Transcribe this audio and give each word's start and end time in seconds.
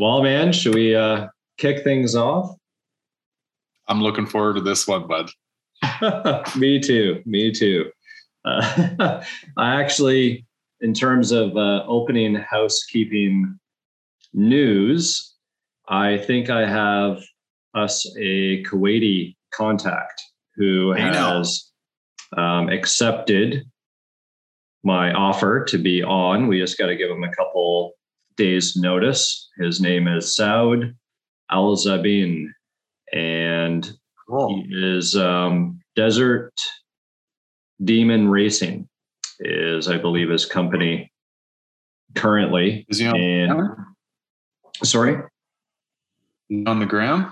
Well, 0.00 0.22
man, 0.22 0.54
should 0.54 0.74
we 0.74 0.96
uh, 0.96 1.26
kick 1.58 1.84
things 1.84 2.14
off? 2.14 2.56
I'm 3.86 4.00
looking 4.00 4.24
forward 4.24 4.54
to 4.54 4.62
this 4.62 4.88
one, 4.88 5.06
bud. 5.06 5.30
me 6.56 6.80
too. 6.80 7.22
Me 7.26 7.52
too. 7.52 7.90
Uh, 8.42 9.22
I 9.58 9.78
actually, 9.78 10.46
in 10.80 10.94
terms 10.94 11.32
of 11.32 11.54
uh, 11.54 11.84
opening 11.86 12.34
housekeeping 12.34 13.58
news, 14.32 15.34
I 15.86 16.16
think 16.16 16.48
I 16.48 16.66
have 16.66 17.22
us 17.74 18.06
a 18.18 18.62
Kuwaiti 18.62 19.36
contact 19.52 20.22
who 20.56 20.92
has 20.92 21.70
um, 22.38 22.70
accepted 22.70 23.66
my 24.82 25.12
offer 25.12 25.62
to 25.66 25.76
be 25.76 26.02
on. 26.02 26.46
We 26.46 26.58
just 26.58 26.78
got 26.78 26.86
to 26.86 26.96
give 26.96 27.10
him 27.10 27.22
a 27.22 27.36
couple 27.36 27.92
days' 28.40 28.74
notice. 28.74 29.50
His 29.58 29.82
name 29.82 30.08
is 30.08 30.34
Saud 30.34 30.94
Al 31.50 31.76
Zabin, 31.76 32.46
and 33.12 33.92
cool. 34.26 34.64
he 34.64 34.96
is 34.96 35.14
um, 35.14 35.78
Desert 35.94 36.54
Demon 37.84 38.30
Racing, 38.30 38.88
is 39.40 39.88
I 39.88 39.98
believe 39.98 40.30
his 40.30 40.46
company 40.46 41.12
currently. 42.14 42.86
Is 42.88 42.98
he 42.98 43.08
on? 43.08 43.16
And, 43.18 43.68
sorry, 44.82 45.22
on 46.66 46.80
the 46.80 46.86
ground. 46.86 47.26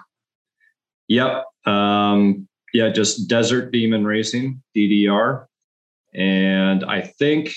Yep. 1.08 1.44
Um, 1.64 2.46
yeah, 2.74 2.90
just 2.90 3.28
Desert 3.28 3.72
Demon 3.72 4.04
Racing, 4.04 4.62
DDR. 4.76 5.46
And 6.12 6.84
I 6.84 7.00
think 7.00 7.54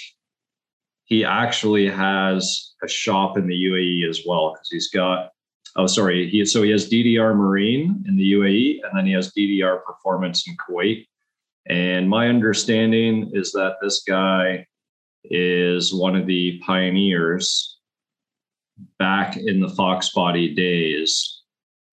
he 1.11 1.25
actually 1.25 1.89
has 1.89 2.71
a 2.81 2.87
shop 2.87 3.37
in 3.37 3.45
the 3.45 3.65
UAE 3.65 4.09
as 4.09 4.21
well 4.25 4.53
because 4.53 4.69
he's 4.69 4.87
got 4.87 5.31
oh 5.75 5.85
sorry 5.85 6.29
he 6.29 6.45
so 6.45 6.63
he 6.63 6.71
has 6.71 6.89
DDR 6.89 7.35
Marine 7.35 8.01
in 8.07 8.15
the 8.15 8.31
UAE 8.31 8.79
and 8.81 8.97
then 8.97 9.05
he 9.05 9.11
has 9.11 9.33
DDR 9.33 9.83
Performance 9.83 10.47
in 10.47 10.55
Kuwait. 10.55 11.05
And 11.67 12.09
my 12.09 12.29
understanding 12.29 13.29
is 13.33 13.51
that 13.51 13.75
this 13.81 14.03
guy 14.07 14.65
is 15.25 15.93
one 15.93 16.15
of 16.15 16.27
the 16.27 16.61
pioneers 16.65 17.77
back 18.97 19.35
in 19.35 19.59
the 19.59 19.69
Fox 19.69 20.13
body 20.13 20.55
days 20.55 21.41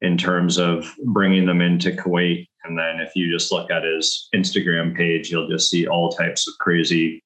in 0.00 0.16
terms 0.16 0.58
of 0.58 0.94
bringing 1.06 1.44
them 1.44 1.60
into 1.60 1.90
Kuwait 1.90 2.46
and 2.62 2.78
then 2.78 3.00
if 3.00 3.16
you 3.16 3.32
just 3.32 3.50
look 3.50 3.68
at 3.72 3.82
his 3.82 4.28
Instagram 4.32 4.96
page, 4.96 5.28
you'll 5.28 5.48
just 5.48 5.70
see 5.70 5.88
all 5.88 6.10
types 6.10 6.46
of 6.46 6.54
crazy 6.58 7.20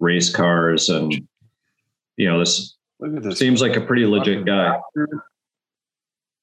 race 0.00 0.34
cars 0.34 0.88
and 0.88 1.26
you 2.16 2.28
know 2.28 2.38
this, 2.38 2.76
this. 3.00 3.38
seems 3.38 3.60
like 3.60 3.76
a 3.76 3.80
pretty 3.80 4.06
legit 4.06 4.44
guy. 4.44 4.78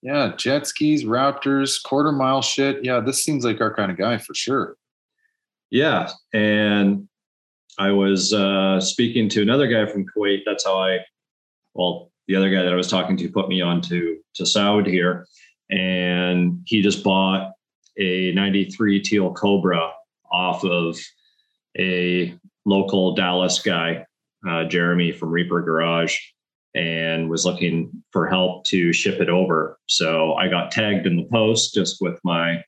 Yeah, 0.02 0.34
jet 0.36 0.68
skis, 0.68 1.06
Raptors, 1.06 1.82
quarter 1.82 2.12
mile 2.12 2.42
shit. 2.42 2.84
Yeah, 2.84 3.00
this 3.00 3.24
seems 3.24 3.46
like 3.46 3.62
our 3.62 3.74
kind 3.74 3.90
of 3.90 3.98
guy 3.98 4.18
for 4.18 4.34
sure. 4.34 4.76
Yeah, 5.72 6.10
and 6.34 7.08
I 7.80 7.92
was 7.92 8.34
uh, 8.34 8.80
speaking 8.82 9.30
to 9.30 9.42
another 9.42 9.68
guy 9.68 9.90
from 9.90 10.06
Kuwait. 10.06 10.42
That's 10.46 10.66
how 10.66 10.78
I, 10.78 11.00
well, 11.74 12.12
the 12.28 12.36
other 12.36 12.50
guy 12.50 12.64
that 12.64 12.74
I 12.74 12.76
was 12.76 12.90
talking 12.90 13.18
to 13.18 13.30
put 13.30 13.48
me 13.48 13.62
on 13.62 13.82
to 13.84 14.18
to 14.36 14.44
Saud 14.44 14.88
here, 14.88 15.26
and 15.72 16.62
he 16.66 16.82
just 16.82 17.04
bought 17.04 17.54
a 17.98 18.32
93 18.34 19.02
teal 19.02 19.34
cobra 19.34 19.92
off 20.32 20.64
of 20.66 21.00
a 21.80 22.38
local 22.66 23.16
dallas 23.16 23.60
guy 23.60 24.06
uh, 24.48 24.64
jeremy 24.66 25.12
from 25.12 25.30
reaper 25.30 25.62
garage 25.62 26.18
and 26.76 27.30
was 27.30 27.46
looking 27.46 27.92
for 28.12 28.28
help 28.28 28.64
to 28.66 28.92
ship 28.92 29.22
it 29.22 29.30
over. 29.30 29.78
So 29.88 30.34
i 30.36 30.48
got 30.48 30.72
tagged 30.72 31.06
in 31.06 31.18
the 31.18 31.28
post 31.32 31.74
just 31.74 31.98
with 32.02 32.20
my 32.24 32.64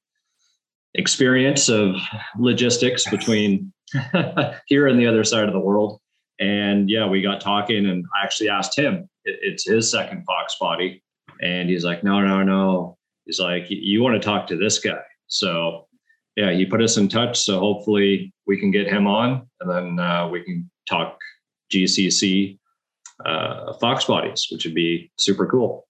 experience 0.93 1.69
of 1.69 1.95
logistics 2.37 3.09
between 3.09 3.73
here 4.67 4.87
and 4.87 4.99
the 4.99 5.07
other 5.07 5.23
side 5.23 5.47
of 5.47 5.53
the 5.53 5.59
world. 5.59 5.99
And 6.39 6.89
yeah 6.89 7.07
we 7.07 7.21
got 7.21 7.41
talking 7.41 7.85
and 7.85 8.05
i 8.15 8.23
actually 8.23 8.49
asked 8.49 8.77
him 8.77 9.09
it's 9.25 9.67
his 9.67 9.89
second 9.89 10.23
fox 10.25 10.55
body. 10.59 11.03
And 11.41 11.69
he's 11.69 11.83
like 11.83 12.03
no 12.03 12.21
no 12.21 12.43
no. 12.43 12.97
He's 13.25 13.39
like 13.39 13.65
you 13.69 14.01
want 14.01 14.21
to 14.21 14.25
talk 14.25 14.47
to 14.47 14.55
this 14.55 14.79
guy? 14.79 15.01
So 15.27 15.87
yeah, 16.35 16.51
he 16.51 16.65
put 16.65 16.81
us 16.81 16.97
in 16.97 17.07
touch. 17.07 17.39
So 17.39 17.59
hopefully 17.59 18.33
we 18.45 18.59
can 18.59 18.71
get 18.71 18.87
him 18.87 19.07
on, 19.07 19.47
and 19.61 19.69
then 19.69 20.05
uh, 20.05 20.27
we 20.27 20.43
can 20.43 20.69
talk 20.87 21.17
GCC 21.71 22.57
uh, 23.25 23.73
Fox 23.73 24.05
bodies, 24.05 24.47
which 24.51 24.65
would 24.65 24.75
be 24.75 25.11
super 25.17 25.45
cool. 25.45 25.87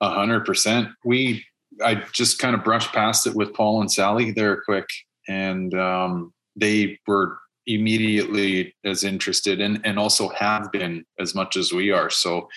A 0.00 0.10
hundred 0.10 0.44
percent. 0.44 0.88
We 1.04 1.44
I 1.84 2.02
just 2.12 2.38
kind 2.38 2.54
of 2.54 2.64
brushed 2.64 2.92
past 2.92 3.26
it 3.26 3.34
with 3.34 3.54
Paul 3.54 3.80
and 3.80 3.90
Sally 3.90 4.30
there 4.30 4.60
quick, 4.62 4.88
and 5.28 5.74
um, 5.74 6.32
they 6.56 6.98
were 7.06 7.38
immediately 7.66 8.74
as 8.84 9.04
interested 9.04 9.60
and 9.60 9.80
and 9.84 9.98
also 9.98 10.28
have 10.30 10.72
been 10.72 11.04
as 11.18 11.34
much 11.34 11.56
as 11.56 11.72
we 11.72 11.90
are. 11.90 12.10
So 12.10 12.48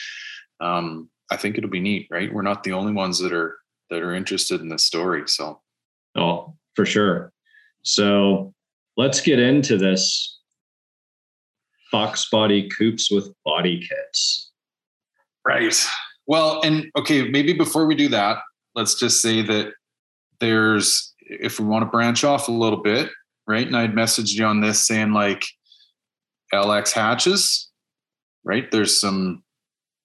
um, 0.61 1.09
I 1.29 1.37
think 1.37 1.57
it'll 1.57 1.69
be 1.69 1.79
neat, 1.79 2.07
right? 2.09 2.33
We're 2.33 2.41
not 2.41 2.63
the 2.63 2.73
only 2.73 2.93
ones 2.93 3.19
that 3.19 3.33
are 3.33 3.57
that 3.89 4.01
are 4.01 4.13
interested 4.13 4.61
in 4.61 4.69
this 4.69 4.85
story. 4.85 5.23
So, 5.27 5.61
oh, 6.15 6.55
for 6.75 6.85
sure. 6.85 7.31
So 7.83 8.53
let's 8.97 9.21
get 9.21 9.39
into 9.39 9.77
this 9.77 10.32
Fox 11.93 12.27
body 12.31 12.67
coupes 12.69 13.11
with 13.11 13.31
body 13.45 13.79
kits. 13.79 14.51
Right. 15.47 15.73
Well, 16.25 16.61
and 16.63 16.87
okay, 16.97 17.29
maybe 17.29 17.53
before 17.53 17.85
we 17.85 17.93
do 17.93 18.07
that, 18.09 18.39
let's 18.73 18.95
just 18.95 19.21
say 19.21 19.43
that 19.43 19.73
there's, 20.39 21.13
if 21.19 21.59
we 21.59 21.67
want 21.67 21.83
to 21.83 21.91
branch 21.91 22.23
off 22.23 22.47
a 22.47 22.51
little 22.51 22.81
bit, 22.81 23.09
right? 23.45 23.67
And 23.67 23.77
I'd 23.77 23.93
messaged 23.93 24.33
you 24.33 24.43
on 24.45 24.61
this 24.61 24.81
saying 24.81 25.13
like 25.13 25.45
LX 26.51 26.93
hatches, 26.93 27.69
right? 28.43 28.71
There's 28.71 28.99
some 28.99 29.43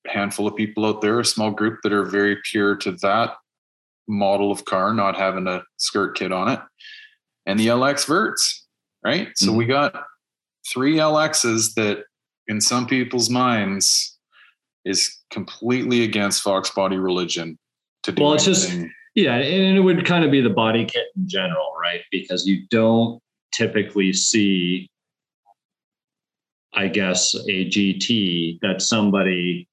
handful 0.06 0.46
of 0.46 0.56
people 0.56 0.84
out 0.84 1.00
there, 1.00 1.20
a 1.20 1.24
small 1.24 1.50
group 1.50 1.78
that 1.84 1.92
are 1.94 2.04
very 2.04 2.36
pure 2.50 2.76
to 2.76 2.92
that 3.02 3.32
model 4.06 4.52
of 4.52 4.66
car 4.66 4.92
not 4.92 5.16
having 5.16 5.46
a 5.46 5.62
skirt 5.78 6.18
kit 6.18 6.32
on 6.32 6.48
it, 6.48 6.60
and 7.46 7.58
the 7.58 7.68
LX 7.68 8.06
verts, 8.06 8.66
right? 9.02 9.28
Mm-hmm. 9.28 9.46
So 9.46 9.52
we 9.52 9.64
got 9.64 10.04
three 10.72 10.96
LXs 10.96 11.74
that, 11.74 12.04
in 12.46 12.60
some 12.60 12.86
people's 12.86 13.30
minds, 13.30 14.18
is 14.84 15.18
completely 15.30 16.04
against 16.04 16.42
Fox 16.42 16.70
body 16.70 16.96
religion. 16.96 17.58
To 18.04 18.12
do 18.12 18.22
well, 18.22 18.34
it's 18.34 18.44
just 18.44 18.72
yeah, 19.14 19.34
and 19.34 19.76
it 19.76 19.80
would 19.80 20.06
kind 20.06 20.24
of 20.24 20.30
be 20.30 20.40
the 20.40 20.50
body 20.50 20.84
kit 20.84 21.06
in 21.16 21.28
general, 21.28 21.74
right? 21.80 22.02
Because 22.10 22.46
you 22.46 22.66
don't 22.70 23.20
typically 23.52 24.12
see, 24.12 24.88
I 26.74 26.88
guess, 26.88 27.34
a 27.34 27.68
GT 27.68 28.60
that 28.60 28.80
somebody 28.80 29.68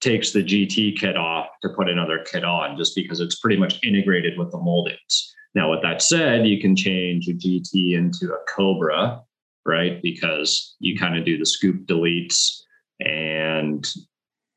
takes 0.00 0.32
the 0.32 0.42
GT 0.42 0.98
kit 0.98 1.16
off 1.16 1.48
to 1.62 1.68
put 1.70 1.88
another 1.88 2.24
kit 2.30 2.44
on 2.44 2.76
just 2.76 2.94
because 2.94 3.20
it's 3.20 3.38
pretty 3.38 3.56
much 3.56 3.78
integrated 3.84 4.38
with 4.38 4.50
the 4.50 4.58
moldings. 4.58 5.34
Now, 5.54 5.70
with 5.70 5.82
that 5.82 6.02
said, 6.02 6.46
you 6.46 6.60
can 6.60 6.76
change 6.76 7.28
a 7.28 7.32
GT 7.32 7.94
into 7.96 8.32
a 8.32 8.38
Cobra, 8.48 9.22
right? 9.66 10.00
Because 10.02 10.76
you 10.78 10.98
kind 10.98 11.18
of 11.18 11.24
do 11.24 11.38
the 11.38 11.46
scoop 11.46 11.86
deletes 11.86 12.60
and 13.00 13.86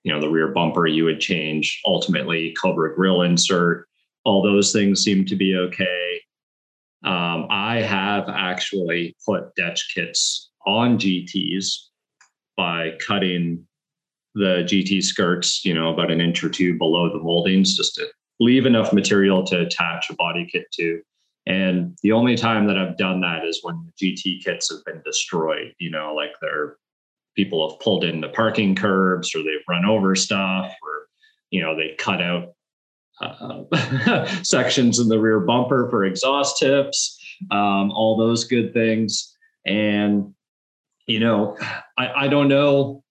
you 0.03 0.11
know 0.11 0.19
the 0.19 0.29
rear 0.29 0.49
bumper 0.49 0.85
you 0.85 1.05
would 1.05 1.21
change 1.21 1.81
ultimately 1.85 2.53
Cobra 2.61 2.93
grill 2.93 3.21
insert. 3.21 3.87
All 4.25 4.41
those 4.41 4.71
things 4.71 5.01
seem 5.01 5.25
to 5.25 5.35
be 5.35 5.55
okay. 5.55 6.21
Um, 7.03 7.47
I 7.49 7.81
have 7.81 8.29
actually 8.29 9.15
put 9.25 9.55
Dech 9.55 9.79
kits 9.93 10.51
on 10.65 10.97
GTs 10.97 11.75
by 12.55 12.91
cutting 13.05 13.65
the 14.35 14.63
GT 14.65 15.03
skirts, 15.03 15.65
you 15.65 15.73
know, 15.73 15.93
about 15.93 16.11
an 16.11 16.21
inch 16.21 16.43
or 16.43 16.49
two 16.49 16.77
below 16.77 17.11
the 17.11 17.23
moldings, 17.23 17.75
just 17.75 17.95
to 17.95 18.07
leave 18.39 18.65
enough 18.65 18.93
material 18.93 19.43
to 19.45 19.61
attach 19.61 20.09
a 20.09 20.15
body 20.15 20.47
kit 20.51 20.65
to. 20.73 21.01
And 21.45 21.97
the 22.01 22.13
only 22.13 22.35
time 22.35 22.67
that 22.67 22.77
I've 22.77 22.97
done 22.97 23.21
that 23.21 23.45
is 23.45 23.59
when 23.63 23.85
the 23.99 24.13
GT 24.13 24.43
kits 24.43 24.71
have 24.71 24.83
been 24.85 25.01
destroyed, 25.03 25.73
you 25.77 25.91
know, 25.91 26.13
like 26.15 26.31
they're 26.41 26.77
people 27.35 27.69
have 27.69 27.79
pulled 27.79 28.03
in 28.03 28.21
the 28.21 28.29
parking 28.29 28.75
curbs 28.75 29.33
or 29.35 29.39
they've 29.39 29.65
run 29.67 29.85
over 29.85 30.15
stuff 30.15 30.71
or, 30.83 31.07
you 31.49 31.61
know, 31.61 31.75
they 31.75 31.95
cut 31.97 32.21
out 32.21 32.53
uh, 33.21 34.25
sections 34.43 34.99
in 34.99 35.07
the 35.07 35.19
rear 35.19 35.39
bumper 35.39 35.89
for 35.89 36.05
exhaust 36.05 36.59
tips, 36.59 37.19
um, 37.49 37.91
all 37.91 38.15
those 38.15 38.43
good 38.43 38.71
things. 38.71 39.35
And, 39.65 40.33
you 41.07 41.19
know, 41.19 41.57
I, 41.97 42.25
I 42.25 42.27
don't 42.27 42.47
know 42.47 43.03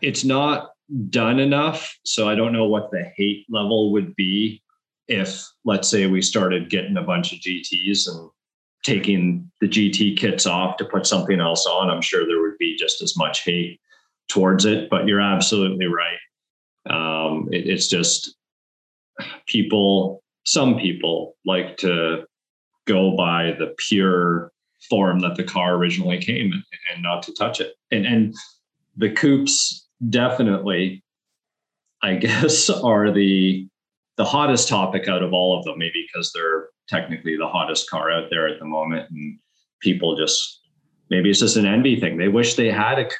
it's 0.00 0.24
not 0.24 0.70
done 1.10 1.38
enough. 1.38 1.96
So 2.04 2.28
I 2.28 2.34
don't 2.34 2.52
know 2.52 2.66
what 2.66 2.90
the 2.90 3.04
hate 3.16 3.46
level 3.48 3.92
would 3.92 4.14
be 4.16 4.62
if, 5.08 5.44
let's 5.64 5.88
say, 5.88 6.06
we 6.06 6.22
started 6.22 6.70
getting 6.70 6.96
a 6.96 7.02
bunch 7.02 7.32
of 7.32 7.40
GTs 7.40 8.08
and 8.08 8.30
taking 8.84 9.50
the 9.60 9.68
GT 9.68 10.16
kits 10.16 10.46
off 10.46 10.76
to 10.76 10.84
put 10.84 11.06
something 11.06 11.40
else 11.40 11.66
on. 11.66 11.90
I'm 11.90 12.02
sure 12.02 12.26
there 12.26 12.40
would 12.40 12.58
be 12.58 12.76
just 12.76 13.02
as 13.02 13.16
much 13.16 13.44
hate. 13.44 13.80
towards 14.28 14.64
it, 14.64 14.90
but 14.90 15.06
you're 15.06 15.20
absolutely 15.20 15.86
right. 15.86 16.18
Um, 16.90 17.48
it, 17.52 17.68
it's 17.68 17.88
just 17.88 18.34
people, 19.46 20.22
some 20.44 20.78
people 20.78 21.36
like 21.44 21.76
to 21.78 22.24
go 22.86 23.16
by 23.16 23.54
the 23.58 23.74
pure 23.88 24.50
form 24.88 25.20
that 25.20 25.36
the 25.36 25.44
car 25.44 25.74
originally 25.74 26.18
came 26.18 26.52
in 26.52 26.62
and 26.92 27.02
not 27.02 27.22
to 27.24 27.32
touch 27.34 27.60
it. 27.60 27.74
And 27.90 28.06
and 28.06 28.34
the 28.96 29.10
coupes 29.10 29.85
definitely, 30.08 31.02
I 32.02 32.14
guess, 32.16 32.70
are 32.70 33.10
the 33.10 33.68
the 34.16 34.24
hottest 34.24 34.68
topic 34.68 35.08
out 35.08 35.22
of 35.22 35.34
all 35.34 35.58
of 35.58 35.64
them, 35.64 35.78
maybe 35.78 36.06
because 36.06 36.32
they're 36.32 36.70
technically 36.88 37.36
the 37.36 37.46
hottest 37.46 37.90
car 37.90 38.10
out 38.10 38.30
there 38.30 38.48
at 38.48 38.58
the 38.58 38.64
moment. 38.64 39.10
And 39.10 39.38
people 39.80 40.16
just 40.16 40.60
maybe 41.10 41.30
it's 41.30 41.40
just 41.40 41.56
an 41.56 41.66
envy 41.66 42.00
thing. 42.00 42.16
They 42.16 42.28
wish 42.28 42.54
they 42.54 42.70
had 42.70 42.98
a 42.98 43.04
coupe 43.04 43.12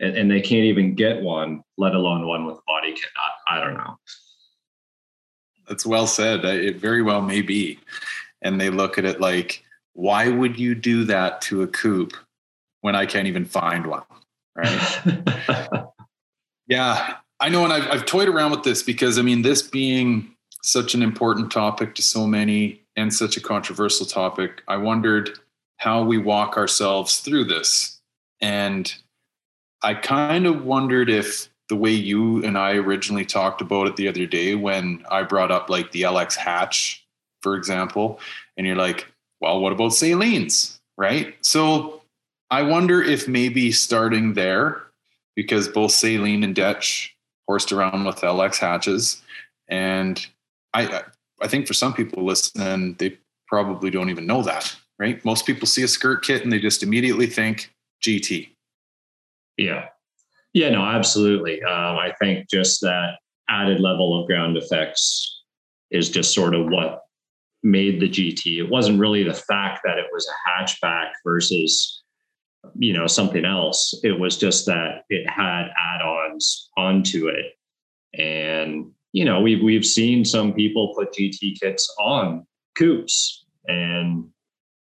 and, 0.00 0.16
and 0.16 0.30
they 0.30 0.40
can't 0.40 0.64
even 0.64 0.94
get 0.94 1.22
one, 1.22 1.62
let 1.78 1.94
alone 1.94 2.26
one 2.26 2.44
with 2.44 2.56
a 2.56 2.62
body 2.66 2.92
kit. 2.92 3.10
I, 3.16 3.56
I 3.56 3.64
don't 3.64 3.74
know. 3.74 3.96
That's 5.68 5.86
well 5.86 6.06
said. 6.06 6.44
It 6.44 6.76
very 6.76 7.02
well 7.02 7.22
may 7.22 7.40
be. 7.40 7.78
And 8.42 8.60
they 8.60 8.68
look 8.68 8.98
at 8.98 9.04
it 9.04 9.20
like, 9.20 9.62
why 9.94 10.28
would 10.28 10.58
you 10.58 10.74
do 10.74 11.04
that 11.04 11.40
to 11.42 11.62
a 11.62 11.66
coupe 11.66 12.16
when 12.80 12.96
I 12.96 13.06
can't 13.06 13.28
even 13.28 13.44
find 13.44 13.86
one? 13.86 14.02
Right. 14.54 15.81
Yeah. 16.72 17.16
I 17.38 17.50
know. 17.50 17.64
And 17.64 17.72
I've, 17.72 17.86
I've 17.90 18.06
toyed 18.06 18.28
around 18.28 18.50
with 18.50 18.62
this 18.62 18.82
because, 18.82 19.18
I 19.18 19.22
mean, 19.22 19.42
this 19.42 19.60
being 19.60 20.34
such 20.62 20.94
an 20.94 21.02
important 21.02 21.52
topic 21.52 21.94
to 21.96 22.02
so 22.02 22.26
many 22.26 22.80
and 22.96 23.12
such 23.12 23.36
a 23.36 23.42
controversial 23.42 24.06
topic, 24.06 24.62
I 24.68 24.78
wondered 24.78 25.38
how 25.76 26.02
we 26.02 26.16
walk 26.16 26.56
ourselves 26.56 27.18
through 27.18 27.44
this. 27.44 28.00
And 28.40 28.90
I 29.82 29.92
kind 29.92 30.46
of 30.46 30.64
wondered 30.64 31.10
if 31.10 31.50
the 31.68 31.76
way 31.76 31.90
you 31.90 32.42
and 32.42 32.56
I 32.56 32.76
originally 32.76 33.26
talked 33.26 33.60
about 33.60 33.86
it 33.86 33.96
the 33.96 34.08
other 34.08 34.24
day 34.24 34.54
when 34.54 35.04
I 35.10 35.24
brought 35.24 35.50
up 35.50 35.68
like 35.68 35.92
the 35.92 36.02
LX 36.02 36.36
hatch, 36.36 37.06
for 37.42 37.54
example, 37.54 38.18
and 38.56 38.66
you're 38.66 38.76
like, 38.76 39.08
well, 39.42 39.60
what 39.60 39.74
about 39.74 39.90
Saleens? 39.90 40.78
Right. 40.96 41.36
So 41.42 42.00
I 42.50 42.62
wonder 42.62 43.02
if 43.02 43.28
maybe 43.28 43.72
starting 43.72 44.32
there, 44.32 44.84
because 45.34 45.68
both 45.68 45.90
Saleen 45.90 46.44
and 46.44 46.54
Dech 46.54 47.08
horsed 47.46 47.72
around 47.72 48.04
with 48.04 48.16
LX 48.16 48.58
hatches. 48.58 49.22
And 49.68 50.24
I 50.74 51.02
I 51.40 51.48
think 51.48 51.66
for 51.66 51.74
some 51.74 51.92
people 51.92 52.24
listening, 52.24 52.94
they 52.98 53.18
probably 53.48 53.90
don't 53.90 54.10
even 54.10 54.26
know 54.26 54.42
that, 54.42 54.74
right? 54.98 55.22
Most 55.24 55.46
people 55.46 55.66
see 55.66 55.82
a 55.82 55.88
skirt 55.88 56.24
kit 56.24 56.42
and 56.42 56.52
they 56.52 56.58
just 56.58 56.82
immediately 56.82 57.26
think 57.26 57.72
GT. 58.02 58.48
Yeah. 59.56 59.86
Yeah, 60.54 60.70
no, 60.70 60.82
absolutely. 60.84 61.62
Um, 61.62 61.96
I 61.96 62.12
think 62.20 62.48
just 62.50 62.80
that 62.82 63.18
added 63.48 63.80
level 63.80 64.20
of 64.20 64.26
ground 64.26 64.56
effects 64.56 65.42
is 65.90 66.10
just 66.10 66.34
sort 66.34 66.54
of 66.54 66.66
what 66.68 67.02
made 67.62 68.00
the 68.00 68.08
GT. 68.08 68.58
It 68.58 68.70
wasn't 68.70 68.98
really 68.98 69.22
the 69.22 69.34
fact 69.34 69.80
that 69.84 69.98
it 69.98 70.06
was 70.12 70.26
a 70.28 70.48
hatchback 70.48 71.10
versus, 71.24 72.01
you 72.74 72.92
know, 72.92 73.06
something 73.06 73.44
else. 73.44 73.98
It 74.02 74.18
was 74.18 74.36
just 74.36 74.66
that 74.66 75.04
it 75.08 75.28
had 75.28 75.68
add-ons 75.68 76.70
onto 76.76 77.28
it. 77.28 77.52
And, 78.18 78.90
you 79.12 79.24
know, 79.24 79.40
we've 79.40 79.62
we've 79.62 79.84
seen 79.84 80.24
some 80.24 80.52
people 80.52 80.94
put 80.94 81.12
GT 81.12 81.58
kits 81.60 81.92
on 81.98 82.46
coupes. 82.76 83.44
And 83.66 84.28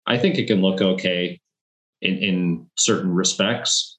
I 0.06 0.18
think 0.18 0.36
it 0.36 0.46
can 0.46 0.62
look 0.62 0.80
okay 0.80 1.40
in, 2.02 2.18
in 2.18 2.66
certain 2.76 3.12
respects 3.12 3.98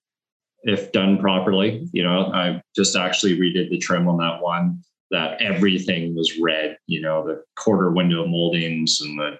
if 0.63 0.91
done 0.91 1.19
properly. 1.19 1.87
You 1.91 2.03
know, 2.03 2.31
I 2.33 2.61
just 2.75 2.95
actually 2.95 3.37
redid 3.37 3.69
the 3.69 3.77
trim 3.77 4.07
on 4.07 4.17
that 4.17 4.41
one 4.41 4.83
that 5.09 5.41
everything 5.41 6.15
was 6.15 6.37
red, 6.41 6.77
you 6.87 7.01
know, 7.01 7.25
the 7.25 7.41
quarter 7.55 7.91
window 7.91 8.27
moldings 8.27 8.99
and 9.01 9.17
the 9.17 9.37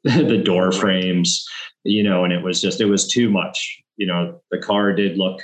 the 0.04 0.42
door 0.42 0.72
frames, 0.72 1.46
you 1.84 2.02
know, 2.02 2.24
and 2.24 2.32
it 2.32 2.42
was 2.42 2.60
just 2.60 2.80
it 2.80 2.86
was 2.86 3.06
too 3.08 3.30
much. 3.30 3.82
You 3.96 4.06
know, 4.06 4.40
the 4.50 4.58
car 4.58 4.94
did 4.94 5.18
look 5.18 5.40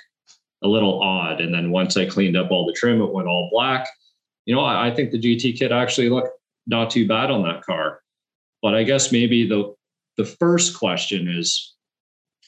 a 0.63 0.69
little 0.69 1.03
odd. 1.03 1.41
And 1.41 1.53
then 1.53 1.71
once 1.71 1.97
I 1.97 2.07
cleaned 2.07 2.37
up 2.37 2.51
all 2.51 2.67
the 2.67 2.73
trim, 2.73 3.03
it 3.03 3.13
went 3.13 3.29
all 3.29 3.51
black. 3.53 3.87
You 4.47 4.55
know, 4.55 4.63
I, 4.63 4.89
I 4.89 4.95
think 4.95 5.11
the 5.11 5.21
GT 5.21 5.59
kit 5.59 5.73
actually 5.73 6.09
looked 6.09 6.31
not 6.67 6.91
too 6.91 7.07
bad 7.07 7.31
on 7.31 7.43
that 7.43 7.63
car. 7.63 8.01
But 8.63 8.75
I 8.75 8.83
guess 8.83 9.13
maybe 9.13 9.47
the 9.47 9.75
the 10.17 10.25
first 10.25 10.79
question 10.79 11.29
is 11.29 11.75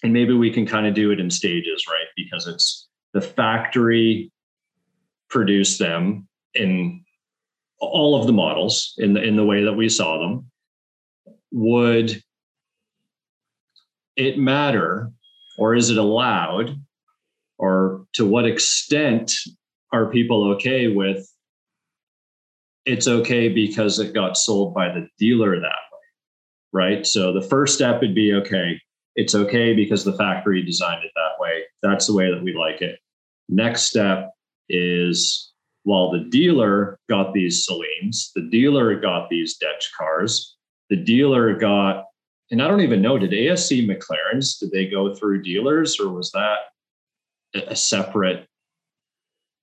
and 0.02 0.12
maybe 0.12 0.32
we 0.32 0.50
can 0.50 0.66
kind 0.66 0.86
of 0.86 0.94
do 0.94 1.10
it 1.10 1.20
in 1.20 1.30
stages 1.30 1.84
right 1.88 2.06
because 2.16 2.46
it's 2.46 2.88
the 3.14 3.20
factory 3.20 4.30
produced 5.28 5.78
them 5.78 6.26
in 6.54 7.04
all 7.80 8.18
of 8.18 8.26
the 8.26 8.32
models 8.32 8.94
in 8.98 9.14
the 9.14 9.22
in 9.22 9.36
the 9.36 9.44
way 9.44 9.62
that 9.62 9.72
we 9.72 9.88
saw 9.88 10.18
them 10.18 10.50
would 11.52 12.22
it 14.16 14.38
matter 14.38 15.10
or 15.58 15.74
is 15.74 15.90
it 15.90 15.98
allowed 15.98 16.80
or 17.58 18.04
to 18.12 18.26
what 18.26 18.46
extent 18.46 19.34
are 19.92 20.10
people 20.10 20.52
okay 20.52 20.88
with 20.88 21.26
it's 22.84 23.08
okay 23.08 23.48
because 23.48 23.98
it 23.98 24.14
got 24.14 24.36
sold 24.36 24.74
by 24.74 24.88
the 24.88 25.06
dealer 25.18 25.58
that 25.60 25.62
way 25.62 25.98
right 26.72 27.06
so 27.06 27.32
the 27.32 27.42
first 27.42 27.74
step 27.74 28.00
would 28.00 28.14
be 28.14 28.34
okay 28.34 28.78
it's 29.18 29.34
okay 29.34 29.74
because 29.74 30.04
the 30.04 30.16
factory 30.16 30.62
designed 30.62 31.02
it 31.02 31.10
that 31.16 31.42
way. 31.42 31.64
That's 31.82 32.06
the 32.06 32.14
way 32.14 32.32
that 32.32 32.40
we 32.40 32.54
like 32.54 32.80
it. 32.80 33.00
Next 33.48 33.82
step 33.82 34.30
is 34.68 35.52
while 35.82 36.12
the 36.12 36.20
dealer 36.30 37.00
got 37.08 37.34
these 37.34 37.66
Saleens, 37.66 38.30
the 38.36 38.48
dealer 38.48 38.94
got 39.00 39.28
these 39.28 39.58
Dech 39.60 39.84
cars, 39.98 40.56
the 40.90 40.96
dealer 40.96 41.54
got, 41.54 42.06
and 42.50 42.62
I 42.62 42.68
don't 42.68 42.80
even 42.80 43.02
know, 43.02 43.18
did 43.18 43.30
ASC 43.30 43.86
McLarens, 43.86 44.58
did 44.58 44.70
they 44.70 44.86
go 44.86 45.14
through 45.14 45.42
dealers 45.42 46.00
or 46.00 46.10
was 46.10 46.30
that 46.32 46.58
a 47.54 47.76
separate? 47.76 48.46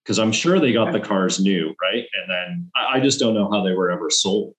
Because 0.03 0.19
I'm 0.19 0.31
sure 0.31 0.59
they 0.59 0.73
got 0.73 0.91
the 0.91 0.99
cars 0.99 1.39
new, 1.39 1.75
right? 1.81 2.05
And 2.13 2.29
then 2.29 2.71
I, 2.75 2.97
I 2.97 2.99
just 2.99 3.19
don't 3.19 3.33
know 3.33 3.49
how 3.49 3.63
they 3.63 3.73
were 3.73 3.89
ever 3.89 4.09
sold. 4.09 4.53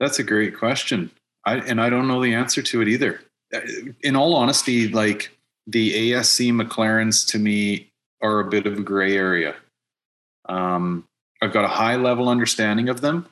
That's 0.00 0.18
a 0.18 0.24
great 0.24 0.56
question. 0.56 1.10
I, 1.46 1.56
and 1.58 1.80
I 1.80 1.90
don't 1.90 2.08
know 2.08 2.22
the 2.22 2.34
answer 2.34 2.62
to 2.62 2.82
it 2.82 2.88
either 2.88 3.20
in 4.02 4.16
all 4.16 4.34
honesty, 4.34 4.88
like 4.88 5.36
the 5.66 6.12
ASC 6.12 6.52
McLarens 6.52 7.26
to 7.28 7.38
me 7.38 7.90
are 8.22 8.40
a 8.40 8.48
bit 8.48 8.66
of 8.66 8.78
a 8.78 8.82
gray 8.82 9.16
area. 9.16 9.54
Um, 10.48 11.06
I've 11.42 11.52
got 11.52 11.64
a 11.64 11.68
high 11.68 11.96
level 11.96 12.28
understanding 12.28 12.88
of 12.88 13.00
them, 13.00 13.26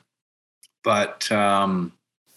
but 0.83 1.31
um, 1.31 1.91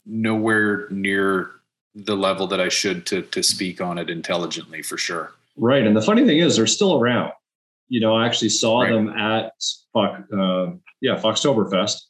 nowhere 0.04 0.88
near 0.90 1.50
the 1.94 2.16
level 2.16 2.46
that 2.48 2.60
I 2.60 2.68
should 2.68 3.06
to 3.06 3.22
to 3.22 3.42
speak 3.42 3.80
on 3.80 3.98
it 3.98 4.10
intelligently 4.10 4.82
for 4.82 4.98
sure. 4.98 5.32
Right, 5.56 5.86
and 5.86 5.96
the 5.96 6.02
funny 6.02 6.24
thing 6.24 6.38
is, 6.38 6.56
they're 6.56 6.66
still 6.66 7.00
around. 7.00 7.32
You 7.88 8.00
know, 8.00 8.14
I 8.14 8.26
actually 8.26 8.50
saw 8.50 8.82
right. 8.82 8.92
them 8.92 9.08
at 9.10 9.52
uh, 9.94 10.72
yeah 11.00 11.16
Foxtoberfest, 11.16 12.00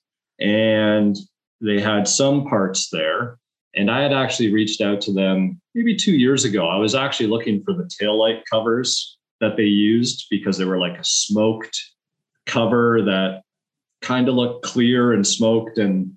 and 0.40 1.16
they 1.61 1.81
had 1.81 2.09
some 2.09 2.47
parts 2.47 2.90
there. 2.90 3.38
And 3.75 3.90
I 3.90 4.00
had 4.00 4.12
actually 4.12 4.52
reached 4.52 4.81
out 4.81 5.02
to 5.02 5.12
them 5.12 5.61
maybe 5.75 5.95
two 5.95 6.16
years 6.16 6.47
ago. 6.47 6.66
I 6.66 6.78
was 6.78 6.95
actually 6.95 7.26
looking 7.26 7.62
for 7.62 7.75
the 7.75 7.88
taillight 8.00 8.40
covers 8.50 9.19
that 9.40 9.57
they 9.59 9.64
used 9.64 10.26
because 10.31 10.57
they 10.57 10.64
were 10.64 10.78
like 10.78 10.99
a 10.99 11.05
smoked 11.05 11.78
cover 12.47 13.02
that 13.02 13.43
kind 14.00 14.28
of 14.28 14.35
looked 14.35 14.64
clear 14.64 15.12
and 15.12 15.26
smoked 15.26 15.76
and 15.76 16.16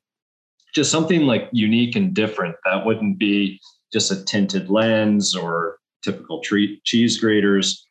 just 0.73 0.91
something 0.91 1.23
like 1.23 1.49
unique 1.51 1.95
and 1.95 2.13
different 2.13 2.55
that 2.65 2.85
wouldn't 2.85 3.17
be 3.17 3.59
just 3.91 4.11
a 4.11 4.23
tinted 4.23 4.69
lens 4.69 5.35
or 5.35 5.77
typical 6.03 6.41
cheese 6.41 7.17
graters. 7.17 7.85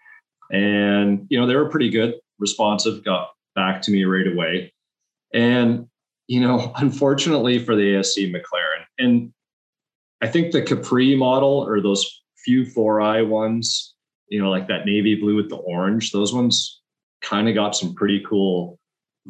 And, 0.50 1.26
you 1.28 1.38
know, 1.38 1.46
they 1.46 1.56
were 1.56 1.68
pretty 1.68 1.90
good, 1.90 2.14
responsive, 2.38 3.04
got 3.04 3.30
back 3.54 3.82
to 3.82 3.90
me 3.90 4.04
right 4.04 4.26
away. 4.26 4.72
And, 5.34 5.86
you 6.26 6.40
know, 6.40 6.72
unfortunately 6.76 7.58
for 7.58 7.74
the 7.74 7.94
ASC 7.94 8.32
McLaren, 8.32 8.84
and 8.98 9.32
I 10.20 10.26
think 10.26 10.52
the 10.52 10.62
Capri 10.62 11.14
model 11.16 11.64
or 11.66 11.80
those 11.80 12.22
few 12.44 12.64
four 12.64 13.00
eye 13.00 13.22
ones, 13.22 13.94
you 14.28 14.42
know, 14.42 14.50
like 14.50 14.68
that 14.68 14.86
navy 14.86 15.14
blue 15.14 15.36
with 15.36 15.48
the 15.48 15.56
orange, 15.56 16.12
those 16.12 16.32
ones 16.32 16.80
kind 17.20 17.48
of 17.48 17.54
got 17.54 17.76
some 17.76 17.94
pretty 17.94 18.24
cool 18.28 18.78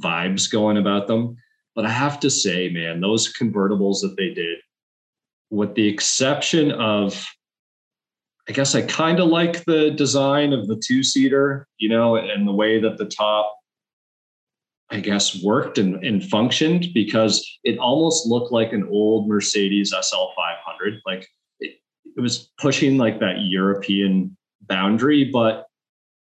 vibes 0.00 0.50
going 0.50 0.76
about 0.76 1.09
them. 1.09 1.37
But 1.78 1.87
I 1.87 1.90
have 1.90 2.18
to 2.20 2.28
say, 2.28 2.68
man, 2.70 3.00
those 3.00 3.32
convertibles 3.32 4.00
that 4.00 4.16
they 4.16 4.30
did, 4.30 4.58
with 5.49 5.76
the 5.76 5.87
exception 5.87 6.73
of, 6.73 7.25
I 8.49 8.52
guess 8.52 8.75
I 8.75 8.82
kind 8.82 9.20
of 9.20 9.28
like 9.28 9.64
the 9.64 9.92
design 9.92 10.52
of 10.52 10.66
the 10.66 10.82
two 10.85 11.04
seater, 11.04 11.68
you 11.78 11.88
know, 11.88 12.16
and 12.16 12.49
the 12.49 12.52
way 12.52 12.80
that 12.80 12.99
the 12.99 13.04
top 13.06 13.54
I 14.90 14.99
guess, 14.99 15.40
worked 15.40 15.78
and, 15.78 16.04
and 16.04 16.25
functioned 16.25 16.88
because 16.94 17.49
it 17.62 17.78
almost 17.78 18.26
looked 18.26 18.50
like 18.50 18.73
an 18.73 18.88
old 18.90 19.28
Mercedes 19.28 19.90
SL 19.90 20.32
500. 20.35 20.94
Like 21.06 21.28
it, 21.61 21.76
it 22.16 22.20
was 22.20 22.50
pushing 22.58 22.99
like 22.99 23.20
that 23.20 23.42
European 23.42 24.37
boundary, 24.62 25.30
but 25.32 25.66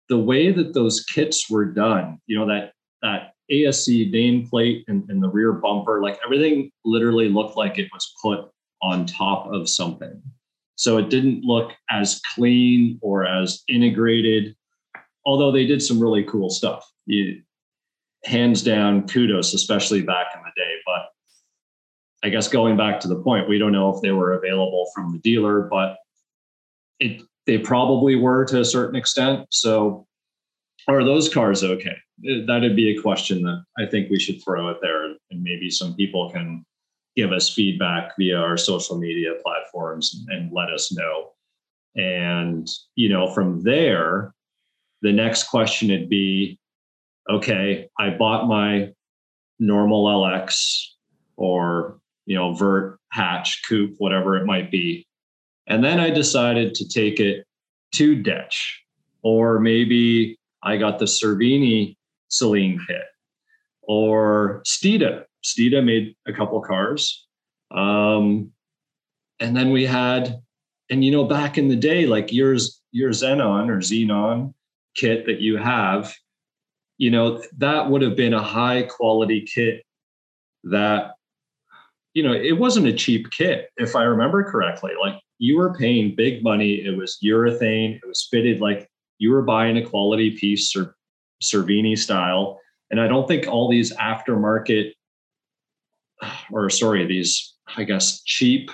the 0.09 0.17
way 0.17 0.51
that 0.51 0.73
those 0.73 1.05
kits 1.05 1.49
were 1.49 1.63
done, 1.63 2.19
you 2.27 2.37
know, 2.37 2.47
that 2.47 2.73
that 3.03 3.35
ASC 3.51 4.13
nameplate 4.13 4.83
and, 4.87 5.09
and 5.09 5.21
the 5.21 5.29
rear 5.29 5.53
bumper, 5.53 6.01
like 6.01 6.19
everything 6.23 6.71
literally 6.85 7.29
looked 7.29 7.57
like 7.57 7.77
it 7.77 7.89
was 7.93 8.13
put 8.21 8.49
on 8.81 9.05
top 9.05 9.51
of 9.51 9.69
something. 9.69 10.21
So 10.75 10.97
it 10.97 11.09
didn't 11.09 11.43
look 11.43 11.73
as 11.89 12.21
clean 12.33 12.99
or 13.01 13.25
as 13.25 13.63
integrated, 13.67 14.55
although 15.25 15.51
they 15.51 15.65
did 15.65 15.81
some 15.81 15.99
really 15.99 16.23
cool 16.23 16.49
stuff. 16.49 16.89
You, 17.05 17.41
hands 18.25 18.61
down, 18.63 19.07
kudos, 19.07 19.53
especially 19.53 20.01
back 20.01 20.27
in 20.35 20.41
the 20.41 20.51
day. 20.55 20.75
But 20.85 21.09
I 22.23 22.29
guess 22.29 22.47
going 22.47 22.77
back 22.77 22.99
to 23.01 23.07
the 23.07 23.21
point, 23.21 23.49
we 23.49 23.57
don't 23.57 23.71
know 23.71 23.93
if 23.93 24.01
they 24.01 24.11
were 24.11 24.33
available 24.33 24.89
from 24.93 25.11
the 25.11 25.19
dealer, 25.19 25.61
but 25.61 25.97
it 26.99 27.21
they 27.45 27.57
probably 27.57 28.15
were 28.15 28.45
to 28.45 28.59
a 28.59 28.65
certain 28.65 28.95
extent. 28.95 29.47
So 29.49 30.05
are 30.87 31.03
those 31.03 31.33
cars 31.33 31.63
okay? 31.63 31.97
That'd 32.23 32.75
be 32.75 32.89
a 32.97 33.01
question 33.01 33.43
that 33.43 33.63
I 33.77 33.85
think 33.85 34.09
we 34.09 34.19
should 34.19 34.43
throw 34.43 34.69
out 34.69 34.81
there, 34.81 35.05
and 35.05 35.17
maybe 35.31 35.69
some 35.69 35.95
people 35.95 36.29
can 36.31 36.65
give 37.15 37.31
us 37.31 37.53
feedback 37.53 38.11
via 38.17 38.37
our 38.37 38.57
social 38.57 38.97
media 38.97 39.33
platforms 39.43 40.25
and 40.29 40.51
let 40.53 40.69
us 40.69 40.91
know. 40.91 41.31
And 41.95 42.67
you 42.95 43.09
know, 43.09 43.27
from 43.33 43.63
there, 43.63 44.33
the 45.01 45.11
next 45.11 45.43
question 45.43 45.89
would 45.89 46.09
be, 46.09 46.59
okay, 47.29 47.89
I 47.97 48.11
bought 48.11 48.47
my 48.47 48.91
normal 49.59 50.05
LX 50.05 50.83
or 51.37 51.99
you 52.25 52.35
know 52.35 52.53
vert 52.53 52.99
hatch 53.11 53.61
coupe 53.67 53.95
whatever 53.97 54.37
it 54.37 54.45
might 54.45 54.69
be 54.69 55.05
and 55.67 55.83
then 55.83 55.99
i 55.99 56.09
decided 56.09 56.75
to 56.75 56.87
take 56.87 57.19
it 57.19 57.43
to 57.91 58.15
Dech 58.21 58.53
or 59.23 59.59
maybe 59.59 60.37
I 60.63 60.77
got 60.77 60.99
the 60.99 61.05
Cervini 61.05 61.95
Saleen 62.29 62.79
kit 62.87 63.03
or 63.83 64.61
Steeda. 64.65 65.23
Steeda 65.43 65.83
made 65.83 66.15
a 66.27 66.33
couple 66.33 66.61
cars. 66.61 67.27
Um, 67.71 68.51
and 69.39 69.55
then 69.55 69.71
we 69.71 69.85
had, 69.85 70.41
and 70.89 71.03
you 71.03 71.11
know, 71.11 71.23
back 71.23 71.57
in 71.57 71.67
the 71.69 71.75
day, 71.75 72.05
like 72.05 72.31
yours, 72.31 72.81
your 72.91 73.11
Xenon 73.11 73.69
or 73.69 73.77
Xenon 73.77 74.53
kit 74.95 75.25
that 75.25 75.39
you 75.39 75.57
have, 75.57 76.13
you 76.97 77.09
know, 77.09 77.41
that 77.57 77.89
would 77.89 78.01
have 78.01 78.15
been 78.15 78.33
a 78.33 78.43
high 78.43 78.83
quality 78.83 79.41
kit 79.41 79.83
that, 80.65 81.13
you 82.13 82.23
know, 82.23 82.33
it 82.33 82.57
wasn't 82.57 82.87
a 82.87 82.93
cheap 82.93 83.31
kit, 83.31 83.69
if 83.77 83.95
I 83.95 84.03
remember 84.03 84.43
correctly. 84.43 84.91
Like 84.99 85.19
you 85.37 85.57
were 85.57 85.73
paying 85.73 86.15
big 86.15 86.43
money. 86.43 86.85
It 86.85 86.97
was 86.97 87.17
urethane. 87.23 87.95
It 87.95 88.07
was 88.07 88.27
fitted 88.29 88.59
like 88.59 88.89
you 89.19 89.31
were 89.31 89.41
buying 89.41 89.77
a 89.77 89.85
quality 89.85 90.37
piece 90.37 90.75
or 90.75 90.95
Cervini 91.41 91.97
style. 91.97 92.59
And 92.91 92.99
I 92.99 93.07
don't 93.07 93.27
think 93.27 93.47
all 93.47 93.69
these 93.69 93.95
aftermarket, 93.97 94.91
or 96.51 96.69
sorry, 96.69 97.05
these, 97.05 97.55
I 97.75 97.83
guess, 97.83 98.21
cheap, 98.23 98.71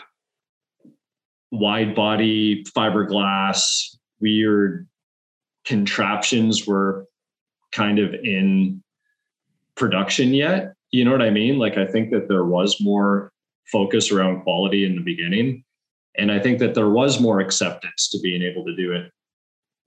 wide 1.51 1.95
body 1.95 2.63
fiberglass, 2.75 3.95
weird 4.19 4.87
contraptions 5.65 6.65
were 6.67 7.05
kind 7.71 7.99
of 7.99 8.13
in 8.13 8.81
production 9.75 10.33
yet. 10.33 10.73
You 10.91 11.03
know 11.03 11.11
what 11.11 11.21
I 11.21 11.29
mean? 11.29 11.57
Like, 11.57 11.77
I 11.77 11.85
think 11.85 12.11
that 12.11 12.27
there 12.27 12.45
was 12.45 12.79
more 12.79 13.31
focus 13.71 14.11
around 14.11 14.43
quality 14.43 14.85
in 14.85 14.95
the 14.95 15.01
beginning. 15.01 15.63
And 16.17 16.31
I 16.31 16.39
think 16.39 16.59
that 16.59 16.75
there 16.75 16.89
was 16.89 17.19
more 17.19 17.41
acceptance 17.41 18.09
to 18.09 18.19
being 18.19 18.41
able 18.41 18.63
to 18.63 18.75
do 18.75 18.93
it 18.93 19.11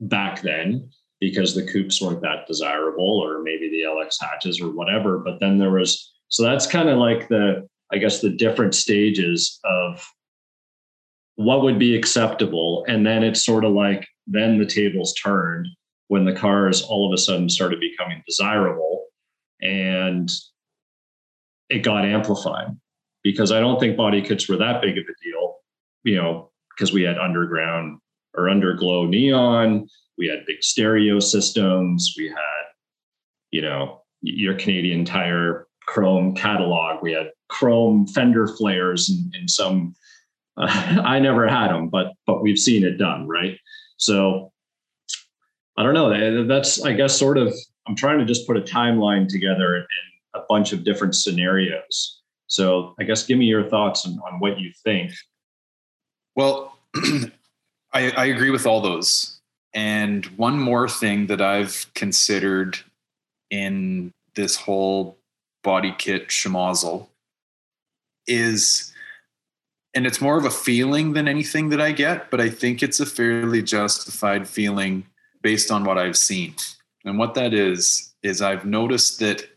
back 0.00 0.42
then 0.42 0.90
because 1.20 1.54
the 1.54 1.66
coupes 1.70 2.00
weren't 2.00 2.22
that 2.22 2.46
desirable 2.46 3.20
or 3.20 3.42
maybe 3.42 3.68
the 3.68 3.82
LX 3.82 4.16
hatches 4.20 4.60
or 4.60 4.70
whatever. 4.70 5.18
But 5.18 5.40
then 5.40 5.58
there 5.58 5.70
was, 5.70 6.12
so 6.28 6.42
that's 6.42 6.66
kind 6.66 6.88
of 6.88 6.98
like 6.98 7.28
the, 7.28 7.68
I 7.92 7.98
guess, 7.98 8.20
the 8.20 8.30
different 8.30 8.74
stages 8.74 9.58
of 9.64 10.06
what 11.36 11.62
would 11.62 11.78
be 11.78 11.96
acceptable. 11.96 12.84
And 12.88 13.06
then 13.06 13.22
it's 13.22 13.44
sort 13.44 13.64
of 13.64 13.72
like, 13.72 14.06
then 14.26 14.58
the 14.58 14.66
tables 14.66 15.14
turned 15.14 15.66
when 16.08 16.24
the 16.24 16.34
cars 16.34 16.82
all 16.82 17.06
of 17.06 17.12
a 17.12 17.18
sudden 17.18 17.48
started 17.48 17.80
becoming 17.80 18.22
desirable 18.26 19.06
and 19.60 20.30
it 21.68 21.80
got 21.80 22.04
amplified 22.04 22.68
because 23.22 23.52
I 23.52 23.60
don't 23.60 23.78
think 23.78 23.96
body 23.96 24.22
kits 24.22 24.48
were 24.48 24.56
that 24.56 24.80
big 24.80 24.96
of 24.96 25.04
a 25.04 25.24
deal, 25.24 25.56
you 26.04 26.16
know, 26.16 26.50
because 26.70 26.92
we 26.92 27.02
had 27.02 27.18
underground 27.18 27.98
or 28.36 28.44
underglow 28.44 29.08
neon. 29.08 29.88
We 30.16 30.26
had 30.28 30.46
big 30.46 30.62
stereo 30.62 31.20
systems. 31.20 32.14
We 32.16 32.28
had, 32.28 32.64
you 33.50 33.62
know, 33.62 34.02
your 34.20 34.54
Canadian 34.54 35.04
Tire 35.04 35.66
chrome 35.86 36.34
catalog. 36.34 37.02
We 37.02 37.12
had 37.12 37.30
chrome 37.48 38.06
fender 38.06 38.46
flares 38.46 39.08
and, 39.08 39.34
and 39.34 39.50
some. 39.50 39.94
Uh, 40.56 40.66
I 41.04 41.18
never 41.18 41.48
had 41.48 41.68
them, 41.68 41.88
but 41.88 42.12
but 42.26 42.42
we've 42.42 42.58
seen 42.58 42.84
it 42.84 42.98
done, 42.98 43.26
right? 43.26 43.58
So 43.96 44.52
I 45.76 45.82
don't 45.82 45.94
know. 45.94 46.46
That's 46.46 46.82
I 46.82 46.92
guess 46.92 47.18
sort 47.18 47.38
of. 47.38 47.54
I'm 47.86 47.96
trying 47.96 48.18
to 48.18 48.26
just 48.26 48.46
put 48.46 48.56
a 48.58 48.60
timeline 48.60 49.28
together 49.28 49.76
in 49.76 49.84
a 50.34 50.40
bunch 50.48 50.72
of 50.72 50.84
different 50.84 51.14
scenarios. 51.14 52.20
So 52.48 52.94
I 52.98 53.04
guess 53.04 53.24
give 53.24 53.38
me 53.38 53.46
your 53.46 53.68
thoughts 53.68 54.06
on, 54.06 54.18
on 54.30 54.40
what 54.40 54.58
you 54.58 54.72
think. 54.84 55.12
Well, 56.34 56.76
I, 57.92 58.10
I 58.10 58.24
agree 58.26 58.50
with 58.50 58.66
all 58.66 58.80
those. 58.80 59.38
And 59.74 60.26
one 60.36 60.58
more 60.58 60.88
thing 60.88 61.26
that 61.26 61.40
I've 61.40 61.86
considered 61.94 62.78
in 63.50 64.12
this 64.34 64.56
whole 64.56 65.18
body 65.62 65.94
kit 65.98 66.28
schmozzle 66.28 67.08
is, 68.26 68.92
and 69.94 70.06
it's 70.06 70.20
more 70.20 70.38
of 70.38 70.44
a 70.44 70.50
feeling 70.50 71.12
than 71.12 71.28
anything 71.28 71.70
that 71.70 71.80
I 71.80 71.92
get, 71.92 72.30
but 72.30 72.40
I 72.40 72.48
think 72.48 72.82
it's 72.82 73.00
a 73.00 73.06
fairly 73.06 73.62
justified 73.62 74.48
feeling 74.48 75.06
based 75.42 75.70
on 75.70 75.84
what 75.84 75.98
I've 75.98 76.16
seen. 76.16 76.54
And 77.04 77.18
what 77.18 77.34
that 77.34 77.54
is, 77.54 78.12
is 78.22 78.42
I've 78.42 78.64
noticed 78.64 79.20
that 79.20 79.48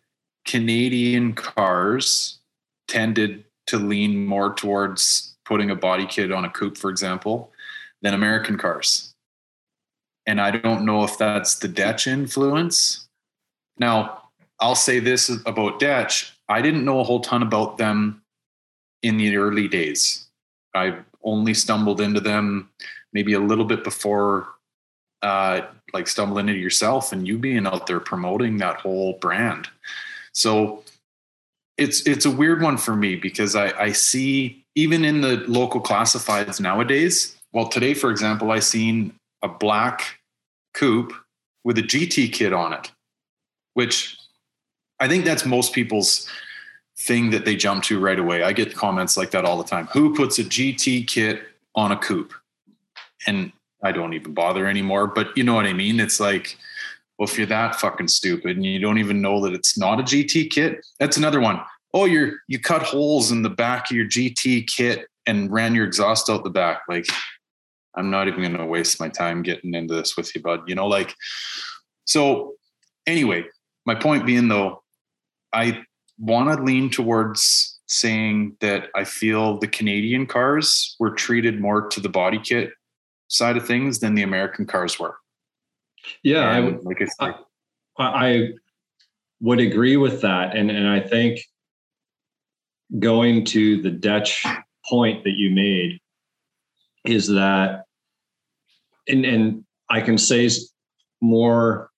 Canadian 0.45 1.33
cars 1.33 2.39
tended 2.87 3.43
to 3.67 3.77
lean 3.77 4.25
more 4.25 4.53
towards 4.53 5.35
putting 5.45 5.69
a 5.69 5.75
body 5.75 6.05
kit 6.05 6.31
on 6.31 6.45
a 6.45 6.49
coupe, 6.49 6.77
for 6.77 6.89
example, 6.89 7.51
than 8.01 8.13
American 8.13 8.57
cars. 8.57 9.13
And 10.25 10.39
I 10.39 10.51
don't 10.51 10.85
know 10.85 11.03
if 11.03 11.17
that's 11.17 11.55
the 11.55 11.67
Dech 11.67 12.07
influence. 12.07 13.07
Now, 13.77 14.29
I'll 14.59 14.75
say 14.75 14.99
this 14.99 15.29
about 15.45 15.79
Dech. 15.79 16.31
I 16.47 16.61
didn't 16.61 16.85
know 16.85 16.99
a 16.99 17.03
whole 17.03 17.21
ton 17.21 17.41
about 17.41 17.77
them 17.77 18.21
in 19.01 19.17
the 19.17 19.37
early 19.37 19.67
days. 19.67 20.27
I 20.75 20.97
only 21.23 21.53
stumbled 21.53 22.01
into 22.01 22.19
them 22.19 22.69
maybe 23.13 23.33
a 23.33 23.39
little 23.39 23.65
bit 23.65 23.83
before 23.83 24.47
uh, 25.21 25.61
like 25.93 26.07
stumbling 26.07 26.49
into 26.49 26.59
yourself 26.59 27.11
and 27.11 27.27
you 27.27 27.37
being 27.37 27.67
out 27.67 27.87
there 27.87 27.99
promoting 27.99 28.57
that 28.57 28.77
whole 28.77 29.13
brand. 29.13 29.67
So 30.33 30.83
it's 31.77 32.05
it's 32.07 32.25
a 32.25 32.31
weird 32.31 32.61
one 32.61 32.77
for 32.77 32.95
me 32.95 33.15
because 33.15 33.55
I, 33.55 33.71
I 33.79 33.91
see 33.91 34.63
even 34.75 35.03
in 35.03 35.21
the 35.21 35.43
local 35.47 35.81
classifieds 35.81 36.59
nowadays, 36.59 37.35
well, 37.53 37.67
today, 37.67 37.93
for 37.93 38.11
example, 38.11 38.51
I 38.51 38.59
seen 38.59 39.13
a 39.41 39.47
black 39.47 40.19
coupe 40.73 41.13
with 41.63 41.77
a 41.77 41.83
GT 41.83 42.31
kit 42.31 42.53
on 42.53 42.73
it, 42.73 42.91
which 43.73 44.17
I 44.99 45.07
think 45.07 45.25
that's 45.25 45.45
most 45.45 45.73
people's 45.73 46.29
thing 46.97 47.31
that 47.31 47.45
they 47.45 47.55
jump 47.55 47.83
to 47.85 47.99
right 47.99 48.19
away. 48.19 48.43
I 48.43 48.53
get 48.53 48.75
comments 48.75 49.17
like 49.17 49.31
that 49.31 49.45
all 49.45 49.57
the 49.57 49.63
time. 49.63 49.87
Who 49.87 50.15
puts 50.15 50.39
a 50.39 50.43
GT 50.43 51.07
kit 51.07 51.41
on 51.75 51.91
a 51.91 51.97
coupe? 51.97 52.33
And 53.27 53.51
I 53.83 53.91
don't 53.91 54.13
even 54.13 54.33
bother 54.33 54.67
anymore, 54.67 55.07
but 55.07 55.35
you 55.35 55.43
know 55.43 55.55
what 55.55 55.65
I 55.65 55.73
mean? 55.73 55.99
It's 55.99 56.19
like, 56.19 56.57
well, 57.17 57.27
if 57.27 57.37
you're 57.37 57.47
that 57.47 57.75
fucking 57.75 58.07
stupid 58.07 58.55
and 58.57 58.65
you 58.65 58.79
don't 58.79 58.97
even 58.97 59.21
know 59.21 59.41
that 59.41 59.53
it's 59.53 59.77
not 59.77 59.99
a 59.99 60.03
GT 60.03 60.49
kit, 60.49 60.85
that's 60.99 61.17
another 61.17 61.39
one. 61.39 61.59
Oh, 61.93 62.05
you're 62.05 62.33
you 62.47 62.59
cut 62.59 62.83
holes 62.83 63.31
in 63.31 63.41
the 63.41 63.49
back 63.49 63.91
of 63.91 63.97
your 63.97 64.05
GT 64.05 64.67
kit 64.67 65.07
and 65.27 65.51
ran 65.51 65.75
your 65.75 65.85
exhaust 65.85 66.29
out 66.29 66.43
the 66.43 66.49
back. 66.49 66.81
Like, 66.87 67.05
I'm 67.95 68.09
not 68.09 68.27
even 68.27 68.41
going 68.41 68.57
to 68.57 68.65
waste 68.65 68.99
my 68.99 69.09
time 69.09 69.43
getting 69.43 69.73
into 69.73 69.93
this 69.93 70.15
with 70.15 70.33
you, 70.35 70.41
bud. 70.41 70.61
You 70.67 70.75
know, 70.75 70.87
like, 70.87 71.13
so 72.05 72.53
anyway, 73.05 73.43
my 73.85 73.95
point 73.95 74.25
being 74.25 74.47
though, 74.47 74.83
I 75.53 75.83
want 76.17 76.55
to 76.55 76.63
lean 76.63 76.89
towards 76.89 77.79
saying 77.87 78.55
that 78.61 78.87
I 78.95 79.03
feel 79.03 79.57
the 79.57 79.67
Canadian 79.67 80.25
cars 80.25 80.95
were 80.99 81.11
treated 81.11 81.59
more 81.59 81.89
to 81.89 81.99
the 81.99 82.09
body 82.09 82.39
kit 82.39 82.71
side 83.27 83.57
of 83.57 83.65
things 83.65 83.99
than 83.99 84.15
the 84.15 84.23
American 84.23 84.65
cars 84.65 84.99
were. 84.99 85.17
Yeah, 86.23 86.47
and 86.47 86.49
I 86.49 86.59
would, 86.61 86.83
like 86.83 87.01
I, 87.01 87.05
said, 87.05 87.35
I, 87.97 88.03
I 88.03 88.49
would 89.41 89.59
agree 89.59 89.97
with 89.97 90.21
that, 90.21 90.55
and 90.55 90.71
and 90.71 90.87
I 90.87 90.99
think 90.99 91.41
going 92.99 93.45
to 93.45 93.81
the 93.81 93.91
Dech 93.91 94.63
point 94.89 95.23
that 95.23 95.33
you 95.33 95.51
made 95.51 96.00
is 97.05 97.27
that, 97.27 97.85
and, 99.07 99.25
and 99.25 99.65
I 99.89 100.01
can 100.01 100.17
say 100.17 100.49
more, 101.21 101.89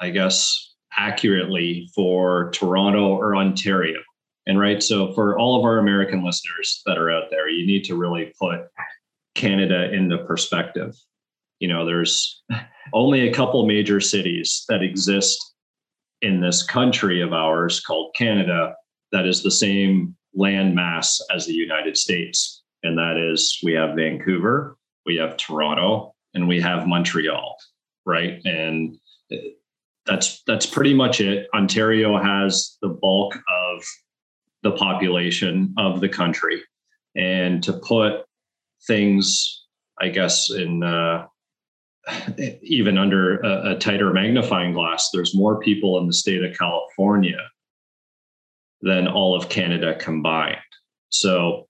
I 0.00 0.10
guess, 0.10 0.74
accurately 0.96 1.90
for 1.94 2.50
Toronto 2.50 3.16
or 3.16 3.36
Ontario. 3.36 4.00
And 4.46 4.58
right, 4.60 4.82
so 4.82 5.12
for 5.14 5.38
all 5.38 5.58
of 5.58 5.64
our 5.64 5.78
American 5.78 6.24
listeners 6.24 6.82
that 6.86 6.98
are 6.98 7.10
out 7.10 7.30
there, 7.30 7.48
you 7.48 7.66
need 7.66 7.84
to 7.84 7.96
really 7.96 8.32
put 8.38 8.60
Canada 9.34 9.92
into 9.92 10.18
perspective. 10.24 10.94
You 11.60 11.68
know, 11.68 11.86
there's 11.86 12.42
only 12.92 13.28
a 13.28 13.32
couple 13.32 13.66
major 13.66 14.00
cities 14.00 14.64
that 14.68 14.82
exist 14.82 15.38
in 16.20 16.40
this 16.40 16.62
country 16.62 17.20
of 17.22 17.32
ours 17.32 17.80
called 17.80 18.14
Canada 18.16 18.74
that 19.12 19.26
is 19.26 19.42
the 19.42 19.50
same 19.50 20.16
land 20.34 20.74
mass 20.74 21.20
as 21.34 21.46
the 21.46 21.54
United 21.54 21.96
States. 21.96 22.63
And 22.84 22.98
that 22.98 23.16
is 23.16 23.58
we 23.62 23.72
have 23.72 23.96
Vancouver, 23.96 24.76
we 25.06 25.16
have 25.16 25.36
Toronto, 25.36 26.14
and 26.34 26.46
we 26.46 26.60
have 26.60 26.86
Montreal, 26.86 27.56
right? 28.04 28.40
And 28.44 28.96
that's 30.06 30.42
that's 30.46 30.66
pretty 30.66 30.94
much 30.94 31.20
it. 31.20 31.48
Ontario 31.54 32.22
has 32.22 32.76
the 32.82 32.88
bulk 32.90 33.34
of 33.34 33.84
the 34.62 34.72
population 34.72 35.74
of 35.78 36.00
the 36.00 36.08
country, 36.08 36.62
and 37.16 37.62
to 37.62 37.72
put 37.72 38.24
things, 38.86 39.64
I 39.98 40.10
guess, 40.10 40.50
in 40.50 40.82
uh, 40.82 41.26
even 42.62 42.98
under 42.98 43.38
a, 43.40 43.72
a 43.72 43.78
tighter 43.78 44.12
magnifying 44.12 44.74
glass, 44.74 45.08
there's 45.10 45.34
more 45.34 45.58
people 45.58 45.98
in 45.98 46.06
the 46.06 46.12
state 46.12 46.44
of 46.44 46.56
California 46.56 47.38
than 48.82 49.08
all 49.08 49.34
of 49.34 49.48
Canada 49.48 49.96
combined. 49.98 50.58
So 51.08 51.66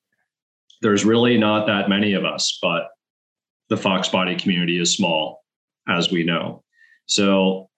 there's 0.84 1.04
really 1.04 1.38
not 1.38 1.66
that 1.66 1.88
many 1.88 2.12
of 2.12 2.26
us, 2.26 2.58
but 2.60 2.90
the 3.70 3.76
fox 3.76 4.06
body 4.10 4.36
community 4.36 4.78
is 4.78 4.94
small, 4.94 5.42
as 5.88 6.10
we 6.10 6.22
know. 6.22 6.62
So 7.06 7.70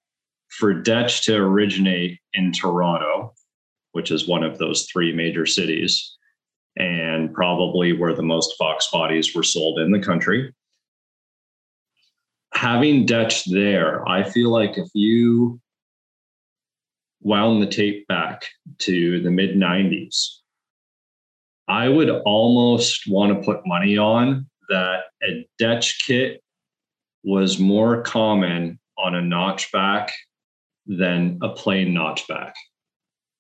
for 0.49 0.75
Dech 0.75 1.23
to 1.23 1.37
originate 1.37 2.19
in 2.35 2.51
Toronto, 2.51 3.33
which 3.93 4.11
is 4.11 4.27
one 4.27 4.43
of 4.43 4.59
those 4.59 4.87
three 4.87 5.15
major 5.15 5.47
cities, 5.47 6.17
and 6.77 7.33
probably 7.33 7.93
where 7.93 8.13
the 8.13 8.25
most 8.25 8.57
fox 8.59 8.89
bodies 8.91 9.37
were 9.37 9.45
sold 9.45 9.79
in 9.79 9.93
the 9.93 10.01
country. 10.01 10.53
Having 12.55 13.07
Dech 13.07 13.45
there, 13.45 14.07
I 14.09 14.29
feel 14.29 14.51
like 14.51 14.79
if 14.79 14.89
you 14.95 15.61
wound 17.21 17.63
the 17.63 17.69
tape 17.69 18.09
back 18.09 18.47
to 18.79 19.21
the 19.21 19.31
mid 19.31 19.55
90s, 19.55 20.41
I 21.69 21.89
would 21.89 22.11
almost 22.11 23.05
want 23.09 23.33
to 23.33 23.45
put 23.45 23.67
money 23.67 23.99
on 23.99 24.47
that 24.69 25.05
a 25.23 25.47
Dech 25.61 25.93
kit 26.07 26.43
was 27.25 27.59
more 27.59 28.03
common 28.03 28.79
on 28.99 29.15
a 29.15 29.21
notchback 29.21 30.11
than 30.87 31.39
a 31.43 31.49
plain 31.49 31.93
notchback. 31.93 32.53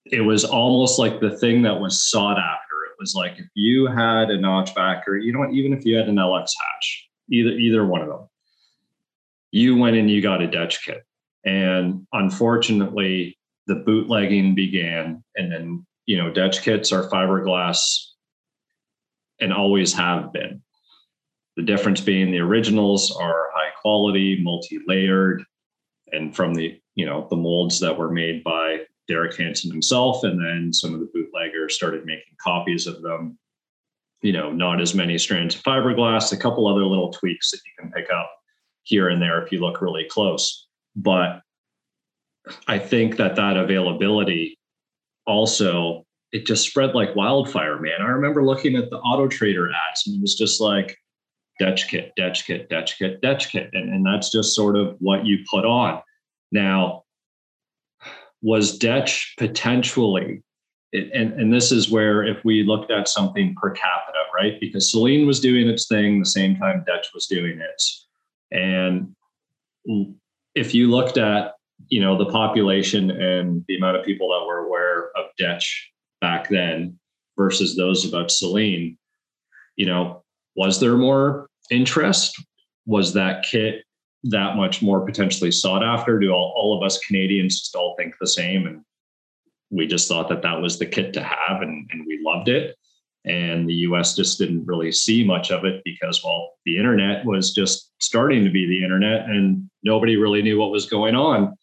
It 0.06 0.22
was 0.22 0.44
almost 0.44 0.98
like 0.98 1.20
the 1.20 1.36
thing 1.38 1.62
that 1.62 1.80
was 1.80 2.08
sought 2.08 2.38
after. 2.38 2.74
It 2.90 2.96
was 2.98 3.14
like 3.14 3.38
if 3.38 3.46
you 3.54 3.86
had 3.86 4.30
a 4.30 4.38
notchback, 4.38 5.02
or 5.06 5.16
you 5.16 5.32
know 5.32 5.40
what, 5.40 5.52
even 5.52 5.72
if 5.72 5.84
you 5.84 5.96
had 5.96 6.08
an 6.08 6.16
LX 6.16 6.50
hatch, 6.60 7.08
either 7.30 7.50
either 7.50 7.86
one 7.86 8.02
of 8.02 8.08
them, 8.08 8.28
you 9.52 9.76
went 9.76 9.96
and 9.96 10.10
you 10.10 10.20
got 10.20 10.42
a 10.42 10.48
Dech 10.48 10.76
kit. 10.84 11.04
And 11.44 12.06
unfortunately, 12.12 13.38
the 13.68 13.76
bootlegging 13.76 14.54
began, 14.54 15.22
and 15.36 15.52
then 15.52 15.86
you 16.06 16.16
know, 16.16 16.30
Dech 16.30 16.62
kits 16.62 16.92
are 16.92 17.08
fiberglass 17.08 18.05
and 19.40 19.52
always 19.52 19.92
have 19.92 20.32
been. 20.32 20.62
The 21.56 21.62
difference 21.62 22.00
being 22.00 22.30
the 22.30 22.40
originals 22.40 23.14
are 23.16 23.50
high 23.54 23.70
quality, 23.80 24.42
multi-layered, 24.42 25.44
and 26.12 26.34
from 26.34 26.54
the 26.54 26.78
you 26.94 27.06
know 27.06 27.26
the 27.30 27.36
molds 27.36 27.80
that 27.80 27.96
were 27.96 28.10
made 28.10 28.44
by 28.44 28.80
Derek 29.08 29.36
Hansen 29.36 29.70
himself, 29.70 30.24
and 30.24 30.40
then 30.40 30.72
some 30.72 30.94
of 30.94 31.00
the 31.00 31.10
bootleggers 31.14 31.74
started 31.74 32.04
making 32.04 32.34
copies 32.42 32.86
of 32.86 33.02
them. 33.02 33.38
You 34.22 34.32
know, 34.32 34.50
not 34.50 34.80
as 34.80 34.94
many 34.94 35.18
strands 35.18 35.54
of 35.54 35.62
fiberglass, 35.62 36.32
a 36.32 36.36
couple 36.36 36.66
other 36.66 36.84
little 36.84 37.12
tweaks 37.12 37.50
that 37.50 37.60
you 37.64 37.72
can 37.78 37.92
pick 37.92 38.10
up 38.10 38.30
here 38.82 39.08
and 39.08 39.20
there 39.20 39.42
if 39.42 39.52
you 39.52 39.60
look 39.60 39.82
really 39.82 40.06
close. 40.08 40.66
But 40.94 41.42
I 42.66 42.78
think 42.78 43.16
that 43.16 43.36
that 43.36 43.56
availability 43.56 44.58
also 45.26 46.05
it 46.32 46.46
just 46.46 46.66
spread 46.68 46.94
like 46.94 47.14
wildfire, 47.14 47.78
man. 47.80 48.00
I 48.00 48.06
remember 48.06 48.44
looking 48.44 48.76
at 48.76 48.90
the 48.90 48.98
Auto 48.98 49.28
Trader 49.28 49.70
ads, 49.70 50.06
and 50.06 50.16
it 50.16 50.20
was 50.20 50.34
just 50.34 50.60
like 50.60 50.98
Dech 51.60 51.88
kit, 51.88 52.12
Dech 52.18 52.44
kit, 52.44 52.68
Dech 52.68 52.98
kit, 52.98 53.20
Dech 53.22 53.50
kit, 53.50 53.70
and, 53.72 53.92
and 53.92 54.04
that's 54.04 54.30
just 54.30 54.54
sort 54.54 54.76
of 54.76 54.96
what 54.98 55.24
you 55.24 55.38
put 55.50 55.64
on. 55.64 56.02
Now, 56.52 57.04
was 58.42 58.78
Dech 58.78 59.24
potentially, 59.38 60.42
and, 60.92 61.32
and 61.32 61.52
this 61.52 61.72
is 61.72 61.90
where 61.90 62.24
if 62.24 62.44
we 62.44 62.62
looked 62.64 62.90
at 62.90 63.08
something 63.08 63.54
per 63.60 63.70
capita, 63.70 64.18
right? 64.34 64.58
Because 64.60 64.92
Saleen 64.92 65.26
was 65.26 65.40
doing 65.40 65.68
its 65.68 65.86
thing 65.86 66.18
the 66.18 66.26
same 66.26 66.56
time 66.56 66.84
Dech 66.88 67.04
was 67.14 67.26
doing 67.26 67.60
it. 67.60 67.82
And 68.50 69.14
if 70.54 70.74
you 70.74 70.90
looked 70.90 71.18
at, 71.18 71.52
you 71.88 72.00
know, 72.00 72.16
the 72.16 72.30
population 72.30 73.10
and 73.10 73.64
the 73.68 73.76
amount 73.76 73.96
of 73.96 74.04
people 74.04 74.28
that 74.28 74.46
were 74.46 74.66
aware 74.66 75.10
of 75.16 75.26
Dech 75.40 75.64
back 76.20 76.48
then 76.48 76.98
versus 77.36 77.76
those 77.76 78.06
about 78.06 78.28
Saleen, 78.28 78.96
you 79.76 79.86
know, 79.86 80.22
was 80.56 80.80
there 80.80 80.96
more 80.96 81.48
interest? 81.70 82.42
Was 82.86 83.12
that 83.14 83.44
kit 83.44 83.84
that 84.24 84.56
much 84.56 84.82
more 84.82 85.04
potentially 85.04 85.52
sought 85.52 85.84
after? 85.84 86.18
Do 86.18 86.30
all, 86.30 86.52
all 86.56 86.76
of 86.76 86.84
us 86.84 86.98
Canadians 86.98 87.60
just 87.60 87.76
all 87.76 87.94
think 87.98 88.14
the 88.18 88.26
same? 88.26 88.66
And 88.66 88.82
we 89.70 89.86
just 89.86 90.08
thought 90.08 90.28
that 90.28 90.42
that 90.42 90.60
was 90.60 90.78
the 90.78 90.86
kit 90.86 91.12
to 91.14 91.22
have 91.22 91.62
and, 91.62 91.88
and 91.92 92.06
we 92.06 92.20
loved 92.24 92.48
it. 92.48 92.76
And 93.24 93.68
the 93.68 93.74
US 93.74 94.14
just 94.14 94.38
didn't 94.38 94.66
really 94.66 94.92
see 94.92 95.24
much 95.24 95.50
of 95.50 95.64
it 95.64 95.82
because, 95.84 96.22
well, 96.24 96.52
the 96.64 96.78
internet 96.78 97.26
was 97.26 97.52
just 97.52 97.90
starting 97.98 98.44
to 98.44 98.50
be 98.50 98.66
the 98.66 98.82
internet 98.82 99.28
and 99.28 99.68
nobody 99.82 100.16
really 100.16 100.42
knew 100.42 100.58
what 100.58 100.70
was 100.70 100.86
going 100.86 101.16
on 101.16 101.56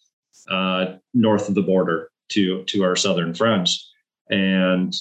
uh, 0.50 0.98
north 1.14 1.48
of 1.48 1.56
the 1.56 1.62
border 1.62 2.10
to, 2.30 2.64
to 2.66 2.84
our 2.84 2.98
southern 2.98 3.34
friends. 3.34 3.93
And 4.30 4.94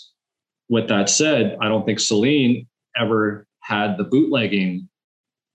with 0.68 0.88
that 0.88 1.08
said, 1.08 1.56
I 1.60 1.68
don't 1.68 1.84
think 1.84 1.98
Saleen 1.98 2.66
ever 2.96 3.46
had 3.60 3.96
the 3.96 4.04
bootlegging 4.04 4.88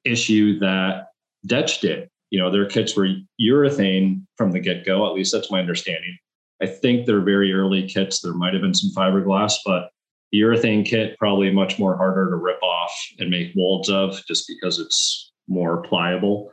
issue 0.06 0.60
that 0.60 1.08
Dech 1.48 1.80
did. 1.82 2.10
You 2.30 2.40
know, 2.40 2.52
their 2.52 2.66
kits 2.66 2.96
were 2.96 3.10
urethane 3.42 4.22
from 4.36 4.52
the 4.52 4.60
get 4.60 4.86
go. 4.86 5.08
At 5.08 5.14
least 5.14 5.32
that's 5.32 5.52
my 5.52 5.60
understanding. 5.60 6.18
I 6.62 6.68
think 6.68 7.06
they're 7.06 7.22
very 7.22 7.54
early 7.54 7.88
kits. 7.88 8.22
There 8.22 8.34
might 8.34 8.54
have 8.54 8.62
been 8.62 8.74
some 8.74 8.92
fiberglass, 8.92 9.54
but 9.66 9.90
the 10.32 10.40
urethane 10.40 10.86
kit 10.86 11.18
probably 11.18 11.52
much 11.52 11.80
more 11.80 11.96
harder 11.96 12.30
to 12.30 12.36
rip 12.36 12.62
off 12.62 12.92
and 13.20 13.30
make 13.30 13.56
molds 13.56 13.90
of 13.90 14.22
just 14.28 14.46
because 14.48 14.80
it's 14.80 15.32
more 15.48 15.82
pliable. 15.84 16.52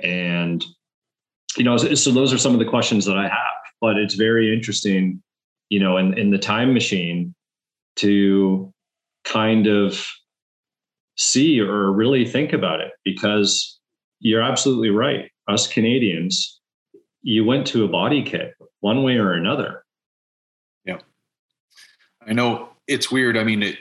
And 0.00 0.64
you 1.56 1.64
know, 1.64 1.76
so 1.76 2.10
those 2.12 2.32
are 2.32 2.38
some 2.38 2.52
of 2.52 2.58
the 2.58 2.64
questions 2.64 3.04
that 3.06 3.18
I 3.18 3.24
have. 3.24 3.54
But 3.80 3.96
it's 3.96 4.14
very 4.14 4.52
interesting, 4.52 5.22
you 5.68 5.80
know, 5.80 5.96
in, 5.96 6.16
in 6.16 6.30
the 6.30 6.38
time 6.38 6.72
machine 6.72 7.34
to 7.96 8.72
kind 9.24 9.66
of 9.66 10.06
see 11.16 11.60
or 11.60 11.92
really 11.92 12.24
think 12.24 12.52
about 12.52 12.80
it 12.80 12.92
because 13.04 13.78
you're 14.20 14.42
absolutely 14.42 14.90
right. 14.90 15.30
Us 15.48 15.66
Canadians, 15.66 16.60
you 17.22 17.44
went 17.44 17.66
to 17.68 17.84
a 17.84 17.88
body 17.88 18.22
kit 18.22 18.54
one 18.80 19.02
way 19.02 19.16
or 19.16 19.32
another. 19.32 19.84
Yeah. 20.84 20.98
I 22.26 22.32
know 22.32 22.70
it's 22.86 23.10
weird. 23.10 23.36
I 23.36 23.44
mean, 23.44 23.62
it, 23.62 23.78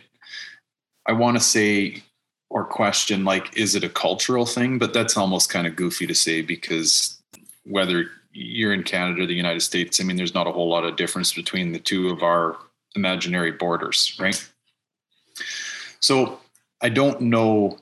I 1.05 1.13
want 1.13 1.37
to 1.37 1.43
say 1.43 2.03
or 2.49 2.63
question, 2.63 3.25
like, 3.25 3.55
is 3.57 3.75
it 3.75 3.83
a 3.83 3.89
cultural 3.89 4.45
thing? 4.45 4.79
But 4.79 4.93
that's 4.93 5.17
almost 5.17 5.49
kind 5.49 5.67
of 5.67 5.75
goofy 5.75 6.07
to 6.07 6.15
say 6.15 6.41
because 6.41 7.21
whether 7.65 8.09
you're 8.37 8.73
in 8.73 8.83
Canada 8.83 9.25
the 9.25 9.33
United 9.33 9.61
States, 9.61 9.99
I 9.99 10.03
mean, 10.03 10.15
there's 10.15 10.33
not 10.35 10.47
a 10.47 10.51
whole 10.51 10.69
lot 10.69 10.85
of 10.85 10.95
difference 10.95 11.33
between 11.33 11.71
the 11.71 11.79
two 11.79 12.09
of 12.09 12.21
our 12.21 12.57
imaginary 12.95 13.51
borders, 13.51 14.15
right? 14.19 14.47
So 15.99 16.39
I 16.81 16.89
don't 16.89 17.21
know 17.21 17.79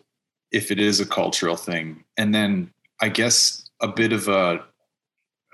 if 0.52 0.72
it 0.72 0.80
is 0.80 1.00
a 1.00 1.06
cultural 1.06 1.58
thing. 1.58 2.06
And 2.18 2.34
then 2.34 2.72
I 3.02 3.10
guess 3.10 3.70
a 3.82 3.88
bit 3.88 4.13
of 4.13 4.28
a 4.28 4.63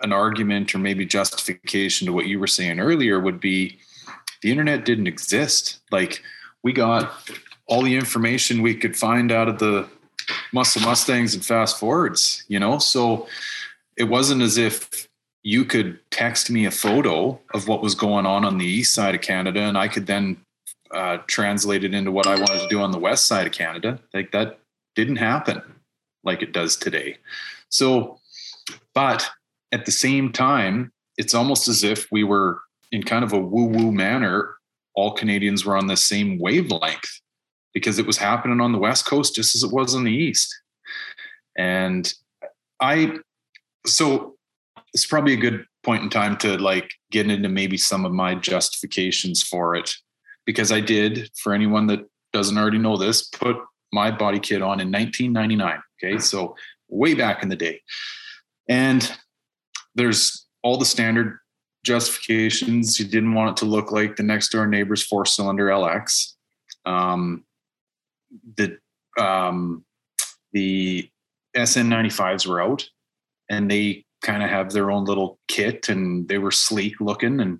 an 0.03 0.11
argument 0.11 0.73
or 0.73 0.79
maybe 0.79 1.05
justification 1.05 2.07
to 2.07 2.13
what 2.13 2.25
you 2.25 2.39
were 2.39 2.47
saying 2.47 2.79
earlier 2.79 3.19
would 3.19 3.39
be 3.39 3.77
the 4.41 4.49
internet 4.49 4.83
didn't 4.83 5.05
exist. 5.05 5.79
Like 5.91 6.23
we 6.63 6.73
got 6.73 7.11
all 7.67 7.83
the 7.83 7.95
information 7.95 8.61
we 8.63 8.73
could 8.73 8.97
find 8.97 9.31
out 9.31 9.47
of 9.47 9.59
the 9.59 9.87
muscle 10.53 10.81
mustangs 10.81 11.35
and 11.35 11.45
Fast 11.45 11.79
Fords, 11.79 12.43
you 12.47 12.59
know? 12.59 12.79
So 12.79 13.27
it 13.97 14.05
wasn't 14.05 14.41
as 14.41 14.57
if 14.57 15.07
you 15.43 15.65
could 15.65 15.99
text 16.11 16.49
me 16.49 16.65
a 16.65 16.71
photo 16.71 17.39
of 17.53 17.67
what 17.67 17.81
was 17.81 17.95
going 17.95 18.25
on 18.25 18.45
on 18.45 18.57
the 18.57 18.65
east 18.65 18.93
side 18.93 19.15
of 19.15 19.21
Canada 19.21 19.61
and 19.61 19.77
I 19.77 19.87
could 19.87 20.07
then 20.07 20.37
uh, 20.91 21.17
it 21.29 21.93
into 21.93 22.11
what 22.11 22.27
I 22.27 22.35
wanted 22.35 22.59
to 22.59 22.67
do 22.69 22.81
on 22.81 22.91
the 22.91 22.99
west 22.99 23.25
side 23.25 23.47
of 23.47 23.53
Canada. 23.53 23.99
Like 24.13 24.31
that 24.31 24.59
didn't 24.95 25.15
happen 25.15 25.61
like 26.23 26.41
it 26.41 26.51
does 26.51 26.75
today. 26.75 27.17
So 27.69 28.19
but 28.93 29.29
at 29.71 29.85
the 29.85 29.91
same 29.91 30.31
time, 30.31 30.91
it's 31.17 31.33
almost 31.33 31.67
as 31.67 31.83
if 31.83 32.11
we 32.11 32.23
were 32.23 32.61
in 32.91 33.03
kind 33.03 33.23
of 33.23 33.33
a 33.33 33.39
woo 33.39 33.65
woo 33.65 33.91
manner. 33.91 34.55
All 34.95 35.13
Canadians 35.13 35.65
were 35.65 35.77
on 35.77 35.87
the 35.87 35.95
same 35.95 36.39
wavelength 36.39 37.21
because 37.73 37.97
it 37.97 38.05
was 38.05 38.17
happening 38.17 38.59
on 38.59 38.73
the 38.73 38.77
West 38.77 39.05
Coast 39.05 39.35
just 39.35 39.55
as 39.55 39.63
it 39.63 39.71
was 39.71 39.95
on 39.95 40.03
the 40.03 40.11
East. 40.11 40.53
And 41.57 42.13
I, 42.81 43.17
so 43.85 44.35
it's 44.93 45.05
probably 45.05 45.33
a 45.33 45.37
good 45.37 45.65
point 45.83 46.03
in 46.03 46.09
time 46.09 46.37
to 46.37 46.57
like 46.57 46.91
get 47.11 47.29
into 47.29 47.49
maybe 47.49 47.77
some 47.77 48.05
of 48.05 48.11
my 48.11 48.35
justifications 48.35 49.41
for 49.41 49.75
it 49.75 49.91
because 50.45 50.71
I 50.71 50.79
did, 50.79 51.29
for 51.41 51.53
anyone 51.53 51.87
that 51.87 52.05
doesn't 52.33 52.57
already 52.57 52.77
know 52.77 52.97
this, 52.97 53.27
put 53.27 53.57
my 53.91 54.11
body 54.11 54.39
kit 54.39 54.61
on 54.61 54.79
in 54.79 54.91
1999. 54.91 55.81
Okay. 56.03 56.19
So 56.19 56.55
way 56.89 57.13
back 57.13 57.43
in 57.43 57.49
the 57.49 57.55
day. 57.55 57.81
And 58.67 59.11
there's 59.95 60.47
all 60.63 60.77
the 60.77 60.85
standard 60.85 61.37
justifications. 61.83 62.99
You 62.99 63.05
didn't 63.05 63.33
want 63.33 63.51
it 63.51 63.57
to 63.57 63.65
look 63.65 63.91
like 63.91 64.15
the 64.15 64.23
next 64.23 64.49
door 64.49 64.67
neighbor's 64.67 65.03
four 65.03 65.25
cylinder 65.25 65.67
LX. 65.67 66.33
Um, 66.85 67.43
the 68.55 68.77
um, 69.19 69.83
the 70.53 71.09
SN95s 71.55 72.47
were 72.47 72.61
out 72.61 72.87
and 73.51 73.69
they 73.69 74.05
kind 74.21 74.41
of 74.41 74.49
have 74.49 74.71
their 74.71 74.89
own 74.89 75.03
little 75.05 75.37
kit 75.47 75.89
and 75.89 76.27
they 76.27 76.37
were 76.37 76.51
sleek 76.51 76.99
looking 77.01 77.39
and 77.39 77.59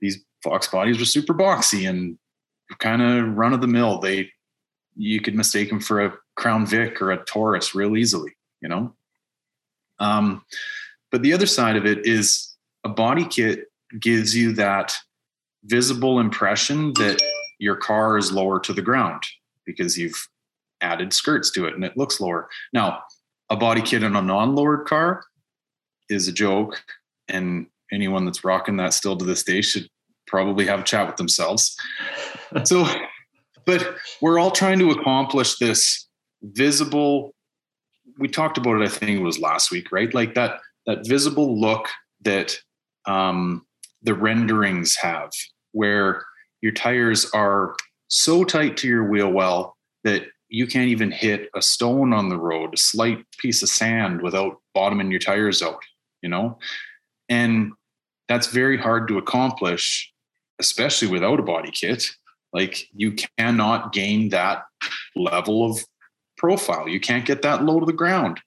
these 0.00 0.22
Fox 0.42 0.66
bodies 0.66 0.98
were 0.98 1.04
super 1.04 1.34
boxy 1.34 1.88
and 1.88 2.18
kind 2.78 3.02
of 3.02 3.36
run 3.36 3.52
of 3.52 3.60
the 3.60 3.66
mill. 3.66 3.98
They 3.98 4.30
you 4.96 5.20
could 5.20 5.34
mistake 5.34 5.68
them 5.68 5.80
for 5.80 6.04
a 6.04 6.12
Crown 6.34 6.66
Vic 6.66 7.00
or 7.00 7.12
a 7.12 7.24
Taurus 7.24 7.74
real 7.74 7.96
easily, 7.96 8.32
you 8.60 8.68
know. 8.68 8.94
Um, 9.98 10.44
but 11.10 11.22
the 11.22 11.32
other 11.32 11.46
side 11.46 11.76
of 11.76 11.86
it 11.86 12.06
is 12.06 12.56
a 12.84 12.88
body 12.88 13.24
kit 13.24 13.70
gives 13.98 14.34
you 14.34 14.52
that 14.54 14.96
visible 15.64 16.20
impression 16.20 16.92
that 16.94 17.20
your 17.58 17.76
car 17.76 18.16
is 18.16 18.32
lower 18.32 18.58
to 18.60 18.72
the 18.72 18.82
ground 18.82 19.22
because 19.66 19.98
you've 19.98 20.28
added 20.80 21.12
skirts 21.12 21.50
to 21.50 21.66
it 21.66 21.74
and 21.74 21.84
it 21.84 21.96
looks 21.96 22.20
lower. 22.20 22.48
Now, 22.72 23.02
a 23.50 23.56
body 23.56 23.82
kit 23.82 24.02
in 24.02 24.16
a 24.16 24.22
non-lowered 24.22 24.86
car 24.86 25.24
is 26.08 26.28
a 26.28 26.32
joke, 26.32 26.82
and 27.28 27.66
anyone 27.92 28.24
that's 28.24 28.44
rocking 28.44 28.76
that 28.76 28.94
still 28.94 29.16
to 29.16 29.24
this 29.24 29.42
day 29.42 29.60
should 29.60 29.88
probably 30.26 30.64
have 30.66 30.80
a 30.80 30.84
chat 30.84 31.06
with 31.06 31.16
themselves. 31.16 31.76
so, 32.64 32.86
but 33.66 33.96
we're 34.20 34.38
all 34.38 34.50
trying 34.50 34.78
to 34.78 34.90
accomplish 34.90 35.58
this 35.58 36.08
visible. 36.42 37.34
We 38.18 38.28
talked 38.28 38.58
about 38.58 38.80
it. 38.80 38.84
I 38.84 38.88
think 38.88 39.18
it 39.18 39.22
was 39.22 39.38
last 39.38 39.70
week, 39.70 39.90
right? 39.92 40.12
Like 40.14 40.34
that 40.34 40.60
that 40.86 41.06
visible 41.06 41.60
look 41.60 41.88
that 42.22 42.56
um, 43.06 43.66
the 44.02 44.14
renderings 44.14 44.96
have, 44.96 45.30
where 45.72 46.24
your 46.60 46.72
tires 46.72 47.30
are 47.32 47.74
so 48.08 48.44
tight 48.44 48.76
to 48.78 48.88
your 48.88 49.08
wheel 49.08 49.30
well 49.30 49.76
that 50.04 50.24
you 50.50 50.66
can't 50.66 50.88
even 50.88 51.10
hit 51.10 51.48
a 51.54 51.62
stone 51.62 52.12
on 52.12 52.28
the 52.28 52.36
road, 52.36 52.74
a 52.74 52.76
slight 52.76 53.24
piece 53.38 53.62
of 53.62 53.68
sand 53.68 54.20
without 54.20 54.58
bottoming 54.74 55.10
your 55.10 55.20
tires 55.20 55.62
out, 55.62 55.80
you 56.22 56.28
know? 56.28 56.58
And 57.28 57.72
that's 58.28 58.48
very 58.48 58.76
hard 58.76 59.08
to 59.08 59.18
accomplish, 59.18 60.12
especially 60.58 61.08
without 61.08 61.38
a 61.38 61.44
body 61.44 61.70
kit. 61.70 62.10
Like 62.52 62.88
you 62.92 63.16
cannot 63.38 63.92
gain 63.92 64.30
that 64.30 64.64
level 65.14 65.70
of 65.70 65.84
profile. 66.36 66.88
You 66.88 66.98
can't 66.98 67.24
get 67.24 67.42
that 67.42 67.62
low 67.62 67.78
to 67.78 67.86
the 67.86 67.92
ground. 67.92 68.40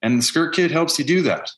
And 0.00 0.18
the 0.18 0.22
skirt 0.22 0.54
kit 0.54 0.70
helps 0.70 0.98
you 0.98 1.04
do 1.04 1.22
that. 1.22 1.50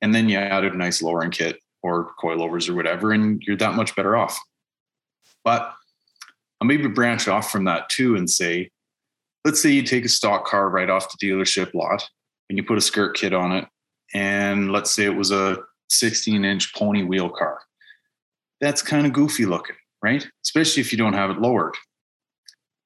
And 0.00 0.14
then 0.14 0.28
you 0.28 0.38
add 0.38 0.64
a 0.64 0.76
nice 0.76 1.02
lowering 1.02 1.32
kit 1.32 1.58
or 1.82 2.12
coilovers 2.22 2.68
or 2.68 2.74
whatever, 2.74 3.12
and 3.12 3.42
you're 3.42 3.56
that 3.56 3.74
much 3.74 3.96
better 3.96 4.16
off. 4.16 4.38
But 5.42 5.72
I'll 6.60 6.68
maybe 6.68 6.86
branch 6.86 7.26
off 7.26 7.50
from 7.50 7.64
that 7.64 7.88
too 7.88 8.14
and 8.14 8.30
say, 8.30 8.70
let's 9.44 9.60
say 9.60 9.70
you 9.70 9.82
take 9.82 10.04
a 10.04 10.08
stock 10.08 10.46
car 10.46 10.68
right 10.68 10.90
off 10.90 11.08
the 11.10 11.26
dealership 11.26 11.74
lot 11.74 12.08
and 12.48 12.58
you 12.58 12.64
put 12.64 12.78
a 12.78 12.82
skirt 12.82 13.16
kit 13.16 13.32
on 13.32 13.52
it. 13.52 13.66
And 14.14 14.72
let's 14.72 14.90
say 14.90 15.04
it 15.04 15.16
was 15.16 15.30
a 15.30 15.58
16 15.90 16.44
inch 16.44 16.74
pony 16.74 17.02
wheel 17.02 17.28
car. 17.28 17.60
That's 18.60 18.82
kind 18.82 19.06
of 19.06 19.12
goofy 19.12 19.46
looking, 19.46 19.76
right? 20.02 20.26
Especially 20.44 20.80
if 20.80 20.92
you 20.92 20.98
don't 20.98 21.12
have 21.14 21.30
it 21.30 21.40
lowered. 21.40 21.74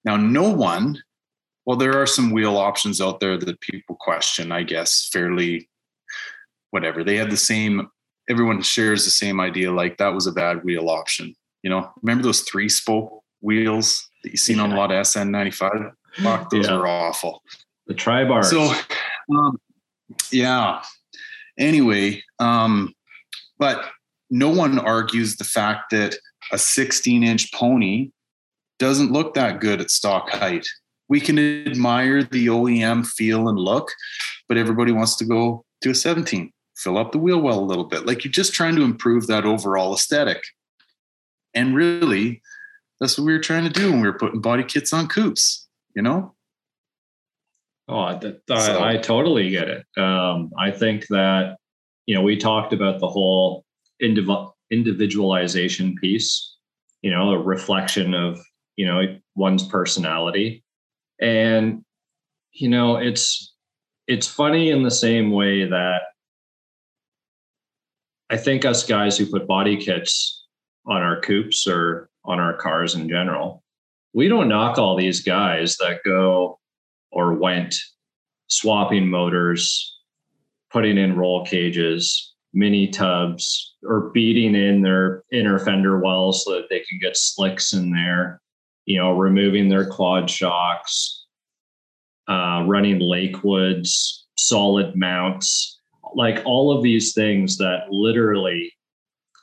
Now, 0.05 0.17
no 0.17 0.51
one, 0.51 1.03
well, 1.67 1.77
there 1.77 2.01
are 2.01 2.07
some 2.07 2.31
wheel 2.31 2.57
options 2.57 3.01
out 3.01 3.21
there 3.21 3.37
that 3.37 3.61
people 3.61 3.97
question, 4.01 4.51
I 4.51 4.63
guess, 4.63 5.09
fairly 5.13 5.69
whatever. 6.71 7.05
They 7.05 7.17
have 7.17 7.31
the 7.31 7.37
same, 7.37 7.89
everyone 8.29 8.63
shares 8.63 9.05
the 9.05 9.11
same 9.11 9.41
idea, 9.41 9.71
like 9.73 9.99
that 9.99 10.15
was 10.15 10.27
a 10.27 10.33
bad 10.33 10.65
wheel 10.65 10.89
option. 10.89 11.35
You 11.63 11.71
know, 11.71 11.93
remember 12.03 12.23
those 12.23 12.41
three 12.43 12.69
spoke 12.69 13.23
wheels 13.41 14.09
that 14.23 14.31
you 14.31 14.37
seen 14.37 14.57
yeah. 14.57 14.65
on 14.65 14.73
a 14.73 14.77
lot 14.77 14.91
of 14.91 15.05
SN95? 15.05 15.93
Fuck, 16.23 16.51
those 16.51 16.67
yeah. 16.67 16.75
are 16.75 16.87
awful. 16.87 17.43
The 17.87 17.95
tri 17.95 18.25
bars. 18.25 18.51
So, 18.51 18.73
um, 19.35 19.59
yeah. 20.31 20.83
Anyway, 21.59 22.23
um, 22.39 22.95
but 23.59 23.85
no 24.31 24.51
one 24.51 24.79
argues 24.79 25.37
the 25.37 25.45
fact 25.45 25.91
that 25.91 26.17
a 26.53 26.59
16 26.59 27.23
inch 27.23 27.53
pony 27.53 28.11
doesn't 28.79 29.13
look 29.13 29.35
that 29.35 29.61
good 29.61 29.81
at 29.81 29.91
stock 29.91 30.31
height. 30.31 30.67
We 31.09 31.21
can 31.21 31.39
admire 31.39 32.23
the 32.23 32.47
OEM 32.47 33.07
feel 33.07 33.49
and 33.49 33.59
look, 33.59 33.91
but 34.47 34.57
everybody 34.57 34.93
wants 34.93 35.17
to 35.17 35.25
go 35.25 35.65
to 35.83 35.91
a 35.91 35.95
17, 35.95 36.53
fill 36.77 36.99
up 36.99 37.13
the 37.13 37.19
wheel 37.19 37.41
well 37.41 37.59
a 37.59 37.65
little 37.65 37.85
bit. 37.85 38.07
Like 38.07 38.25
you're 38.25 38.33
just 38.33 38.53
trying 38.53 38.77
to 38.77 38.83
improve 38.83 39.27
that 39.27 39.45
overall 39.45 39.95
aesthetic. 39.95 40.43
And 41.55 41.75
really, 41.75 42.43
that's 43.01 43.19
what 43.19 43.25
we 43.25 43.33
were 43.33 43.39
trying 43.39 43.65
to 43.65 43.71
do 43.71 43.91
when 43.91 44.01
we 44.01 44.09
were 44.09 44.19
putting 44.19 44.41
body 44.41 44.65
kits 44.65 44.93
on 44.93 45.07
coupes, 45.07 45.68
you 45.95 46.03
know? 46.03 46.35
Oh, 47.89 48.01
I, 48.01 48.21
so. 48.21 48.83
I 48.83 48.99
totally 48.99 49.49
get 49.51 49.69
it. 49.69 49.87
Um, 49.97 50.51
I 50.59 50.71
think 50.71 51.07
that, 51.09 51.57
you 52.07 52.15
know, 52.15 52.23
we 52.23 52.37
talked 52.37 52.73
about 52.73 53.01
the 53.01 53.09
whole 53.09 53.65
indiv- 54.03 54.53
individualization 54.71 55.95
piece, 55.97 56.57
you 57.01 57.11
know, 57.11 57.31
a 57.31 57.39
reflection 57.39 58.15
of, 58.15 58.39
you 58.77 58.87
know, 58.87 59.03
one's 59.35 59.67
personality. 59.67 60.65
And, 61.21 61.83
you 62.53 62.69
know, 62.69 62.97
it's, 62.97 63.55
it's 64.07 64.27
funny 64.27 64.71
in 64.71 64.83
the 64.83 64.91
same 64.91 65.31
way 65.31 65.65
that 65.65 66.03
I 68.31 68.37
think 68.37 68.65
us 68.65 68.85
guys 68.85 69.17
who 69.17 69.27
put 69.27 69.47
body 69.47 69.77
kits 69.77 70.47
on 70.87 71.01
our 71.01 71.21
coupes 71.21 71.67
or 71.67 72.11
on 72.25 72.39
our 72.39 72.55
cars 72.55 72.95
in 72.95 73.09
general. 73.09 73.63
We 74.15 74.29
don't 74.29 74.49
knock 74.49 74.79
all 74.79 74.97
these 74.97 75.23
guys 75.23 75.77
that 75.77 76.01
go 76.05 76.59
or 77.13 77.35
went 77.35 77.77
swapping 78.49 79.09
motors, 79.09 79.97
putting 80.71 80.99
in 80.99 81.17
roll 81.17 81.45
cages, 81.45 82.35
mini 82.53 82.89
tubs, 82.89 83.77
or 83.85 84.11
beating 84.11 84.55
in 84.55 84.83
their 84.83 85.23
inner 85.33 85.59
fender 85.59 86.01
wells 86.01 86.45
so 86.45 86.53
that 86.53 86.69
they 86.71 86.81
can 86.81 86.99
get 86.99 87.17
slicks 87.17 87.73
in 87.73 87.93
there, 87.93 88.41
you 88.87 88.99
know, 88.99 89.13
removing 89.13 89.69
their 89.69 89.89
quad 89.89 90.29
shocks, 90.29 91.27
uh, 92.29 92.65
running 92.67 93.01
Lakewoods, 93.01 94.23
solid 94.37 94.97
mounts, 94.97 95.79
like 96.15 96.43
all 96.45 96.77
of 96.77 96.83
these 96.83 97.13
things 97.13 97.59
that 97.59 97.91
literally 97.91 98.73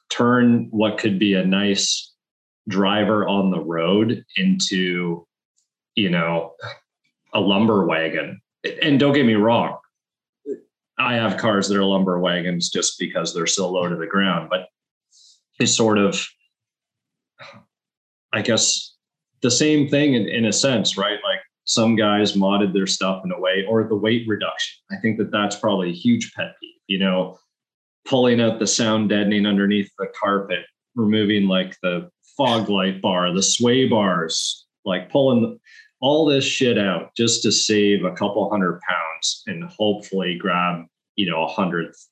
turn 0.09 0.67
what 0.71 0.97
could 0.97 1.19
be 1.19 1.33
a 1.33 1.45
nice 1.45 2.14
driver 2.67 3.27
on 3.27 3.51
the 3.51 3.59
road 3.59 4.23
into, 4.37 5.25
you 5.95 6.09
know, 6.09 6.53
a 7.33 7.39
lumber 7.39 7.85
wagon. 7.85 8.41
And 8.81 8.99
don't 8.99 9.13
get 9.13 9.25
me 9.25 9.35
wrong, 9.35 9.77
I 10.97 11.15
have 11.15 11.37
cars 11.37 11.67
that 11.67 11.77
are 11.77 11.83
lumber 11.83 12.19
wagons 12.19 12.69
just 12.69 12.97
because 12.97 13.33
they're 13.33 13.47
so 13.47 13.69
low 13.69 13.87
to 13.87 13.95
the 13.95 14.07
ground, 14.07 14.49
but 14.49 14.67
it's 15.59 15.75
sort 15.75 15.97
of, 15.97 16.25
I 18.33 18.41
guess, 18.41 18.95
the 19.41 19.51
same 19.51 19.87
thing 19.87 20.13
in, 20.13 20.27
in 20.27 20.45
a 20.45 20.53
sense, 20.53 20.97
right? 20.97 21.19
Like 21.23 21.39
some 21.65 21.95
guys 21.95 22.33
modded 22.33 22.73
their 22.73 22.87
stuff 22.87 23.23
in 23.25 23.31
a 23.31 23.39
way, 23.39 23.65
or 23.67 23.83
the 23.83 23.95
weight 23.95 24.27
reduction. 24.27 24.81
I 24.91 24.97
think 24.97 25.17
that 25.17 25.31
that's 25.31 25.55
probably 25.55 25.89
a 25.89 25.95
huge 25.95 26.33
pet 26.33 26.55
peeve. 26.59 26.71
You 26.87 26.99
know, 26.99 27.37
pulling 28.05 28.39
out 28.39 28.59
the 28.59 28.67
sound 28.67 29.09
deadening 29.09 29.45
underneath 29.45 29.91
the 29.97 30.07
carpet, 30.19 30.65
removing 30.95 31.47
like 31.47 31.75
the 31.81 32.09
fog 32.37 32.69
light 32.69 33.01
bar, 33.01 33.33
the 33.33 33.43
sway 33.43 33.87
bars, 33.87 34.65
like 34.83 35.09
pulling 35.09 35.59
all 36.01 36.25
this 36.25 36.43
shit 36.43 36.77
out 36.77 37.15
just 37.15 37.41
to 37.43 37.51
save 37.51 38.03
a 38.03 38.13
couple 38.13 38.49
hundred 38.49 38.79
pounds 38.81 39.43
and 39.47 39.63
hopefully 39.63 40.37
grab, 40.37 40.85
you 41.15 41.29
know, 41.29 41.43
a 41.43 41.47
hundredth 41.47 42.07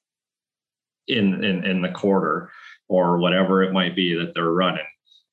in, 1.08 1.44
in, 1.44 1.66
in 1.66 1.82
the 1.82 1.90
quarter 1.90 2.50
or 2.88 3.18
whatever 3.18 3.62
it 3.62 3.74
might 3.74 3.96
be 3.96 4.14
that 4.14 4.34
they're 4.34 4.52
running 4.52 4.86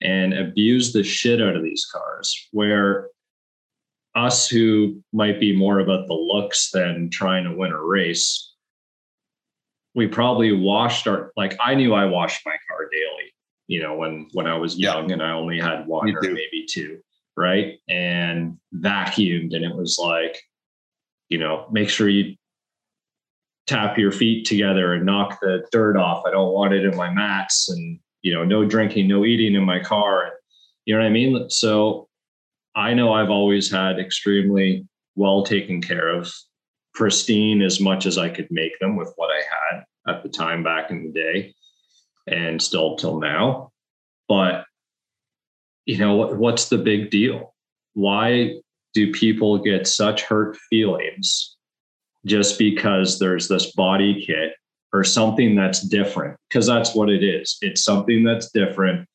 and 0.03 0.35
abuse 0.35 0.93
the 0.93 1.05
shit 1.05 1.41
out 1.41 1.57
of 1.57 1.63
these 1.63 1.87
cars 1.93 2.49
where 2.53 3.09
us 4.17 4.49
who 4.49 5.01
might 5.13 5.39
be 5.39 5.57
more 5.57 5.79
about 5.79 6.09
the 6.09 6.15
looks 6.15 6.71
than 6.73 7.09
trying 7.11 7.45
to 7.45 7.55
win 7.55 7.71
a 7.71 7.81
race 7.81 8.51
we 9.95 10.07
probably 10.07 10.53
washed 10.53 11.07
our 11.07 11.33
like 11.37 11.57
I 11.61 11.75
knew 11.75 11.95
I 11.95 12.05
washed 12.05 12.43
my 12.47 12.57
car 12.69 12.89
daily, 12.93 13.33
you 13.71 13.81
know, 13.81 13.95
when 13.95 14.27
when 14.33 14.49
I 14.49 14.57
was 14.57 14.77
young 14.77 15.09
yeah. 15.09 15.13
and 15.15 15.23
I 15.23 15.31
only 15.31 15.61
had 15.61 15.87
one 15.87 16.11
or 16.11 16.21
maybe 16.23 16.67
two, 16.69 16.99
right? 17.37 17.79
And 17.89 18.59
vacuumed 18.75 19.55
and 19.55 19.65
it 19.65 19.77
was 19.77 19.97
like, 19.97 20.43
you 21.29 21.39
know, 21.39 21.69
make 21.71 21.89
sure 21.89 22.09
you 22.09 22.35
tap 23.69 23.97
your 23.97 24.11
feet 24.11 24.45
together 24.45 24.93
and 24.93 25.07
knock 25.07 25.39
the 25.41 25.65
dirt 25.71 25.97
off. 25.97 26.25
I 26.27 26.33
don't 26.33 26.53
want 26.53 26.75
it 26.75 26.85
in 26.85 26.97
my 26.97 27.11
mats 27.11 27.69
and 27.71 28.01
you 28.23 28.35
know, 28.35 28.45
no 28.45 28.65
drinking, 28.65 29.07
no 29.07 29.25
eating 29.25 29.55
in 29.55 29.65
my 29.65 29.79
car. 29.79 30.25
And, 30.25 30.33
You 30.85 30.97
know 30.97 31.03
what 31.03 31.07
I 31.07 31.11
mean? 31.11 31.49
So 31.49 32.09
I 32.75 32.93
know 32.93 33.13
I've 33.13 33.31
always 33.31 33.71
had 33.71 34.01
extremely 34.01 34.85
well 35.15 35.45
taken 35.45 35.81
care 35.81 36.09
of, 36.09 36.29
pristine 36.93 37.63
as 37.63 37.81
much 37.81 38.05
as 38.05 38.19
I 38.19 38.31
could 38.31 38.49
make 38.51 38.77
them 38.81 38.97
with 38.97 39.13
what 39.15 39.31
I 39.31 39.43
had 39.77 39.85
at 40.09 40.25
the 40.25 40.29
time 40.29 40.65
back 40.65 40.91
in 40.91 41.05
the 41.05 41.13
day 41.13 41.55
and 42.27 42.61
still 42.61 42.97
till 42.97 43.19
now. 43.19 43.71
But, 44.29 44.65
you 45.87 45.99
know, 45.99 46.15
what, 46.15 46.37
what's 46.37 46.69
the 46.69 46.79
big 46.79 47.11
deal? 47.11 47.55
Why 47.95 48.55
do 48.95 49.13
people 49.13 49.59
get 49.59 49.87
such 49.87 50.23
hurt 50.23 50.57
feelings 50.69 51.57
just 52.27 52.59
because 52.59 53.19
there's 53.19 53.49
this 53.49 53.73
body 53.73 54.25
kit 54.25 54.55
or 54.93 55.05
something 55.05 55.57
that's 55.57 55.81
different? 55.81 56.37
Because 56.49 56.67
that's 56.67 56.95
what 56.95 57.09
it 57.09 57.25
is. 57.25 57.57
It's 57.61 57.85
something 57.85 58.25
that's 58.25 58.51
different. 58.51 59.09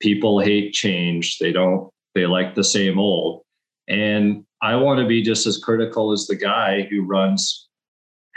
People 0.00 0.40
hate 0.40 0.72
change. 0.72 1.38
They 1.38 1.52
don't, 1.52 1.90
they 2.14 2.26
like 2.26 2.54
the 2.54 2.64
same 2.64 2.98
old. 2.98 3.42
And 3.88 4.44
I 4.62 4.76
want 4.76 5.00
to 5.00 5.06
be 5.06 5.22
just 5.22 5.46
as 5.46 5.58
critical 5.58 6.12
as 6.12 6.26
the 6.26 6.36
guy 6.36 6.82
who 6.88 7.04
runs 7.04 7.63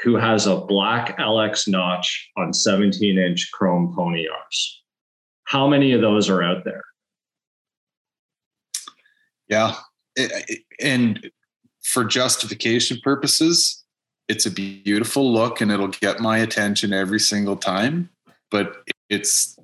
who 0.03 0.15
has 0.15 0.45
a 0.45 0.57
black 0.57 1.17
LX 1.17 1.67
notch 1.67 2.29
on 2.37 2.53
17 2.53 3.17
inch 3.17 3.49
chrome 3.53 3.93
pony 3.95 4.27
Rs. 4.27 4.81
How 5.45 5.67
many 5.67 5.93
of 5.93 6.01
those 6.01 6.29
are 6.29 6.43
out 6.43 6.63
there? 6.65 6.83
Yeah. 9.47 9.75
And 10.79 11.31
for 11.83 12.03
justification 12.03 12.99
purposes, 13.01 13.83
it's 14.27 14.45
a 14.45 14.51
beautiful 14.51 15.31
look 15.31 15.61
and 15.61 15.71
it'll 15.71 15.87
get 15.87 16.19
my 16.19 16.39
attention 16.39 16.91
every 16.91 17.19
single 17.19 17.55
time. 17.55 18.09
But 18.51 18.83
it's 19.09 19.57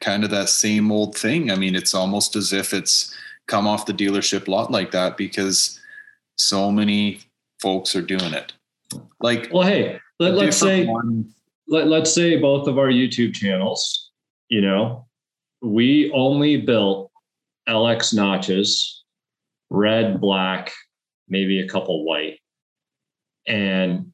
kind 0.00 0.24
of 0.24 0.30
that 0.30 0.48
same 0.48 0.90
old 0.90 1.16
thing. 1.16 1.50
I 1.50 1.56
mean, 1.56 1.74
it's 1.74 1.94
almost 1.94 2.34
as 2.34 2.52
if 2.52 2.72
it's 2.72 3.14
come 3.46 3.66
off 3.66 3.86
the 3.86 3.92
dealership 3.92 4.48
lot 4.48 4.70
like 4.70 4.90
that 4.92 5.16
because 5.16 5.78
so 6.36 6.72
many 6.72 7.20
folks 7.60 7.94
are 7.94 8.02
doing 8.02 8.32
it. 8.34 8.52
Like, 9.20 9.48
well, 9.52 9.66
hey, 9.66 9.98
let, 10.18 10.34
us 10.34 10.58
say 10.58 10.86
one. 10.86 11.32
let, 11.68 11.86
let's 11.88 12.12
say 12.12 12.36
both 12.36 12.68
of 12.68 12.78
our 12.78 12.88
YouTube 12.88 13.34
channels, 13.34 14.10
you 14.48 14.60
know, 14.60 15.06
we 15.62 16.10
only 16.12 16.58
built 16.58 17.10
LX 17.68 18.14
notches, 18.14 19.04
red, 19.70 20.20
black, 20.20 20.72
maybe 21.28 21.60
a 21.60 21.68
couple 21.68 22.04
white, 22.04 22.38
and 23.46 24.12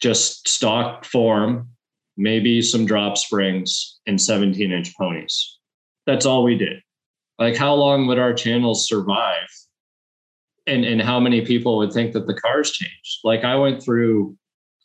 just 0.00 0.48
stock 0.48 1.04
form, 1.04 1.68
maybe 2.16 2.60
some 2.60 2.86
drop 2.86 3.16
springs 3.16 4.00
and 4.06 4.20
17 4.20 4.72
inch 4.72 4.94
ponies. 4.96 5.58
That's 6.06 6.26
all 6.26 6.42
we 6.42 6.56
did. 6.56 6.82
Like, 7.38 7.56
how 7.56 7.74
long 7.74 8.06
would 8.06 8.18
our 8.18 8.34
channels 8.34 8.86
survive 8.88 9.48
and 10.70 10.84
and 10.84 11.02
how 11.02 11.18
many 11.18 11.44
people 11.44 11.76
would 11.78 11.92
think 11.92 12.12
that 12.12 12.26
the 12.26 12.34
cars 12.34 12.70
changed. 12.70 13.18
Like 13.24 13.44
I 13.44 13.56
went 13.56 13.82
through 13.82 14.36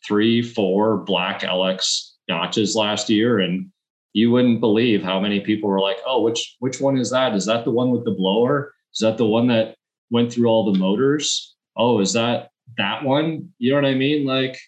three, 0.06 0.42
four 0.42 0.98
black 0.98 1.40
LX 1.42 2.12
notches 2.28 2.74
last 2.74 3.08
year, 3.08 3.38
and 3.38 3.70
you 4.12 4.30
wouldn't 4.30 4.60
believe 4.60 5.02
how 5.02 5.20
many 5.20 5.40
people 5.40 5.68
were 5.68 5.80
like, 5.80 5.98
"Oh, 6.06 6.22
which 6.22 6.56
which 6.58 6.80
one 6.80 6.98
is 6.98 7.10
that? 7.10 7.34
Is 7.34 7.46
that 7.46 7.64
the 7.64 7.70
one 7.70 7.90
with 7.90 8.04
the 8.04 8.10
blower? 8.10 8.74
Is 8.92 9.00
that 9.00 9.16
the 9.16 9.26
one 9.26 9.46
that 9.48 9.76
went 10.10 10.32
through 10.32 10.48
all 10.48 10.70
the 10.70 10.78
motors? 10.78 11.54
Oh, 11.76 12.00
is 12.00 12.12
that 12.14 12.50
that 12.76 13.04
one? 13.04 13.52
You 13.58 13.70
know 13.70 13.76
what 13.76 13.88
I 13.88 13.94
mean? 13.94 14.24
Like, 14.26 14.58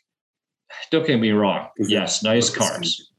don't 0.91 1.07
get 1.07 1.19
me 1.19 1.33
wrong. 1.33 1.69
Yes, 1.79 2.23
nice 2.23 2.51
cars. 2.51 3.11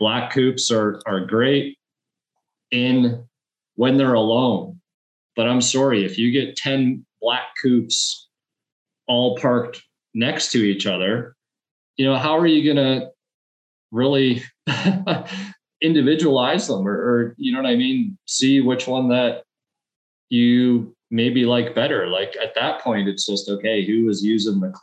Black 0.00 0.32
coupes 0.32 0.70
are 0.70 1.00
are 1.06 1.24
great 1.24 1.78
in 2.70 3.24
when 3.76 3.96
they're 3.96 4.14
alone. 4.14 4.80
But 5.36 5.48
I'm 5.48 5.60
sorry, 5.60 6.04
if 6.04 6.16
you 6.16 6.30
get 6.30 6.56
10 6.56 7.04
black 7.24 7.54
coupes 7.60 8.28
all 9.08 9.36
parked 9.38 9.82
next 10.12 10.52
to 10.52 10.58
each 10.58 10.86
other, 10.86 11.34
you 11.96 12.04
know, 12.04 12.16
how 12.16 12.36
are 12.36 12.46
you 12.46 12.62
going 12.62 13.00
to 13.00 13.08
really 13.90 14.42
individualize 15.80 16.68
them 16.68 16.86
or, 16.86 16.92
or, 16.92 17.34
you 17.38 17.50
know 17.50 17.62
what 17.62 17.70
I 17.70 17.76
mean? 17.76 18.18
See 18.26 18.60
which 18.60 18.86
one 18.86 19.08
that 19.08 19.44
you 20.28 20.94
maybe 21.10 21.46
like 21.46 21.74
better. 21.74 22.08
Like 22.08 22.36
at 22.42 22.54
that 22.56 22.82
point, 22.82 23.08
it's 23.08 23.24
just, 23.24 23.48
okay, 23.48 23.86
who 23.86 24.08
is 24.10 24.22
using 24.22 24.60
the, 24.60 24.74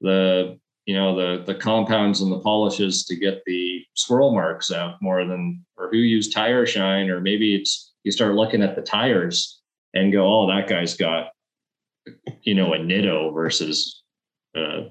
the, 0.00 0.58
you 0.86 0.94
know, 0.94 1.14
the, 1.14 1.44
the 1.44 1.54
compounds 1.54 2.22
and 2.22 2.32
the 2.32 2.40
polishes 2.40 3.04
to 3.06 3.16
get 3.16 3.42
the 3.44 3.84
swirl 3.94 4.32
marks 4.32 4.72
out 4.72 4.94
more 5.02 5.26
than, 5.26 5.62
or 5.76 5.90
who 5.90 5.98
used 5.98 6.32
tire 6.32 6.64
shine, 6.64 7.10
or 7.10 7.20
maybe 7.20 7.54
it's, 7.54 7.92
you 8.04 8.12
start 8.12 8.34
looking 8.34 8.62
at 8.62 8.74
the 8.74 8.82
tires 8.82 9.60
and 9.94 10.12
go, 10.12 10.26
oh, 10.26 10.46
that 10.48 10.68
guy's 10.68 10.96
got 10.96 11.28
you 12.42 12.54
know, 12.54 12.74
a 12.74 12.78
Nitto 12.78 13.32
versus 13.32 14.02
uh, 14.56 14.84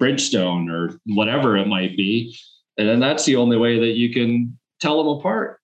Bridgestone 0.00 0.70
or 0.70 0.98
whatever 1.06 1.56
it 1.56 1.66
might 1.66 1.96
be. 1.96 2.36
And 2.76 2.88
then 2.88 3.00
that's 3.00 3.24
the 3.24 3.36
only 3.36 3.56
way 3.56 3.78
that 3.78 3.96
you 3.96 4.12
can 4.12 4.58
tell 4.80 5.02
them 5.02 5.18
apart. 5.18 5.60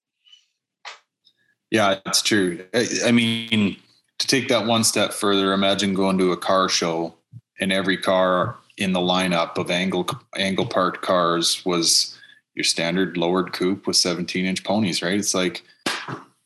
Yeah, 1.70 1.98
it's 2.06 2.22
true. 2.22 2.64
I, 2.74 2.86
I 3.06 3.12
mean, 3.12 3.76
to 4.18 4.26
take 4.26 4.48
that 4.48 4.66
one 4.66 4.84
step 4.84 5.12
further, 5.12 5.52
imagine 5.52 5.94
going 5.94 6.18
to 6.18 6.32
a 6.32 6.36
car 6.36 6.68
show 6.68 7.14
and 7.60 7.72
every 7.72 7.96
car 7.96 8.56
in 8.76 8.92
the 8.92 9.00
lineup 9.00 9.58
of 9.58 9.70
angle 9.70 10.08
angle 10.36 10.66
parked 10.66 11.02
cars 11.02 11.64
was 11.64 12.18
your 12.54 12.64
standard 12.64 13.16
lowered 13.16 13.52
coupe 13.52 13.86
with 13.86 13.96
17 13.96 14.44
inch 14.44 14.64
ponies, 14.64 15.02
right? 15.02 15.18
It's 15.18 15.34
like, 15.34 15.62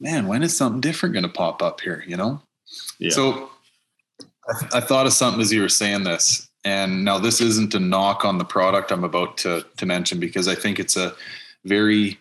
man, 0.01 0.27
when 0.27 0.43
is 0.43 0.57
something 0.57 0.81
different 0.81 1.15
going 1.15 1.25
to 1.25 1.29
pop 1.29 1.63
up 1.63 1.81
here? 1.81 2.05
You 2.07 2.17
know? 2.17 2.43
Yeah. 2.99 3.11
So 3.11 3.51
I, 4.49 4.79
I 4.79 4.81
thought 4.81 5.07
of 5.07 5.13
something 5.13 5.41
as 5.41 5.53
you 5.53 5.63
were 5.63 5.69
saying 5.69 6.05
this, 6.05 6.49
and 6.65 7.05
now 7.05 7.19
this 7.19 7.41
isn't 7.41 7.75
a 7.75 7.81
knock 7.81 8.25
on 8.25 8.39
the 8.39 8.45
product 8.45 8.91
I'm 8.91 9.05
about 9.05 9.37
to 9.39 9.65
to 9.77 9.87
mention 9.87 10.21
because 10.21 10.49
I 10.49 10.55
think 10.55 10.79
it's 10.79 10.97
a 10.97 11.15
very 11.65 12.19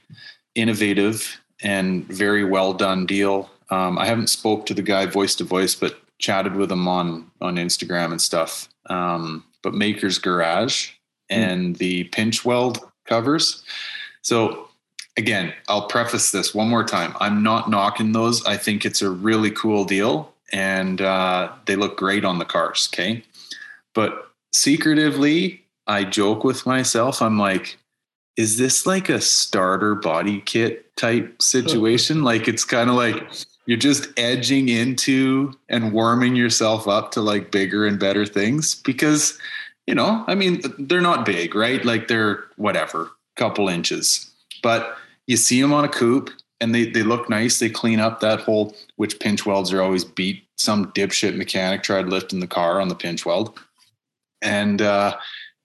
innovative 0.56 1.40
and 1.62 2.06
very 2.06 2.44
well 2.44 2.74
done 2.74 3.06
deal. 3.06 3.50
Um, 3.70 3.98
I 3.98 4.06
haven't 4.06 4.28
spoke 4.28 4.66
to 4.68 4.74
the 4.74 4.82
guy 4.82 5.06
voice 5.06 5.36
to 5.36 5.44
voice, 5.44 5.76
but 5.76 5.98
chatted 6.20 6.56
with 6.56 6.72
him 6.72 6.88
on 6.88 7.32
on 7.42 7.56
Instagram 7.56 8.12
and 8.12 8.22
stuff. 8.22 8.70
Um, 8.90 9.44
but 9.62 9.74
Maker's 9.74 10.18
Garage 10.18 10.92
hmm. 11.32 11.40
and 11.40 11.76
mm. 11.76 11.78
the 11.78 12.04
pinch 12.06 12.46
weld 12.46 12.80
covers. 13.06 13.64
So 14.22 14.68
again, 15.18 15.54
I'll 15.68 15.88
preface 15.88 16.32
this 16.32 16.54
one 16.54 16.70
more 16.70 16.84
time. 16.84 17.16
I'm 17.20 17.44
not 17.44 17.70
knocking 17.70 18.12
those. 18.12 18.46
I 18.46 18.58
think 18.58 18.86
it's 18.86 19.02
a 19.02 19.10
really 19.10 19.52
cool 19.52 19.86
deal 19.86 20.33
and 20.54 21.02
uh, 21.02 21.52
they 21.66 21.76
look 21.76 21.98
great 21.98 22.24
on 22.24 22.38
the 22.38 22.46
cars. 22.46 22.90
Okay. 22.94 23.24
But 23.94 24.32
secretively, 24.54 25.64
I 25.88 26.06
joke 26.06 26.44
with 26.44 26.66
myself. 26.66 27.22
I'm 27.22 27.38
like, 27.38 27.78
is 28.38 28.58
this 28.58 28.86
like 28.86 29.10
a 29.10 29.20
starter 29.20 29.96
body 29.96 30.42
kit 30.42 30.96
type 30.96 31.42
situation? 31.42 32.24
like 32.24 32.48
it's 32.48 32.64
kind 32.64 32.90
of 32.90 32.96
like 32.96 33.22
you're 33.66 33.78
just 33.78 34.08
edging 34.18 34.70
into 34.70 35.54
and 35.70 35.92
warming 35.92 36.36
yourself 36.36 36.88
up 36.88 37.12
to 37.12 37.22
like 37.22 37.52
bigger 37.52 37.86
and 37.86 38.00
better 38.00 38.26
things 38.26 38.76
because, 38.76 39.38
you 39.88 39.96
know, 39.96 40.24
I 40.28 40.36
mean, 40.36 40.62
they're 40.78 41.02
not 41.02 41.26
big, 41.26 41.56
right? 41.56 41.84
Like 41.84 42.08
they're 42.08 42.44
whatever, 42.58 43.12
couple 43.36 43.70
inches, 43.70 44.30
but 44.62 44.98
you 45.28 45.38
see 45.38 45.62
them 45.62 45.74
on 45.74 45.86
a 45.86 45.90
coupe 45.90 46.30
and 46.64 46.74
they 46.74 46.90
they 46.90 47.04
look 47.04 47.30
nice. 47.30 47.60
They 47.60 47.70
clean 47.70 48.00
up 48.00 48.22
that 48.22 48.40
whole 48.40 48.76
which 48.96 49.20
pinch 49.20 49.46
welds 49.46 49.74
are 49.74 49.82
always 49.82 50.06
beat. 50.06 50.43
Some 50.58 50.92
dipshit 50.94 51.36
mechanic 51.36 51.84
tried 51.84 52.08
lifting 52.08 52.40
the 52.40 52.48
car 52.48 52.80
on 52.80 52.88
the 52.88 52.96
pinch 52.96 53.26
weld, 53.26 53.60
and 54.42 54.82
uh, 54.82 55.18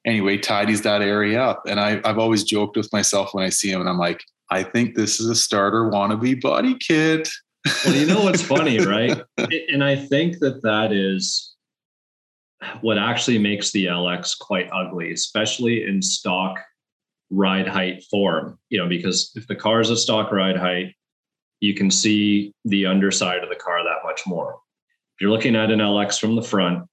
anyway, 0.06 0.38
tidies 0.38 0.82
that 0.82 1.02
area 1.02 1.42
up. 1.42 1.62
And 1.66 1.78
I 1.78 2.00
I've 2.04 2.18
always 2.18 2.44
joked 2.44 2.76
with 2.76 2.92
myself 2.92 3.34
when 3.34 3.44
I 3.44 3.50
see 3.50 3.70
him, 3.70 3.80
and 3.80 3.88
I'm 3.88 3.98
like, 3.98 4.22
I 4.50 4.62
think 4.62 4.94
this 4.94 5.20
is 5.20 5.28
a 5.28 5.34
starter 5.34 5.90
wannabe 5.90 6.40
body 6.40 6.76
kit. 6.78 7.28
well, 7.84 7.94
you 7.94 8.06
know 8.06 8.22
what's 8.22 8.42
funny, 8.42 8.78
right? 8.86 9.20
And 9.68 9.84
I 9.84 9.96
think 9.96 10.38
that 10.38 10.62
that 10.62 10.92
is 10.92 11.54
what 12.80 12.98
actually 12.98 13.38
makes 13.38 13.70
the 13.70 13.86
LX 13.86 14.38
quite 14.38 14.68
ugly, 14.72 15.12
especially 15.12 15.84
in 15.84 16.02
stock 16.02 16.58
ride 17.30 17.68
height 17.68 18.04
form, 18.10 18.58
you 18.70 18.78
know, 18.78 18.88
because 18.88 19.30
if 19.34 19.46
the 19.46 19.56
car 19.56 19.80
is 19.80 19.90
a 19.90 19.96
stock 19.96 20.32
ride 20.32 20.56
height, 20.56 20.94
you 21.60 21.74
can 21.74 21.90
see 21.90 22.52
the 22.64 22.86
underside 22.86 23.42
of 23.42 23.48
the 23.48 23.56
car 23.56 23.82
that 23.84 23.98
much 24.04 24.26
more. 24.26 24.58
If 25.18 25.22
you're 25.22 25.32
looking 25.32 25.56
at 25.56 25.72
an 25.72 25.80
LX 25.80 26.20
from 26.20 26.36
the 26.36 26.42
front, 26.42 26.86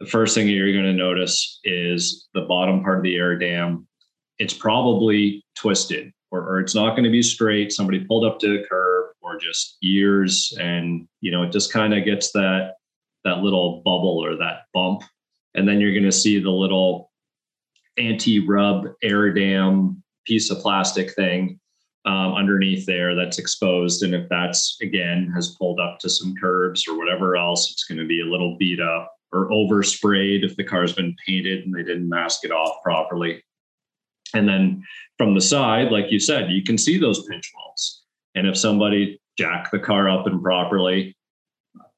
the 0.00 0.06
first 0.06 0.34
thing 0.34 0.48
you're 0.48 0.72
going 0.72 0.86
to 0.86 0.92
notice 0.92 1.60
is 1.62 2.26
the 2.34 2.40
bottom 2.40 2.82
part 2.82 2.98
of 2.98 3.04
the 3.04 3.14
air 3.14 3.38
dam. 3.38 3.86
It's 4.40 4.52
probably 4.52 5.44
twisted 5.54 6.12
or, 6.32 6.40
or 6.40 6.58
it's 6.58 6.74
not 6.74 6.96
going 6.96 7.04
to 7.04 7.10
be 7.10 7.22
straight. 7.22 7.70
Somebody 7.70 8.00
pulled 8.00 8.24
up 8.24 8.40
to 8.40 8.58
a 8.58 8.66
curb 8.66 9.10
or 9.20 9.38
just 9.38 9.76
years. 9.80 10.52
And, 10.58 11.06
you 11.20 11.30
know, 11.30 11.44
it 11.44 11.52
just 11.52 11.72
kind 11.72 11.94
of 11.94 12.04
gets 12.04 12.32
that, 12.32 12.72
that 13.22 13.38
little 13.38 13.82
bubble 13.84 14.18
or 14.18 14.34
that 14.38 14.62
bump. 14.74 15.04
And 15.54 15.68
then 15.68 15.80
you're 15.80 15.92
going 15.92 16.02
to 16.02 16.10
see 16.10 16.40
the 16.40 16.50
little 16.50 17.12
anti-rub 17.96 18.88
air 19.00 19.32
dam 19.32 20.02
piece 20.26 20.50
of 20.50 20.58
plastic 20.58 21.14
thing 21.14 21.59
um, 22.06 22.34
underneath 22.34 22.86
there 22.86 23.14
that's 23.14 23.38
exposed. 23.38 24.02
And 24.02 24.14
if 24.14 24.28
that's 24.28 24.78
again 24.82 25.30
has 25.34 25.54
pulled 25.56 25.80
up 25.80 25.98
to 26.00 26.10
some 26.10 26.34
curbs 26.40 26.88
or 26.88 26.96
whatever 26.96 27.36
else, 27.36 27.70
it's 27.70 27.84
going 27.84 27.98
to 27.98 28.06
be 28.06 28.20
a 28.20 28.30
little 28.30 28.56
beat 28.58 28.80
up 28.80 29.12
or 29.32 29.48
oversprayed 29.50 30.44
if 30.44 30.56
the 30.56 30.64
car's 30.64 30.92
been 30.92 31.14
painted 31.26 31.64
and 31.64 31.74
they 31.74 31.82
didn't 31.82 32.08
mask 32.08 32.44
it 32.44 32.50
off 32.50 32.82
properly. 32.82 33.42
And 34.34 34.48
then 34.48 34.84
from 35.18 35.34
the 35.34 35.40
side, 35.40 35.90
like 35.90 36.10
you 36.10 36.18
said, 36.18 36.50
you 36.50 36.62
can 36.62 36.78
see 36.78 36.98
those 36.98 37.26
pinch 37.26 37.50
welds. 37.54 38.04
And 38.34 38.46
if 38.46 38.56
somebody 38.56 39.20
jacked 39.38 39.72
the 39.72 39.78
car 39.78 40.08
up 40.08 40.26
improperly, 40.26 41.16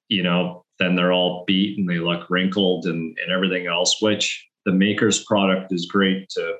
you 0.08 0.22
know, 0.22 0.64
then 0.78 0.96
they're 0.96 1.12
all 1.12 1.44
beat 1.46 1.78
and 1.78 1.88
they 1.88 1.98
look 1.98 2.28
wrinkled 2.28 2.86
and, 2.86 3.16
and 3.22 3.32
everything 3.32 3.66
else, 3.66 4.00
which 4.00 4.46
the 4.64 4.72
maker's 4.72 5.24
product 5.24 5.72
is 5.72 5.86
great 5.86 6.28
to 6.30 6.56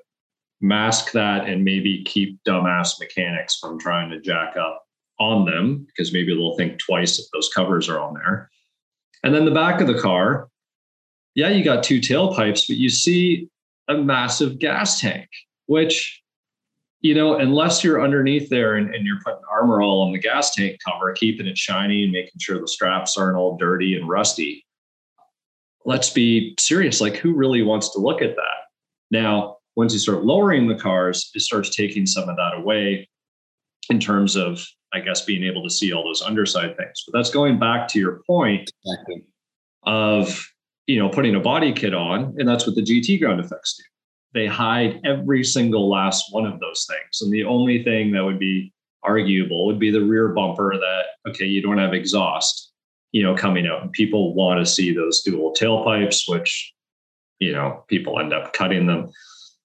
mask 0.62 1.12
that 1.12 1.48
and 1.48 1.64
maybe 1.64 2.04
keep 2.04 2.38
dumbass 2.44 2.98
mechanics 3.00 3.58
from 3.58 3.78
trying 3.78 4.08
to 4.10 4.20
jack 4.20 4.56
up 4.56 4.84
on 5.18 5.44
them 5.44 5.86
because 5.86 6.12
maybe 6.12 6.32
they'll 6.34 6.56
think 6.56 6.78
twice 6.78 7.18
if 7.18 7.26
those 7.32 7.50
covers 7.54 7.88
are 7.88 8.00
on 8.00 8.14
there. 8.14 8.48
And 9.24 9.34
then 9.34 9.44
the 9.44 9.50
back 9.50 9.80
of 9.80 9.88
the 9.88 10.00
car, 10.00 10.48
yeah, 11.34 11.48
you 11.48 11.64
got 11.64 11.84
two 11.84 11.98
tailpipes, 11.98 12.66
but 12.68 12.76
you 12.76 12.88
see 12.88 13.48
a 13.88 13.94
massive 13.94 14.58
gas 14.58 15.00
tank, 15.00 15.28
which, 15.66 16.22
you 17.00 17.14
know, 17.14 17.36
unless 17.36 17.82
you're 17.82 18.02
underneath 18.02 18.48
there 18.48 18.76
and, 18.76 18.94
and 18.94 19.04
you're 19.04 19.20
putting 19.24 19.40
Armor 19.50 19.82
All 19.82 20.02
on 20.02 20.12
the 20.12 20.18
gas 20.18 20.54
tank 20.54 20.78
cover, 20.86 21.12
keeping 21.12 21.46
it 21.46 21.58
shiny 21.58 22.04
and 22.04 22.12
making 22.12 22.38
sure 22.40 22.60
the 22.60 22.68
straps 22.68 23.16
aren't 23.16 23.36
all 23.36 23.56
dirty 23.56 23.96
and 23.96 24.08
rusty. 24.08 24.64
Let's 25.84 26.10
be 26.10 26.54
serious. 26.60 27.00
Like, 27.00 27.16
who 27.16 27.34
really 27.34 27.62
wants 27.62 27.92
to 27.92 27.98
look 27.98 28.22
at 28.22 28.36
that? 28.36 28.58
Now, 29.10 29.56
once 29.76 29.92
you 29.92 29.98
start 29.98 30.24
lowering 30.24 30.68
the 30.68 30.74
cars, 30.74 31.30
it 31.34 31.40
starts 31.40 31.74
taking 31.74 32.06
some 32.06 32.28
of 32.28 32.36
that 32.36 32.54
away 32.56 33.08
in 33.90 33.98
terms 33.98 34.36
of, 34.36 34.64
I 34.92 35.00
guess, 35.00 35.24
being 35.24 35.44
able 35.44 35.62
to 35.62 35.70
see 35.70 35.92
all 35.92 36.04
those 36.04 36.22
underside 36.22 36.76
things. 36.76 37.02
But 37.06 37.18
that's 37.18 37.30
going 37.30 37.58
back 37.58 37.88
to 37.88 37.98
your 37.98 38.20
point 38.26 38.70
exactly. 38.84 39.24
of, 39.84 40.46
you 40.86 40.98
know, 40.98 41.08
putting 41.08 41.34
a 41.34 41.40
body 41.40 41.72
kit 41.72 41.94
on, 41.94 42.34
and 42.38 42.48
that's 42.48 42.66
what 42.66 42.76
the 42.76 42.82
GT 42.82 43.20
ground 43.20 43.40
effects 43.40 43.76
do. 43.76 43.84
They 44.34 44.46
hide 44.46 45.00
every 45.04 45.44
single 45.44 45.90
last 45.90 46.26
one 46.30 46.46
of 46.46 46.60
those 46.60 46.86
things. 46.88 47.20
And 47.22 47.32
the 47.32 47.44
only 47.44 47.82
thing 47.82 48.12
that 48.12 48.24
would 48.24 48.38
be 48.38 48.72
arguable 49.02 49.66
would 49.66 49.78
be 49.78 49.90
the 49.90 50.04
rear 50.04 50.28
bumper 50.28 50.74
that, 50.78 51.30
okay, 51.30 51.44
you 51.44 51.60
don't 51.60 51.78
have 51.78 51.92
exhaust, 51.92 52.72
you 53.10 53.22
know, 53.22 53.34
coming 53.34 53.66
out. 53.66 53.82
And 53.82 53.92
people 53.92 54.34
want 54.34 54.60
to 54.60 54.70
see 54.70 54.94
those 54.94 55.22
dual 55.22 55.52
tailpipes, 55.52 56.22
which, 56.28 56.72
you 57.40 57.52
know, 57.52 57.84
people 57.88 58.18
end 58.20 58.32
up 58.32 58.52
cutting 58.52 58.86
them 58.86 59.10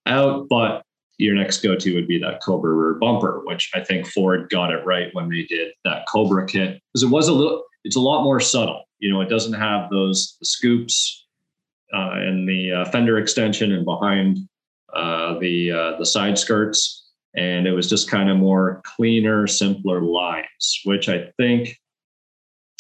out, 0.08 0.48
but 0.50 0.84
your 1.18 1.36
next 1.36 1.62
go-to 1.62 1.96
would 1.96 2.08
be 2.08 2.20
that 2.20 2.42
Cobra 2.44 2.74
rear 2.74 2.94
bumper, 2.96 3.42
which 3.46 3.72
I 3.74 3.84
think 3.84 4.08
Ford 4.08 4.50
got 4.50 4.72
it 4.72 4.86
right 4.86 5.10
when 5.14 5.30
they 5.30 5.44
did 5.44 5.72
that 5.84 6.06
Cobra 6.08 6.46
kit 6.46 6.80
because 6.94 7.04
it 7.04 7.10
was 7.10 7.28
a 7.28 7.34
little, 7.34 7.64
it's 7.84 7.96
a 7.96 8.02
lot 8.02 8.24
more 8.24 8.40
subtle. 8.40 8.84
You 9.00 9.12
know, 9.12 9.22
it 9.22 9.30
doesn't 9.30 9.54
have 9.54 9.90
those 9.90 10.38
scoops 10.44 11.26
uh, 11.94 12.12
and 12.14 12.48
the 12.48 12.72
uh, 12.72 12.86
fender 12.86 13.18
extension 13.18 13.72
and 13.72 13.86
behind 13.86 14.38
uh, 14.94 15.38
the 15.40 15.72
uh, 15.72 15.98
the 15.98 16.06
side 16.06 16.38
skirts, 16.38 17.10
and 17.36 17.68
it 17.68 17.72
was 17.72 17.90
just 17.90 18.10
kind 18.10 18.30
of 18.30 18.38
more 18.38 18.82
cleaner, 18.84 19.48
simpler 19.48 20.02
lines, 20.02 20.82
which 20.86 21.10
I 21.10 21.32
think 21.38 21.78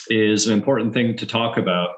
is 0.09 0.47
an 0.47 0.53
important 0.53 0.93
thing 0.93 1.15
to 1.17 1.25
talk 1.25 1.57
about 1.57 1.95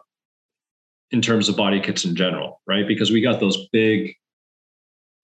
in 1.12 1.22
terms 1.22 1.50
of 1.50 1.56
body 1.56 1.80
kits 1.80 2.06
in 2.06 2.16
general, 2.16 2.62
right? 2.68 2.88
Because 2.88 3.12
we 3.12 3.22
got 3.22 3.40
those 3.40 3.68
big 3.72 4.14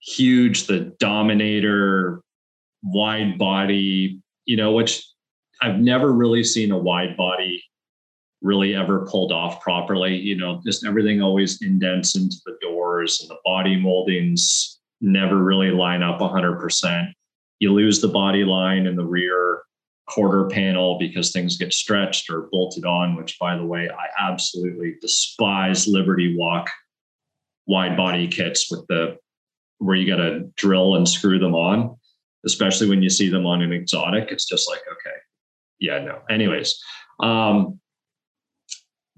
huge, 0.05 0.67
the 0.67 0.95
Dominator, 0.99 2.21
wide 2.83 3.37
body, 3.37 4.21
you 4.45 4.55
know, 4.55 4.71
which 4.73 5.05
I've 5.61 5.79
never 5.79 6.11
really 6.11 6.43
seen 6.43 6.71
a 6.71 6.77
wide 6.77 7.17
body 7.17 7.63
really 8.41 8.75
ever 8.75 9.07
pulled 9.07 9.31
off 9.31 9.61
properly. 9.61 10.15
You 10.15 10.37
know, 10.37 10.61
just 10.65 10.85
everything 10.85 11.21
always 11.21 11.61
indents 11.61 12.15
into 12.15 12.37
the 12.45 12.57
doors 12.61 13.21
and 13.21 13.29
the 13.29 13.39
body 13.43 13.75
moldings 13.75 14.79
never 15.01 15.37
really 15.37 15.71
line 15.71 16.03
up 16.03 16.19
100%. 16.19 17.11
You 17.59 17.73
lose 17.73 18.01
the 18.01 18.07
body 18.07 18.43
line 18.43 18.85
in 18.85 18.95
the 18.95 19.05
rear 19.05 19.61
quarter 20.07 20.47
panel 20.47 20.99
because 20.99 21.31
things 21.31 21.57
get 21.57 21.73
stretched 21.73 22.29
or 22.29 22.47
bolted 22.51 22.85
on, 22.85 23.15
which, 23.15 23.39
by 23.39 23.57
the 23.57 23.65
way, 23.65 23.89
I 23.89 24.31
absolutely 24.31 24.95
despise 25.01 25.87
Liberty 25.87 26.35
Walk 26.37 26.69
wide 27.65 27.97
body 27.97 28.27
kits 28.27 28.69
with 28.69 28.85
the 28.87 29.17
where 29.79 29.95
you 29.95 30.07
got 30.07 30.21
to 30.21 30.41
drill 30.55 30.95
and 30.95 31.07
screw 31.07 31.39
them 31.39 31.55
on, 31.55 31.95
especially 32.45 32.89
when 32.89 33.01
you 33.01 33.09
see 33.09 33.29
them 33.29 33.45
on 33.45 33.61
an 33.61 33.71
exotic. 33.71 34.31
It's 34.31 34.45
just 34.45 34.69
like, 34.69 34.79
okay, 34.79 35.15
yeah, 35.79 35.99
no. 35.99 36.19
Anyways, 36.29 36.79
um, 37.19 37.79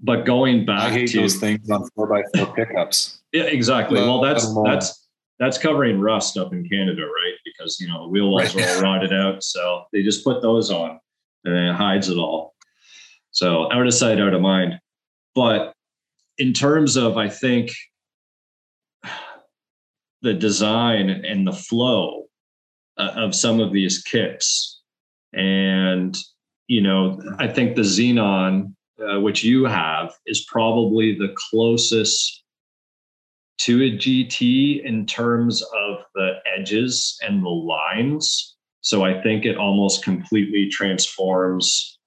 but 0.00 0.24
going 0.24 0.64
back, 0.64 0.80
I 0.80 0.90
hate 0.90 1.10
to, 1.10 1.20
those 1.20 1.36
things 1.36 1.68
on 1.70 1.88
four 1.94 2.06
by 2.06 2.22
four 2.36 2.54
pickups. 2.54 3.20
Yeah, 3.32 3.44
exactly. 3.44 4.00
well, 4.00 4.20
that's 4.20 4.52
that's 4.64 5.08
that's 5.38 5.58
covering 5.58 6.00
rust 6.00 6.36
up 6.36 6.52
in 6.52 6.68
Canada, 6.68 7.02
right? 7.02 7.34
Because 7.44 7.78
you 7.80 7.88
know 7.88 8.02
the 8.02 8.08
wheel 8.08 8.32
wells 8.32 8.54
right. 8.54 8.64
are 8.64 8.76
all 8.76 8.82
rotted 8.94 9.12
out, 9.12 9.42
so 9.42 9.84
they 9.92 10.02
just 10.02 10.24
put 10.24 10.42
those 10.42 10.70
on, 10.70 10.98
and 11.44 11.54
it 11.54 11.74
hides 11.74 12.08
it 12.08 12.16
all. 12.16 12.54
So 13.30 13.72
out 13.72 13.86
of 13.86 13.94
sight, 13.94 14.20
out 14.20 14.34
of 14.34 14.40
mind. 14.40 14.80
But 15.34 15.72
in 16.38 16.52
terms 16.52 16.96
of, 16.96 17.16
I 17.16 17.28
think 17.28 17.70
the 20.22 20.34
design 20.34 21.10
and 21.10 21.46
the 21.46 21.52
flow 21.52 22.24
uh, 22.96 23.12
of 23.14 23.34
some 23.34 23.60
of 23.60 23.72
these 23.72 24.02
kits. 24.02 24.80
And, 25.32 26.16
you 26.66 26.80
know, 26.80 27.20
I 27.38 27.48
think 27.48 27.76
the 27.76 27.82
Xenon, 27.82 28.74
uh, 29.00 29.20
which 29.20 29.44
you 29.44 29.64
have, 29.64 30.12
is 30.26 30.44
probably 30.48 31.16
the 31.16 31.34
closest 31.50 32.42
to 33.58 33.82
a 33.82 33.90
GT 33.96 34.84
in 34.84 35.06
terms 35.06 35.62
of 35.62 35.98
the 36.14 36.34
edges 36.56 37.18
and 37.22 37.42
the 37.42 37.48
lines. 37.48 38.56
So 38.80 39.04
I 39.04 39.20
think 39.20 39.44
it 39.44 39.56
almost 39.56 40.04
completely 40.04 40.68
transforms 40.68 41.98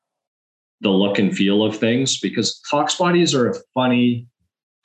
the 0.80 0.90
look 0.90 1.20
and 1.20 1.36
feel 1.36 1.64
of 1.64 1.78
things 1.78 2.20
because 2.20 2.60
Fox 2.70 2.96
bodies 2.96 3.36
are 3.36 3.50
a 3.50 3.56
funny 3.74 4.28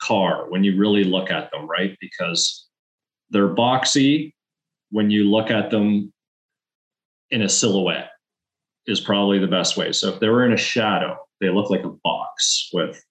car 0.01 0.49
when 0.49 0.63
you 0.63 0.77
really 0.77 1.03
look 1.03 1.31
at 1.31 1.49
them, 1.51 1.67
right? 1.67 1.97
Because 1.99 2.66
they're 3.29 3.53
boxy 3.53 4.33
when 4.91 5.09
you 5.09 5.29
look 5.29 5.51
at 5.51 5.69
them 5.69 6.11
in 7.29 7.41
a 7.41 7.49
silhouette 7.49 8.11
is 8.85 8.99
probably 8.99 9.37
the 9.37 9.47
best 9.47 9.75
way. 9.75 9.91
So 9.91 10.09
if 10.09 10.19
they 10.19 10.29
were 10.29 10.45
in 10.45 10.53
a 10.53 10.57
shadow, 10.57 11.17
they 11.41 11.49
look 11.49 11.69
like 11.69 11.83
a 11.83 11.89
box 12.03 12.69
with 12.73 13.03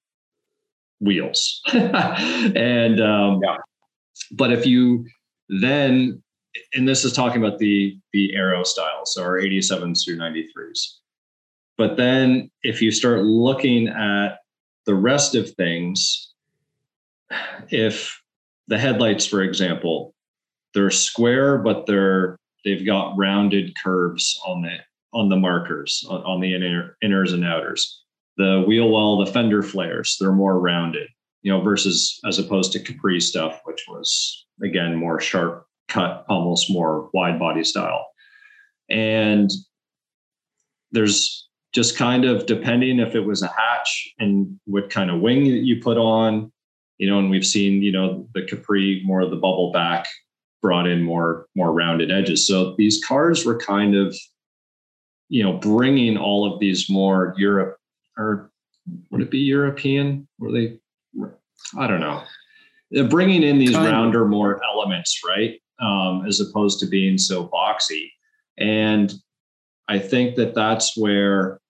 wheels. 1.00 1.60
and 1.72 3.00
um, 3.00 3.40
yeah. 3.44 3.56
but 4.32 4.52
if 4.52 4.66
you 4.66 5.06
then 5.48 6.22
and 6.74 6.88
this 6.88 7.04
is 7.04 7.12
talking 7.12 7.42
about 7.42 7.58
the 7.58 7.98
the 8.12 8.34
arrow 8.34 8.62
style, 8.62 9.04
so 9.04 9.22
our 9.22 9.38
87s 9.38 10.04
through 10.04 10.16
93s. 10.16 10.94
But 11.76 11.96
then 11.98 12.50
if 12.62 12.80
you 12.80 12.90
start 12.90 13.22
looking 13.22 13.88
at 13.88 14.38
the 14.86 14.94
rest 14.94 15.34
of 15.34 15.50
things, 15.50 16.32
if 17.68 18.18
the 18.68 18.78
headlights, 18.78 19.26
for 19.26 19.42
example, 19.42 20.14
they're 20.74 20.90
square, 20.90 21.58
but 21.58 21.86
they're 21.86 22.38
they've 22.64 22.84
got 22.84 23.16
rounded 23.16 23.74
curves 23.82 24.38
on 24.46 24.62
the 24.62 24.76
on 25.12 25.28
the 25.28 25.36
markers 25.36 26.04
on, 26.10 26.22
on 26.24 26.40
the 26.40 26.54
inner, 26.54 26.96
inners 27.02 27.32
and 27.32 27.44
outers. 27.44 28.02
The 28.36 28.64
wheel 28.66 28.90
well, 28.90 29.24
the 29.24 29.32
fender 29.32 29.62
flares, 29.62 30.16
they're 30.20 30.32
more 30.32 30.60
rounded, 30.60 31.08
you 31.42 31.50
know, 31.50 31.62
versus 31.62 32.20
as 32.26 32.38
opposed 32.38 32.72
to 32.72 32.80
Capri 32.80 33.20
stuff, 33.20 33.60
which 33.64 33.84
was 33.88 34.46
again 34.62 34.94
more 34.94 35.20
sharp 35.20 35.66
cut, 35.88 36.24
almost 36.28 36.70
more 36.70 37.08
wide 37.14 37.38
body 37.38 37.64
style. 37.64 38.06
And 38.90 39.50
there's 40.92 41.48
just 41.72 41.96
kind 41.96 42.24
of 42.24 42.46
depending 42.46 42.98
if 42.98 43.14
it 43.14 43.20
was 43.20 43.42
a 43.42 43.48
hatch 43.48 44.12
and 44.18 44.58
what 44.64 44.90
kind 44.90 45.10
of 45.10 45.20
wing 45.20 45.44
that 45.44 45.64
you 45.64 45.80
put 45.80 45.98
on, 45.98 46.52
you 46.98 47.08
know, 47.08 47.18
and 47.18 47.30
we've 47.30 47.46
seen, 47.46 47.82
you 47.82 47.92
know, 47.92 48.26
the 48.34 48.42
Capri 48.42 49.02
more 49.04 49.20
of 49.20 49.30
the 49.30 49.36
bubble 49.36 49.72
back 49.72 50.06
brought 50.62 50.86
in 50.86 51.02
more 51.02 51.46
more 51.54 51.72
rounded 51.72 52.10
edges. 52.10 52.46
So 52.46 52.74
these 52.76 53.04
cars 53.04 53.44
were 53.44 53.58
kind 53.58 53.94
of, 53.94 54.16
you 55.28 55.42
know, 55.42 55.54
bringing 55.54 56.16
all 56.16 56.50
of 56.50 56.58
these 56.60 56.88
more 56.88 57.34
Europe 57.36 57.76
or 58.16 58.50
would 59.10 59.20
it 59.20 59.30
be 59.30 59.38
European? 59.38 60.26
Were 60.38 60.52
they? 60.52 60.78
I 61.78 61.86
don't 61.86 62.00
know. 62.00 62.22
They're 62.90 63.08
bringing 63.08 63.42
in 63.42 63.58
these 63.58 63.72
kind 63.72 63.92
rounder, 63.92 64.24
of. 64.24 64.30
more 64.30 64.60
elements, 64.64 65.20
right? 65.26 65.60
Um, 65.80 66.24
as 66.26 66.40
opposed 66.40 66.78
to 66.80 66.86
being 66.86 67.18
so 67.18 67.48
boxy. 67.48 68.10
And 68.58 69.12
I 69.88 69.98
think 69.98 70.36
that 70.36 70.54
that's 70.54 70.96
where 70.96 71.60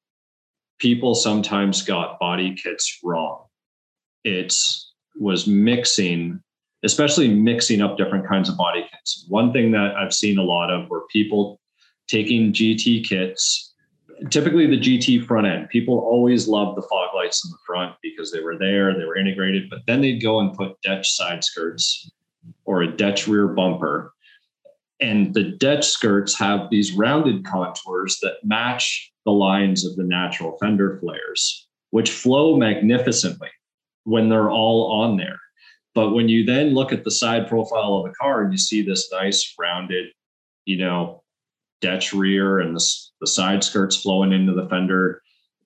people 0.79 1.15
sometimes 1.15 1.83
got 1.83 2.19
body 2.21 2.55
kits 2.55 2.99
wrong. 3.03 3.45
It 4.25 4.55
was 5.19 5.47
mixing, 5.47 6.41
especially 6.85 7.29
mixing 7.29 7.81
up 7.81 7.97
different 7.97 8.27
kinds 8.27 8.49
of 8.49 8.57
body 8.57 8.87
kits. 8.91 9.27
One 9.29 9.53
thing 9.53 9.73
that 9.73 9.95
I've 9.97 10.15
seen 10.15 10.39
a 10.39 10.43
lot 10.43 10.71
of 10.71 10.89
were 10.89 11.07
people 11.11 11.61
taking 12.09 12.53
GT 12.53 13.05
kits, 13.05 13.75
typically 14.31 14.67
the 14.67 14.79
GT 14.79 15.25
front 15.27 15.47
end. 15.47 15.69
People 15.69 15.99
always 15.99 16.49
love 16.49 16.75
the 16.75 16.83
fog 16.83 17.15
lights 17.15 17.45
in 17.45 17.51
the 17.51 17.59
front 17.67 17.95
because 18.03 18.31
they 18.31 18.41
were 18.41 18.59
there, 18.59 18.97
they 18.97 19.05
were 19.05 19.17
integrated, 19.17 19.69
but 19.69 19.81
then 19.87 20.01
they'd 20.01 20.23
go 20.23 20.41
and 20.41 20.55
put 20.55 20.81
Dech 20.83 21.05
side 21.05 21.45
skirts 21.45 22.11
or 22.65 22.83
a 22.83 22.89
Dech 22.89 23.27
rear 23.27 23.49
bumper. 23.49 24.13
And 25.01 25.35
the 25.35 25.57
Dech 25.61 25.85
skirts 25.85 26.39
have 26.39 26.71
these 26.71 26.93
rounded 26.93 27.45
contours 27.45 28.19
that 28.23 28.37
match 28.43 29.13
the 29.25 29.33
lines 29.33 29.85
of 29.85 29.97
the 29.97 30.05
natural 30.05 30.57
fender 30.59 30.99
flares, 31.01 31.69
which 31.91 32.11
flow 32.11 32.57
magnificently 32.57 33.51
when 34.07 34.29
they're 34.29 34.51
all 34.51 35.03
on 35.03 35.17
there. 35.17 35.39
But 35.95 36.13
when 36.13 36.29
you 36.29 36.45
then 36.45 36.75
look 36.75 36.93
at 36.93 37.05
the 37.05 37.11
side 37.11 37.49
profile 37.49 37.95
of 37.95 38.05
the 38.05 38.15
car 38.15 38.43
and 38.43 38.53
you 38.53 38.59
see 38.59 38.83
this 38.83 39.11
nice 39.13 39.55
rounded, 39.59 40.07
you 40.65 40.79
know, 40.79 41.23
Dech 41.83 42.17
rear 42.17 42.61
and 42.61 42.75
the, 42.75 42.85
the 43.21 43.27
side 43.27 43.65
skirts 43.65 43.97
flowing 43.97 44.33
into 44.33 44.55
the 44.55 44.69
fender 44.69 45.23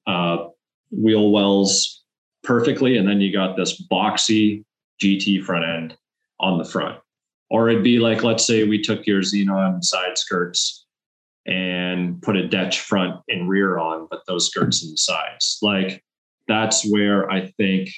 uh, 0.07 0.47
wheel 0.91 1.31
wells 1.31 2.03
perfectly. 2.43 2.97
And 2.97 3.07
then 3.07 3.21
you 3.21 3.33
got 3.33 3.57
this 3.57 3.81
boxy 3.89 4.65
GT 5.03 5.45
front 5.45 5.65
end 5.65 5.97
on 6.41 6.59
the 6.59 6.65
front. 6.65 6.99
Or 7.51 7.69
it'd 7.69 7.85
be 7.85 7.99
like, 7.99 8.23
let's 8.23 8.47
say 8.47 8.65
we 8.65 8.81
took 8.81 9.07
your 9.07 9.21
Xenon 9.21 9.83
side 9.83 10.17
skirts 10.17 10.87
and 11.47 12.23
put 12.23 12.37
a 12.37 12.49
Dech 12.49 12.77
front 12.77 13.21
and 13.29 13.49
rear 13.49 13.79
on, 13.79 14.07
but 14.11 14.23
those 14.27 14.49
skirts 14.49 14.85
in 14.85 14.91
the 14.91 14.97
sides. 14.97 15.59
Like 15.61 16.03
that's 16.49 16.89
where 16.89 17.31
I 17.31 17.49
think, 17.59 17.91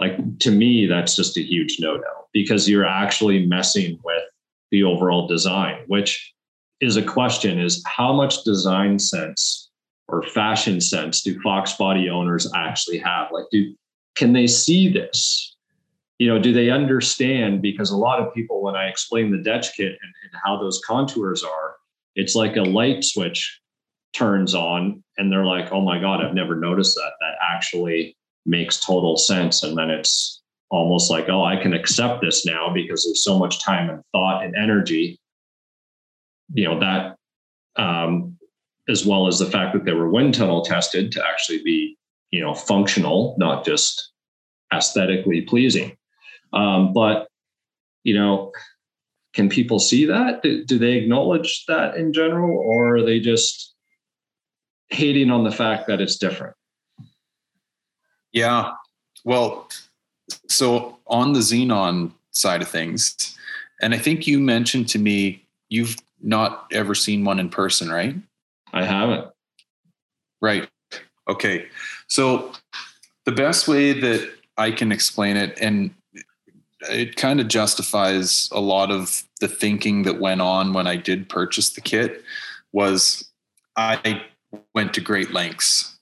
like 0.00 0.38
to 0.40 0.50
me, 0.50 0.86
that's 0.86 1.16
just 1.16 1.36
a 1.36 1.42
huge 1.42 1.76
no 1.80 1.96
no 1.96 2.26
because 2.32 2.68
you're 2.68 2.86
actually 2.86 3.46
messing 3.46 3.98
with 4.04 4.22
the 4.70 4.82
overall 4.82 5.26
design, 5.26 5.78
which 5.86 6.34
is 6.80 6.96
a 6.96 7.02
question 7.02 7.58
is 7.58 7.82
how 7.86 8.12
much 8.12 8.44
design 8.44 8.98
sense 8.98 9.70
or 10.08 10.22
fashion 10.22 10.80
sense 10.80 11.22
do 11.22 11.40
Fox 11.40 11.72
body 11.74 12.08
owners 12.10 12.50
actually 12.54 12.98
have? 12.98 13.28
Like, 13.32 13.46
do 13.50 13.74
can 14.14 14.32
they 14.32 14.46
see 14.46 14.92
this? 14.92 15.56
You 16.18 16.28
know, 16.28 16.38
do 16.38 16.52
they 16.52 16.70
understand? 16.70 17.60
Because 17.60 17.90
a 17.90 17.96
lot 17.96 18.20
of 18.20 18.32
people, 18.32 18.62
when 18.62 18.74
I 18.74 18.88
explain 18.88 19.30
the 19.30 19.38
Dech 19.38 19.74
kit 19.76 19.92
and, 20.02 20.14
and 20.24 20.40
how 20.42 20.58
those 20.58 20.80
contours 20.86 21.42
are, 21.42 21.76
it's 22.14 22.34
like 22.34 22.56
a 22.56 22.62
light 22.62 23.04
switch 23.04 23.60
turns 24.14 24.54
on 24.54 25.02
and 25.18 25.30
they're 25.30 25.44
like, 25.44 25.70
oh 25.72 25.82
my 25.82 26.00
God, 26.00 26.24
I've 26.24 26.34
never 26.34 26.56
noticed 26.56 26.94
that. 26.94 27.12
That 27.20 27.34
actually 27.42 28.15
makes 28.46 28.80
total 28.80 29.16
sense. 29.16 29.62
And 29.62 29.76
then 29.76 29.90
it's 29.90 30.42
almost 30.70 31.10
like, 31.10 31.28
oh, 31.28 31.44
I 31.44 31.56
can 31.56 31.72
accept 31.72 32.22
this 32.22 32.46
now 32.46 32.72
because 32.72 33.04
there's 33.04 33.22
so 33.22 33.38
much 33.38 33.62
time 33.62 33.90
and 33.90 34.02
thought 34.12 34.44
and 34.44 34.54
energy. 34.56 35.18
You 36.54 36.68
know 36.68 36.80
that 36.80 37.16
um, 37.76 38.36
as 38.88 39.04
well 39.04 39.26
as 39.26 39.38
the 39.38 39.50
fact 39.50 39.74
that 39.74 39.84
they 39.84 39.92
were 39.92 40.10
wind 40.10 40.34
tunnel 40.34 40.62
tested 40.62 41.10
to 41.12 41.26
actually 41.26 41.62
be 41.62 41.96
you 42.30 42.40
know 42.40 42.54
functional 42.54 43.34
not 43.38 43.64
just 43.64 44.12
aesthetically 44.72 45.42
pleasing. 45.42 45.96
Um, 46.52 46.92
but 46.92 47.28
you 48.04 48.14
know 48.14 48.52
can 49.34 49.48
people 49.50 49.78
see 49.78 50.06
that? 50.06 50.42
Do, 50.42 50.64
do 50.64 50.78
they 50.78 50.92
acknowledge 50.92 51.64
that 51.68 51.96
in 51.96 52.12
general 52.12 52.56
or 52.58 52.96
are 52.96 53.02
they 53.04 53.20
just 53.20 53.74
hating 54.88 55.30
on 55.30 55.44
the 55.44 55.50
fact 55.50 55.88
that 55.88 56.00
it's 56.00 56.16
different 56.16 56.56
yeah 58.36 58.72
well 59.24 59.68
so 60.48 60.96
on 61.08 61.32
the 61.32 61.40
xenon 61.40 62.12
side 62.30 62.62
of 62.62 62.68
things 62.68 63.36
and 63.80 63.94
i 63.94 63.98
think 63.98 64.26
you 64.26 64.38
mentioned 64.38 64.88
to 64.88 64.98
me 64.98 65.42
you've 65.68 65.96
not 66.20 66.66
ever 66.72 66.94
seen 66.94 67.24
one 67.24 67.38
in 67.38 67.48
person, 67.48 67.88
right? 67.88 68.14
I 68.72 68.84
haven't. 68.84 69.28
Right. 70.40 70.68
Okay. 71.28 71.66
So 72.08 72.52
the 73.24 73.32
best 73.32 73.68
way 73.68 73.92
that 73.92 74.30
I 74.56 74.70
can 74.70 74.92
explain 74.92 75.36
it, 75.36 75.58
and 75.60 75.90
it 76.90 77.16
kind 77.16 77.40
of 77.40 77.48
justifies 77.48 78.48
a 78.52 78.60
lot 78.60 78.90
of 78.90 79.24
the 79.40 79.48
thinking 79.48 80.02
that 80.04 80.20
went 80.20 80.40
on 80.40 80.72
when 80.72 80.86
I 80.86 80.96
did 80.96 81.28
purchase 81.28 81.70
the 81.70 81.80
kit, 81.80 82.22
was 82.72 83.28
I 83.76 84.22
went 84.74 84.94
to 84.94 85.00
great 85.00 85.32
lengths 85.32 85.95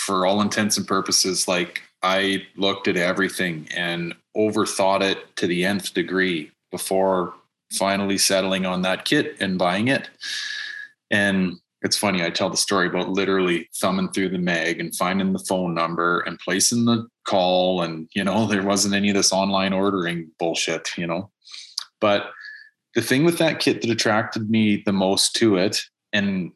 for 0.00 0.26
all 0.26 0.40
intents 0.40 0.76
and 0.76 0.86
purposes. 0.86 1.46
Like 1.46 1.82
I 2.02 2.46
looked 2.56 2.88
at 2.88 2.96
everything 2.96 3.68
and 3.74 4.14
overthought 4.36 5.02
it 5.02 5.36
to 5.36 5.46
the 5.46 5.64
nth 5.64 5.92
degree 5.94 6.50
before 6.70 7.34
finally 7.72 8.18
settling 8.18 8.66
on 8.66 8.82
that 8.82 9.04
kit 9.04 9.36
and 9.40 9.58
buying 9.58 9.88
it. 9.88 10.08
And 11.10 11.58
it's 11.82 11.96
funny, 11.96 12.22
I 12.22 12.30
tell 12.30 12.50
the 12.50 12.56
story 12.56 12.86
about 12.86 13.10
literally 13.10 13.68
thumbing 13.74 14.10
through 14.10 14.30
the 14.30 14.38
mag 14.38 14.80
and 14.80 14.94
finding 14.94 15.32
the 15.32 15.38
phone 15.38 15.74
number 15.74 16.20
and 16.20 16.38
placing 16.38 16.84
the 16.84 17.06
call. 17.26 17.82
And, 17.82 18.08
you 18.14 18.24
know, 18.24 18.46
there 18.48 18.62
wasn't 18.62 18.94
any 18.94 19.10
of 19.10 19.16
this 19.16 19.32
online 19.32 19.72
ordering 19.72 20.30
bullshit, 20.38 20.90
you 20.96 21.06
know. 21.06 21.30
But 22.00 22.30
the 22.94 23.02
thing 23.02 23.24
with 23.24 23.38
that 23.38 23.60
kit 23.60 23.82
that 23.82 23.90
attracted 23.90 24.50
me 24.50 24.82
the 24.84 24.92
most 24.92 25.34
to 25.36 25.56
it, 25.56 25.82
and 26.12 26.52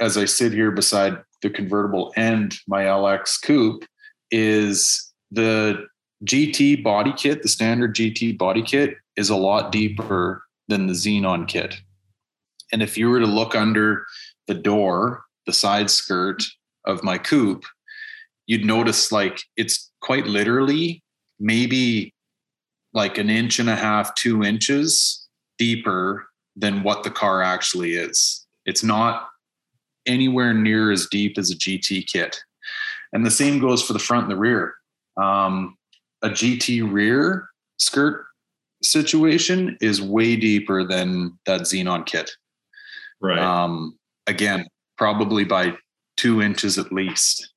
as 0.00 0.16
I 0.16 0.24
sit 0.24 0.52
here 0.52 0.70
beside 0.70 1.18
the 1.42 1.50
convertible 1.50 2.12
and 2.16 2.56
my 2.66 2.84
LX 2.84 3.40
coupe, 3.42 3.84
is 4.30 5.12
the 5.30 5.86
GT 6.24 6.82
body 6.82 7.12
kit, 7.16 7.42
the 7.42 7.48
standard 7.48 7.94
GT 7.94 8.36
body 8.36 8.62
kit 8.62 8.94
is 9.16 9.30
a 9.30 9.36
lot 9.36 9.72
deeper 9.72 10.42
than 10.68 10.86
the 10.86 10.92
Xenon 10.92 11.46
kit. 11.46 11.76
And 12.72 12.82
if 12.82 12.98
you 12.98 13.08
were 13.08 13.20
to 13.20 13.26
look 13.26 13.54
under 13.54 14.04
the 14.46 14.54
door, 14.54 15.22
the 15.46 15.52
side 15.52 15.90
skirt 15.90 16.44
of 16.84 17.04
my 17.04 17.18
coupe, 17.18 17.64
you'd 18.46 18.64
notice 18.64 19.12
like 19.12 19.42
it's 19.56 19.90
quite 20.00 20.26
literally 20.26 21.02
maybe 21.38 22.12
like 22.92 23.18
an 23.18 23.30
inch 23.30 23.58
and 23.58 23.68
a 23.68 23.76
half, 23.76 24.14
two 24.14 24.42
inches 24.42 25.28
deeper 25.58 26.26
than 26.56 26.82
what 26.82 27.02
the 27.02 27.10
car 27.10 27.42
actually 27.42 27.94
is. 27.94 28.46
It's 28.64 28.82
not 28.82 29.28
anywhere 30.06 30.54
near 30.54 30.90
as 30.90 31.06
deep 31.06 31.38
as 31.38 31.50
a 31.50 31.56
GT 31.56 32.06
kit. 32.06 32.38
And 33.12 33.24
the 33.24 33.30
same 33.30 33.58
goes 33.58 33.82
for 33.82 33.92
the 33.92 33.98
front 33.98 34.24
and 34.24 34.32
the 34.32 34.36
rear. 34.36 34.74
Um, 35.16 35.76
a 36.22 36.28
GT 36.28 36.90
rear 36.90 37.48
skirt 37.78 38.26
situation 38.82 39.76
is 39.80 40.02
way 40.02 40.36
deeper 40.36 40.84
than 40.84 41.38
that 41.46 41.62
Xenon 41.62 42.06
kit. 42.06 42.30
Right. 43.20 43.38
Um, 43.38 43.98
again, 44.26 44.66
probably 44.98 45.44
by 45.44 45.76
two 46.16 46.42
inches 46.42 46.78
at 46.78 46.92
least. 46.92 47.52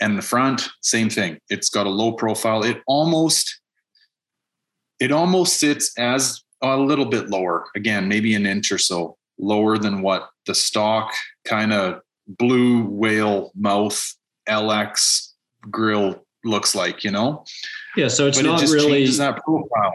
And 0.00 0.16
the 0.16 0.22
front, 0.22 0.68
same 0.80 1.10
thing. 1.10 1.38
It's 1.48 1.70
got 1.70 1.86
a 1.86 1.90
low 1.90 2.12
profile. 2.12 2.62
It 2.62 2.80
almost, 2.86 3.60
it 5.00 5.10
almost 5.10 5.58
sits 5.58 5.92
as 5.98 6.42
a 6.62 6.76
little 6.76 7.06
bit 7.06 7.30
lower. 7.30 7.66
Again, 7.74 8.08
maybe 8.08 8.34
an 8.34 8.46
inch 8.46 8.70
or 8.70 8.78
so 8.78 9.17
lower 9.38 9.78
than 9.78 10.02
what 10.02 10.30
the 10.46 10.54
stock 10.54 11.12
kind 11.44 11.72
of 11.72 12.00
blue 12.26 12.84
whale 12.84 13.52
mouth 13.54 14.14
LX 14.48 15.32
grill 15.70 16.24
looks 16.44 16.74
like, 16.74 17.04
you 17.04 17.10
know? 17.10 17.44
Yeah. 17.96 18.08
So 18.08 18.26
it's 18.26 18.38
but 18.38 18.46
not 18.46 18.62
it 18.62 18.70
really 18.70 19.06
that 19.06 19.42
profile 19.44 19.94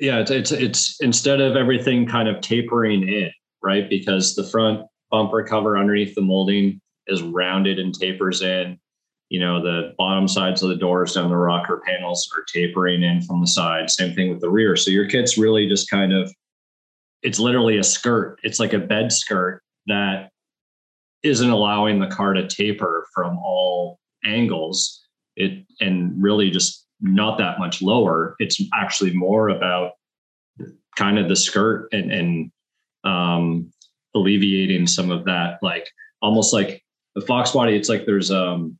yeah, 0.00 0.20
it's, 0.20 0.30
it's 0.30 0.52
it's 0.52 1.00
instead 1.00 1.40
of 1.40 1.56
everything 1.56 2.06
kind 2.06 2.28
of 2.28 2.40
tapering 2.40 3.08
in, 3.08 3.30
right? 3.62 3.88
Because 3.88 4.34
the 4.34 4.44
front 4.44 4.86
bumper 5.10 5.44
cover 5.44 5.78
underneath 5.78 6.14
the 6.14 6.20
molding 6.20 6.80
is 7.06 7.22
rounded 7.22 7.78
and 7.78 7.94
tapers 7.94 8.42
in. 8.42 8.78
You 9.30 9.40
know, 9.40 9.62
the 9.62 9.94
bottom 9.96 10.28
sides 10.28 10.62
of 10.62 10.68
the 10.68 10.76
doors 10.76 11.14
down 11.14 11.30
the 11.30 11.36
rocker 11.36 11.82
panels 11.86 12.28
are 12.36 12.44
tapering 12.52 13.02
in 13.02 13.22
from 13.22 13.40
the 13.40 13.46
side. 13.46 13.90
Same 13.90 14.14
thing 14.14 14.30
with 14.30 14.40
the 14.40 14.50
rear. 14.50 14.76
So 14.76 14.90
your 14.90 15.08
kit's 15.08 15.38
really 15.38 15.66
just 15.66 15.88
kind 15.88 16.12
of 16.12 16.32
it's 17.24 17.40
literally 17.40 17.78
a 17.78 17.82
skirt. 17.82 18.38
It's 18.44 18.60
like 18.60 18.74
a 18.74 18.78
bed 18.78 19.10
skirt 19.10 19.62
that 19.86 20.28
isn't 21.22 21.50
allowing 21.50 21.98
the 21.98 22.06
car 22.06 22.34
to 22.34 22.46
taper 22.46 23.06
from 23.14 23.38
all 23.38 23.98
angles. 24.24 25.00
It 25.36 25.64
and 25.80 26.22
really 26.22 26.50
just 26.50 26.86
not 27.00 27.38
that 27.38 27.58
much 27.58 27.82
lower. 27.82 28.36
It's 28.38 28.60
actually 28.72 29.14
more 29.14 29.48
about 29.48 29.92
kind 30.96 31.18
of 31.18 31.28
the 31.28 31.34
skirt 31.34 31.88
and, 31.92 32.12
and 32.12 32.52
um, 33.04 33.72
alleviating 34.14 34.86
some 34.86 35.10
of 35.10 35.24
that, 35.24 35.58
like 35.62 35.90
almost 36.22 36.52
like 36.52 36.82
the 37.14 37.22
fox 37.22 37.50
body. 37.52 37.74
It's 37.74 37.88
like 37.88 38.06
there's 38.06 38.30
um, 38.30 38.78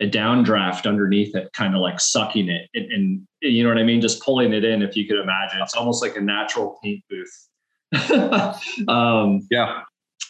a 0.00 0.08
downdraft 0.08 0.86
underneath 0.86 1.34
it, 1.34 1.52
kind 1.52 1.74
of 1.74 1.80
like 1.80 2.00
sucking 2.00 2.48
it, 2.48 2.70
and, 2.74 2.90
and, 2.92 3.28
you 3.42 3.62
know 3.62 3.68
what 3.68 3.78
I 3.78 3.82
mean, 3.82 4.00
just 4.00 4.22
pulling 4.22 4.52
it 4.52 4.64
in. 4.64 4.82
If 4.82 4.96
you 4.96 5.06
could 5.06 5.20
imagine, 5.20 5.60
it's 5.60 5.74
almost 5.74 6.02
like 6.02 6.16
a 6.16 6.20
natural 6.20 6.78
paint 6.82 7.02
booth. 7.10 7.48
um, 8.88 9.46
yeah. 9.50 9.82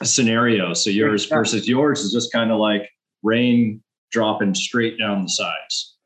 Scenario. 0.02 0.74
So 0.74 0.90
yours 0.90 1.28
yeah. 1.28 1.36
versus 1.36 1.68
yours 1.68 2.00
is 2.00 2.12
just 2.12 2.32
kind 2.32 2.50
of 2.50 2.58
like 2.58 2.88
rain 3.22 3.82
dropping 4.10 4.54
straight 4.54 4.98
down 4.98 5.22
the 5.22 5.28
sides. 5.28 5.96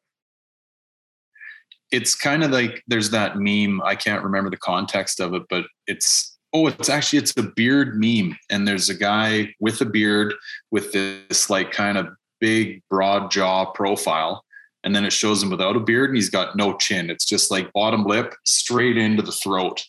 It's 1.92 2.14
kind 2.14 2.42
of 2.44 2.50
like 2.50 2.82
there's 2.86 3.10
that 3.10 3.36
meme. 3.36 3.80
I 3.82 3.94
can't 3.94 4.24
remember 4.24 4.50
the 4.50 4.56
context 4.56 5.20
of 5.20 5.34
it, 5.34 5.42
but 5.48 5.64
it's 5.86 6.36
oh, 6.52 6.66
it's 6.66 6.88
actually 6.88 7.20
it's 7.20 7.36
a 7.36 7.42
beard 7.42 7.98
meme, 7.98 8.36
and 8.50 8.66
there's 8.66 8.88
a 8.88 8.94
guy 8.94 9.54
with 9.60 9.80
a 9.80 9.84
beard 9.84 10.34
with 10.70 10.92
this 10.92 11.48
like 11.48 11.70
kind 11.70 11.96
of 11.96 12.08
big, 12.40 12.82
broad 12.90 13.30
jaw 13.30 13.70
profile. 13.72 14.42
And 14.84 14.94
then 14.94 15.04
it 15.04 15.12
shows 15.12 15.42
him 15.42 15.50
without 15.50 15.74
a 15.74 15.80
beard 15.80 16.10
and 16.10 16.16
he's 16.16 16.30
got 16.30 16.56
no 16.56 16.76
chin. 16.76 17.10
It's 17.10 17.24
just 17.24 17.50
like 17.50 17.72
bottom 17.72 18.04
lip 18.04 18.34
straight 18.46 18.96
into 18.96 19.22
the 19.22 19.32
throat. 19.32 19.84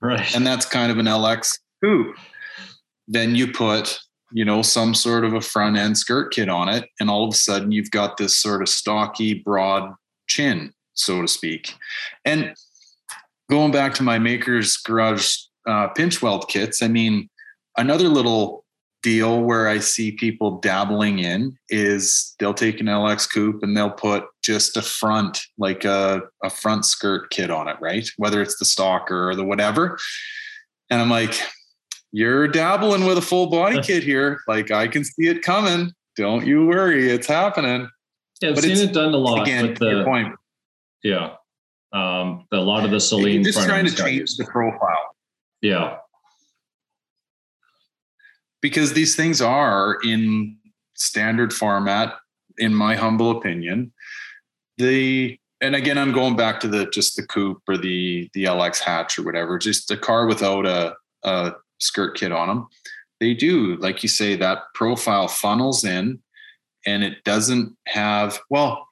Right. 0.00 0.34
And 0.34 0.46
that's 0.46 0.66
kind 0.66 0.92
of 0.92 0.98
an 0.98 1.06
LX. 1.06 1.58
Then 3.06 3.34
you 3.34 3.52
put, 3.52 3.98
you 4.32 4.44
know, 4.44 4.62
some 4.62 4.94
sort 4.94 5.24
of 5.24 5.34
a 5.34 5.40
front 5.40 5.76
end 5.76 5.98
skirt 5.98 6.32
kit 6.32 6.48
on 6.48 6.68
it. 6.68 6.88
And 7.00 7.10
all 7.10 7.24
of 7.24 7.34
a 7.34 7.36
sudden 7.36 7.72
you've 7.72 7.90
got 7.90 8.16
this 8.16 8.36
sort 8.36 8.62
of 8.62 8.68
stocky, 8.68 9.34
broad 9.34 9.92
chin, 10.28 10.72
so 10.94 11.22
to 11.22 11.28
speak. 11.28 11.74
And 12.24 12.54
going 13.50 13.72
back 13.72 13.94
to 13.94 14.02
my 14.02 14.18
maker's 14.18 14.76
garage 14.76 15.36
uh, 15.66 15.88
pinch 15.88 16.22
weld 16.22 16.48
kits, 16.48 16.82
I 16.82 16.88
mean, 16.88 17.28
another 17.76 18.08
little 18.08 18.64
deal 19.02 19.42
where 19.42 19.68
I 19.68 19.78
see 19.78 20.12
people 20.12 20.58
dabbling 20.60 21.20
in 21.20 21.56
is 21.68 22.34
they'll 22.38 22.54
take 22.54 22.80
an 22.80 22.86
LX 22.86 23.30
coupe 23.32 23.62
and 23.62 23.76
they'll 23.76 23.90
put 23.90 24.24
just 24.42 24.76
a 24.76 24.82
front, 24.82 25.40
like 25.56 25.84
a, 25.84 26.22
a 26.42 26.50
front 26.50 26.84
skirt 26.84 27.30
kit 27.30 27.50
on 27.50 27.68
it, 27.68 27.76
right? 27.80 28.08
Whether 28.16 28.42
it's 28.42 28.58
the 28.58 28.64
stalker 28.64 29.28
or 29.28 29.34
the 29.34 29.44
whatever. 29.44 29.98
And 30.90 31.00
I'm 31.00 31.10
like, 31.10 31.38
you're 32.12 32.48
dabbling 32.48 33.04
with 33.04 33.18
a 33.18 33.22
full 33.22 33.48
body 33.50 33.80
kit 33.82 34.02
here. 34.02 34.40
Like 34.48 34.70
I 34.70 34.88
can 34.88 35.04
see 35.04 35.28
it 35.28 35.42
coming. 35.42 35.92
Don't 36.16 36.46
you 36.46 36.66
worry, 36.66 37.10
it's 37.10 37.26
happening. 37.26 37.88
Yeah, 38.40 38.50
I've 38.50 38.54
but 38.56 38.64
seen 38.64 38.76
it 38.76 38.92
done 38.92 39.14
a 39.14 39.16
lot. 39.16 39.42
Again, 39.42 39.68
with 39.68 39.78
the, 39.78 40.04
point. 40.04 40.34
Yeah. 41.02 41.34
Um, 41.92 42.46
a 42.52 42.56
lot 42.56 42.84
of 42.84 42.90
the 42.90 42.96
Saleen. 42.96 43.34
You're 43.34 43.44
just 43.44 43.64
trying 43.64 43.86
to 43.86 43.94
change 43.94 44.36
the 44.36 44.44
profile. 44.44 45.14
Yeah 45.60 45.98
because 48.60 48.92
these 48.92 49.16
things 49.16 49.40
are 49.40 49.98
in 50.04 50.56
standard 50.94 51.52
format 51.52 52.14
in 52.58 52.74
my 52.74 52.94
humble 52.96 53.30
opinion. 53.30 53.92
The 54.78 55.38
and 55.60 55.74
again 55.74 55.98
i'm 55.98 56.12
going 56.12 56.36
back 56.36 56.60
to 56.60 56.68
the 56.68 56.86
just 56.90 57.16
the 57.16 57.26
coupe 57.26 57.62
or 57.68 57.76
the 57.76 58.28
the 58.32 58.44
lx 58.44 58.78
hatch 58.78 59.18
or 59.18 59.22
whatever 59.22 59.58
just 59.58 59.90
a 59.90 59.96
car 59.96 60.26
without 60.26 60.66
a, 60.66 60.94
a 61.24 61.52
skirt 61.78 62.16
kit 62.16 62.32
on 62.32 62.48
them 62.48 62.68
they 63.20 63.34
do 63.34 63.76
like 63.76 64.02
you 64.02 64.08
say 64.08 64.36
that 64.36 64.62
profile 64.74 65.28
funnels 65.28 65.84
in 65.84 66.20
and 66.86 67.02
it 67.02 67.22
doesn't 67.24 67.76
have 67.86 68.38
well 68.50 68.86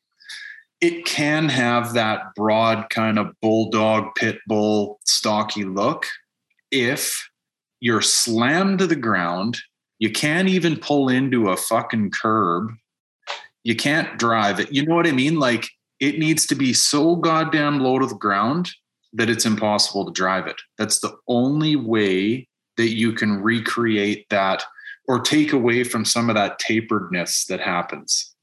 it 0.80 1.04
can 1.06 1.48
have 1.48 1.94
that 1.94 2.34
broad 2.34 2.88
kind 2.90 3.18
of 3.18 3.32
bulldog 3.40 4.14
pit 4.14 4.38
bull 4.46 4.98
stocky 5.04 5.64
look 5.64 6.06
if 6.70 7.28
you're 7.86 8.02
slammed 8.02 8.80
to 8.80 8.86
the 8.88 8.96
ground. 8.96 9.58
You 10.00 10.10
can't 10.10 10.48
even 10.48 10.76
pull 10.76 11.08
into 11.08 11.50
a 11.50 11.56
fucking 11.56 12.10
curb. 12.10 12.72
You 13.62 13.76
can't 13.76 14.18
drive 14.18 14.58
it. 14.58 14.72
You 14.72 14.84
know 14.84 14.96
what 14.96 15.06
I 15.06 15.12
mean? 15.12 15.38
Like 15.38 15.68
it 16.00 16.18
needs 16.18 16.46
to 16.48 16.56
be 16.56 16.72
so 16.72 17.14
goddamn 17.14 17.78
low 17.78 18.00
to 18.00 18.06
the 18.06 18.16
ground 18.16 18.72
that 19.12 19.30
it's 19.30 19.46
impossible 19.46 20.04
to 20.04 20.10
drive 20.10 20.48
it. 20.48 20.60
That's 20.76 20.98
the 20.98 21.16
only 21.28 21.76
way 21.76 22.48
that 22.76 22.90
you 22.90 23.12
can 23.12 23.40
recreate 23.40 24.28
that 24.30 24.64
or 25.06 25.20
take 25.20 25.52
away 25.52 25.84
from 25.84 26.04
some 26.04 26.28
of 26.28 26.34
that 26.34 26.60
taperedness 26.60 27.46
that 27.46 27.60
happens. 27.60 28.34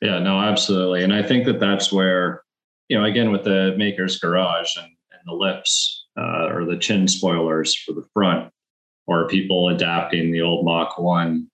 Yeah, 0.00 0.20
no, 0.20 0.40
absolutely. 0.40 1.04
And 1.04 1.12
I 1.12 1.22
think 1.22 1.44
that 1.44 1.60
that's 1.60 1.92
where, 1.92 2.42
you 2.88 2.98
know, 2.98 3.04
again, 3.04 3.30
with 3.30 3.44
the 3.44 3.74
maker's 3.76 4.18
garage 4.18 4.74
and, 4.78 4.86
and 4.86 5.20
the 5.26 5.34
lips 5.34 6.06
uh, 6.18 6.46
or 6.46 6.64
the 6.64 6.78
chin 6.78 7.06
spoilers 7.06 7.76
for 7.76 7.92
the 7.92 8.06
front, 8.14 8.50
or 9.06 9.28
people 9.28 9.68
adapting 9.68 10.32
the 10.32 10.40
old 10.40 10.64
Mach 10.64 10.98
1 10.98 11.48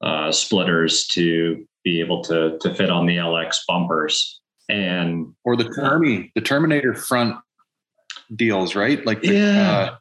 uh, 0.00 0.32
splitters 0.32 1.06
to 1.08 1.66
be 1.84 2.00
able 2.00 2.22
to, 2.24 2.58
to 2.60 2.74
fit 2.74 2.90
on 2.90 3.06
the 3.06 3.16
LX 3.16 3.56
bumpers. 3.66 4.40
And 4.68 5.34
or 5.44 5.56
the 5.56 5.64
Termi, 5.64 6.30
the 6.34 6.42
Terminator 6.42 6.94
front 6.94 7.36
deals, 8.36 8.74
right? 8.74 9.04
Like, 9.06 9.22
the, 9.22 9.28
yeah. 9.28 9.70
Uh, 9.70 9.96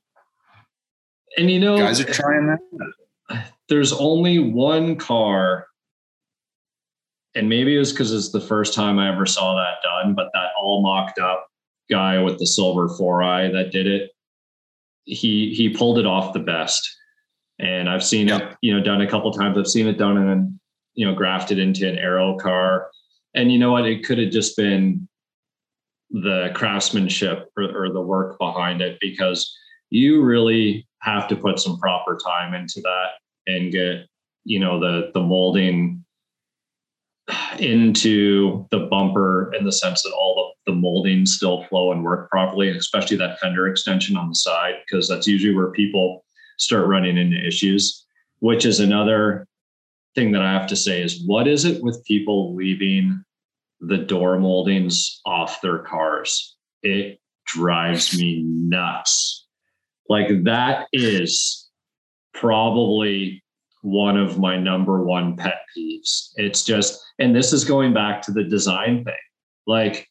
and 1.37 1.49
you 1.49 1.59
know, 1.59 1.77
guys 1.77 2.01
are 2.01 2.11
trying 2.11 2.47
that. 2.47 3.51
There's 3.69 3.93
only 3.93 4.39
one 4.39 4.97
car, 4.97 5.67
and 7.35 7.47
maybe 7.47 7.75
it 7.75 7.79
was 7.79 7.91
because 7.91 8.13
it's 8.13 8.31
the 8.31 8.41
first 8.41 8.73
time 8.73 8.99
I 8.99 9.11
ever 9.13 9.25
saw 9.25 9.55
that 9.55 9.75
done, 9.83 10.15
but 10.15 10.29
that 10.33 10.49
all 10.59 10.81
mocked 10.81 11.19
up 11.19 11.47
guy 11.89 12.19
with 12.19 12.39
the 12.39 12.47
silver 12.47 12.89
four 12.89 13.23
eye 13.23 13.49
that 13.49 13.71
did 13.71 13.87
it 13.87 14.11
he 15.07 15.53
he 15.55 15.69
pulled 15.69 15.97
it 15.97 16.05
off 16.05 16.33
the 16.33 16.39
best. 16.39 16.87
And 17.59 17.89
I've 17.89 18.03
seen 18.03 18.27
yep. 18.27 18.41
it, 18.41 18.57
you 18.61 18.75
know, 18.75 18.83
done 18.83 19.01
a 19.01 19.09
couple 19.09 19.31
times. 19.31 19.57
I've 19.57 19.67
seen 19.67 19.87
it 19.87 19.97
done 19.97 20.17
and 20.17 20.29
then, 20.29 20.59
you 20.93 21.07
know, 21.07 21.15
grafted 21.15 21.57
into 21.57 21.89
an 21.89 21.97
aero 21.97 22.37
car. 22.37 22.91
And 23.33 23.51
you 23.51 23.57
know 23.57 23.71
what? 23.71 23.87
It 23.87 24.05
could 24.05 24.19
have 24.19 24.31
just 24.31 24.55
been 24.55 25.07
the 26.11 26.51
craftsmanship 26.53 27.49
or, 27.57 27.63
or 27.63 27.91
the 27.91 28.01
work 28.01 28.37
behind 28.37 28.81
it 28.81 28.99
because 29.01 29.51
you 29.89 30.21
really 30.21 30.87
have 31.01 31.27
to 31.29 31.35
put 31.35 31.59
some 31.59 31.79
proper 31.79 32.17
time 32.23 32.53
into 32.53 32.81
that 32.81 33.07
and 33.47 33.71
get, 33.71 34.05
you 34.43 34.59
know, 34.59 34.79
the 34.79 35.11
the 35.13 35.21
molding 35.21 36.03
into 37.59 38.67
the 38.71 38.79
bumper 38.79 39.51
in 39.57 39.65
the 39.65 39.71
sense 39.71 40.03
that 40.03 40.13
all 40.13 40.35
the, 40.67 40.73
molding 40.73 41.25
still 41.25 41.63
flow 41.63 41.91
and 41.91 42.03
work 42.03 42.29
properly, 42.29 42.69
especially 42.69 43.17
that 43.17 43.39
fender 43.39 43.67
extension 43.67 44.15
on 44.15 44.29
the 44.29 44.35
side, 44.35 44.75
because 44.85 45.07
that's 45.07 45.25
usually 45.25 45.55
where 45.55 45.71
people 45.71 46.23
start 46.57 46.87
running 46.87 47.17
into 47.17 47.45
issues, 47.45 48.05
which 48.39 48.65
is 48.65 48.79
another 48.79 49.47
thing 50.15 50.31
that 50.31 50.41
I 50.41 50.51
have 50.51 50.67
to 50.67 50.75
say 50.75 51.01
is 51.01 51.23
what 51.25 51.47
is 51.47 51.65
it 51.65 51.81
with 51.81 52.03
people 52.05 52.55
leaving 52.55 53.23
the 53.79 53.97
door 53.97 54.39
moldings 54.39 55.21
off 55.25 55.61
their 55.61 55.79
cars? 55.79 56.55
It 56.83 57.19
drives 57.45 58.17
me 58.17 58.43
nuts. 58.45 59.45
Like 60.09 60.43
that 60.43 60.87
is 60.93 61.69
probably 62.33 63.43
one 63.81 64.17
of 64.17 64.39
my 64.39 64.57
number 64.57 65.03
one 65.03 65.35
pet 65.35 65.61
peeves. 65.75 66.29
It's 66.35 66.63
just, 66.63 67.01
and 67.19 67.35
this 67.35 67.53
is 67.53 67.63
going 67.63 67.93
back 67.93 68.21
to 68.23 68.31
the 68.31 68.43
design 68.43 69.03
thing. 69.03 69.13
Like, 69.65 70.06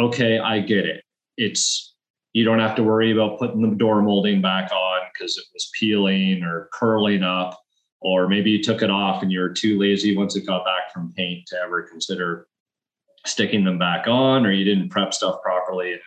okay, 0.00 0.38
I 0.38 0.60
get 0.60 0.86
it. 0.86 1.02
It's, 1.36 1.94
you 2.32 2.44
don't 2.44 2.60
have 2.60 2.76
to 2.76 2.82
worry 2.82 3.12
about 3.12 3.38
putting 3.38 3.62
the 3.62 3.76
door 3.76 4.02
molding 4.02 4.40
back 4.40 4.70
on 4.72 5.00
because 5.12 5.36
it 5.36 5.44
was 5.52 5.70
peeling 5.78 6.42
or 6.42 6.68
curling 6.72 7.22
up, 7.22 7.58
or 8.00 8.28
maybe 8.28 8.50
you 8.50 8.62
took 8.62 8.82
it 8.82 8.90
off 8.90 9.22
and 9.22 9.30
you 9.30 9.40
were 9.40 9.52
too 9.52 9.78
lazy 9.78 10.16
once 10.16 10.36
it 10.36 10.46
got 10.46 10.64
back 10.64 10.92
from 10.92 11.12
paint 11.12 11.46
to 11.48 11.56
ever 11.56 11.82
consider 11.82 12.46
sticking 13.26 13.64
them 13.64 13.78
back 13.78 14.06
on, 14.06 14.46
or 14.46 14.52
you 14.52 14.64
didn't 14.64 14.88
prep 14.90 15.12
stuff 15.12 15.42
properly 15.42 15.92
and 15.92 16.00
it 16.00 16.02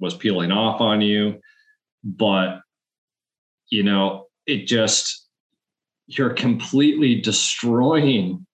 was 0.00 0.14
peeling 0.14 0.50
off 0.50 0.80
on 0.80 1.00
you. 1.00 1.38
But, 2.02 2.60
you 3.68 3.82
know, 3.82 4.26
it 4.46 4.66
just, 4.66 5.28
you're 6.06 6.34
completely 6.34 7.20
destroying 7.20 8.44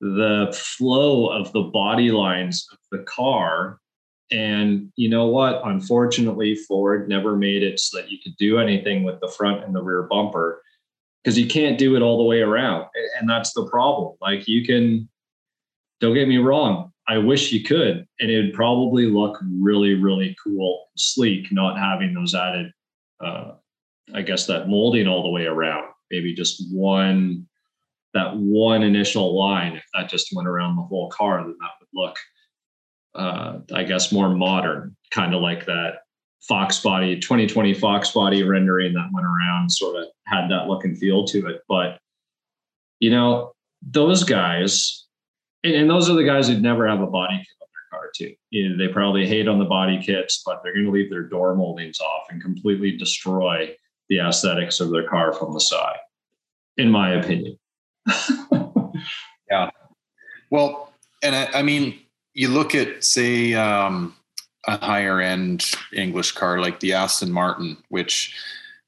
the 0.00 0.54
flow 0.54 1.28
of 1.28 1.50
the 1.52 1.62
body 1.62 2.10
lines 2.10 2.66
of 2.70 2.78
the 2.92 3.04
car. 3.04 3.78
And 4.30 4.92
you 4.96 5.08
know 5.08 5.26
what? 5.26 5.62
Unfortunately, 5.64 6.54
Ford 6.54 7.08
never 7.08 7.36
made 7.36 7.62
it 7.62 7.80
so 7.80 7.98
that 7.98 8.10
you 8.10 8.18
could 8.22 8.36
do 8.36 8.58
anything 8.58 9.02
with 9.02 9.20
the 9.20 9.28
front 9.28 9.64
and 9.64 9.74
the 9.74 9.82
rear 9.82 10.02
bumper 10.02 10.62
because 11.22 11.38
you 11.38 11.46
can't 11.46 11.78
do 11.78 11.96
it 11.96 12.02
all 12.02 12.18
the 12.18 12.24
way 12.24 12.40
around. 12.40 12.86
And 13.18 13.28
that's 13.28 13.52
the 13.52 13.66
problem. 13.66 14.16
Like 14.20 14.46
you 14.46 14.64
can, 14.66 15.08
don't 16.00 16.14
get 16.14 16.28
me 16.28 16.38
wrong, 16.38 16.92
I 17.08 17.18
wish 17.18 17.52
you 17.52 17.64
could. 17.64 18.06
And 18.20 18.30
it 18.30 18.42
would 18.42 18.54
probably 18.54 19.06
look 19.06 19.38
really, 19.58 19.94
really 19.94 20.36
cool, 20.44 20.88
sleek, 20.96 21.50
not 21.50 21.78
having 21.78 22.12
those 22.12 22.34
added, 22.34 22.70
uh, 23.24 23.52
I 24.14 24.22
guess, 24.22 24.46
that 24.46 24.68
molding 24.68 25.08
all 25.08 25.22
the 25.22 25.30
way 25.30 25.46
around 25.46 25.88
maybe 26.10 26.34
just 26.34 26.64
one 26.72 27.46
that 28.14 28.36
one 28.36 28.82
initial 28.82 29.38
line 29.38 29.76
if 29.76 29.84
that 29.94 30.08
just 30.08 30.34
went 30.34 30.48
around 30.48 30.76
the 30.76 30.82
whole 30.82 31.10
car 31.10 31.38
then 31.38 31.56
that 31.60 31.70
would 31.80 31.88
look 31.92 32.16
uh, 33.14 33.58
i 33.74 33.82
guess 33.82 34.12
more 34.12 34.28
modern 34.28 34.96
kind 35.10 35.34
of 35.34 35.40
like 35.40 35.66
that 35.66 36.00
fox 36.40 36.80
body 36.80 37.18
2020 37.18 37.74
fox 37.74 38.12
body 38.12 38.42
rendering 38.42 38.92
that 38.94 39.08
went 39.12 39.26
around 39.26 39.70
sort 39.70 39.96
of 39.96 40.06
had 40.26 40.48
that 40.48 40.66
look 40.66 40.84
and 40.84 40.98
feel 40.98 41.24
to 41.24 41.46
it 41.46 41.62
but 41.68 41.98
you 43.00 43.10
know 43.10 43.52
those 43.82 44.24
guys 44.24 45.06
and, 45.64 45.74
and 45.74 45.90
those 45.90 46.08
are 46.08 46.14
the 46.14 46.24
guys 46.24 46.48
who'd 46.48 46.62
never 46.62 46.86
have 46.86 47.00
a 47.00 47.06
body 47.06 47.36
kit 47.36 47.56
on 47.60 47.68
their 47.72 47.98
car 47.98 48.10
too. 48.14 48.34
You 48.50 48.68
know, 48.70 48.76
they 48.78 48.92
probably 48.92 49.26
hate 49.26 49.48
on 49.48 49.58
the 49.58 49.64
body 49.64 50.00
kits, 50.02 50.42
but 50.44 50.60
they're 50.62 50.74
going 50.74 50.86
to 50.86 50.90
leave 50.90 51.10
their 51.10 51.24
door 51.24 51.54
moldings 51.54 52.00
off 52.00 52.26
and 52.30 52.42
completely 52.42 52.96
destroy 52.96 53.74
the 54.08 54.20
aesthetics 54.20 54.80
of 54.80 54.90
their 54.90 55.08
car 55.08 55.32
from 55.32 55.52
the 55.52 55.60
side, 55.60 55.98
in 56.76 56.90
my 56.90 57.14
opinion. 57.14 57.58
yeah. 59.50 59.70
Well, 60.50 60.92
and 61.22 61.34
I, 61.34 61.58
I, 61.58 61.62
mean, 61.62 61.98
you 62.38 62.46
look 62.46 62.72
at 62.72 63.02
say 63.02 63.52
um, 63.54 64.14
a 64.68 64.78
higher 64.78 65.20
end 65.20 65.72
English 65.92 66.32
car 66.32 66.60
like 66.60 66.78
the 66.78 66.92
Aston 66.92 67.32
Martin, 67.32 67.76
which 67.88 68.32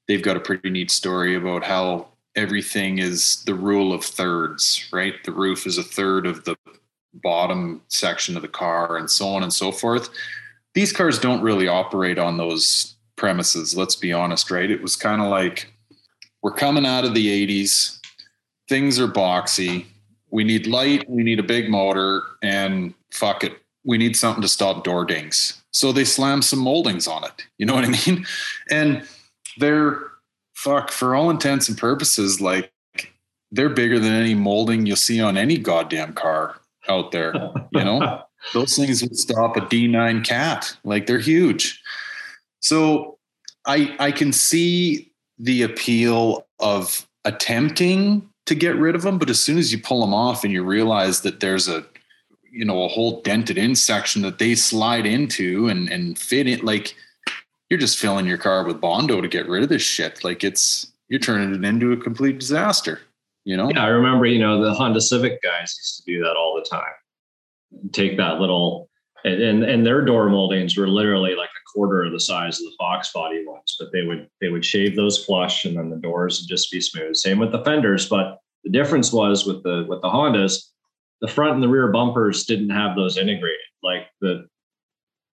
they've 0.07 0.23
got 0.23 0.37
a 0.37 0.39
pretty 0.39 0.69
neat 0.69 0.89
story 0.89 1.35
about 1.35 1.65
how 1.65 2.07
everything 2.37 2.99
is 2.99 3.43
the 3.43 3.53
rule 3.53 3.91
of 3.91 4.05
thirds, 4.05 4.87
right? 4.93 5.15
The 5.25 5.33
roof 5.33 5.67
is 5.67 5.77
a 5.77 5.83
third 5.83 6.25
of 6.25 6.45
the 6.45 6.55
bottom 7.13 7.81
section 7.89 8.37
of 8.37 8.41
the 8.41 8.47
car 8.47 8.95
and 8.95 9.11
so 9.11 9.27
on 9.27 9.43
and 9.43 9.51
so 9.51 9.73
forth. 9.73 10.09
These 10.73 10.93
cars 10.93 11.19
don't 11.19 11.41
really 11.41 11.67
operate 11.67 12.17
on 12.17 12.37
those 12.37 12.95
premises, 13.17 13.75
let's 13.75 13.97
be 13.97 14.13
honest, 14.13 14.49
right? 14.49 14.71
It 14.71 14.81
was 14.81 14.95
kind 14.95 15.21
of 15.21 15.27
like 15.27 15.73
we're 16.41 16.53
coming 16.53 16.85
out 16.85 17.03
of 17.03 17.13
the 17.13 17.27
80s, 17.45 17.99
things 18.69 18.97
are 18.97 19.09
boxy. 19.09 19.87
We 20.31 20.43
need 20.43 20.67
light, 20.67 21.09
we 21.09 21.23
need 21.23 21.39
a 21.39 21.43
big 21.43 21.69
motor, 21.69 22.23
and 22.41 22.93
fuck 23.11 23.43
it, 23.43 23.53
we 23.83 23.97
need 23.97 24.15
something 24.15 24.41
to 24.41 24.47
stop 24.47 24.83
door 24.83 25.05
dings. 25.05 25.61
So 25.71 25.91
they 25.91 26.05
slam 26.05 26.41
some 26.41 26.59
moldings 26.59 27.07
on 27.07 27.23
it. 27.23 27.45
You 27.57 27.65
know 27.65 27.75
what 27.75 27.85
I 27.85 27.89
mean? 28.07 28.25
And 28.69 29.07
they're 29.57 30.11
fuck 30.55 30.91
for 30.91 31.15
all 31.15 31.29
intents 31.29 31.67
and 31.69 31.77
purposes, 31.77 32.39
like 32.39 32.71
they're 33.51 33.69
bigger 33.69 33.99
than 33.99 34.13
any 34.13 34.35
molding 34.35 34.85
you'll 34.85 34.95
see 34.95 35.19
on 35.19 35.37
any 35.37 35.57
goddamn 35.57 36.13
car 36.13 36.55
out 36.87 37.11
there. 37.11 37.33
You 37.71 37.83
know, 37.83 38.21
those 38.53 38.75
things 38.75 39.01
would 39.01 39.17
stop 39.17 39.57
a 39.57 39.61
D9 39.61 40.23
cat. 40.25 40.77
Like 40.83 41.07
they're 41.07 41.19
huge. 41.19 41.81
So 42.59 43.17
I 43.65 43.95
I 43.99 44.11
can 44.11 44.31
see 44.31 45.11
the 45.39 45.63
appeal 45.63 46.47
of 46.59 47.07
attempting 47.25 48.29
to 48.51 48.55
get 48.55 48.75
rid 48.75 48.95
of 48.95 49.01
them, 49.01 49.17
but 49.17 49.29
as 49.29 49.39
soon 49.39 49.57
as 49.57 49.71
you 49.71 49.79
pull 49.79 50.01
them 50.01 50.13
off 50.13 50.43
and 50.43 50.53
you 50.53 50.63
realize 50.63 51.21
that 51.21 51.39
there's 51.39 51.67
a 51.67 51.85
you 52.51 52.65
know 52.65 52.83
a 52.83 52.87
whole 52.87 53.21
dented 53.21 53.57
in 53.57 53.75
section 53.75 54.21
that 54.21 54.37
they 54.39 54.55
slide 54.55 55.05
into 55.05 55.67
and 55.67 55.89
and 55.89 56.19
fit 56.19 56.47
it 56.47 56.63
like 56.63 56.95
you're 57.69 57.79
just 57.79 57.97
filling 57.97 58.27
your 58.27 58.37
car 58.37 58.65
with 58.65 58.81
bondo 58.81 59.21
to 59.21 59.27
get 59.27 59.47
rid 59.47 59.63
of 59.63 59.69
this 59.69 59.81
shit. 59.81 60.23
Like 60.23 60.43
it's 60.43 60.91
you're 61.07 61.19
turning 61.19 61.55
it 61.55 61.65
into 61.65 61.91
a 61.91 61.97
complete 61.97 62.39
disaster 62.39 63.01
you 63.43 63.57
know? 63.57 63.69
Yeah 63.69 63.83
i 63.83 63.87
remember 63.87 64.25
you 64.25 64.39
know 64.39 64.63
the 64.63 64.73
honda 64.73 65.01
civic 65.01 65.41
guys 65.41 65.75
used 65.79 65.97
to 65.97 66.03
do 66.05 66.23
that 66.23 66.35
all 66.35 66.55
the 66.55 66.67
time. 66.69 66.93
Take 67.91 68.17
that 68.17 68.39
little 68.39 68.89
and, 69.23 69.41
and 69.41 69.63
and 69.63 69.85
their 69.85 70.03
door 70.03 70.29
moldings 70.29 70.77
were 70.77 70.87
literally 70.87 71.35
like 71.35 71.49
a 71.49 71.71
quarter 71.73 72.03
of 72.03 72.11
the 72.11 72.19
size 72.19 72.59
of 72.59 72.65
the 72.65 72.75
fox 72.77 73.11
body 73.13 73.45
ones 73.45 73.75
but 73.79 73.91
they 73.91 74.03
would 74.03 74.27
they 74.41 74.49
would 74.49 74.65
shave 74.65 74.95
those 74.95 75.23
flush 75.23 75.65
and 75.65 75.77
then 75.77 75.89
the 75.89 75.95
doors 75.97 76.41
would 76.41 76.49
just 76.49 76.71
be 76.71 76.81
smooth. 76.81 77.15
Same 77.15 77.39
with 77.39 77.51
the 77.51 77.63
fenders 77.63 78.07
but 78.07 78.40
the 78.63 78.71
difference 78.71 79.11
was 79.11 79.45
with 79.45 79.63
the 79.63 79.85
with 79.87 80.01
the 80.01 80.09
hondas 80.09 80.71
the 81.21 81.27
front 81.27 81.53
and 81.53 81.63
the 81.63 81.69
rear 81.69 81.91
bumpers 81.91 82.43
didn't 82.45 82.71
have 82.71 82.95
those 82.95 83.17
integrated. 83.17 83.59
Like 83.83 84.07
the 84.19 84.47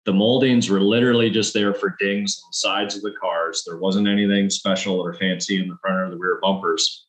the 0.06 0.12
moldings 0.12 0.68
were 0.68 0.80
literally 0.80 1.30
just 1.30 1.54
there 1.54 1.72
for 1.72 1.96
dings 1.98 2.38
on 2.42 2.48
the 2.50 2.56
sides 2.56 2.94
of 2.94 3.02
the 3.02 3.14
cars. 3.18 3.62
There 3.64 3.78
wasn't 3.78 4.08
anything 4.08 4.50
special 4.50 5.00
or 5.00 5.14
fancy 5.14 5.62
in 5.62 5.68
the 5.68 5.78
front 5.80 5.98
or 5.98 6.10
the 6.10 6.18
rear 6.18 6.38
bumpers. 6.42 7.06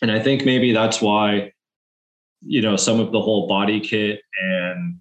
And 0.00 0.12
I 0.12 0.20
think 0.20 0.44
maybe 0.44 0.72
that's 0.72 1.00
why, 1.02 1.50
you 2.40 2.62
know, 2.62 2.76
some 2.76 3.00
of 3.00 3.10
the 3.10 3.20
whole 3.20 3.48
body 3.48 3.80
kit 3.80 4.20
and 4.40 5.00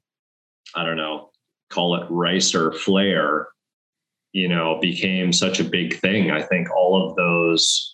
I 0.73 0.83
don't 0.83 0.97
know, 0.97 1.29
call 1.69 1.95
it 2.01 2.07
rice 2.09 2.55
or 2.55 2.71
flare, 2.71 3.49
you 4.31 4.47
know, 4.47 4.79
became 4.81 5.31
such 5.31 5.59
a 5.59 5.63
big 5.63 5.99
thing. 5.99 6.31
I 6.31 6.41
think 6.41 6.67
all 6.75 7.07
of 7.07 7.15
those 7.15 7.92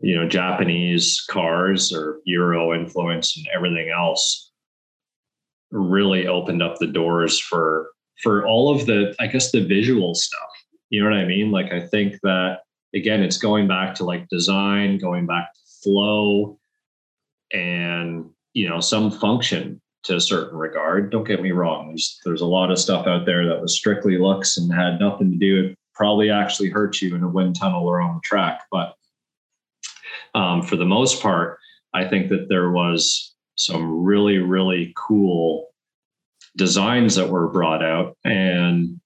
you 0.00 0.14
know 0.14 0.28
Japanese 0.28 1.24
cars 1.30 1.92
or 1.92 2.20
Euro 2.24 2.74
influence 2.74 3.36
and 3.36 3.46
everything 3.54 3.90
else 3.90 4.50
really 5.70 6.26
opened 6.26 6.62
up 6.62 6.78
the 6.78 6.86
doors 6.86 7.38
for 7.38 7.88
for 8.22 8.46
all 8.46 8.74
of 8.74 8.86
the 8.86 9.14
I 9.20 9.26
guess 9.26 9.52
the 9.52 9.64
visual 9.64 10.14
stuff. 10.14 10.50
You 10.90 11.02
know 11.02 11.10
what 11.10 11.18
I 11.18 11.24
mean? 11.26 11.50
Like 11.50 11.72
I 11.72 11.86
think 11.86 12.14
that 12.22 12.60
again, 12.94 13.22
it's 13.22 13.38
going 13.38 13.68
back 13.68 13.94
to 13.96 14.04
like 14.04 14.28
design, 14.28 14.98
going 14.98 15.26
back 15.26 15.52
to 15.52 15.60
flow, 15.82 16.58
and 17.52 18.30
you 18.54 18.68
know 18.68 18.80
some 18.80 19.10
function 19.10 19.80
to 20.04 20.16
a 20.16 20.20
certain 20.20 20.58
regard. 20.58 21.10
Don't 21.10 21.26
get 21.26 21.42
me 21.42 21.52
wrong. 21.52 21.88
There's 21.88 22.20
there's 22.24 22.40
a 22.40 22.46
lot 22.46 22.70
of 22.70 22.78
stuff 22.78 23.06
out 23.06 23.26
there 23.26 23.46
that 23.46 23.60
was 23.60 23.76
strictly 23.76 24.18
looks 24.18 24.56
and 24.56 24.72
had 24.72 25.00
nothing 25.00 25.30
to 25.32 25.36
do. 25.36 25.66
It 25.66 25.78
probably 25.94 26.30
actually 26.30 26.70
hurt 26.70 27.00
you 27.00 27.14
in 27.14 27.22
a 27.22 27.28
wind 27.28 27.56
tunnel 27.56 27.86
or 27.86 28.00
on 28.00 28.16
the 28.16 28.20
track, 28.22 28.62
but 28.70 28.95
um, 30.36 30.62
for 30.62 30.76
the 30.76 30.84
most 30.84 31.22
part, 31.22 31.58
I 31.94 32.04
think 32.06 32.28
that 32.28 32.48
there 32.48 32.70
was 32.70 33.34
some 33.56 34.04
really, 34.04 34.36
really 34.36 34.92
cool 34.94 35.68
designs 36.56 37.14
that 37.14 37.30
were 37.30 37.48
brought 37.48 37.82
out. 37.82 38.16
And, 38.22 39.00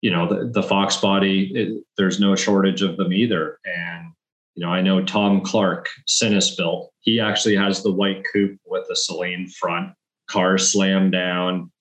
you 0.00 0.10
know, 0.10 0.28
the, 0.28 0.48
the 0.48 0.62
Fox 0.62 0.96
body, 0.96 1.50
it, 1.52 1.84
there's 1.98 2.20
no 2.20 2.36
shortage 2.36 2.80
of 2.80 2.96
them 2.96 3.12
either. 3.12 3.58
And, 3.64 4.12
you 4.54 4.64
know, 4.64 4.72
I 4.72 4.82
know 4.82 5.04
Tom 5.04 5.40
Clark, 5.40 5.88
Sinus 6.06 6.54
built, 6.54 6.92
he 7.00 7.18
actually 7.18 7.56
has 7.56 7.82
the 7.82 7.92
white 7.92 8.22
coupe 8.32 8.58
with 8.64 8.84
the 8.88 8.94
Saleen 8.94 9.52
front, 9.54 9.92
car 10.28 10.58
slammed 10.58 11.10
down 11.10 11.72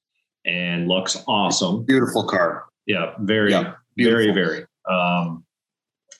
and 0.43 0.87
looks 0.87 1.23
awesome. 1.27 1.85
Beautiful 1.85 2.23
car. 2.23 2.65
Yeah, 2.87 3.13
very, 3.19 3.51
yeah, 3.51 3.73
very, 3.95 4.31
very. 4.31 4.65
Um, 4.89 5.45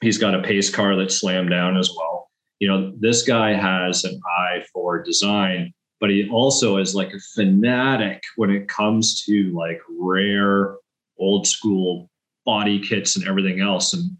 he's 0.01 0.19
got 0.19 0.35
a 0.35 0.43
pace 0.43 0.69
car 0.69 0.95
that's 0.95 1.19
slammed 1.19 1.49
down 1.49 1.75
as 1.75 1.89
well 1.97 2.18
you 2.59 2.67
know, 2.67 2.93
this 2.99 3.23
guy 3.23 3.53
has 3.53 4.03
an 4.03 4.19
eye 4.37 4.63
for 4.71 5.01
design, 5.01 5.73
but 5.99 6.09
he 6.09 6.29
also 6.29 6.77
is 6.77 6.93
like 6.93 7.13
a 7.13 7.19
fanatic 7.35 8.21
when 8.35 8.49
it 8.49 8.67
comes 8.67 9.23
to 9.23 9.51
like 9.55 9.79
rare 9.89 10.75
old 11.17 11.47
school 11.47 12.09
body 12.45 12.79
kits 12.79 13.15
and 13.15 13.27
everything 13.27 13.61
else. 13.61 13.93
And 13.93 14.11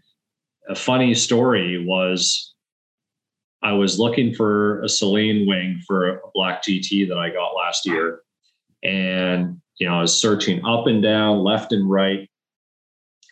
a 0.68 0.74
funny 0.74 1.14
story 1.14 1.84
was 1.86 2.54
I 3.62 3.72
was 3.72 3.98
looking 3.98 4.34
for 4.34 4.80
a 4.82 4.86
Saleen 4.86 5.46
wing 5.46 5.82
for 5.86 6.08
a 6.08 6.20
black 6.34 6.62
GT 6.62 7.08
that 7.08 7.18
I 7.18 7.28
got 7.28 7.54
last 7.54 7.86
year. 7.86 8.22
And, 8.82 9.60
you 9.78 9.86
know, 9.86 9.98
I 9.98 10.00
was 10.00 10.18
searching 10.18 10.64
up 10.64 10.86
and 10.86 11.02
down, 11.02 11.44
left 11.44 11.72
and 11.72 11.90
right. 11.90 12.30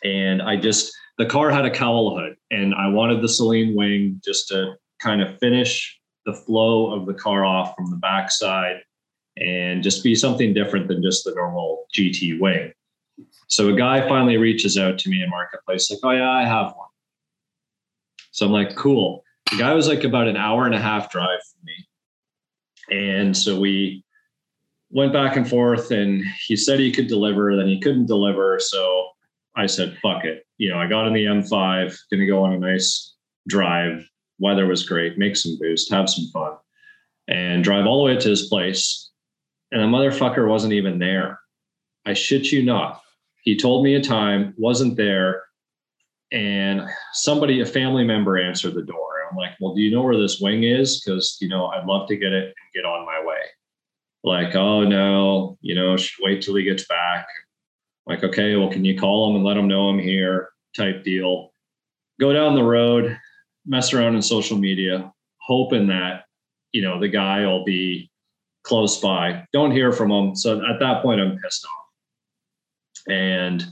And 0.03 0.43
I 0.43 0.55
just, 0.55 0.93
the 1.17 1.25
car 1.25 1.49
had 1.49 1.65
a 1.65 1.71
cowl 1.71 2.15
hood 2.15 2.35
and 2.51 2.75
I 2.75 2.89
wanted 2.89 3.21
the 3.21 3.27
Saleen 3.27 3.75
wing 3.75 4.21
just 4.23 4.49
to 4.49 4.75
kind 4.99 5.21
of 5.21 5.37
finish 5.39 5.99
the 6.25 6.33
flow 6.33 6.93
of 6.93 7.05
the 7.05 7.13
car 7.13 7.45
off 7.45 7.75
from 7.75 7.89
the 7.89 7.97
backside 7.97 8.77
and 9.37 9.81
just 9.83 10.03
be 10.03 10.15
something 10.15 10.53
different 10.53 10.87
than 10.87 11.01
just 11.01 11.23
the 11.23 11.33
normal 11.33 11.85
GT 11.95 12.39
wing. 12.39 12.71
So 13.47 13.69
a 13.69 13.77
guy 13.77 14.07
finally 14.07 14.37
reaches 14.37 14.77
out 14.77 14.97
to 14.99 15.09
me 15.09 15.23
in 15.23 15.29
marketplace, 15.29 15.89
like, 15.89 15.99
oh 16.03 16.11
yeah, 16.11 16.29
I 16.29 16.45
have 16.45 16.73
one. 16.75 16.87
So 18.31 18.45
I'm 18.45 18.51
like, 18.51 18.75
cool. 18.75 19.23
The 19.51 19.57
guy 19.57 19.73
was 19.73 19.87
like 19.87 20.03
about 20.03 20.27
an 20.27 20.37
hour 20.37 20.65
and 20.65 20.75
a 20.75 20.79
half 20.79 21.11
drive 21.11 21.39
from 21.51 21.65
me. 21.65 21.87
And 22.91 23.35
so 23.35 23.59
we 23.59 24.03
went 24.91 25.13
back 25.13 25.35
and 25.35 25.47
forth 25.47 25.91
and 25.91 26.23
he 26.45 26.55
said 26.55 26.79
he 26.79 26.91
could 26.91 27.07
deliver, 27.07 27.55
then 27.55 27.67
he 27.67 27.79
couldn't 27.79 28.05
deliver. 28.05 28.59
So 28.59 29.07
I 29.55 29.65
said, 29.65 29.97
fuck 30.01 30.25
it. 30.25 30.45
You 30.57 30.69
know, 30.69 30.77
I 30.77 30.87
got 30.87 31.07
in 31.07 31.13
the 31.13 31.25
M5, 31.25 31.97
gonna 32.11 32.27
go 32.27 32.43
on 32.43 32.53
a 32.53 32.59
nice 32.59 33.15
drive, 33.47 34.07
weather 34.39 34.65
was 34.65 34.87
great, 34.87 35.17
make 35.17 35.35
some 35.35 35.57
boost, 35.59 35.91
have 35.91 36.09
some 36.09 36.27
fun, 36.33 36.53
and 37.27 37.63
drive 37.63 37.85
all 37.85 37.99
the 37.99 38.13
way 38.13 38.19
to 38.19 38.29
his 38.29 38.47
place. 38.47 39.11
And 39.71 39.81
the 39.81 39.85
motherfucker 39.85 40.47
wasn't 40.47 40.73
even 40.73 40.99
there. 40.99 41.39
I 42.05 42.13
shit 42.13 42.51
you 42.51 42.63
not. 42.63 43.01
He 43.43 43.55
told 43.57 43.83
me 43.83 43.95
a 43.95 44.01
time, 44.01 44.53
wasn't 44.57 44.97
there. 44.97 45.43
And 46.31 46.81
somebody, 47.13 47.61
a 47.61 47.65
family 47.65 48.03
member, 48.03 48.37
answered 48.37 48.73
the 48.73 48.81
door. 48.81 49.09
I'm 49.29 49.37
like, 49.37 49.51
well, 49.59 49.75
do 49.75 49.81
you 49.81 49.91
know 49.91 50.01
where 50.01 50.17
this 50.17 50.39
wing 50.39 50.63
is? 50.63 51.01
Because, 51.01 51.37
you 51.39 51.49
know, 51.49 51.67
I'd 51.67 51.85
love 51.85 52.07
to 52.07 52.17
get 52.17 52.33
it 52.33 52.45
and 52.45 52.73
get 52.73 52.85
on 52.85 53.05
my 53.05 53.23
way. 53.23 53.37
Like, 54.23 54.55
oh, 54.55 54.83
no, 54.83 55.57
you 55.61 55.75
know, 55.75 55.97
should 55.97 56.23
wait 56.23 56.41
till 56.41 56.55
he 56.55 56.63
gets 56.63 56.85
back. 56.87 57.27
like, 58.05 58.23
okay, 58.23 58.55
well, 58.55 58.71
can 58.71 58.83
you 58.83 58.97
call 58.97 59.29
him 59.29 59.35
and 59.35 59.45
let 59.45 59.57
him 59.57 59.67
know 59.67 59.89
I'm 59.89 59.99
here? 59.99 60.49
Type 60.75 61.03
deal. 61.03 61.51
Go 62.19 62.33
down 62.33 62.55
the 62.55 62.63
road 62.63 63.17
mess 63.65 63.93
around 63.93 64.15
in 64.15 64.21
social 64.21 64.57
media, 64.57 65.11
hoping 65.41 65.87
that, 65.87 66.25
you 66.71 66.81
know, 66.81 66.99
the 66.99 67.07
guy 67.07 67.45
will 67.45 67.63
be 67.63 68.09
close 68.63 68.99
by. 68.99 69.45
Don't 69.53 69.71
hear 69.71 69.91
from 69.91 70.11
him. 70.11 70.35
So 70.35 70.61
at 70.65 70.79
that 70.79 71.01
point, 71.01 71.21
I'm 71.21 71.37
pissed 71.37 71.65
off. 71.65 73.11
And, 73.11 73.65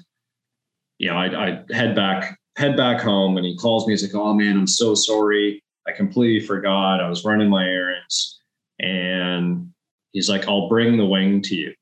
you 0.98 1.10
know, 1.10 1.18
I, 1.18 1.48
I 1.48 1.64
head 1.72 1.96
back, 1.96 2.38
head 2.58 2.76
back 2.76 3.02
home 3.02 3.38
and 3.38 3.46
he 3.46 3.56
calls 3.58 3.86
me. 3.86 3.94
He's 3.94 4.04
like, 4.04 4.16
oh 4.16 4.34
man, 4.34 4.58
I'm 4.58 4.68
so 4.68 4.96
sorry. 4.96 5.62
I 5.88 5.92
completely 5.92 6.46
forgot. 6.46 7.02
I 7.02 7.10
was 7.10 7.24
running 7.24 7.50
my 7.50 7.66
errands. 7.66 8.42
And 8.80 9.72
He's 10.18 10.30
like, 10.30 10.48
I'll 10.48 10.68
bring 10.68 10.98
the 10.98 11.06
wing 11.06 11.44
to 11.44 11.56
you. 11.56 11.74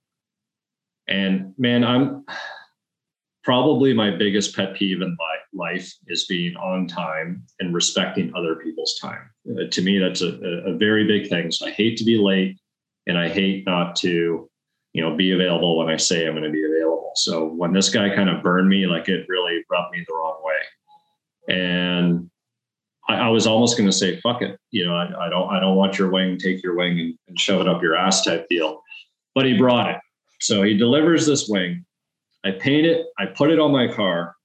And 1.07 1.53
man, 1.57 1.85
I'm 1.85 2.25
probably 3.45 3.93
my 3.93 4.09
biggest 4.09 4.55
pet 4.55 4.73
peeve 4.75 5.01
in 5.01 5.15
my 5.17 5.35
life 5.53 5.93
is 6.07 6.25
being 6.25 6.55
on 6.55 6.87
time 6.87 7.43
and 7.59 7.75
respecting 7.75 8.33
other 8.35 8.55
people's 8.55 8.97
time. 8.99 9.29
Uh, 9.47 9.69
to 9.71 9.83
me, 9.83 9.99
that's 9.99 10.21
a, 10.21 10.33
a 10.65 10.75
very 10.75 11.05
big 11.05 11.29
thing. 11.29 11.51
So 11.51 11.67
I 11.67 11.71
hate 11.71 11.95
to 11.97 12.03
be 12.03 12.17
late 12.17 12.59
and 13.05 13.17
I 13.19 13.29
hate 13.29 13.63
not 13.67 13.95
to, 13.97 14.49
you 14.93 15.01
know, 15.01 15.15
be 15.15 15.31
available 15.31 15.77
when 15.77 15.89
I 15.89 15.97
say 15.97 16.25
I'm 16.25 16.33
going 16.33 16.43
to 16.43 16.49
be 16.49 16.65
available. 16.65 17.11
So 17.15 17.45
when 17.45 17.71
this 17.71 17.89
guy 17.89 18.13
kind 18.13 18.29
of 18.29 18.41
burned 18.41 18.67
me, 18.67 18.87
like 18.87 19.07
it 19.09 19.27
really 19.29 19.63
rubbed 19.69 19.91
me 19.91 20.03
the 20.07 20.15
wrong 20.15 20.41
way. 20.43 21.55
And 21.55 22.31
I, 23.07 23.27
I 23.27 23.29
was 23.29 23.45
almost 23.45 23.77
going 23.77 23.87
to 23.87 23.95
say, 23.95 24.19
fuck 24.21 24.41
it. 24.41 24.59
You 24.71 24.87
know, 24.87 24.95
I, 24.95 25.27
I, 25.27 25.29
don't, 25.29 25.49
I 25.53 25.59
don't 25.59 25.75
want 25.75 25.99
your 25.99 26.09
wing, 26.09 26.39
take 26.39 26.63
your 26.63 26.75
wing 26.75 26.99
and, 26.99 27.17
and 27.27 27.39
shove 27.39 27.61
it 27.61 27.67
up 27.67 27.83
your 27.83 27.95
ass 27.95 28.23
type 28.23 28.47
deal. 28.49 28.81
But 29.35 29.45
he 29.45 29.55
brought 29.55 29.91
it. 29.91 29.97
So 30.41 30.63
he 30.63 30.75
delivers 30.75 31.27
this 31.27 31.47
wing. 31.47 31.85
I 32.45 32.51
paint 32.51 32.85
it. 32.85 33.07
I 33.17 33.25
put 33.25 33.49
it 33.49 33.59
on 33.59 33.71
my 33.71 33.91
car. 33.91 34.35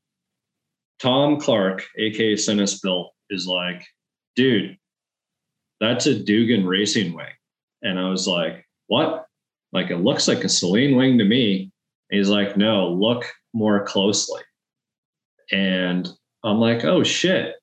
Tom 1.01 1.39
Clark, 1.39 1.85
aka 1.99 2.37
Sinus 2.37 2.81
Built, 2.81 3.13
is 3.31 3.47
like, 3.47 3.87
dude, 4.37 4.77
that's 5.81 6.07
a 6.07 6.19
Dugan 6.19 6.67
racing 6.67 7.15
wing. 7.15 7.27
And 7.83 7.99
I 7.99 8.09
was 8.09 8.27
like, 8.27 8.67
what? 8.87 9.27
Like, 9.73 9.91
it 9.91 9.99
looks 9.99 10.29
like 10.29 10.45
a 10.45 10.49
Saleen 10.49 10.97
wing 10.97 11.19
to 11.19 11.25
me. 11.25 11.71
And 12.11 12.19
he's 12.19 12.29
like, 12.29 12.57
no, 12.57 12.89
look 12.89 13.25
more 13.55 13.85
closely. 13.85 14.43
And 15.53 16.09
I'm 16.43 16.59
like, 16.59 16.85
oh 16.85 17.03
shit 17.03 17.55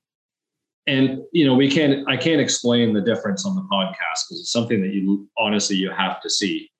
and 0.88 1.21
you 1.33 1.45
know 1.45 1.53
we 1.53 1.69
can't 1.69 2.07
i 2.07 2.17
can't 2.17 2.41
explain 2.41 2.93
the 2.93 3.01
difference 3.01 3.45
on 3.45 3.55
the 3.55 3.61
podcast 3.61 4.23
because 4.23 4.39
it's 4.39 4.51
something 4.51 4.81
that 4.81 4.93
you 4.93 5.27
honestly 5.38 5.75
you 5.75 5.91
have 5.91 6.21
to 6.21 6.29
see 6.29 6.71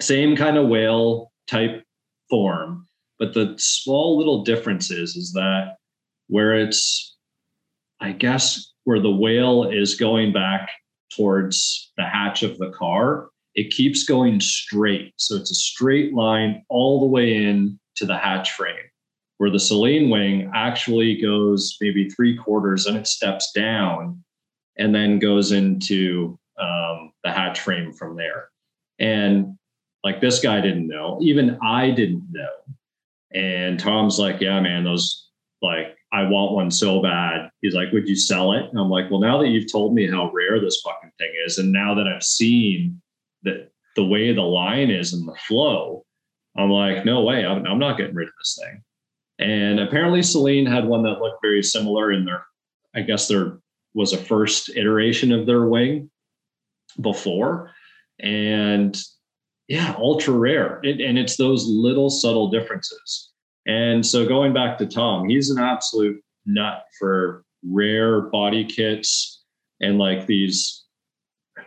same 0.00 0.36
kind 0.36 0.56
of 0.56 0.68
whale 0.68 1.32
type 1.48 1.82
form 2.28 2.86
but 3.18 3.34
the 3.34 3.54
small 3.58 4.18
little 4.18 4.44
differences 4.44 5.10
is 5.10 5.16
is 5.16 5.32
that 5.32 5.76
where 6.28 6.54
it's 6.54 7.16
i 8.00 8.12
guess 8.12 8.72
where 8.84 9.00
the 9.00 9.10
whale 9.10 9.64
is 9.64 9.94
going 9.94 10.32
back 10.32 10.70
towards 11.14 11.92
the 11.96 12.04
hatch 12.04 12.42
of 12.42 12.58
the 12.58 12.70
car 12.70 13.28
it 13.54 13.70
keeps 13.70 14.04
going 14.04 14.40
straight 14.40 15.12
so 15.16 15.36
it's 15.36 15.50
a 15.50 15.54
straight 15.54 16.12
line 16.14 16.62
all 16.68 17.00
the 17.00 17.06
way 17.06 17.34
in 17.34 17.78
to 17.94 18.04
the 18.04 18.16
hatch 18.16 18.52
frame 18.52 18.76
where 19.38 19.50
the 19.50 19.58
Saleen 19.58 20.10
wing 20.10 20.50
actually 20.54 21.20
goes 21.20 21.76
maybe 21.80 22.08
three 22.08 22.36
quarters 22.36 22.86
and 22.86 22.96
it 22.96 23.06
steps 23.06 23.52
down 23.52 24.22
and 24.78 24.94
then 24.94 25.18
goes 25.18 25.52
into 25.52 26.38
um, 26.58 27.12
the 27.22 27.30
hatch 27.30 27.60
frame 27.60 27.92
from 27.92 28.16
there. 28.16 28.48
And 28.98 29.56
like 30.06 30.20
this 30.20 30.38
guy 30.38 30.60
didn't 30.60 30.86
know, 30.86 31.18
even 31.20 31.58
I 31.64 31.90
didn't 31.90 32.28
know. 32.30 32.48
And 33.34 33.76
Tom's 33.76 34.20
like, 34.20 34.40
yeah, 34.40 34.60
man, 34.60 34.84
those 34.84 35.30
like, 35.62 35.96
I 36.12 36.22
want 36.22 36.52
one 36.52 36.70
so 36.70 37.02
bad. 37.02 37.50
He's 37.60 37.74
like, 37.74 37.90
would 37.92 38.08
you 38.08 38.14
sell 38.14 38.52
it? 38.52 38.66
And 38.70 38.78
I'm 38.78 38.88
like, 38.88 39.10
well, 39.10 39.18
now 39.18 39.36
that 39.38 39.48
you've 39.48 39.70
told 39.70 39.94
me 39.94 40.08
how 40.08 40.30
rare 40.30 40.60
this 40.60 40.80
fucking 40.84 41.10
thing 41.18 41.32
is, 41.44 41.58
and 41.58 41.72
now 41.72 41.92
that 41.96 42.06
I've 42.06 42.22
seen 42.22 43.02
that 43.42 43.72
the 43.96 44.04
way 44.04 44.32
the 44.32 44.42
line 44.42 44.92
is 44.92 45.12
and 45.12 45.26
the 45.26 45.34
flow, 45.48 46.04
I'm 46.56 46.70
like, 46.70 47.04
no 47.04 47.22
way, 47.22 47.44
I'm, 47.44 47.66
I'm 47.66 47.80
not 47.80 47.98
getting 47.98 48.14
rid 48.14 48.28
of 48.28 48.34
this 48.38 48.56
thing. 48.62 48.84
And 49.40 49.80
apparently 49.80 50.20
Saleen 50.20 50.70
had 50.70 50.86
one 50.86 51.02
that 51.02 51.20
looked 51.20 51.42
very 51.42 51.64
similar 51.64 52.12
in 52.12 52.24
there. 52.24 52.46
I 52.94 53.00
guess 53.00 53.26
there 53.26 53.58
was 53.92 54.12
a 54.12 54.18
first 54.18 54.70
iteration 54.76 55.32
of 55.32 55.46
their 55.46 55.66
wing 55.66 56.12
before. 57.00 57.72
And 58.20 58.96
yeah, 59.68 59.94
ultra 59.98 60.34
rare. 60.34 60.80
It, 60.82 61.00
and 61.00 61.18
it's 61.18 61.36
those 61.36 61.66
little 61.66 62.10
subtle 62.10 62.50
differences. 62.50 63.32
And 63.66 64.04
so 64.06 64.26
going 64.26 64.52
back 64.52 64.78
to 64.78 64.86
Tom, 64.86 65.28
he's 65.28 65.50
an 65.50 65.58
absolute 65.58 66.22
nut 66.46 66.84
for 66.98 67.44
rare 67.64 68.22
body 68.22 68.64
kits 68.64 69.42
and 69.80 69.98
like 69.98 70.26
these 70.26 70.84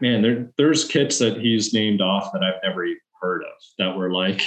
man, 0.01 0.21
there, 0.21 0.51
there's 0.57 0.85
kits 0.85 1.17
that 1.19 1.37
he's 1.37 1.73
named 1.73 2.01
off 2.01 2.31
that 2.31 2.43
I've 2.43 2.61
never 2.63 2.85
even 2.85 2.99
heard 3.21 3.41
of 3.41 3.51
that 3.77 3.97
were 3.97 4.11
like 4.11 4.41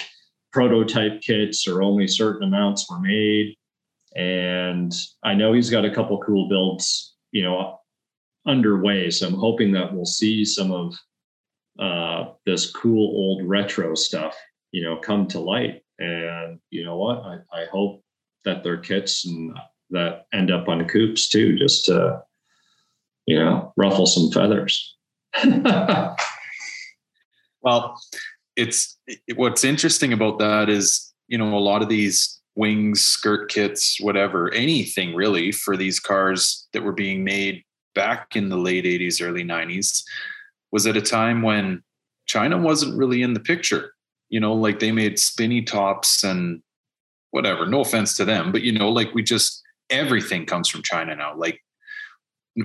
prototype 0.52 1.20
kits 1.20 1.66
or 1.66 1.82
only 1.82 2.06
certain 2.06 2.46
amounts 2.46 2.90
were 2.90 3.00
made. 3.00 3.56
And 4.16 4.92
I 5.22 5.34
know 5.34 5.52
he's 5.52 5.70
got 5.70 5.84
a 5.84 5.94
couple 5.94 6.18
cool 6.22 6.48
builds, 6.48 7.14
you 7.32 7.42
know, 7.42 7.78
underway. 8.46 9.10
So 9.10 9.26
I'm 9.26 9.34
hoping 9.34 9.72
that 9.72 9.92
we'll 9.92 10.04
see 10.04 10.44
some 10.44 10.72
of 10.72 10.94
uh, 11.78 12.32
this 12.46 12.70
cool 12.70 13.08
old 13.16 13.48
retro 13.48 13.94
stuff, 13.94 14.36
you 14.72 14.82
know, 14.82 14.96
come 14.96 15.26
to 15.28 15.40
light. 15.40 15.82
And 15.98 16.58
you 16.70 16.84
know 16.84 16.96
what? 16.96 17.18
I, 17.18 17.38
I 17.52 17.66
hope 17.70 18.02
that 18.44 18.62
their 18.64 18.78
kits 18.78 19.24
and 19.26 19.56
that 19.90 20.26
end 20.32 20.50
up 20.50 20.68
on 20.68 20.86
coupes 20.88 21.28
too, 21.28 21.56
just 21.56 21.84
to, 21.86 22.22
you 23.26 23.38
know, 23.38 23.72
ruffle 23.76 24.06
some 24.06 24.30
feathers. 24.30 24.96
well, 27.62 28.00
it's 28.56 28.98
it, 29.06 29.36
what's 29.36 29.64
interesting 29.64 30.12
about 30.12 30.38
that 30.38 30.68
is 30.68 31.12
you 31.28 31.38
know 31.38 31.56
a 31.56 31.58
lot 31.58 31.82
of 31.82 31.88
these 31.88 32.40
wings 32.54 33.00
skirt 33.00 33.50
kits 33.50 33.98
whatever 34.00 34.52
anything 34.52 35.14
really 35.14 35.50
for 35.50 35.76
these 35.76 35.98
cars 35.98 36.68
that 36.72 36.82
were 36.82 36.92
being 36.92 37.24
made 37.24 37.62
back 37.94 38.36
in 38.36 38.50
the 38.50 38.56
late 38.56 38.84
80s 38.84 39.26
early 39.26 39.42
90s 39.42 40.02
was 40.72 40.86
at 40.86 40.96
a 40.96 41.02
time 41.02 41.42
when 41.42 41.82
china 42.26 42.58
wasn't 42.58 42.96
really 42.96 43.22
in 43.22 43.34
the 43.34 43.40
picture. 43.40 43.92
You 44.28 44.40
know 44.40 44.54
like 44.54 44.78
they 44.78 44.92
made 44.92 45.18
spinny 45.18 45.62
tops 45.62 46.24
and 46.24 46.62
whatever. 47.30 47.66
No 47.66 47.80
offense 47.80 48.16
to 48.16 48.24
them 48.24 48.52
but 48.52 48.62
you 48.62 48.72
know 48.72 48.90
like 48.90 49.14
we 49.14 49.22
just 49.22 49.62
everything 49.90 50.46
comes 50.46 50.68
from 50.68 50.82
china 50.82 51.14
now. 51.14 51.36
Like 51.36 51.60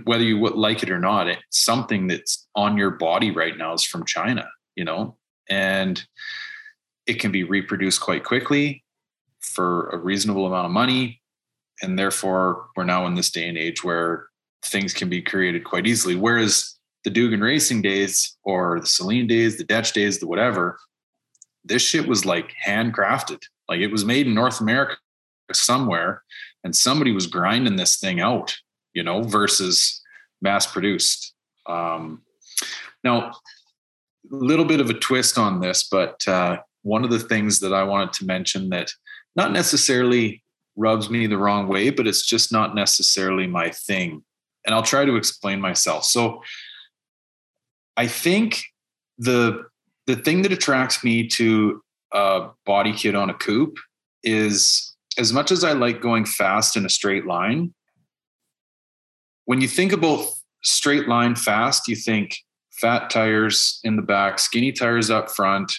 whether 0.03 0.23
you 0.23 0.37
would 0.39 0.55
like 0.55 0.83
it 0.83 0.89
or 0.89 0.99
not 0.99 1.27
something 1.49 2.07
that's 2.07 2.47
on 2.55 2.77
your 2.77 2.91
body 2.91 3.31
right 3.31 3.57
now 3.57 3.73
is 3.73 3.83
from 3.83 4.05
china 4.05 4.47
you 4.77 4.85
know? 4.85 5.17
And 5.49 6.01
it 7.05 7.19
can 7.19 7.31
be 7.31 7.43
reproduced 7.43 7.99
quite 7.99 8.23
quickly 8.23 8.85
for 9.41 9.89
a 9.89 9.97
reasonable 9.97 10.45
amount 10.45 10.67
of 10.67 10.71
money. 10.71 11.21
And 11.81 11.99
therefore 11.99 12.67
we're 12.77 12.85
now 12.85 13.05
in 13.07 13.15
this 13.15 13.31
day 13.31 13.49
and 13.49 13.57
age 13.57 13.83
where 13.83 14.27
things 14.63 14.93
can 14.93 15.09
be 15.09 15.21
created 15.21 15.65
quite 15.65 15.87
easily. 15.87 16.15
Whereas 16.15 16.76
the 17.07 17.13
dugan 17.13 17.39
racing 17.39 17.81
days 17.81 18.35
or 18.43 18.81
the 18.81 18.85
Saleen 18.85 19.29
days 19.29 19.57
the 19.57 19.63
Dech 19.63 19.93
days 19.93 20.19
the 20.19 20.27
whatever 20.27 20.77
this 21.63 21.81
shit 21.81 22.05
was 22.05 22.25
like 22.25 22.51
handcrafted 22.65 23.41
like 23.69 23.79
it 23.79 23.91
was 23.91 24.03
made 24.03 24.27
in 24.27 24.33
north 24.33 24.59
america 24.59 24.97
somewhere 25.53 26.23
and 26.65 26.75
somebody 26.75 27.13
was 27.13 27.25
grinding 27.27 27.77
this 27.77 27.95
thing 27.97 28.19
out 28.19 28.57
you 28.93 29.03
know 29.03 29.23
versus 29.23 30.01
mass 30.41 30.67
produced 30.67 31.33
um, 31.67 32.23
now 33.03 33.31
a 34.31 34.35
little 34.35 34.65
bit 34.65 34.81
of 34.81 34.89
a 34.89 34.93
twist 34.93 35.37
on 35.37 35.59
this, 35.59 35.87
but 35.89 36.27
uh, 36.27 36.57
one 36.83 37.03
of 37.03 37.09
the 37.09 37.19
things 37.19 37.59
that 37.59 37.73
I 37.73 37.83
wanted 37.83 38.13
to 38.13 38.25
mention 38.25 38.69
that 38.69 38.91
not 39.35 39.51
necessarily 39.51 40.43
rubs 40.75 41.09
me 41.09 41.27
the 41.27 41.37
wrong 41.37 41.67
way, 41.67 41.89
but 41.89 42.07
it's 42.07 42.25
just 42.25 42.51
not 42.51 42.75
necessarily 42.75 43.47
my 43.47 43.69
thing. 43.69 44.23
And 44.65 44.75
I'll 44.75 44.83
try 44.83 45.05
to 45.05 45.15
explain 45.15 45.61
myself. 45.61 46.03
So 46.03 46.41
I 47.97 48.07
think 48.07 48.63
the 49.17 49.65
the 50.05 50.15
thing 50.15 50.43
that 50.43 50.53
attracts 50.53 51.03
me 51.03 51.27
to 51.27 51.81
a 52.13 52.49
body 52.65 52.93
kit 52.93 53.15
on 53.15 53.29
a 53.29 53.33
coupe 53.33 53.77
is 54.23 54.95
as 55.17 55.33
much 55.33 55.51
as 55.51 55.63
I 55.63 55.73
like 55.73 56.01
going 56.01 56.25
fast 56.25 56.77
in 56.77 56.85
a 56.85 56.89
straight 56.89 57.25
line, 57.25 57.73
when 59.45 59.61
you 59.61 59.67
think 59.67 59.91
about 59.91 60.25
straight 60.63 61.07
line 61.07 61.35
fast, 61.35 61.87
you 61.87 61.95
think 61.95 62.37
fat 62.71 63.09
tires 63.09 63.79
in 63.83 63.95
the 63.95 64.01
back, 64.01 64.39
skinny 64.39 64.71
tires 64.71 65.09
up 65.09 65.31
front, 65.31 65.71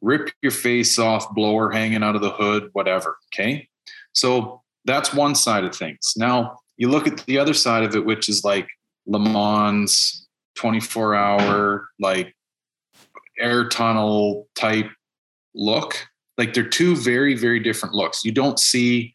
rip 0.00 0.30
your 0.42 0.52
face 0.52 0.98
off, 0.98 1.34
blower 1.34 1.70
hanging 1.70 2.02
out 2.02 2.14
of 2.14 2.20
the 2.20 2.30
hood, 2.30 2.68
whatever. 2.74 3.16
Okay. 3.32 3.68
So 4.12 4.62
that's 4.84 5.14
one 5.14 5.34
side 5.34 5.64
of 5.64 5.74
things. 5.74 6.12
Now 6.16 6.58
you 6.76 6.88
look 6.88 7.06
at 7.06 7.18
the 7.26 7.38
other 7.38 7.54
side 7.54 7.82
of 7.82 7.96
it, 7.96 8.04
which 8.04 8.28
is 8.28 8.44
like 8.44 8.68
Le 9.06 9.18
Mans 9.18 10.27
24 10.58 11.14
hour, 11.14 11.88
like 11.98 12.34
air 13.38 13.68
tunnel 13.68 14.48
type 14.54 14.90
look. 15.54 15.94
Like 16.36 16.52
they're 16.52 16.68
two 16.68 16.96
very, 16.96 17.34
very 17.34 17.60
different 17.60 17.94
looks. 17.94 18.24
You 18.24 18.32
don't 18.32 18.58
see 18.58 19.12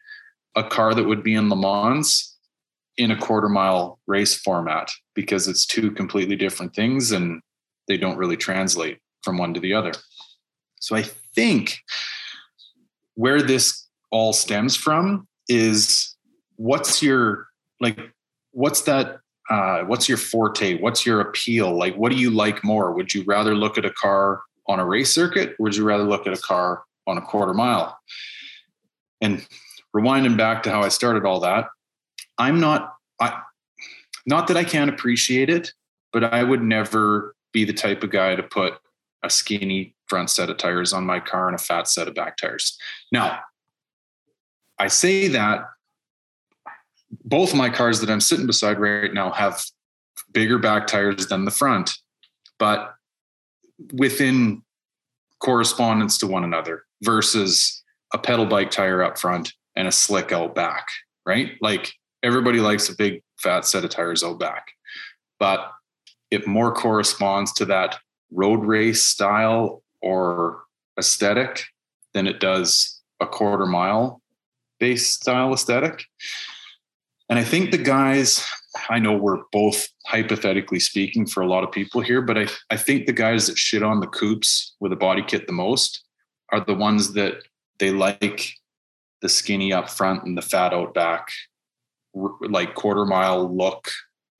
a 0.56 0.64
car 0.64 0.94
that 0.94 1.04
would 1.04 1.22
be 1.22 1.34
in 1.34 1.48
Le 1.48 1.56
Mans 1.56 2.36
in 2.96 3.10
a 3.10 3.16
quarter 3.16 3.48
mile 3.48 3.98
race 4.06 4.34
format 4.34 4.90
because 5.14 5.48
it's 5.48 5.66
two 5.66 5.90
completely 5.90 6.36
different 6.36 6.74
things 6.74 7.12
and 7.12 7.40
they 7.88 7.96
don't 7.96 8.16
really 8.16 8.36
translate 8.36 8.98
from 9.22 9.36
one 9.36 9.52
to 9.54 9.60
the 9.60 9.74
other. 9.74 9.92
So 10.80 10.96
I 10.96 11.02
think 11.34 11.78
where 13.14 13.42
this 13.42 13.86
all 14.10 14.32
stems 14.32 14.76
from 14.76 15.26
is 15.48 16.16
what's 16.56 17.02
your 17.02 17.48
like 17.80 17.98
what's 18.52 18.82
that 18.82 19.18
uh, 19.50 19.82
what's 19.82 20.08
your 20.08 20.18
forte? 20.18 20.78
What's 20.80 21.04
your 21.04 21.20
appeal? 21.20 21.76
Like, 21.76 21.94
what 21.96 22.10
do 22.10 22.16
you 22.16 22.30
like 22.30 22.64
more? 22.64 22.92
Would 22.92 23.12
you 23.12 23.24
rather 23.24 23.54
look 23.54 23.76
at 23.76 23.84
a 23.84 23.90
car 23.90 24.40
on 24.66 24.80
a 24.80 24.86
race 24.86 25.12
circuit, 25.12 25.50
or 25.50 25.64
would 25.64 25.76
you 25.76 25.84
rather 25.84 26.04
look 26.04 26.26
at 26.26 26.32
a 26.32 26.40
car 26.40 26.84
on 27.06 27.18
a 27.18 27.22
quarter 27.22 27.52
mile? 27.52 27.98
And 29.20 29.46
rewinding 29.94 30.36
back 30.36 30.62
to 30.64 30.70
how 30.70 30.82
I 30.82 30.88
started 30.88 31.26
all 31.26 31.40
that, 31.40 31.66
I'm 32.38 32.58
not, 32.58 32.94
I, 33.20 33.40
not 34.26 34.48
that 34.48 34.56
I 34.56 34.64
can't 34.64 34.90
appreciate 34.90 35.50
it, 35.50 35.72
but 36.12 36.24
I 36.24 36.42
would 36.42 36.62
never 36.62 37.34
be 37.52 37.64
the 37.64 37.72
type 37.72 38.02
of 38.02 38.10
guy 38.10 38.34
to 38.34 38.42
put 38.42 38.74
a 39.22 39.30
skinny 39.30 39.94
front 40.06 40.30
set 40.30 40.50
of 40.50 40.56
tires 40.56 40.92
on 40.92 41.04
my 41.04 41.20
car 41.20 41.48
and 41.48 41.54
a 41.54 41.62
fat 41.62 41.88
set 41.88 42.08
of 42.08 42.14
back 42.14 42.36
tires. 42.36 42.78
Now, 43.12 43.40
I 44.78 44.88
say 44.88 45.28
that 45.28 45.66
both 47.24 47.54
my 47.54 47.70
cars 47.70 48.00
that 48.00 48.10
I'm 48.10 48.20
sitting 48.20 48.46
beside 48.46 48.78
right 48.78 49.12
now 49.12 49.30
have 49.30 49.62
bigger 50.32 50.58
back 50.58 50.86
tires 50.86 51.26
than 51.26 51.44
the 51.44 51.50
front, 51.50 51.90
but 52.58 52.94
within 53.92 54.62
correspondence 55.40 56.18
to 56.18 56.26
one 56.26 56.44
another 56.44 56.84
versus 57.02 57.82
a 58.12 58.18
pedal 58.18 58.46
bike 58.46 58.70
tire 58.70 59.02
up 59.02 59.18
front 59.18 59.52
and 59.76 59.88
a 59.88 59.92
slick 59.92 60.32
out 60.32 60.54
back, 60.54 60.86
right? 61.26 61.52
Like 61.60 61.92
everybody 62.22 62.60
likes 62.60 62.88
a 62.88 62.96
big 62.96 63.22
fat 63.38 63.64
set 63.64 63.84
of 63.84 63.90
tires 63.90 64.22
out 64.22 64.38
back, 64.38 64.68
but 65.38 65.70
it 66.30 66.46
more 66.46 66.72
corresponds 66.72 67.52
to 67.54 67.64
that 67.66 67.98
road 68.30 68.64
race 68.64 69.02
style 69.02 69.82
or 70.00 70.62
aesthetic 70.98 71.64
than 72.12 72.26
it 72.26 72.40
does 72.40 73.00
a 73.20 73.26
quarter 73.26 73.66
mile 73.66 74.22
base 74.78 75.08
style 75.08 75.52
aesthetic. 75.52 76.04
And 77.28 77.38
I 77.38 77.44
think 77.44 77.70
the 77.70 77.78
guys, 77.78 78.46
I 78.90 78.98
know 78.98 79.16
we're 79.16 79.42
both 79.50 79.88
hypothetically 80.06 80.80
speaking 80.80 81.26
for 81.26 81.42
a 81.42 81.46
lot 81.46 81.64
of 81.64 81.72
people 81.72 82.00
here, 82.00 82.20
but 82.20 82.36
I, 82.36 82.46
I 82.70 82.76
think 82.76 83.06
the 83.06 83.12
guys 83.12 83.46
that 83.46 83.56
shit 83.56 83.82
on 83.82 84.00
the 84.00 84.06
coupes 84.06 84.74
with 84.80 84.92
a 84.92 84.96
body 84.96 85.22
kit 85.26 85.46
the 85.46 85.52
most 85.52 86.04
are 86.52 86.60
the 86.60 86.74
ones 86.74 87.14
that 87.14 87.36
they 87.78 87.90
like 87.90 88.50
the 89.22 89.28
skinny 89.28 89.72
up 89.72 89.88
front 89.88 90.24
and 90.24 90.36
the 90.36 90.42
fat 90.42 90.74
out 90.74 90.92
back, 90.92 91.28
like 92.12 92.74
quarter 92.74 93.06
mile 93.06 93.54
look 93.54 93.88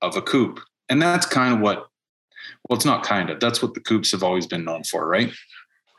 of 0.01 0.15
a 0.15 0.21
coupe. 0.21 0.59
And 0.87 1.01
that's 1.01 1.25
kind 1.25 1.55
of 1.55 1.61
what, 1.61 1.87
well, 2.69 2.77
it's 2.77 2.85
not 2.85 3.03
kind 3.03 3.31
of, 3.31 3.39
that's 3.39 3.63
what 3.63 3.73
the 3.73 3.79
coupes 3.79 4.11
have 4.11 4.21
always 4.21 4.45
been 4.45 4.63
known 4.63 4.83
for, 4.83 5.07
right? 5.07 5.31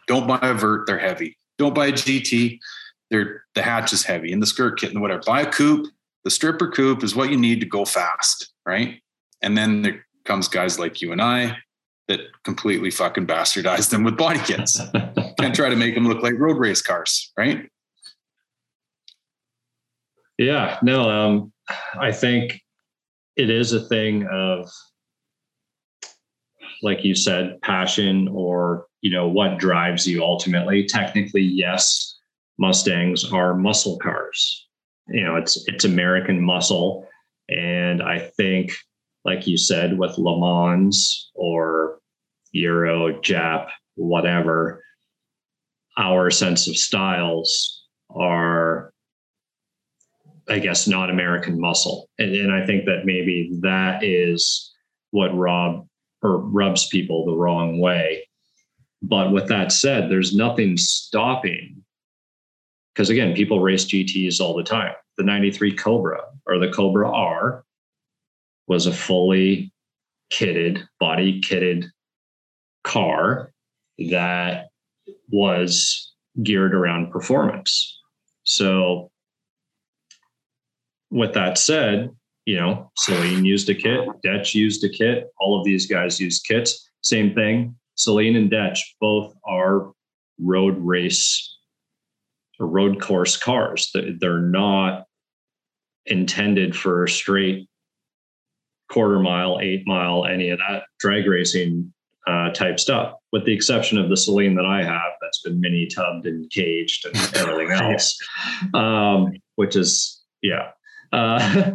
Don't 0.07 0.29
buy 0.29 0.39
a 0.41 0.55
vert, 0.55 0.87
they're 0.87 0.99
heavy. 0.99 1.37
Don't 1.59 1.75
buy 1.75 1.87
a 1.87 1.93
GT, 1.93 2.61
they're 3.11 3.45
the 3.55 3.63
hatch 3.63 3.93
is 3.93 4.05
heavy 4.05 4.33
and 4.33 4.41
the 4.41 4.47
skirt 4.47 4.79
kit 4.79 4.93
and 4.93 5.01
whatever. 5.01 5.23
Buy 5.27 5.43
a 5.43 5.51
coupe, 5.51 5.89
the 6.27 6.31
stripper 6.31 6.69
coupe 6.69 7.05
is 7.05 7.15
what 7.15 7.31
you 7.31 7.37
need 7.37 7.61
to 7.61 7.67
go 7.67 7.85
fast, 7.85 8.53
right? 8.67 9.01
And 9.43 9.57
then 9.57 9.83
there 9.83 10.05
comes 10.25 10.49
guys 10.49 10.77
like 10.77 11.01
you 11.01 11.13
and 11.13 11.23
I 11.23 11.57
that 12.09 12.19
completely 12.43 12.91
fucking 12.91 13.29
bastardize 13.29 13.91
them 13.91 14.03
with 14.03 14.17
body 14.17 14.41
kits 14.41 14.81
and 15.41 15.55
try 15.55 15.69
to 15.69 15.77
make 15.77 15.95
them 15.95 16.09
look 16.09 16.25
like 16.25 16.35
road 16.37 16.59
race 16.59 16.83
cars, 16.83 17.33
right? 17.39 17.71
Yeah, 20.37 20.81
no, 20.83 21.09
um, 21.09 21.53
I 21.97 22.11
think 22.11 22.61
it 23.37 23.49
is 23.49 23.73
a 23.73 23.87
thing 23.87 24.27
of, 24.27 24.69
like 26.83 27.05
you 27.05 27.15
said, 27.15 27.61
passion 27.63 28.27
or, 28.33 28.87
you 29.01 29.13
know, 29.13 29.29
what 29.29 29.59
drives 29.59 30.09
you 30.09 30.25
ultimately. 30.25 30.87
Technically, 30.87 31.43
yes, 31.43 32.19
Mustangs 32.59 33.33
are 33.33 33.55
muscle 33.55 33.97
cars 33.99 34.66
you 35.09 35.25
know 35.25 35.37
it's 35.37 35.67
it's 35.69 35.85
American 35.85 36.41
muscle, 36.41 37.07
and 37.49 38.03
I 38.03 38.19
think, 38.37 38.73
like 39.25 39.47
you 39.47 39.57
said, 39.57 39.99
with 39.99 40.19
Le 40.19 40.39
Mans 40.39 41.31
or 41.35 41.99
Euro, 42.53 43.21
Jap, 43.21 43.69
whatever, 43.95 44.83
our 45.97 46.31
sense 46.31 46.69
of 46.69 46.77
styles 46.77 47.85
are 48.11 48.93
I 50.49 50.59
guess 50.59 50.87
not 50.87 51.11
American 51.11 51.61
muscle. 51.61 52.09
And, 52.19 52.35
and 52.35 52.53
I 52.53 52.65
think 52.65 52.85
that 52.87 53.05
maybe 53.05 53.51
that 53.63 54.05
is 54.05 54.73
what 55.11 55.37
rob 55.37 55.87
or 56.23 56.39
rubs 56.39 56.87
people 56.89 57.25
the 57.25 57.35
wrong 57.35 57.81
way. 57.81 58.29
But 59.03 59.33
with 59.33 59.49
that 59.49 59.73
said, 59.73 60.11
there's 60.11 60.35
nothing 60.35 60.77
stopping 60.77 61.85
because 62.97 63.11
again, 63.11 63.35
people 63.35 63.61
race 63.61 63.85
GTs 63.85 64.41
all 64.41 64.57
the 64.57 64.63
time. 64.63 64.95
The 65.19 65.23
93 65.23 65.77
Cobra 65.77 66.23
or 66.47 66.59
the 66.59 66.71
Cobra 66.71 67.11
R 67.11 67.63
was 68.67 68.87
a 68.87 68.93
fully 68.93 69.71
kitted, 70.33 70.83
body 70.99 71.41
kitted 71.43 71.85
car 72.85 73.53
that 74.11 74.69
was 75.31 76.15
geared 76.43 76.75
around 76.75 77.11
performance. 77.11 78.01
So, 78.45 79.11
with 81.11 81.35
that 81.35 81.59
said, 81.59 82.11
you 82.47 82.57
know, 82.57 82.91
Saleen 83.07 83.45
used 83.45 83.69
a 83.69 83.75
kit, 83.75 84.01
Dech 84.25 84.55
used 84.55 84.83
a 84.85 84.89
kit, 84.89 85.27
all 85.39 85.59
of 85.59 85.65
these 85.65 85.87
guys 85.87 86.19
used 86.19 86.47
kits. 86.47 86.89
Same 87.03 87.35
thing. 87.35 87.77
Saleen 87.99 88.37
and 88.37 88.51
Dech 88.51 88.79
both 89.01 89.35
are 89.47 89.93
road 90.39 90.77
race 90.79 91.56
road 92.65 93.01
course 93.01 93.37
cars. 93.37 93.95
They're 94.21 94.41
not 94.41 95.05
intended 96.07 96.77
for 96.77 97.07
straight 97.07 97.69
quarter 98.89 99.19
mile, 99.19 99.59
eight 99.61 99.83
mile, 99.87 100.25
any 100.25 100.51
of 100.51 100.59
that 100.59 100.85
drag 100.99 101.27
racing 101.27 101.93
uh, 102.27 102.51
type 102.51 102.81
stuff, 102.81 103.15
with 103.33 103.45
the 103.45 103.53
exception 103.53 103.99
of 103.99 104.09
the 104.09 104.15
Saleen 104.15 104.57
that 104.57 104.65
I 104.65 104.83
have 104.83 105.13
that's 105.21 105.43
been 105.43 105.61
mini 105.61 105.87
tubbed 105.87 106.27
and 106.27 106.51
caged 106.51 107.07
and 107.07 107.17
everything 107.35 107.73
else, 107.73 108.19
um, 108.75 109.33
which 109.57 109.77
is, 109.77 110.23
yeah. 110.43 110.71
Uh, 111.13 111.73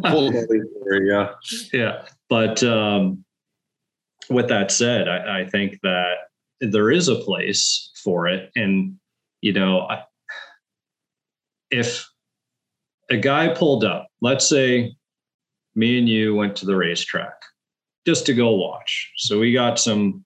yeah. 1.02 1.30
Yeah. 1.72 2.04
But 2.28 2.62
um, 2.62 3.24
with 4.28 4.48
that 4.48 4.70
said, 4.70 5.08
I, 5.08 5.40
I 5.40 5.46
think 5.48 5.78
that 5.82 6.14
there 6.60 6.90
is 6.90 7.08
a 7.08 7.16
place 7.16 7.90
for 8.02 8.28
it. 8.28 8.50
And, 8.54 8.96
you 9.40 9.52
know, 9.52 9.80
I, 9.80 10.02
if 11.72 12.08
a 13.10 13.16
guy 13.16 13.48
pulled 13.48 13.82
up, 13.84 14.06
let's 14.20 14.48
say 14.48 14.94
me 15.74 15.98
and 15.98 16.08
you 16.08 16.34
went 16.36 16.54
to 16.56 16.66
the 16.66 16.76
racetrack 16.76 17.34
just 18.06 18.26
to 18.26 18.34
go 18.34 18.54
watch. 18.54 19.10
So 19.16 19.38
we 19.40 19.52
got 19.52 19.78
some 19.78 20.24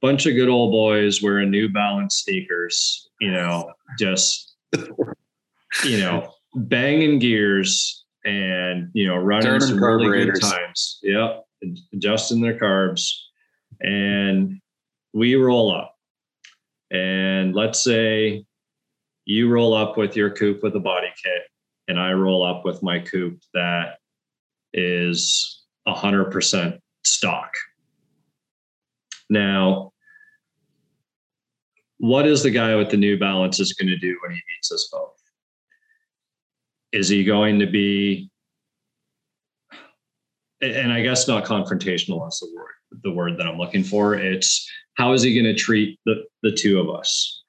bunch 0.00 0.26
of 0.26 0.34
good 0.34 0.48
old 0.48 0.70
boys 0.72 1.22
wearing 1.22 1.50
New 1.50 1.68
Balance 1.68 2.22
sneakers, 2.24 3.08
you 3.20 3.32
know, 3.32 3.72
just 3.98 4.54
you 5.84 5.98
know, 5.98 6.32
banging 6.54 7.18
gears 7.18 8.04
and 8.24 8.90
you 8.94 9.06
know, 9.06 9.16
running 9.16 9.46
Turning 9.46 9.68
some 9.68 9.82
really 9.82 10.26
good 10.26 10.40
times. 10.40 11.00
Yep, 11.02 11.44
adjusting 11.92 12.40
their 12.40 12.58
carbs, 12.58 13.10
and 13.80 14.60
we 15.12 15.34
roll 15.34 15.74
up. 15.74 15.94
And 16.90 17.54
let's 17.54 17.82
say 17.82 18.44
you 19.28 19.50
roll 19.50 19.74
up 19.74 19.98
with 19.98 20.16
your 20.16 20.30
coupe 20.30 20.62
with 20.62 20.74
a 20.74 20.80
body 20.80 21.12
kit, 21.22 21.42
and 21.86 22.00
I 22.00 22.12
roll 22.12 22.42
up 22.42 22.64
with 22.64 22.82
my 22.82 22.98
coupe 22.98 23.38
that 23.52 23.98
is 24.72 25.64
100% 25.86 26.78
stock. 27.04 27.52
Now, 29.28 29.92
what 31.98 32.26
is 32.26 32.42
the 32.42 32.50
guy 32.50 32.74
with 32.74 32.88
the 32.88 32.96
New 32.96 33.18
Balance 33.18 33.60
is 33.60 33.74
going 33.74 33.88
to 33.88 33.98
do 33.98 34.16
when 34.22 34.30
he 34.30 34.40
meets 34.56 34.72
us 34.72 34.88
both? 34.90 35.20
Is 36.92 37.10
he 37.10 37.22
going 37.22 37.58
to 37.58 37.66
be, 37.66 38.30
and 40.62 40.90
I 40.90 41.02
guess 41.02 41.28
not 41.28 41.44
confrontational 41.44 42.26
is 42.28 42.38
the 42.38 42.50
word, 42.56 43.02
the 43.04 43.12
word 43.12 43.36
that 43.36 43.46
I'm 43.46 43.58
looking 43.58 43.84
for. 43.84 44.14
It's 44.14 44.66
how 44.94 45.12
is 45.12 45.22
he 45.22 45.34
going 45.34 45.54
to 45.54 45.60
treat 45.60 46.00
the, 46.06 46.24
the 46.42 46.52
two 46.52 46.80
of 46.80 46.88
us? 46.88 47.44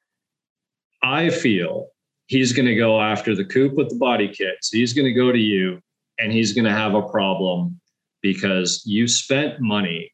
I 1.01 1.29
feel 1.29 1.87
he's 2.27 2.53
going 2.53 2.67
to 2.67 2.75
go 2.75 3.01
after 3.01 3.35
the 3.35 3.45
coupe 3.45 3.73
with 3.73 3.89
the 3.89 3.95
body 3.95 4.27
kit. 4.27 4.57
So 4.61 4.77
he's 4.77 4.93
going 4.93 5.05
to 5.05 5.13
go 5.13 5.31
to 5.31 5.39
you 5.39 5.81
and 6.19 6.31
he's 6.31 6.53
going 6.53 6.65
to 6.65 6.71
have 6.71 6.93
a 6.93 7.01
problem 7.01 7.79
because 8.21 8.83
you 8.85 9.07
spent 9.07 9.59
money 9.59 10.11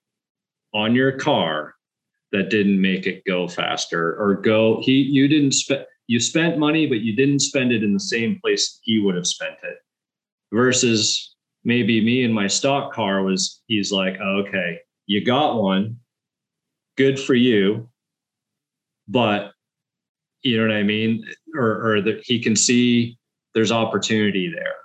on 0.74 0.96
your 0.96 1.12
car 1.12 1.74
that 2.32 2.50
didn't 2.50 2.80
make 2.80 3.08
it 3.08 3.24
go 3.26 3.48
faster 3.48 4.16
or 4.22 4.36
go 4.36 4.82
he 4.82 4.94
you 4.94 5.28
didn't 5.28 5.54
spend 5.54 5.86
you 6.08 6.20
spent 6.20 6.60
money 6.60 6.86
but 6.86 7.00
you 7.00 7.16
didn't 7.16 7.40
spend 7.40 7.72
it 7.72 7.84
in 7.84 7.94
the 7.94 8.00
same 8.00 8.38
place 8.42 8.80
he 8.84 9.00
would 9.00 9.16
have 9.16 9.26
spent 9.26 9.56
it 9.64 9.78
versus 10.54 11.36
maybe 11.64 12.04
me 12.04 12.24
and 12.24 12.34
my 12.34 12.46
stock 12.46 12.94
car 12.94 13.24
was 13.24 13.62
he's 13.68 13.92
like 13.92 14.18
oh, 14.22 14.44
okay 14.46 14.80
you 15.08 15.24
got 15.24 15.62
one 15.62 15.98
good 16.98 17.20
for 17.20 17.36
you 17.36 17.90
but 19.08 19.54
you 20.46 20.58
know 20.58 20.68
what 20.68 20.78
I 20.78 20.84
mean? 20.84 21.26
Or, 21.56 21.90
or 21.90 22.02
that 22.02 22.24
he 22.24 22.40
can 22.40 22.56
see 22.56 23.18
there's 23.56 23.72
opportunity 23.72 24.52
there. 24.54 24.76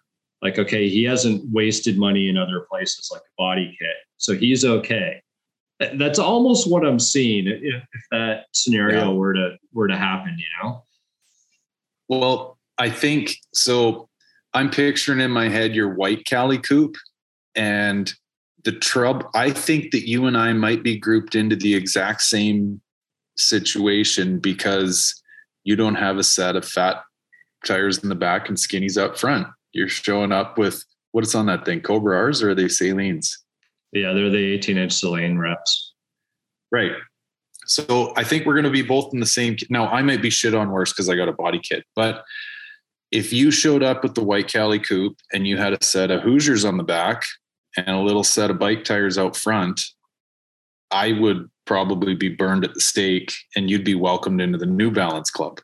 Like, 0.41 0.59
okay, 0.59 0.89
he 0.89 1.05
hasn't 1.05 1.43
wasted 1.53 1.99
money 1.99 2.29
in 2.29 2.39
other 2.39 2.67
places 2.71 3.11
like 3.13 3.21
a 3.21 3.35
body 3.37 3.77
kit. 3.79 3.97
So 4.17 4.35
he's 4.35 4.65
okay. 4.65 5.23
That's 5.95 6.19
almost 6.19 6.71
what 6.71 6.85
I'm 6.85 6.99
seeing 6.99 7.47
if, 7.47 7.63
if 7.63 8.03
that 8.11 8.47
scenario 8.53 9.11
yeah. 9.11 9.17
were 9.17 9.35
to 9.35 9.57
were 9.73 9.89
to 9.89 9.97
happen, 9.97 10.37
you 10.39 10.47
know. 10.63 10.83
Well, 12.09 12.59
I 12.79 12.91
think 12.91 13.37
so. 13.53 14.09
I'm 14.53 14.71
picturing 14.71 15.21
in 15.21 15.31
my 15.31 15.49
head 15.49 15.75
your 15.75 15.95
white 15.95 16.25
Cali 16.25 16.59
coupe 16.59 16.97
and 17.55 18.13
the 18.65 18.73
trouble. 18.73 19.29
I 19.35 19.51
think 19.51 19.93
that 19.93 20.09
you 20.09 20.27
and 20.27 20.37
I 20.37 20.53
might 20.53 20.83
be 20.83 20.99
grouped 20.99 21.35
into 21.35 21.57
the 21.57 21.75
exact 21.75 22.23
same 22.23 22.81
situation 23.37 24.39
because 24.39 25.20
you 25.65 25.77
don't 25.77 25.95
have 25.95 26.19
a 26.19 26.25
set 26.25 26.57
of 26.57 26.65
fat 26.65 27.03
tires 27.67 27.99
in 27.99 28.09
the 28.09 28.15
back 28.15 28.49
and 28.49 28.57
skinnies 28.57 28.97
up 28.97 29.19
front. 29.19 29.47
You're 29.73 29.89
showing 29.89 30.33
up 30.33 30.59
with 30.59 30.85
what's 31.13 31.35
on 31.35 31.47
that 31.47 31.65
thing, 31.65 31.81
Cobra 31.81 32.17
R's 32.17 32.43
or 32.43 32.51
are 32.51 32.55
they 32.55 32.65
Saleens? 32.65 33.31
Yeah, 33.93 34.13
they're 34.13 34.31
the 34.31 34.55
18 34.55 34.79
inch 34.79 34.93
Saleen 34.93 35.39
reps. 35.39 35.95
Right. 36.73 36.93
So 37.67 38.13
I 38.17 38.25
think 38.25 38.47
we're 38.47 38.55
going 38.55 38.65
to 38.65 38.71
be 38.71 38.83
both 38.83 39.13
in 39.13 39.21
the 39.21 39.27
same. 39.27 39.57
Now 39.69 39.89
I 39.89 40.03
might 40.03 40.23
be 40.23 40.31
shit 40.31 40.55
on 40.55 40.71
worse 40.71 40.93
because 40.93 41.09
I 41.09 41.17
got 41.17 41.29
a 41.29 41.33
body 41.33 41.61
kit, 41.63 41.85
but 41.95 42.25
if 43.11 43.33
you 43.33 43.51
showed 43.51 43.83
up 43.83 44.03
with 44.03 44.15
the 44.15 44.23
white 44.23 44.49
Cali 44.49 44.79
coupe 44.79 45.19
and 45.33 45.47
you 45.47 45.57
had 45.57 45.73
a 45.73 45.85
set 45.85 46.11
of 46.11 46.23
Hoosiers 46.23 46.65
on 46.65 46.77
the 46.77 46.85
back 46.85 47.25
and 47.77 47.89
a 47.89 48.01
little 48.01 48.25
set 48.25 48.51
of 48.51 48.59
bike 48.59 48.85
tires 48.85 49.19
out 49.19 49.37
front, 49.37 49.81
I 50.91 51.13
would 51.13 51.49
probably 51.67 52.15
be 52.15 52.29
burned 52.29 52.65
at 52.65 52.75
the 52.75 52.81
stake 52.81 53.33
and 53.55 53.71
you'd 53.71 53.85
be 53.85 53.95
welcomed 53.95 54.41
into 54.41 54.59
the 54.59 54.67
New 54.67 54.91
Balance 54.91 55.31
Club. 55.31 55.61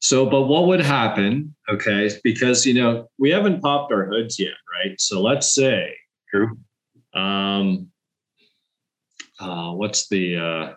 So, 0.00 0.26
but 0.26 0.42
what 0.42 0.66
would 0.66 0.80
happen? 0.80 1.54
Okay, 1.68 2.10
because 2.22 2.66
you 2.66 2.74
know 2.74 3.08
we 3.18 3.30
haven't 3.30 3.62
popped 3.62 3.92
our 3.92 4.06
hoods 4.06 4.38
yet, 4.38 4.54
right? 4.72 5.00
So 5.00 5.22
let's 5.22 5.54
say, 5.54 5.94
true. 6.30 6.58
Um, 7.14 7.88
uh, 9.40 9.72
what's 9.72 10.08
the? 10.08 10.36
Uh, 10.36 10.74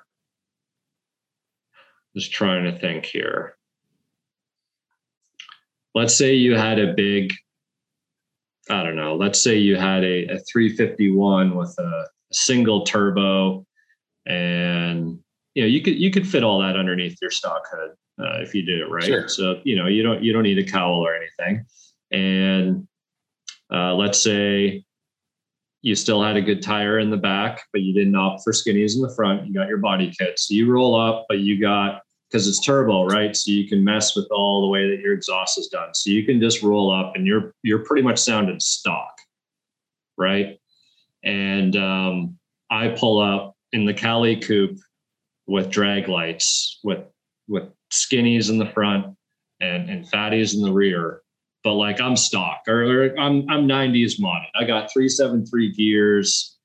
just 2.16 2.32
trying 2.32 2.64
to 2.64 2.80
think 2.80 3.06
here. 3.06 3.56
Let's 5.96 6.16
say 6.16 6.36
you 6.36 6.56
had 6.56 6.80
a 6.80 6.94
big, 6.94 7.34
I 8.70 8.84
don't 8.84 8.96
know. 8.96 9.16
Let's 9.16 9.42
say 9.42 9.58
you 9.58 9.76
had 9.76 10.04
a, 10.04 10.26
a 10.26 10.40
351 10.52 11.56
with 11.56 11.76
a, 11.80 11.84
a 11.84 12.06
single 12.34 12.84
turbo, 12.84 13.66
and 14.26 15.20
you 15.55 15.63
know 15.63 15.67
you 15.67 15.82
could 15.82 15.95
you 15.95 16.11
could 16.11 16.28
fit 16.28 16.43
all 16.43 16.59
that 16.59 16.76
underneath 16.76 17.17
your 17.22 17.32
stock 17.32 17.63
hood 17.72 17.91
uh, 18.20 18.41
if 18.41 18.53
you 18.53 18.61
did 18.61 18.80
it 18.80 18.89
right. 18.89 19.03
Sure. 19.03 19.28
So 19.28 19.59
you 19.63 19.76
know 19.76 19.88
you 19.88 20.03
don't 20.03 20.24
you 20.24 20.34
don't 20.34 20.43
need 20.43 20.59
a 20.59 20.63
cowl 20.63 21.05
or 21.05 21.15
anything. 21.15 21.65
And 22.11 22.88
uh, 23.72 23.93
let's 23.95 24.22
say 24.22 24.84
you 25.82 25.95
still 25.95 26.22
had 26.22 26.36
a 26.36 26.41
good 26.41 26.61
tire 26.61 26.99
in 26.99 27.09
the 27.09 27.17
back, 27.17 27.63
but 27.72 27.82
you 27.82 27.93
didn't 27.93 28.15
opt 28.15 28.43
for 28.43 28.51
skinnies 28.51 28.95
in 28.95 29.01
the 29.01 29.13
front. 29.15 29.47
You 29.47 29.53
got 29.53 29.70
your 29.70 29.78
body 29.78 30.11
kit, 30.17 30.38
so 30.38 30.53
you 30.53 30.72
roll 30.72 30.99
up, 30.99 31.26
but 31.30 31.39
you 31.39 31.59
got 31.59 32.01
because 32.30 32.47
it's 32.47 32.63
turbo, 32.63 33.05
right? 33.05 33.36
So 33.36 33.51
you 33.51 33.67
can 33.67 33.84
mess 33.84 34.15
with 34.15 34.28
all 34.32 34.61
the 34.61 34.67
way 34.67 34.89
that 34.89 34.99
your 34.99 35.13
exhaust 35.13 35.57
is 35.57 35.67
done. 35.67 35.93
So 35.93 36.11
you 36.11 36.26
can 36.26 36.39
just 36.39 36.61
roll 36.61 36.91
up, 36.91 37.15
and 37.15 37.26
you're 37.26 37.53
you're 37.63 37.86
pretty 37.86 38.03
much 38.03 38.20
sounding 38.20 38.59
stock, 38.59 39.13
right? 40.17 40.59
And 41.24 41.76
um, 41.76 42.38
I 42.70 42.89
pull 42.89 43.20
up 43.20 43.49
in 43.74 43.86
the 43.86 43.93
Cali 43.93 44.36
coupe 44.36 44.80
with 45.47 45.70
drag 45.70 46.07
lights, 46.07 46.80
with 46.84 47.05
with 47.47 47.63
skinnies 47.91 48.49
in 48.49 48.57
the 48.57 48.65
front 48.67 49.15
and 49.59 49.89
and 49.89 50.05
fatties 50.05 50.53
in 50.53 50.61
the 50.61 50.72
rear. 50.72 51.22
But 51.63 51.74
like 51.74 51.99
I'm 51.99 52.15
stock 52.15 52.61
or, 52.67 52.84
or 52.84 53.20
I'm 53.20 53.49
I'm 53.49 53.67
90s 53.67 54.20
modded. 54.20 54.47
I 54.55 54.63
got 54.63 54.91
373 54.93 55.74
gears, 55.74 56.57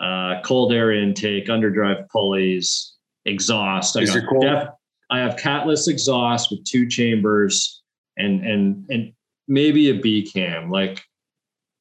uh, 0.00 0.40
cold 0.44 0.72
air 0.72 0.92
intake, 0.92 1.46
underdrive 1.46 2.08
pulleys, 2.08 2.94
exhaust. 3.24 3.96
I, 3.96 4.04
got 4.04 4.40
def, 4.40 4.68
I 5.10 5.18
have 5.20 5.36
catless 5.36 5.88
exhaust 5.88 6.50
with 6.50 6.64
two 6.64 6.88
chambers 6.88 7.82
and 8.16 8.44
and 8.44 8.86
and 8.90 9.12
maybe 9.46 9.90
a 9.90 9.94
B 9.94 10.28
cam, 10.28 10.70
like 10.70 11.02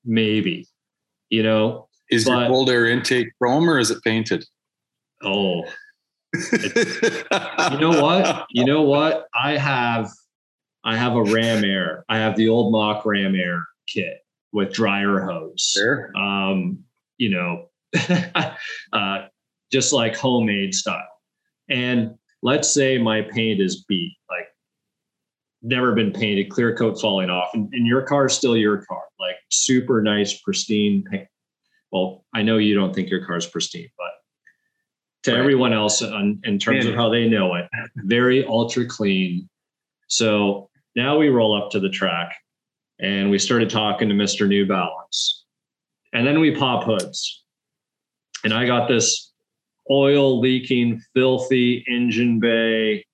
maybe, 0.06 0.68
you 1.30 1.44
know. 1.44 1.88
Is 2.12 2.26
but, 2.26 2.40
your 2.40 2.48
cold 2.50 2.70
air 2.70 2.88
intake 2.88 3.30
chrome 3.38 3.70
or 3.70 3.80
is 3.80 3.92
it 3.92 4.04
painted? 4.04 4.44
Oh, 5.24 5.64
you 6.34 7.80
know 7.80 7.90
what? 8.02 8.46
You 8.52 8.66
know 8.66 8.84
what? 8.84 9.28
I 9.34 9.58
have 9.58 10.10
I 10.84 10.96
have 10.96 11.16
a 11.16 11.24
Ram 11.24 11.64
Air. 11.64 12.06
I 12.10 12.18
have 12.18 12.36
the 12.36 12.50
old 12.50 12.72
mock 12.72 13.06
Ram 13.06 13.36
Air 13.36 13.66
kit 13.88 14.20
with 14.52 14.74
dryer 14.74 15.20
hose. 15.20 15.72
Sure. 15.76 16.12
Um, 16.18 16.80
you 17.18 17.30
know, 17.30 17.70
uh, 18.94 19.26
just 19.72 19.94
like 19.94 20.16
homemade 20.16 20.74
style. 20.74 21.04
And 21.70 22.16
let's 22.42 22.72
say 22.72 22.98
my 22.98 23.22
paint 23.22 23.62
is 23.62 23.84
beat, 23.84 24.16
like 24.30 24.48
never 25.62 25.94
been 25.94 26.12
painted, 26.12 26.50
clear 26.50 26.76
coat 26.76 27.00
falling 27.00 27.30
off, 27.30 27.50
and, 27.54 27.72
and 27.74 27.86
your 27.86 28.02
car 28.04 28.28
is 28.28 28.34
still 28.34 28.56
your 28.56 28.84
car, 28.86 29.04
like 29.20 29.36
super 29.50 30.02
nice, 30.02 30.40
pristine 30.42 31.04
paint. 31.04 31.28
Well, 31.92 32.24
I 32.34 32.44
know 32.44 32.58
you 32.58 32.76
don't 32.76 32.94
think 32.94 33.10
your 33.10 33.26
car 33.26 33.38
is 33.38 33.48
pristine, 33.48 33.90
but 33.98 34.12
to 35.24 35.32
right. 35.32 35.40
everyone 35.40 35.74
else 35.74 36.02
on, 36.02 36.40
in 36.44 36.60
terms 36.60 36.86
of 36.86 36.96
how 36.96 37.10
they 37.10 37.28
know 37.28 37.56
it. 37.56 37.68
Very 37.98 38.46
ultra 38.46 38.86
clean. 38.86 39.50
So 40.08 40.70
now 40.96 41.18
we 41.18 41.30
roll 41.30 41.62
up 41.62 41.72
to 41.72 41.80
the 41.80 41.90
track 41.90 42.36
and 43.00 43.30
we 43.30 43.40
started 43.40 43.70
talking 43.70 44.10
to 44.10 44.16
Mr. 44.16 44.48
New 44.48 44.66
Balance. 44.66 45.46
And 46.14 46.26
then 46.26 46.40
we 46.40 46.56
pop 46.56 46.86
hoods. 46.86 47.44
And 48.44 48.54
I 48.54 48.66
got 48.66 48.88
this 48.88 49.32
oil 49.92 50.40
leaking, 50.40 51.02
filthy 51.14 51.84
engine 51.88 52.40
bay, 52.40 53.06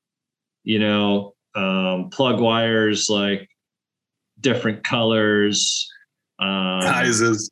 you 0.64 0.80
know, 0.80 1.34
um, 1.56 2.10
plug 2.10 2.40
wires 2.40 3.10
like 3.10 3.50
different 4.40 4.84
colors. 4.84 5.90
Um, 6.40 6.82
Sizes 6.82 7.50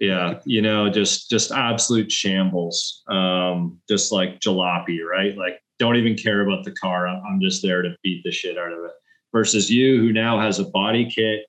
yeah. 0.00 0.40
You 0.44 0.62
know 0.62 0.90
just 0.90 1.30
just 1.30 1.52
absolute 1.52 2.10
shambles 2.10 3.02
um 3.08 3.78
just 3.88 4.10
like 4.10 4.40
jalopy 4.40 4.98
right? 5.04 5.36
Like 5.36 5.60
don't 5.78 5.96
even 5.96 6.16
care 6.16 6.46
about 6.46 6.64
the 6.64 6.72
car. 6.72 7.06
I'm 7.06 7.40
just 7.40 7.62
there 7.62 7.82
to 7.82 7.96
beat 8.02 8.22
the 8.24 8.32
shit 8.32 8.58
out 8.58 8.72
of 8.72 8.84
it. 8.84 8.92
Versus 9.32 9.70
you 9.70 9.98
who 9.98 10.12
now 10.12 10.40
has 10.40 10.58
a 10.58 10.64
body 10.64 11.08
kit 11.08 11.46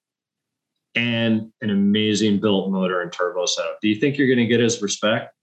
and 0.96 1.52
an 1.62 1.70
amazing 1.70 2.40
built 2.40 2.72
motor 2.72 3.02
and 3.02 3.12
turbo 3.12 3.46
setup. 3.46 3.80
Do 3.82 3.90
you 3.90 3.96
think 3.96 4.18
you're 4.18 4.28
going 4.28 4.38
to 4.38 4.46
get 4.46 4.60
his 4.60 4.82
respect? 4.82 5.34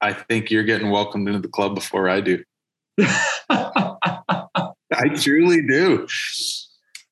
I 0.00 0.12
think 0.12 0.50
you're 0.50 0.64
getting 0.64 0.90
welcomed 0.90 1.28
into 1.28 1.40
the 1.40 1.48
club 1.48 1.74
before 1.74 2.08
i 2.08 2.20
do. 2.20 2.42
I 3.48 5.08
truly 5.14 5.66
do. 5.66 6.06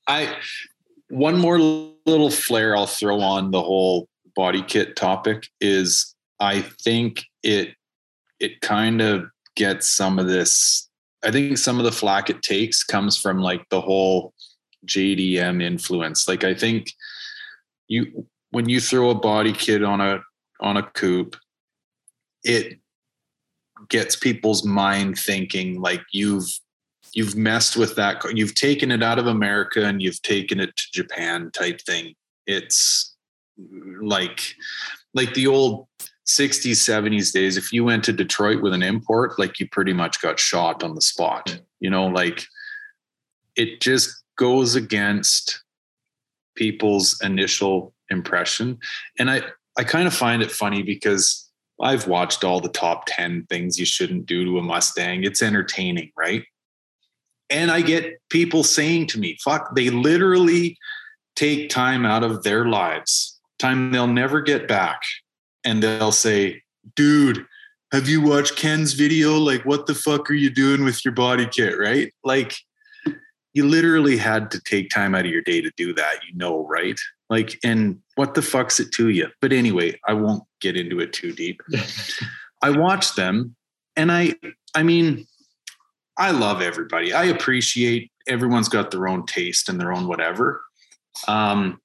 I 0.07 0.37
one 1.09 1.39
more 1.39 1.59
little 1.59 2.31
flair 2.31 2.77
I'll 2.77 2.87
throw 2.87 3.20
on 3.20 3.51
the 3.51 3.62
whole 3.62 4.09
body 4.37 4.62
kit 4.62 4.97
topic 4.97 5.49
is 5.61 6.14
I 6.41 6.61
think 6.61 7.24
it 7.43 7.74
it 8.41 8.61
kind 8.61 9.01
of 9.01 9.26
gets 9.57 9.89
some 9.89 10.18
of 10.18 10.26
this 10.26 10.89
I 11.24 11.30
think 11.30 11.57
some 11.57 11.78
of 11.78 11.85
the 11.85 11.93
flack 11.93 12.28
it 12.28 12.43
takes 12.43 12.85
comes 12.85 13.16
from 13.16 13.39
like 13.39 13.66
the 13.70 13.80
whole 13.80 14.35
JDM 14.87 15.62
influence. 15.62 16.28
Like 16.28 16.45
I 16.45 16.55
think 16.55 16.93
you 17.89 18.26
when 18.51 18.68
you 18.68 18.80
throw 18.80 19.11
a 19.11 19.14
body 19.14 19.53
kit 19.53 19.82
on 19.82 20.01
a 20.01 20.20
on 20.61 20.76
a 20.76 20.82
coupe, 20.82 21.37
it 22.45 22.78
gets 23.89 24.16
people's 24.16 24.64
mind 24.64 25.18
thinking 25.18 25.80
like 25.80 26.03
you've 26.12 26.49
you've 27.12 27.37
messed 27.37 27.76
with 27.76 27.97
that 27.97 28.22
you've 28.37 28.55
taken 28.55 28.91
it 28.91 29.03
out 29.03 29.18
of 29.18 29.26
America 29.26 29.85
and 29.85 30.03
you've 30.03 30.22
taken 30.22 30.61
it 30.61 30.76
to 30.76 30.85
Japan 30.93 31.51
type 31.53 31.80
thing. 31.80 32.14
It's 32.47 33.14
like 34.03 34.41
like 35.15 35.33
the 35.35 35.47
old 35.47 35.87
60s 36.27 36.73
70s 36.73 37.33
days 37.33 37.57
if 37.57 37.73
you 37.73 37.85
went 37.85 38.03
to 38.03 38.13
detroit 38.13 38.63
with 38.63 38.73
an 38.73 38.83
import 38.83 39.39
like 39.39 39.61
you 39.61 39.69
pretty 39.69 39.93
much 39.93 40.21
got 40.21 40.41
shot 40.41 40.83
on 40.83 40.95
the 40.95 41.01
spot 41.01 41.61
you 41.81 41.91
know 41.91 42.07
like 42.07 42.45
it 43.57 43.81
just 43.81 44.25
goes 44.37 44.75
against 44.75 45.63
people's 46.57 47.21
initial 47.23 47.95
impression. 48.11 48.79
And 49.19 49.31
i 49.31 49.43
i 49.77 49.83
kind 49.83 50.07
of 50.07 50.15
find 50.15 50.43
it 50.43 50.53
funny 50.53 50.83
because 50.83 51.51
i've 51.83 52.07
watched 52.07 52.45
all 52.45 52.61
the 52.61 52.69
top 52.69 53.05
10 53.09 53.47
things 53.49 53.79
you 53.79 53.87
shouldn't 53.87 54.27
do 54.27 54.45
to 54.45 54.59
a 54.59 54.63
mustang. 54.63 55.25
It's 55.25 55.43
entertaining 55.43 56.11
right? 56.17 56.45
And 57.51 57.71
i 57.71 57.81
get 57.81 58.21
people 58.31 58.63
saying 58.63 59.09
to 59.09 59.19
me 59.19 59.39
fuck 59.43 59.75
they 59.75 59.91
literally 59.91 60.77
take 61.37 61.69
time 61.69 62.07
out 62.07 62.23
of 62.23 62.43
their 62.45 62.67
lives 62.67 63.34
time 63.65 63.91
they'll 63.91 64.07
never 64.07 64.41
get 64.41 64.69
back 64.69 65.01
and 65.65 65.83
they'll 65.83 66.12
say, 66.12 66.62
dude, 66.97 67.47
have 67.93 68.09
you 68.09 68.21
watched 68.21 68.57
Ken's 68.57 68.93
video? 68.93 69.39
Like, 69.39 69.65
what 69.65 69.87
the 69.87 69.95
fuck 69.95 70.31
are 70.31 70.35
you 70.35 70.51
doing 70.51 70.85
with 70.85 71.05
your 71.05 71.15
body 71.15 71.47
kit? 71.47 71.79
Right? 71.79 72.12
Like, 72.25 72.55
you 73.55 73.65
literally 73.65 74.17
had 74.17 74.51
to 74.51 74.61
take 74.61 74.91
time 74.91 75.15
out 75.15 75.25
of 75.25 75.31
your 75.31 75.43
day 75.43 75.61
to 75.61 75.71
do 75.77 75.95
that, 75.95 76.17
you 76.29 76.37
know, 76.37 76.67
right? 76.67 76.99
Like, 77.31 77.59
and 77.65 78.01
what 78.17 78.35
the 78.35 78.43
fuck's 78.43 78.81
it 78.81 78.91
to 78.93 79.09
you? 79.09 79.29
But 79.41 79.53
anyway, 79.53 79.99
I 80.07 80.12
won't 80.12 80.43
get 80.61 80.77
into 80.77 81.01
it 81.01 81.12
too 81.12 81.33
deep. 81.33 81.62
I 82.62 82.71
watch 82.71 83.15
them 83.15 83.55
and 83.97 84.11
I, 84.11 84.35
I 84.75 84.83
mean, 84.83 85.27
I 86.19 86.33
love 86.33 86.62
everybody. 86.62 87.12
I 87.12 87.25
appreciate 87.25 88.11
everyone's 88.29 88.69
got 88.69 88.91
their 88.91 89.07
own 89.07 89.25
taste 89.27 89.69
and 89.69 89.81
their 89.81 89.93
own 89.93 90.09
whatever. 90.09 90.62
Um, 91.29 91.81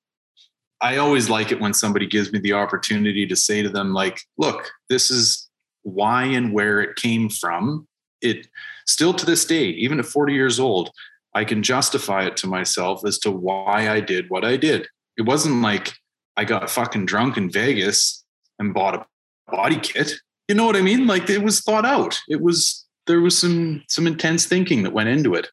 I 0.81 0.97
always 0.97 1.29
like 1.29 1.51
it 1.51 1.59
when 1.59 1.73
somebody 1.73 2.07
gives 2.07 2.31
me 2.31 2.39
the 2.39 2.53
opportunity 2.53 3.25
to 3.27 3.35
say 3.35 3.61
to 3.61 3.69
them, 3.69 3.93
like, 3.93 4.21
look, 4.37 4.71
this 4.89 5.11
is 5.11 5.49
why 5.83 6.23
and 6.23 6.53
where 6.53 6.79
it 6.81 6.95
came 6.95 7.29
from. 7.29 7.87
It 8.21 8.47
still 8.85 9.13
to 9.13 9.25
this 9.25 9.45
day, 9.45 9.65
even 9.65 9.99
at 9.99 10.05
40 10.05 10.33
years 10.33 10.59
old, 10.59 10.91
I 11.33 11.43
can 11.43 11.63
justify 11.63 12.25
it 12.25 12.37
to 12.37 12.47
myself 12.47 13.05
as 13.05 13.17
to 13.19 13.31
why 13.31 13.89
I 13.89 13.99
did 13.99 14.29
what 14.29 14.43
I 14.43 14.57
did. 14.57 14.87
It 15.17 15.23
wasn't 15.23 15.61
like 15.61 15.93
I 16.37 16.45
got 16.45 16.69
fucking 16.69 17.05
drunk 17.05 17.37
in 17.37 17.51
Vegas 17.51 18.23
and 18.57 18.73
bought 18.73 18.95
a 18.95 19.05
body 19.51 19.79
kit. 19.79 20.13
You 20.47 20.55
know 20.55 20.65
what 20.65 20.75
I 20.75 20.81
mean? 20.81 21.05
Like 21.07 21.29
it 21.29 21.43
was 21.43 21.61
thought 21.61 21.85
out. 21.85 22.19
It 22.27 22.41
was 22.41 22.85
there 23.07 23.21
was 23.21 23.37
some 23.37 23.83
some 23.87 24.07
intense 24.07 24.45
thinking 24.45 24.83
that 24.83 24.93
went 24.93 25.09
into 25.09 25.33
it. 25.35 25.49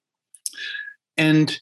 And 1.16 1.58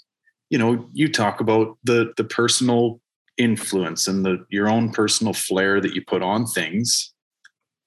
you 0.50 0.58
know, 0.58 0.88
you 0.92 1.10
talk 1.10 1.40
about 1.40 1.78
the 1.84 2.12
the 2.16 2.24
personal 2.24 3.00
influence 3.36 4.06
and 4.06 4.24
the 4.24 4.44
your 4.48 4.68
own 4.68 4.90
personal 4.90 5.32
flair 5.32 5.80
that 5.80 5.94
you 5.94 6.02
put 6.04 6.22
on 6.22 6.46
things 6.46 7.12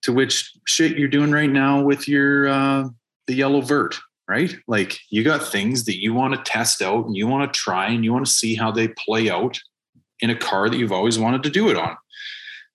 to 0.01 0.11
which 0.11 0.51
shit 0.65 0.97
you're 0.97 1.07
doing 1.07 1.31
right 1.31 1.49
now 1.49 1.81
with 1.81 2.07
your 2.07 2.47
uh 2.47 2.87
the 3.27 3.33
yellow 3.33 3.61
vert 3.61 3.97
right? 4.27 4.57
Like 4.67 4.99
you 5.09 5.23
got 5.23 5.47
things 5.47 5.85
that 5.85 6.01
you 6.01 6.13
want 6.13 6.33
to 6.33 6.51
test 6.51 6.81
out 6.81 7.05
and 7.05 7.15
you 7.15 7.27
want 7.27 7.51
to 7.51 7.57
try 7.57 7.87
and 7.87 8.03
you 8.03 8.11
want 8.11 8.25
to 8.25 8.31
see 8.31 8.55
how 8.55 8.71
they 8.71 8.89
play 8.89 9.29
out 9.29 9.59
in 10.19 10.29
a 10.29 10.35
car 10.35 10.69
that 10.69 10.77
you've 10.77 10.91
always 10.91 11.17
wanted 11.17 11.43
to 11.43 11.49
do 11.49 11.69
it 11.69 11.77
on. 11.77 11.95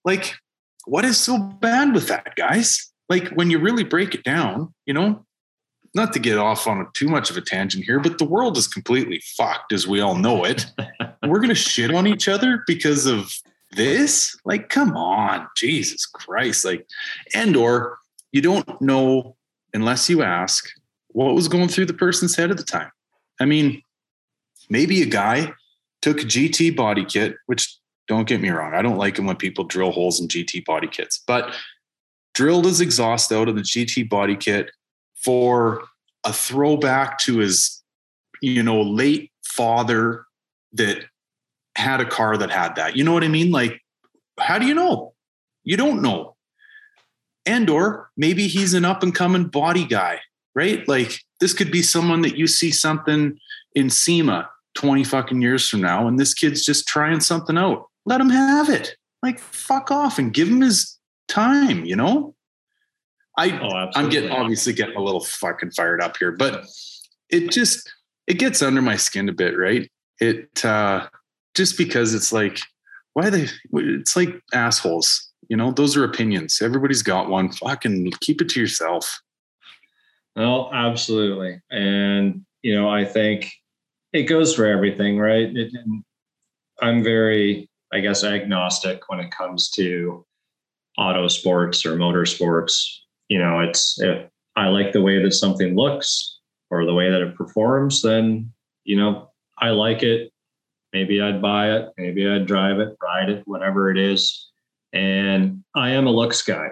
Like 0.04 0.34
what 0.86 1.04
is 1.04 1.18
so 1.18 1.38
bad 1.38 1.94
with 1.94 2.08
that 2.08 2.34
guys? 2.36 2.90
Like 3.08 3.28
when 3.30 3.50
you 3.50 3.58
really 3.58 3.84
break 3.84 4.14
it 4.14 4.24
down 4.24 4.72
you 4.86 4.94
know 4.94 5.24
not 5.94 6.12
to 6.14 6.18
get 6.18 6.38
off 6.38 6.66
on 6.66 6.80
a, 6.80 6.86
too 6.94 7.08
much 7.08 7.30
of 7.30 7.36
a 7.36 7.40
tangent 7.40 7.84
here, 7.84 8.00
but 8.00 8.18
the 8.18 8.24
world 8.24 8.56
is 8.56 8.66
completely 8.66 9.22
fucked 9.36 9.72
as 9.72 9.86
we 9.86 10.00
all 10.00 10.14
know 10.14 10.44
it. 10.44 10.66
We're 11.22 11.38
going 11.38 11.48
to 11.48 11.54
shit 11.54 11.92
on 11.92 12.06
each 12.06 12.28
other 12.28 12.64
because 12.66 13.06
of 13.06 13.32
this? 13.72 14.36
Like, 14.44 14.68
come 14.68 14.96
on, 14.96 15.46
Jesus 15.56 16.06
Christ. 16.06 16.64
Like, 16.64 16.86
and 17.34 17.56
or 17.56 17.98
you 18.32 18.40
don't 18.40 18.80
know 18.80 19.36
unless 19.74 20.08
you 20.08 20.22
ask 20.22 20.68
what 21.08 21.34
was 21.34 21.48
going 21.48 21.68
through 21.68 21.86
the 21.86 21.94
person's 21.94 22.36
head 22.36 22.50
at 22.50 22.56
the 22.56 22.62
time. 22.62 22.90
I 23.40 23.44
mean, 23.44 23.82
maybe 24.70 25.02
a 25.02 25.06
guy 25.06 25.52
took 26.00 26.20
a 26.20 26.24
GT 26.24 26.74
body 26.74 27.04
kit, 27.04 27.36
which 27.46 27.76
don't 28.08 28.26
get 28.26 28.40
me 28.40 28.50
wrong, 28.50 28.74
I 28.74 28.82
don't 28.82 28.98
like 28.98 29.18
it 29.18 29.22
when 29.22 29.36
people 29.36 29.64
drill 29.64 29.92
holes 29.92 30.20
in 30.20 30.28
GT 30.28 30.64
body 30.64 30.88
kits, 30.88 31.22
but 31.26 31.54
drilled 32.34 32.64
his 32.64 32.80
exhaust 32.80 33.30
out 33.30 33.48
of 33.48 33.56
the 33.56 33.62
GT 33.62 34.08
body 34.08 34.36
kit 34.36 34.70
for 35.22 35.84
a 36.24 36.32
throwback 36.32 37.18
to 37.18 37.38
his, 37.38 37.82
you 38.40 38.62
know, 38.62 38.82
late 38.82 39.30
father 39.44 40.24
that 40.72 41.04
had 41.76 42.00
a 42.00 42.04
car 42.04 42.36
that 42.36 42.50
had 42.50 42.76
that. 42.76 42.96
You 42.96 43.04
know 43.04 43.12
what 43.12 43.24
I 43.24 43.28
mean? 43.28 43.50
Like, 43.50 43.80
how 44.38 44.58
do 44.58 44.66
you 44.66 44.74
know? 44.74 45.14
You 45.64 45.76
don't 45.76 46.02
know. 46.02 46.36
And 47.44 47.68
or 47.68 48.10
maybe 48.16 48.46
he's 48.46 48.74
an 48.74 48.84
up 48.84 49.02
and 49.02 49.14
coming 49.14 49.44
body 49.44 49.84
guy, 49.84 50.20
right? 50.54 50.86
Like 50.86 51.20
this 51.40 51.52
could 51.52 51.72
be 51.72 51.82
someone 51.82 52.22
that 52.22 52.36
you 52.36 52.46
see 52.46 52.70
something 52.70 53.38
in 53.74 53.90
SEMA 53.90 54.48
20 54.74 55.04
fucking 55.04 55.42
years 55.42 55.68
from 55.68 55.80
now, 55.80 56.06
and 56.06 56.18
this 56.18 56.34
kid's 56.34 56.64
just 56.64 56.86
trying 56.86 57.20
something 57.20 57.58
out. 57.58 57.88
Let 58.06 58.20
him 58.20 58.30
have 58.30 58.68
it. 58.68 58.96
Like 59.22 59.38
fuck 59.38 59.90
off 59.90 60.18
and 60.18 60.32
give 60.32 60.48
him 60.48 60.60
his 60.60 60.98
time, 61.28 61.84
you 61.84 61.96
know? 61.96 62.34
I 63.38 63.58
oh, 63.58 63.90
I'm 63.94 64.10
getting 64.10 64.30
obviously 64.30 64.72
getting 64.72 64.96
a 64.96 65.02
little 65.02 65.24
fucking 65.24 65.70
fired 65.70 66.02
up 66.02 66.16
here, 66.18 66.32
but 66.32 66.66
it 67.30 67.50
just 67.50 67.90
it 68.26 68.34
gets 68.34 68.62
under 68.62 68.82
my 68.82 68.96
skin 68.96 69.28
a 69.28 69.32
bit, 69.32 69.56
right? 69.56 69.90
It 70.20 70.64
uh 70.64 71.08
just 71.54 71.78
because 71.78 72.14
it's 72.14 72.32
like 72.32 72.60
why 73.14 73.30
they 73.30 73.48
it's 73.72 74.16
like 74.16 74.40
assholes, 74.52 75.32
you 75.48 75.56
know, 75.56 75.72
those 75.72 75.96
are 75.96 76.04
opinions. 76.04 76.60
Everybody's 76.60 77.02
got 77.02 77.28
one. 77.28 77.50
Fucking 77.52 78.12
keep 78.20 78.42
it 78.42 78.48
to 78.50 78.60
yourself. 78.60 79.20
Well, 80.36 80.70
absolutely. 80.72 81.60
And 81.70 82.44
you 82.62 82.74
know, 82.74 82.88
I 82.88 83.04
think 83.04 83.50
it 84.12 84.24
goes 84.24 84.54
for 84.54 84.66
everything, 84.66 85.18
right? 85.18 85.54
It, 85.56 85.72
I'm 86.80 87.02
very, 87.02 87.68
I 87.92 88.00
guess, 88.00 88.24
agnostic 88.24 89.08
when 89.08 89.20
it 89.20 89.30
comes 89.30 89.70
to 89.70 90.24
auto 90.98 91.28
sports 91.28 91.86
or 91.86 91.96
motorsports 91.96 93.01
you 93.32 93.38
know, 93.38 93.60
it's 93.60 93.98
if 93.98 94.28
I 94.56 94.68
like 94.68 94.92
the 94.92 95.00
way 95.00 95.22
that 95.22 95.32
something 95.32 95.74
looks 95.74 96.38
or 96.70 96.84
the 96.84 96.92
way 96.92 97.10
that 97.10 97.22
it 97.22 97.34
performs, 97.34 98.02
then 98.02 98.52
you 98.84 98.94
know, 98.94 99.30
I 99.58 99.70
like 99.70 100.02
it. 100.02 100.30
Maybe 100.92 101.22
I'd 101.22 101.40
buy 101.40 101.70
it, 101.70 101.88
maybe 101.96 102.28
I'd 102.28 102.46
drive 102.46 102.78
it, 102.78 102.94
ride 103.02 103.30
it, 103.30 103.42
whatever 103.46 103.90
it 103.90 103.96
is. 103.96 104.50
And 104.92 105.64
I 105.74 105.92
am 105.92 106.06
a 106.06 106.10
looks 106.10 106.42
guy. 106.42 106.68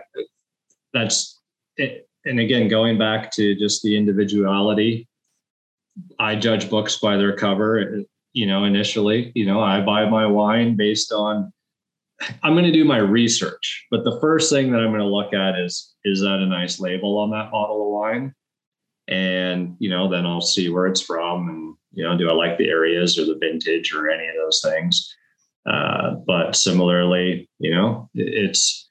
That's 0.92 1.40
it. 1.78 2.06
And 2.26 2.38
again, 2.38 2.68
going 2.68 2.98
back 2.98 3.32
to 3.36 3.54
just 3.54 3.82
the 3.82 3.96
individuality, 3.96 5.08
I 6.18 6.36
judge 6.36 6.68
books 6.68 6.98
by 6.98 7.16
their 7.16 7.34
cover. 7.34 8.02
You 8.34 8.46
know, 8.46 8.64
initially, 8.64 9.32
you 9.34 9.46
know, 9.46 9.62
I 9.62 9.80
buy 9.80 10.04
my 10.10 10.26
wine 10.26 10.76
based 10.76 11.10
on 11.10 11.54
I'm 12.42 12.52
going 12.52 12.64
to 12.64 12.72
do 12.72 12.84
my 12.84 12.98
research, 12.98 13.86
but 13.90 14.04
the 14.04 14.18
first 14.20 14.52
thing 14.52 14.70
that 14.72 14.80
I'm 14.80 14.90
going 14.90 15.00
to 15.00 15.06
look 15.06 15.32
at 15.32 15.58
is 15.58 15.94
is 16.04 16.20
that 16.20 16.40
a 16.40 16.46
nice 16.46 16.80
label 16.80 17.18
on 17.18 17.30
that 17.30 17.50
bottle 17.50 17.82
of 17.82 17.92
wine? 17.92 18.34
And 19.08 19.76
you 19.78 19.90
know, 19.90 20.08
then 20.08 20.26
I'll 20.26 20.40
see 20.40 20.68
where 20.68 20.86
it's 20.86 21.00
from, 21.00 21.48
and 21.48 21.74
you 21.92 22.04
know, 22.04 22.16
do 22.16 22.28
I 22.28 22.32
like 22.32 22.58
the 22.58 22.68
areas 22.68 23.18
or 23.18 23.24
the 23.24 23.38
vintage 23.38 23.92
or 23.92 24.10
any 24.10 24.28
of 24.28 24.34
those 24.36 24.60
things? 24.62 25.14
Uh, 25.66 26.12
but 26.26 26.56
similarly, 26.56 27.48
you 27.58 27.74
know, 27.74 28.08
it's 28.14 28.88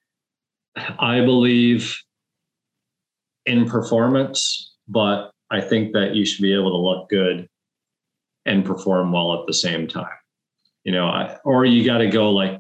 I 0.76 1.22
believe 1.22 1.98
in 3.46 3.70
performance, 3.70 4.76
but 4.88 5.32
I 5.52 5.62
think 5.62 5.94
that 5.94 6.16
you 6.16 6.26
should 6.26 6.44
be 6.44 6.54
able 6.54 6.72
to 6.72 6.78
look 6.78 7.10
good 7.10 7.48
and 8.46 8.66
perform 8.66 9.12
well 9.12 9.40
at 9.40 9.48
the 9.48 9.54
same 9.54 9.88
time. 9.88 10.08
You 10.84 10.92
know, 10.92 11.08
I, 11.08 11.38
or 11.44 11.66
you 11.66 11.86
got 11.86 12.00
to 12.00 12.08
go 12.08 12.32
like 12.32 12.60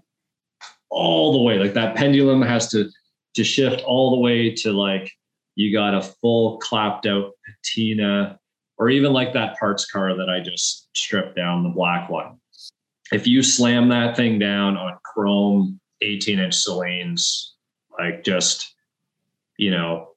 all 0.89 1.31
the 1.31 1.41
way. 1.41 1.57
Like 1.57 1.73
that 1.73 1.95
pendulum 1.95 2.41
has 2.41 2.69
to 2.69 2.89
to 3.35 3.43
shift 3.43 3.81
all 3.81 4.11
the 4.11 4.21
way 4.21 4.53
to 4.53 4.71
like 4.71 5.11
you 5.55 5.73
got 5.73 5.93
a 5.93 6.01
full 6.01 6.57
clapped 6.57 7.05
out 7.05 7.31
patina, 7.45 8.39
or 8.77 8.89
even 8.89 9.11
like 9.11 9.33
that 9.33 9.57
parts 9.59 9.85
car 9.85 10.15
that 10.15 10.29
I 10.29 10.39
just 10.39 10.87
stripped 10.95 11.35
down, 11.35 11.63
the 11.63 11.69
black 11.69 12.09
one. 12.09 12.37
If 13.11 13.27
you 13.27 13.43
slam 13.43 13.89
that 13.89 14.15
thing 14.15 14.39
down 14.39 14.77
on 14.77 14.97
chrome 15.03 15.79
18 16.01 16.39
inch 16.39 16.55
Saleens, 16.55 17.49
like 17.97 18.23
just, 18.23 18.73
you 19.57 19.71
know, 19.71 20.09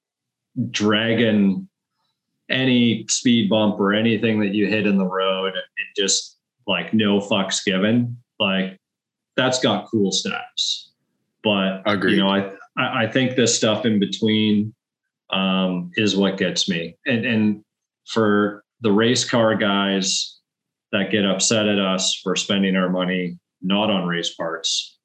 dragging 0.70 1.68
any 2.48 3.06
speed 3.08 3.48
bump 3.50 3.80
or 3.80 3.94
anything 3.94 4.38
that 4.40 4.54
you 4.54 4.68
hit 4.68 4.86
in 4.86 4.98
the 4.98 5.06
road 5.06 5.54
and 5.54 5.86
just 5.96 6.38
like 6.66 6.94
no 6.94 7.18
fucks 7.18 7.64
given, 7.64 8.16
like 8.38 8.78
that's 9.36 9.60
got 9.60 9.86
cool 9.90 10.12
status. 10.12 10.90
But 11.42 11.82
Agreed. 11.86 12.12
you 12.12 12.18
know, 12.18 12.28
I 12.28 12.52
I 12.76 13.06
think 13.06 13.36
this 13.36 13.56
stuff 13.56 13.84
in 13.84 13.98
between 13.98 14.74
um, 15.30 15.90
is 15.94 16.16
what 16.16 16.38
gets 16.38 16.68
me. 16.68 16.96
And 17.06 17.24
and 17.24 17.64
for 18.06 18.64
the 18.80 18.92
race 18.92 19.24
car 19.24 19.54
guys 19.54 20.38
that 20.92 21.10
get 21.10 21.24
upset 21.24 21.66
at 21.66 21.78
us 21.78 22.14
for 22.22 22.36
spending 22.36 22.76
our 22.76 22.88
money 22.88 23.38
not 23.62 23.90
on 23.90 24.06
race 24.06 24.34
parts, 24.34 24.98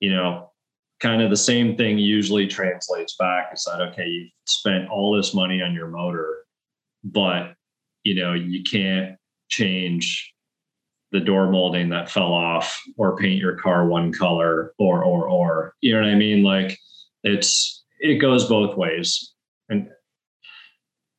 you 0.00 0.10
know, 0.10 0.50
kind 1.00 1.20
of 1.20 1.30
the 1.30 1.36
same 1.36 1.76
thing 1.76 1.98
usually 1.98 2.46
translates 2.46 3.16
back. 3.18 3.50
is 3.52 3.64
that 3.64 3.80
okay, 3.80 4.06
you 4.06 4.28
spent 4.46 4.88
all 4.88 5.14
this 5.14 5.34
money 5.34 5.62
on 5.62 5.74
your 5.74 5.88
motor, 5.88 6.44
but 7.04 7.54
you 8.04 8.14
know, 8.14 8.34
you 8.34 8.62
can't 8.62 9.16
change 9.48 10.32
the 11.12 11.20
door 11.20 11.50
molding 11.50 11.88
that 11.90 12.10
fell 12.10 12.32
off 12.32 12.82
or 12.96 13.16
paint 13.16 13.40
your 13.40 13.56
car 13.56 13.86
one 13.86 14.12
color 14.12 14.72
or 14.78 15.04
or 15.04 15.28
or. 15.28 15.74
You 15.80 15.94
know 15.94 16.02
what 16.02 16.10
i 16.10 16.14
mean? 16.14 16.42
Like 16.42 16.78
it's 17.22 17.84
it 18.00 18.16
goes 18.16 18.48
both 18.48 18.76
ways. 18.76 19.32
And 19.68 19.88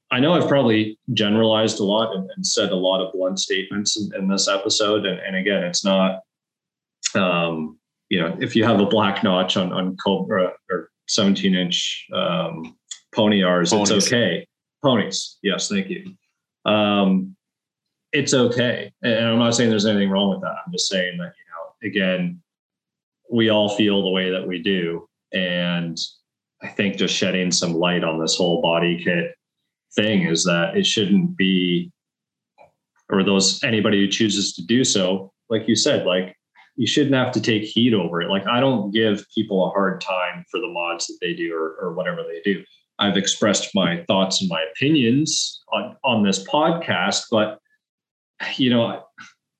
i 0.09 0.19
know 0.19 0.33
i've 0.33 0.47
probably 0.47 0.97
generalized 1.13 1.79
a 1.79 1.83
lot 1.83 2.15
and, 2.15 2.29
and 2.35 2.45
said 2.45 2.71
a 2.71 2.75
lot 2.75 3.05
of 3.05 3.11
blunt 3.11 3.39
statements 3.39 3.99
in, 3.99 4.15
in 4.15 4.27
this 4.29 4.47
episode. 4.47 5.05
And, 5.05 5.19
and, 5.19 5.35
again 5.35 5.63
it's 5.63 5.83
not 5.83 6.21
um 7.15 7.77
you 8.09 8.19
know 8.21 8.37
if 8.39 8.55
you 8.55 8.63
have 8.63 8.79
a 8.79 8.85
black 8.85 9.23
notch 9.23 9.57
on 9.57 9.73
on 9.73 9.97
cobra 9.97 10.53
or 10.69 10.89
17 11.07 11.55
inch 11.55 12.07
um 12.13 12.77
pony 13.13 13.43
r's 13.43 13.71
ponies. 13.71 13.91
it's 13.91 14.07
okay. 14.07 14.47
Ponies. 14.83 15.37
Yes 15.41 15.67
thank 15.69 15.89
you. 15.89 16.13
Um 16.65 17.36
it's 18.11 18.33
okay. 18.33 18.91
And 19.01 19.25
I'm 19.25 19.39
not 19.39 19.55
saying 19.55 19.69
there's 19.69 19.85
anything 19.85 20.09
wrong 20.09 20.29
with 20.29 20.41
that. 20.41 20.55
I'm 20.65 20.71
just 20.71 20.87
saying 20.87 21.17
that, 21.17 21.33
you 21.37 21.45
know, 21.51 21.87
again, 21.87 22.41
we 23.31 23.49
all 23.49 23.69
feel 23.69 24.01
the 24.01 24.09
way 24.09 24.31
that 24.31 24.47
we 24.47 24.61
do. 24.61 25.07
And 25.33 25.97
I 26.61 26.67
think 26.67 26.97
just 26.97 27.15
shedding 27.15 27.51
some 27.51 27.73
light 27.73 28.03
on 28.03 28.19
this 28.19 28.35
whole 28.35 28.61
body 28.61 29.03
kit 29.03 29.35
thing 29.95 30.23
is 30.23 30.43
that 30.45 30.77
it 30.77 30.85
shouldn't 30.85 31.35
be, 31.37 31.91
or 33.09 33.23
those 33.23 33.63
anybody 33.63 33.99
who 33.99 34.07
chooses 34.07 34.53
to 34.53 34.65
do 34.65 34.83
so, 34.83 35.31
like 35.49 35.67
you 35.67 35.75
said, 35.75 36.05
like 36.05 36.35
you 36.75 36.87
shouldn't 36.87 37.15
have 37.15 37.31
to 37.33 37.41
take 37.41 37.63
heat 37.63 37.93
over 37.93 38.21
it. 38.21 38.29
Like 38.29 38.45
I 38.47 38.59
don't 38.59 38.91
give 38.91 39.25
people 39.33 39.65
a 39.65 39.71
hard 39.71 39.99
time 40.01 40.45
for 40.49 40.59
the 40.59 40.67
mods 40.67 41.07
that 41.07 41.17
they 41.21 41.33
do 41.33 41.53
or, 41.53 41.75
or 41.81 41.93
whatever 41.93 42.23
they 42.23 42.41
do. 42.43 42.63
I've 42.99 43.17
expressed 43.17 43.75
my 43.75 44.03
thoughts 44.07 44.41
and 44.41 44.49
my 44.49 44.63
opinions 44.71 45.63
on, 45.71 45.95
on 46.03 46.23
this 46.23 46.47
podcast, 46.47 47.25
but 47.29 47.59
you 48.57 48.69
know, 48.69 49.03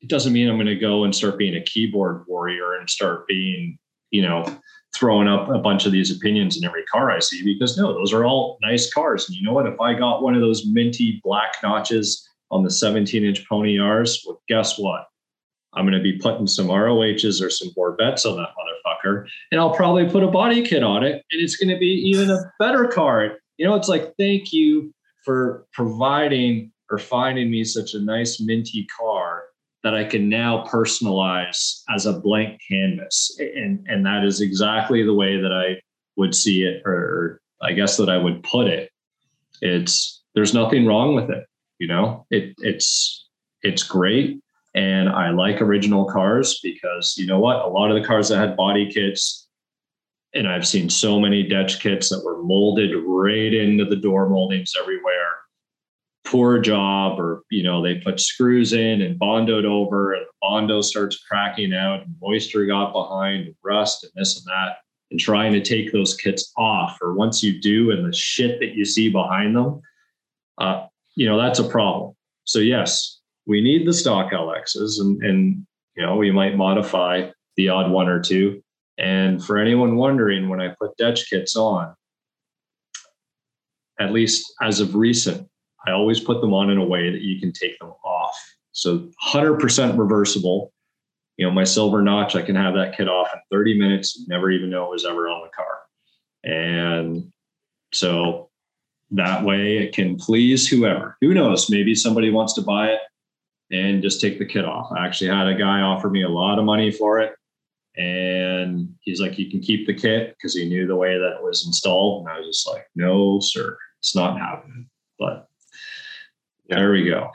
it 0.02 0.10
doesn't 0.10 0.34
mean 0.34 0.49
I'm 0.49 0.58
going 0.58 0.68
to 0.68 0.76
go 0.76 1.04
and 1.04 1.16
start 1.16 1.38
being 1.38 1.56
a 1.56 1.64
keyboard 1.64 2.26
warrior 2.28 2.76
and 2.76 2.90
start 2.90 3.28
being, 3.28 3.78
you 4.12 4.22
know, 4.22 4.45
throwing 4.95 5.28
up 5.28 5.49
a 5.49 5.60
bunch 5.60 5.86
of 5.86 5.91
these 5.91 6.16
opinions 6.16 6.58
in 6.58 6.66
every 6.66 6.84
car 6.86 7.12
I 7.12 7.20
see 7.20 7.44
because 7.44 7.78
no, 7.78 7.94
those 7.94 8.14
are 8.14 8.26
all 8.26 8.58
nice 8.62 8.91
cars. 8.91 9.28
And 9.28 9.36
you 9.36 9.44
know 9.44 9.54
what? 9.54 9.68
If 9.68 9.80
I 9.80 9.94
got 9.94 10.24
one 10.24 10.36
of 10.36 10.41
those 10.41 10.66
minty 10.66 11.20
black 11.24 11.56
notches 11.62 12.28
on 12.52 12.64
the 12.64 12.72
17 12.72 13.24
inch 13.26 13.48
Pony 13.48 13.78
Rs, 13.80 14.24
well, 14.26 14.41
guess 14.48 14.78
what? 14.80 15.06
I'm 15.74 15.86
going 15.86 15.98
to 15.98 16.02
be 16.02 16.18
putting 16.18 16.48
some 16.48 16.70
ROHs 16.70 17.41
or 17.41 17.49
some 17.49 17.70
Corvettes 17.74 18.26
on 18.26 18.38
that 18.38 18.49
motherfucker, 18.49 19.28
and 19.52 19.60
I'll 19.60 19.76
probably 19.76 20.10
put 20.10 20.24
a 20.24 20.28
body 20.28 20.66
kit 20.66 20.82
on 20.82 21.04
it, 21.04 21.24
and 21.32 21.41
it's 21.41 21.58
going 21.58 21.70
to 21.70 21.78
be 21.78 21.86
even 21.86 22.32
a 22.32 22.52
better 22.58 22.86
car. 22.86 23.38
You 23.58 23.68
know, 23.68 23.76
it's 23.76 23.90
like 23.90 24.14
thank 24.18 24.54
you 24.54 24.91
for 25.24 25.68
providing 25.74 26.72
or 26.90 26.98
finding 26.98 27.52
me 27.52 27.64
such 27.64 27.94
a 27.94 28.00
nice 28.00 28.40
minty 28.40 28.86
car 28.86 29.44
that 29.84 29.94
I 29.94 30.04
can 30.04 30.28
now 30.28 30.66
personalize 30.66 31.82
as 31.90 32.06
a 32.06 32.20
blank 32.20 32.60
canvas. 32.68 33.38
And, 33.40 33.86
and 33.88 34.06
that 34.06 34.24
is 34.24 34.42
exactly 34.42 35.04
the 35.04 35.14
way 35.14 35.40
that 35.40 35.52
I 35.52 35.82
would 36.16 36.34
see 36.34 36.64
it, 36.64 36.82
or 36.86 37.42
I 37.62 37.74
guess 37.74 37.98
that 37.98 38.10
I 38.10 38.18
would 38.18 38.44
put 38.44 38.68
it. 38.68 38.90
It's 39.62 40.24
there's 40.36 40.54
nothing 40.54 40.86
wrong 40.86 41.16
with 41.16 41.30
it. 41.30 41.46
You 41.80 41.88
know, 41.88 42.26
it 42.30 42.56
it's 42.60 43.28
it's 43.62 43.84
great. 43.84 44.42
And 44.76 45.10
I 45.10 45.30
like 45.30 45.62
original 45.62 46.06
cars 46.06 46.60
because 46.62 47.16
you 47.18 47.26
know 47.26 47.40
what? 47.40 47.64
A 47.64 47.68
lot 47.68 47.90
of 47.90 48.00
the 48.00 48.08
cars 48.08 48.30
that 48.30 48.38
had 48.38 48.58
body 48.58 48.92
kits, 48.92 49.48
and 50.34 50.48
I've 50.48 50.68
seen 50.68 50.90
so 50.90 51.20
many 51.20 51.48
Dech 51.48 51.80
kits 51.80 52.10
that 52.10 52.24
were 52.24 52.44
molded 52.44 52.92
right 53.06 53.54
into 53.54 53.86
the 53.86 53.96
door 53.96 54.30
moldings 54.30 54.74
everywhere 54.80 55.38
poor 56.28 56.60
job 56.60 57.20
or 57.20 57.44
you 57.49 57.64
know 57.64 57.82
they 57.82 57.95
put 57.95 58.20
screws 58.20 58.74
in 58.74 59.02
and 59.02 59.20
bondoed 59.20 59.64
over 59.64 60.14
and 60.14 60.26
the 60.26 60.32
bondo 60.41 60.82
starts 60.82 61.24
cracking 61.24 61.74
out 61.74 62.02
and 62.02 62.16
moisture 62.22 62.66
got 62.66 62.91
behind 62.91 63.45
and 63.45 63.56
rust 63.64 64.04
and 64.04 64.12
this 64.16 64.38
and 64.38 64.45
that 64.45 64.78
and 65.10 65.20
trying 65.20 65.54
to 65.54 65.62
take 65.62 65.94
those 65.94 66.18
kits 66.18 66.52
off. 66.58 66.98
Or 67.02 67.14
once 67.14 67.41
you 67.41 67.62
do 67.62 67.91
and 67.91 68.06
the 68.06 68.14
shit 68.14 68.60
that 68.60 68.76
you 68.76 68.84
see 68.84 69.10
behind 69.10 69.56
them 69.56 69.82
uh, 70.58 70.88
you 71.16 71.28
know 71.28 71.38
that's 71.41 71.60
a 71.60 71.68
problem. 71.68 72.14
So 72.44 72.60
yes 72.60 73.20
we 73.45 73.62
need 73.62 73.88
the 73.88 73.94
stock 73.94 74.32
lx's 74.34 74.99
and 74.99 75.24
and 75.24 75.66
you 75.95 76.06
know 76.06 76.18
we 76.18 76.32
might 76.32 76.58
modify 76.58 77.30
the 77.56 77.70
odd 77.70 77.90
one 77.90 78.10
or 78.10 78.20
two. 78.20 78.62
And 78.98 79.44
for 79.44 79.58
anyone 79.58 79.95
wondering 79.95 80.49
when 80.49 80.60
i 80.60 80.76
put 80.78 80.98
Dech 80.98 81.30
kits 81.30 81.56
on 81.56 81.94
at 83.99 84.12
least 84.12 84.54
as 84.62 84.80
of 84.80 84.94
recent 84.94 85.48
I 85.86 85.91
always 85.91 86.20
put 86.20 86.41
them 86.41 86.54
on 86.54 86.70
in 86.70 86.78
a 86.78 86.86
way 86.86 87.12
that 87.12 87.22
you 87.22 87.40
can 87.40 87.52
take 87.52 87.78
them 87.80 87.94
off. 88.04 88.36
So 88.72 89.10
100% 89.26 89.98
reversible. 89.98 90.74
You 91.38 91.45
know, 91.45 91.52
my 91.52 91.64
silver 91.64 92.02
notch, 92.02 92.36
I 92.36 92.41
can 92.41 92.56
have 92.56 92.74
that 92.74 92.98
kit 92.98 93.08
off 93.08 93.30
in 93.34 93.40
30 93.52 93.80
minutes, 93.80 94.26
never 94.28 94.49
even 94.49 94.70
know 94.70 94.86
it 94.86 94.91
was 94.91 95.06
ever 95.06 95.30
on 95.30 95.44
the 95.44 95.56
car. 95.56 95.80
And 96.44 97.32
so 97.94 98.49
that 99.12 99.44
way 99.44 99.78
it 99.78 99.94
can 99.94 100.18
please 100.18 100.68
whoever. 100.68 101.16
Who 101.22 101.34
knows? 101.34 101.70
Maybe 101.70 101.95
somebody 101.95 102.30
wants 102.30 102.54
to 102.54 102.62
buy 102.62 102.90
it 102.90 102.99
and 103.72 104.02
just 104.02 104.20
take 104.20 104.40
the 104.40 104.45
kit 104.45 104.66
off. 104.66 104.91
I 104.91 105.06
actually 105.06 105.30
had 105.30 105.48
a 105.48 105.56
guy 105.56 105.82
offer 105.82 106.10
me 106.10 106.24
a 106.24 106.30
lot 106.30 106.60
of 106.60 106.66
money 106.66 106.91
for 106.91 107.20
it. 107.20 107.34
And 107.98 108.95
he's 109.02 109.20
like, 109.20 109.40
you 109.40 109.49
can 109.49 109.60
keep 109.60 109.88
the 109.88 109.94
kit 109.94 110.36
because 110.38 110.56
he 110.56 110.70
knew 110.70 110.86
the 110.86 110.95
way 110.95 111.18
that 111.18 111.38
it 111.38 111.44
was 111.44 111.66
installed. 111.66 112.22
And 112.22 112.30
I 112.30 112.40
was 112.40 112.48
just 112.48 112.68
like, 112.68 112.86
no, 112.95 113.40
sir, 113.41 113.78
it's 113.99 114.16
not 114.16 114.40
happening. 114.40 114.90
But 115.18 115.47
yeah. 116.69 116.76
There 116.77 116.91
we 116.91 117.06
go. 117.06 117.31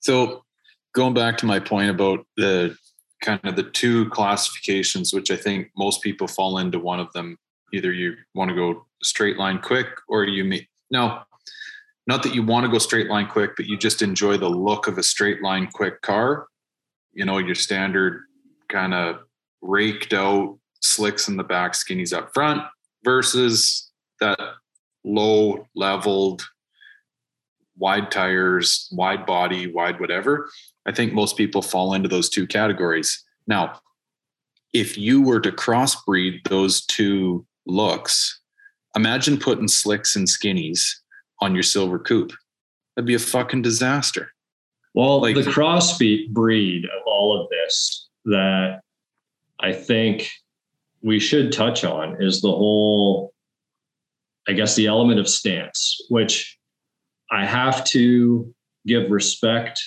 So 0.00 0.44
going 0.94 1.14
back 1.14 1.38
to 1.38 1.46
my 1.46 1.58
point 1.58 1.90
about 1.90 2.26
the 2.36 2.76
kind 3.22 3.40
of 3.44 3.56
the 3.56 3.62
two 3.62 4.08
classifications, 4.10 5.14
which 5.14 5.30
I 5.30 5.36
think 5.36 5.70
most 5.76 6.02
people 6.02 6.26
fall 6.26 6.58
into 6.58 6.78
one 6.78 7.00
of 7.00 7.12
them. 7.12 7.38
Either 7.72 7.92
you 7.92 8.14
want 8.34 8.50
to 8.50 8.54
go 8.54 8.84
straight 9.02 9.38
line 9.38 9.58
quick 9.58 9.86
or 10.08 10.24
you 10.24 10.44
may 10.44 10.68
now 10.90 11.24
not 12.06 12.22
that 12.24 12.34
you 12.34 12.42
want 12.42 12.66
to 12.66 12.70
go 12.70 12.78
straight 12.78 13.08
line 13.08 13.28
quick, 13.28 13.52
but 13.56 13.66
you 13.66 13.78
just 13.78 14.02
enjoy 14.02 14.36
the 14.36 14.48
look 14.48 14.88
of 14.88 14.98
a 14.98 15.02
straight 15.02 15.40
line 15.40 15.68
quick 15.72 16.02
car. 16.02 16.46
You 17.12 17.24
know, 17.24 17.38
your 17.38 17.54
standard 17.54 18.24
kind 18.68 18.92
of 18.92 19.20
raked 19.62 20.12
out 20.12 20.58
slicks 20.80 21.28
in 21.28 21.36
the 21.36 21.44
back, 21.44 21.72
skinnies 21.74 22.12
up 22.12 22.34
front 22.34 22.62
versus 23.04 23.90
that 24.20 24.38
low 25.04 25.66
leveled 25.76 26.42
wide 27.78 28.10
tires, 28.10 28.88
wide 28.92 29.26
body, 29.26 29.72
wide 29.72 30.00
whatever. 30.00 30.48
I 30.86 30.92
think 30.92 31.12
most 31.12 31.36
people 31.36 31.62
fall 31.62 31.94
into 31.94 32.08
those 32.08 32.28
two 32.28 32.46
categories. 32.46 33.24
Now, 33.46 33.80
if 34.72 34.96
you 34.96 35.22
were 35.22 35.40
to 35.40 35.52
crossbreed 35.52 36.48
those 36.48 36.84
two 36.86 37.46
looks, 37.66 38.40
imagine 38.96 39.38
putting 39.38 39.68
slicks 39.68 40.16
and 40.16 40.26
skinnies 40.26 40.86
on 41.40 41.54
your 41.54 41.62
silver 41.62 41.98
coupe. 41.98 42.32
That'd 42.94 43.06
be 43.06 43.14
a 43.14 43.18
fucking 43.18 43.62
disaster. 43.62 44.32
Well, 44.94 45.22
like, 45.22 45.34
the 45.34 45.42
crossbreed 45.42 46.30
breed 46.32 46.84
of 46.84 47.02
all 47.06 47.40
of 47.40 47.48
this 47.48 48.08
that 48.26 48.80
I 49.60 49.72
think 49.72 50.30
we 51.02 51.18
should 51.18 51.52
touch 51.52 51.84
on 51.84 52.22
is 52.22 52.40
the 52.40 52.48
whole, 52.48 53.32
I 54.46 54.52
guess, 54.52 54.76
the 54.76 54.86
element 54.86 55.18
of 55.18 55.28
stance, 55.28 56.00
which 56.10 56.58
I 57.32 57.46
have 57.46 57.82
to 57.86 58.54
give 58.86 59.10
respect 59.10 59.82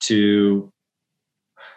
to, 0.00 0.70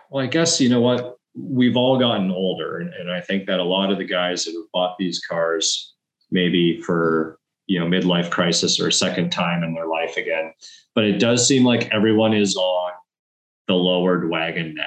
well, 0.10 0.24
I 0.24 0.28
guess, 0.28 0.60
you 0.60 0.68
know 0.68 0.82
what? 0.82 1.16
We've 1.36 1.78
all 1.78 1.98
gotten 1.98 2.32
older. 2.32 2.80
And, 2.80 2.94
and 2.94 3.10
I 3.10 3.22
think 3.22 3.48
that 3.48 3.60
a 3.60 3.64
lot 3.64 3.92
of 3.92 3.98
the 3.98 4.06
guys 4.06 4.44
that 4.44 4.52
have 4.52 4.72
bought 4.74 4.98
these 5.00 5.20
cars, 5.20 5.94
maybe 6.32 6.82
for, 6.82 7.40
you 7.68 7.80
know, 7.80 7.86
midlife 7.86 8.30
crisis 8.30 8.80
or 8.80 8.90
a 8.90 8.92
second 8.92 9.32
time 9.32 9.64
in 9.64 9.74
their 9.74 9.88
life 9.88 10.18
again. 10.18 10.54
But 10.94 11.06
it 11.06 11.20
does 11.20 11.48
seem 11.48 11.64
like 11.64 11.90
everyone 11.94 12.34
is 12.34 12.56
on 12.58 12.92
the 13.68 13.74
lowered 13.74 14.30
wagon 14.30 14.76
now. 14.76 14.84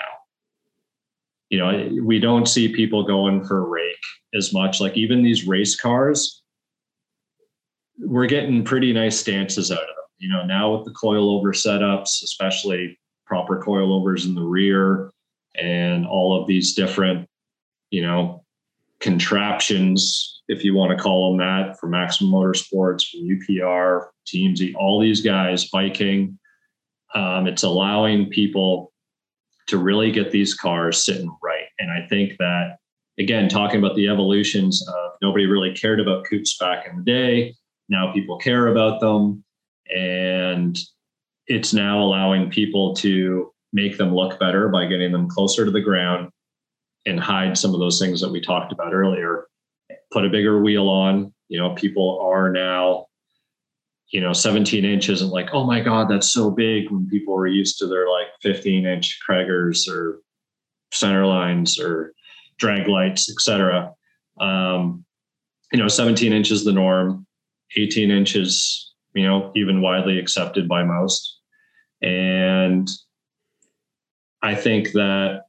You 1.49 1.59
know, 1.59 2.03
we 2.05 2.19
don't 2.19 2.47
see 2.47 2.69
people 2.75 3.03
going 3.03 3.45
for 3.45 3.66
rake 3.66 3.97
as 4.35 4.53
much. 4.53 4.81
Like 4.81 4.97
even 4.97 5.23
these 5.23 5.47
race 5.47 5.75
cars, 5.75 6.38
we're 7.99 8.27
getting 8.27 8.65
pretty 8.65 8.93
nice 8.93 9.19
stances 9.19 9.70
out 9.70 9.81
of 9.81 9.87
them. 9.87 9.95
You 10.19 10.29
know, 10.29 10.45
now 10.45 10.75
with 10.75 10.85
the 10.85 10.93
coilover 10.93 11.55
setups, 11.55 12.23
especially 12.23 12.99
proper 13.27 13.61
coilovers 13.61 14.27
in 14.27 14.35
the 14.35 14.43
rear 14.43 15.11
and 15.61 16.07
all 16.07 16.41
of 16.41 16.47
these 16.47 16.75
different, 16.75 17.29
you 17.91 18.03
know, 18.03 18.45
contraptions, 19.01 20.43
if 20.49 20.65
you 20.65 20.75
want 20.75 20.97
to 20.97 21.03
call 21.03 21.31
them 21.31 21.39
that, 21.39 21.79
for 21.79 21.89
Maximum 21.89 22.33
Motorsports, 22.33 23.09
from 23.09 23.20
UPR, 23.20 24.07
TMZ, 24.27 24.75
all 24.77 25.01
these 25.01 25.20
guys, 25.20 25.69
Viking. 25.70 26.39
Um, 27.15 27.47
it's 27.47 27.62
allowing 27.62 28.29
people 28.31 28.93
to 29.69 29.79
really 29.79 30.11
get 30.11 30.31
these 30.31 30.55
cars 30.55 31.05
sitting 31.05 31.31
right. 31.43 31.66
And 31.79 31.91
I 31.91 32.07
think 32.09 32.37
that, 32.39 32.79
again, 33.19 33.49
talking 33.49 33.79
about 33.79 33.95
the 33.97 34.09
evolutions 34.09 34.87
of 34.87 35.12
nobody 35.23 35.47
really 35.47 35.75
cared 35.75 36.01
about 36.01 36.25
coupes 36.25 36.57
back 36.59 36.87
in 36.89 36.97
the 36.97 37.05
day 37.05 37.55
now 37.89 38.12
people 38.12 38.39
care 38.39 38.69
about 38.69 39.01
them 39.01 39.44
and 39.94 40.78
it's 41.47 41.73
now 41.73 42.01
allowing 42.01 42.51
people 42.51 42.94
to 42.94 43.52
make 43.73 43.97
them 43.97 44.15
look 44.15 44.39
better 44.39 44.69
by 44.69 44.86
getting 44.86 45.12
them 45.12 45.28
closer 45.28 45.65
to 45.65 45.70
the 45.70 45.81
ground 45.81 46.31
and 47.06 47.19
hide 47.19 47.56
some 47.56 47.73
of 47.73 47.81
those 47.81 47.98
things 47.98 48.20
that 48.20 48.31
we 48.31 48.40
talked 48.40 48.73
about 48.73 48.93
earlier. 48.93 49.47
Put 50.12 50.27
a 50.27 50.31
bigger 50.31 50.60
wheel 50.62 50.89
on. 50.89 51.32
You 51.48 51.59
know 51.59 51.74
people 51.74 52.20
are 52.23 52.51
now 52.52 53.06
you 54.10 54.20
know 54.20 54.32
17 54.32 54.85
inch 54.85 55.09
isn't 55.09 55.31
like 55.31 55.48
oh 55.52 55.65
my 55.65 55.81
god 55.81 56.09
that's 56.09 56.31
so 56.31 56.51
big 56.51 56.90
when 56.90 57.09
people 57.09 57.35
were 57.35 57.47
used 57.47 57.78
to 57.78 57.86
their 57.86 58.09
like 58.09 58.28
15 58.43 58.86
inch 58.86 59.19
Cragars 59.27 59.89
or 59.89 60.20
center 60.93 61.27
lines 61.27 61.78
or 61.78 62.12
drag 62.59 62.89
lights 62.89 63.31
etc 63.31 63.93
um, 64.40 65.05
you 65.73 65.78
know 65.78 65.89
17 65.89 66.32
inches 66.32 66.65
the 66.65 66.73
norm 66.73 67.27
18 67.77 68.11
inches, 68.11 68.93
you 69.15 69.27
know, 69.27 69.53
even 69.55 69.82
widely 69.82 70.19
accepted 70.19 70.69
by 70.69 70.82
most. 70.82 71.39
And 72.03 72.89
I 74.43 74.55
think 74.55 74.93
that 74.93 75.43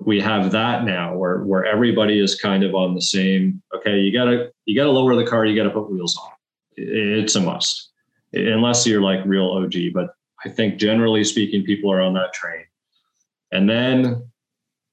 we 0.00 0.20
have 0.20 0.50
that 0.52 0.84
now 0.84 1.14
where 1.14 1.40
where 1.44 1.64
everybody 1.64 2.18
is 2.18 2.34
kind 2.34 2.64
of 2.64 2.74
on 2.74 2.94
the 2.94 3.02
same 3.02 3.62
okay 3.74 3.98
you 3.98 4.12
gotta 4.12 4.50
you 4.64 4.74
gotta 4.74 4.90
lower 4.90 5.14
the 5.14 5.26
car 5.26 5.44
you 5.44 5.54
gotta 5.54 5.70
put 5.70 5.90
wheels 5.90 6.16
on 6.16 6.30
it's 6.76 7.34
a 7.34 7.40
must 7.40 7.90
unless 8.32 8.86
you're 8.86 9.02
like 9.02 9.20
real 9.26 9.44
og 9.46 9.74
but 9.92 10.14
i 10.44 10.48
think 10.48 10.78
generally 10.78 11.22
speaking 11.22 11.62
people 11.64 11.92
are 11.92 12.00
on 12.00 12.14
that 12.14 12.32
train 12.32 12.64
and 13.52 13.68
then 13.68 14.26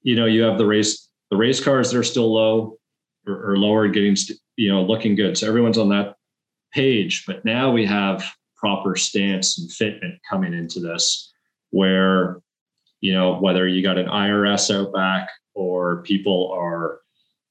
you 0.02 0.14
know 0.14 0.26
you 0.26 0.42
have 0.42 0.58
the 0.58 0.66
race 0.66 1.08
the 1.30 1.36
race 1.36 1.62
cars 1.62 1.90
that 1.90 1.98
are 1.98 2.04
still 2.04 2.32
low 2.32 2.76
or, 3.26 3.52
or 3.52 3.56
lower 3.56 3.88
getting 3.88 4.16
you 4.58 4.68
know 4.68 4.82
looking 4.82 5.14
good 5.14 5.38
so 5.38 5.48
everyone's 5.48 5.78
on 5.78 5.88
that 5.88 6.16
page 6.74 7.24
but 7.26 7.44
now 7.44 7.72
we 7.72 7.86
have 7.86 8.22
proper 8.56 8.94
stance 8.94 9.58
and 9.58 9.70
fitment 9.70 10.18
coming 10.28 10.52
into 10.52 10.80
this 10.80 11.32
where 11.70 12.42
you 13.00 13.12
know, 13.12 13.38
whether 13.38 13.66
you 13.66 13.82
got 13.82 13.98
an 13.98 14.06
IRS 14.06 14.74
out 14.74 14.92
back 14.92 15.30
or 15.54 16.02
people 16.02 16.52
are 16.52 17.00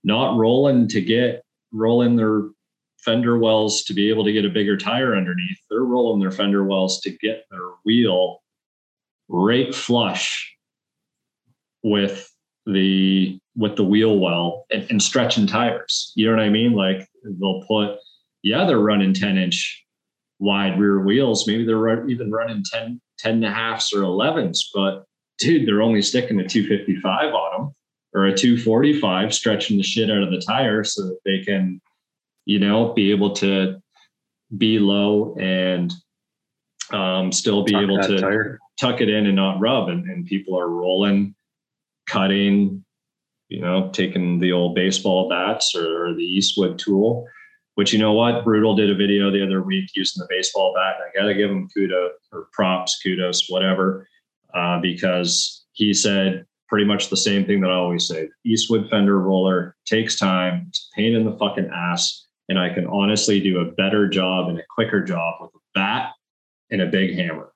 not 0.03 0.37
rolling 0.37 0.87
to 0.89 1.01
get 1.01 1.43
rolling 1.71 2.15
their 2.15 2.43
fender 2.99 3.37
wells 3.37 3.83
to 3.83 3.93
be 3.93 4.09
able 4.09 4.25
to 4.25 4.33
get 4.33 4.45
a 4.45 4.49
bigger 4.49 4.77
tire 4.77 5.15
underneath. 5.15 5.59
They're 5.69 5.83
rolling 5.83 6.19
their 6.19 6.31
fender 6.31 6.63
wells 6.65 6.99
to 7.01 7.11
get 7.11 7.45
their 7.49 7.69
wheel 7.85 8.39
right 9.29 9.73
flush 9.73 10.53
with 11.83 12.29
the 12.65 13.39
with 13.57 13.75
the 13.75 13.83
wheel 13.83 14.19
well 14.19 14.65
and, 14.71 14.85
and 14.89 15.01
stretching 15.01 15.47
tires. 15.47 16.13
You 16.15 16.27
know 16.27 16.37
what 16.37 16.43
I 16.43 16.49
mean? 16.49 16.73
Like 16.73 17.07
they'll 17.23 17.63
put, 17.67 17.97
yeah, 18.43 18.65
they're 18.65 18.79
running 18.79 19.13
10 19.13 19.37
inch 19.37 19.83
wide 20.39 20.79
rear 20.79 20.99
wheels. 21.01 21.47
Maybe 21.47 21.65
they're 21.65 22.07
even 22.07 22.31
running 22.31 22.63
10, 22.71 23.01
10 23.17 23.33
and 23.33 23.45
a 23.45 23.51
halfs 23.51 23.91
or 23.91 24.01
11s, 24.01 24.59
but 24.73 25.05
dude, 25.39 25.67
they're 25.67 25.81
only 25.81 26.03
sticking 26.03 26.39
a 26.39 26.47
255 26.47 27.33
on 27.33 27.61
them 27.61 27.75
or 28.13 28.25
a 28.25 28.35
245, 28.35 29.33
stretching 29.33 29.77
the 29.77 29.83
shit 29.83 30.11
out 30.11 30.23
of 30.23 30.31
the 30.31 30.41
tire 30.41 30.83
so 30.83 31.03
that 31.03 31.19
they 31.25 31.39
can, 31.43 31.81
you 32.45 32.59
know, 32.59 32.93
be 32.93 33.11
able 33.11 33.33
to 33.33 33.81
be 34.55 34.79
low 34.79 35.35
and 35.39 35.93
um, 36.91 37.31
still 37.31 37.63
be 37.63 37.73
tuck 37.73 37.81
able 37.81 37.99
to 37.99 38.19
tire. 38.19 38.59
tuck 38.79 39.01
it 39.01 39.09
in 39.09 39.25
and 39.25 39.35
not 39.35 39.59
rub. 39.59 39.89
And, 39.89 40.05
and 40.05 40.25
people 40.25 40.57
are 40.57 40.69
rolling, 40.69 41.35
cutting, 42.07 42.85
you 43.49 43.61
know, 43.61 43.89
taking 43.91 44.39
the 44.39 44.51
old 44.51 44.75
baseball 44.75 45.29
bats 45.29 45.75
or, 45.75 46.13
the 46.13 46.23
Eastwood 46.23 46.79
tool. 46.79 47.27
Which 47.75 47.93
you 47.93 47.99
know 47.99 48.13
what, 48.13 48.43
Brutal 48.43 48.75
did 48.75 48.89
a 48.89 48.95
video 48.95 49.29
the 49.29 49.45
other 49.45 49.61
week 49.61 49.91
using 49.95 50.19
the 50.19 50.27
baseball 50.29 50.73
bat. 50.73 50.95
I 50.95 51.15
got 51.15 51.27
to 51.27 51.35
give 51.35 51.51
him 51.51 51.69
kudos 51.71 52.13
or 52.31 52.47
props, 52.51 52.99
kudos, 53.03 53.45
whatever 53.49 54.07
uh, 54.53 54.79
because 54.79 55.65
he 55.73 55.93
said 55.93 56.45
pretty 56.67 56.85
much 56.85 57.09
the 57.09 57.17
same 57.17 57.45
thing 57.45 57.61
that 57.61 57.69
I 57.69 57.75
always 57.75 58.07
say. 58.07 58.29
Eastwood 58.45 58.89
fender 58.89 59.19
roller 59.19 59.75
takes 59.85 60.17
time. 60.17 60.65
It's 60.69 60.89
a 60.91 60.95
pain 60.95 61.15
in 61.15 61.23
the 61.23 61.37
fucking 61.37 61.69
ass. 61.73 62.25
And 62.49 62.57
I 62.57 62.73
can 62.73 62.87
honestly 62.87 63.39
do 63.39 63.59
a 63.59 63.71
better 63.71 64.07
job 64.07 64.49
and 64.49 64.57
a 64.57 64.63
quicker 64.73 65.03
job 65.03 65.35
with 65.41 65.51
a 65.53 65.59
bat 65.73 66.11
and 66.71 66.81
a 66.81 66.85
big 66.85 67.15
hammer. 67.15 67.51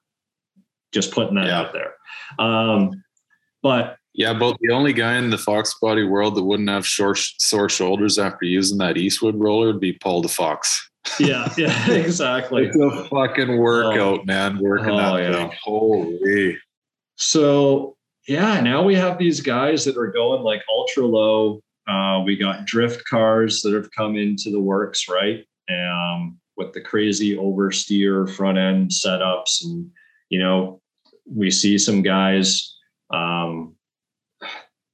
Just 0.93 1.11
putting 1.11 1.35
that 1.35 1.47
yeah. 1.47 1.59
out 1.59 1.73
there. 1.73 1.93
Um, 2.39 3.03
but 3.63 3.97
yeah, 4.13 4.33
but 4.33 4.57
the 4.59 4.73
only 4.73 4.93
guy 4.93 5.17
in 5.17 5.29
the 5.29 5.37
Fox 5.37 5.75
body 5.81 6.03
world 6.03 6.35
that 6.35 6.43
wouldn't 6.43 6.69
have 6.69 6.85
short, 6.85 7.17
sore 7.17 7.69
shoulders 7.69 8.19
after 8.19 8.45
using 8.45 8.77
that 8.79 8.97
Eastwood 8.97 9.35
roller 9.35 9.67
would 9.67 9.79
be 9.79 9.93
Paul 9.93 10.23
DeFox. 10.23 10.67
yeah, 11.19 11.51
yeah, 11.57 11.91
exactly. 11.91 12.65
it's 12.65 12.77
a 12.77 13.05
fucking 13.05 13.57
workout, 13.57 14.19
oh. 14.19 14.23
man. 14.25 14.59
Working 14.59 14.91
oh, 14.91 14.97
that 14.97 15.23
yeah. 15.23 15.31
thing. 15.31 15.51
Holy. 15.63 16.57
So 17.15 17.95
yeah, 18.27 18.59
now 18.61 18.83
we 18.83 18.95
have 18.95 19.17
these 19.17 19.41
guys 19.41 19.85
that 19.85 19.97
are 19.97 20.11
going 20.11 20.41
like 20.41 20.61
ultra 20.69 21.05
low. 21.05 21.61
Uh, 21.87 22.21
we 22.23 22.35
got 22.35 22.65
drift 22.65 23.03
cars 23.09 23.61
that 23.61 23.73
have 23.73 23.89
come 23.91 24.15
into 24.15 24.51
the 24.51 24.59
works, 24.59 25.07
right? 25.09 25.45
Um, 25.69 26.37
with 26.57 26.73
the 26.73 26.81
crazy 26.81 27.35
oversteer 27.35 28.29
front 28.29 28.57
end 28.57 28.91
setups, 28.91 29.63
and 29.63 29.89
you 30.29 30.39
know, 30.39 30.81
we 31.25 31.49
see 31.49 31.77
some 31.77 32.01
guys 32.01 32.77
um, 33.11 33.75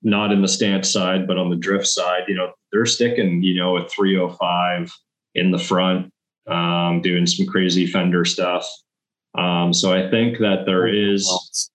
not 0.03 0.32
in 0.32 0.41
the 0.41 0.48
stance 0.48 0.91
side, 0.91 1.28
but 1.28 1.38
on 1.38 1.49
the 1.49 1.56
drift 1.56 1.88
side. 1.88 2.24
You 2.28 2.36
know, 2.36 2.52
they're 2.72 2.86
sticking, 2.86 3.44
you 3.44 3.56
know, 3.56 3.78
a 3.78 3.88
305 3.88 4.91
in 5.36 5.52
the 5.52 5.60
front, 5.60 6.11
um, 6.48 7.02
doing 7.02 7.26
some 7.26 7.45
crazy 7.45 7.88
fender 7.88 8.26
stuff. 8.26 8.68
Um, 9.38 9.74
so 9.74 9.94
I 9.94 10.10
think 10.10 10.40
that 10.40 10.65
there 10.65 10.88
is 10.88 11.69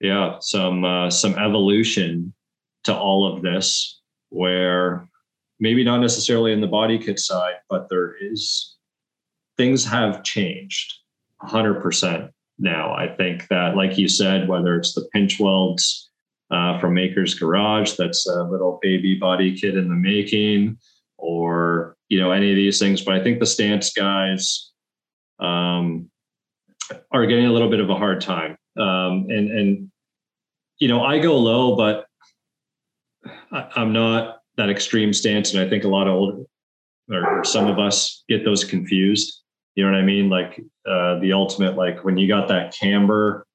yeah 0.00 0.36
some 0.40 0.84
uh, 0.84 1.10
some 1.10 1.34
evolution 1.36 2.32
to 2.84 2.96
all 2.96 3.32
of 3.32 3.42
this 3.42 4.00
where 4.28 5.08
maybe 5.60 5.84
not 5.84 6.00
necessarily 6.00 6.52
in 6.52 6.60
the 6.60 6.66
body 6.66 6.98
kit 6.98 7.18
side 7.18 7.54
but 7.70 7.88
there 7.88 8.14
is 8.20 8.76
things 9.56 9.84
have 9.84 10.22
changed 10.24 10.92
100% 11.42 12.28
now 12.58 12.92
i 12.92 13.08
think 13.08 13.46
that 13.48 13.76
like 13.76 13.96
you 13.96 14.08
said 14.08 14.48
whether 14.48 14.76
it's 14.76 14.94
the 14.94 15.08
pinch 15.12 15.38
welds 15.40 16.10
uh, 16.50 16.78
from 16.78 16.94
maker's 16.94 17.34
garage 17.34 17.92
that's 17.92 18.26
a 18.26 18.42
little 18.44 18.78
baby 18.82 19.14
body 19.14 19.58
kit 19.58 19.76
in 19.76 19.88
the 19.88 19.94
making 19.94 20.76
or 21.18 21.96
you 22.08 22.18
know 22.20 22.32
any 22.32 22.50
of 22.50 22.56
these 22.56 22.78
things 22.78 23.02
but 23.02 23.14
i 23.14 23.22
think 23.22 23.40
the 23.40 23.46
stance 23.46 23.92
guys 23.92 24.70
um, 25.40 26.08
are 27.10 27.26
getting 27.26 27.46
a 27.46 27.52
little 27.52 27.70
bit 27.70 27.80
of 27.80 27.90
a 27.90 27.94
hard 27.94 28.20
time 28.20 28.56
um, 28.76 29.26
and 29.28 29.50
and 29.50 29.90
you 30.78 30.88
know 30.88 31.04
I 31.04 31.18
go 31.18 31.38
low, 31.38 31.76
but 31.76 32.06
I, 33.52 33.68
am 33.76 33.92
not 33.92 34.38
that 34.56 34.70
extreme 34.70 35.12
stance, 35.12 35.52
and 35.52 35.62
I 35.62 35.68
think 35.68 35.84
a 35.84 35.88
lot 35.88 36.06
of 36.06 36.14
old 36.14 36.46
or 37.10 37.44
some 37.44 37.66
of 37.66 37.78
us 37.78 38.24
get 38.28 38.44
those 38.44 38.64
confused. 38.64 39.42
You 39.74 39.84
know 39.84 39.92
what 39.92 39.98
I 39.98 40.04
mean? 40.04 40.30
Like 40.30 40.60
uh, 40.88 41.18
the 41.20 41.32
ultimate, 41.32 41.76
like 41.76 42.04
when 42.04 42.16
you 42.16 42.28
got 42.28 42.48
that 42.48 42.74
camber 42.78 43.46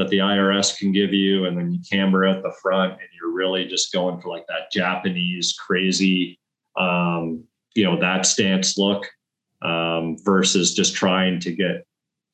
that 0.00 0.08
the 0.08 0.18
IRS 0.18 0.78
can 0.78 0.92
give 0.92 1.12
you, 1.12 1.44
and 1.44 1.58
then 1.58 1.72
you 1.72 1.80
camber 1.90 2.24
at 2.24 2.42
the 2.42 2.52
front, 2.62 2.92
and 2.92 3.08
you're 3.18 3.32
really 3.32 3.66
just 3.66 3.92
going 3.92 4.18
for 4.20 4.30
like 4.30 4.46
that 4.46 4.72
Japanese 4.72 5.54
crazy, 5.54 6.38
um, 6.76 7.44
you 7.74 7.84
know, 7.84 8.00
that 8.00 8.24
stance 8.24 8.78
look 8.78 9.06
um, 9.62 10.16
versus 10.24 10.74
just 10.74 10.94
trying 10.94 11.38
to 11.40 11.52
get 11.52 11.86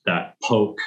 that 0.05 0.37
poke 0.43 0.79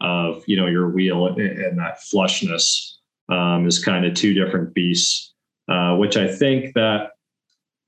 of 0.00 0.42
you 0.46 0.56
know 0.56 0.66
your 0.66 0.90
wheel 0.90 1.28
and, 1.28 1.40
and 1.40 1.78
that 1.78 2.00
flushness 2.12 2.96
um, 3.28 3.66
is 3.66 3.82
kind 3.82 4.04
of 4.04 4.14
two 4.14 4.34
different 4.34 4.74
beasts, 4.74 5.32
uh, 5.68 5.94
which 5.94 6.16
I 6.16 6.26
think 6.26 6.74
that 6.74 7.12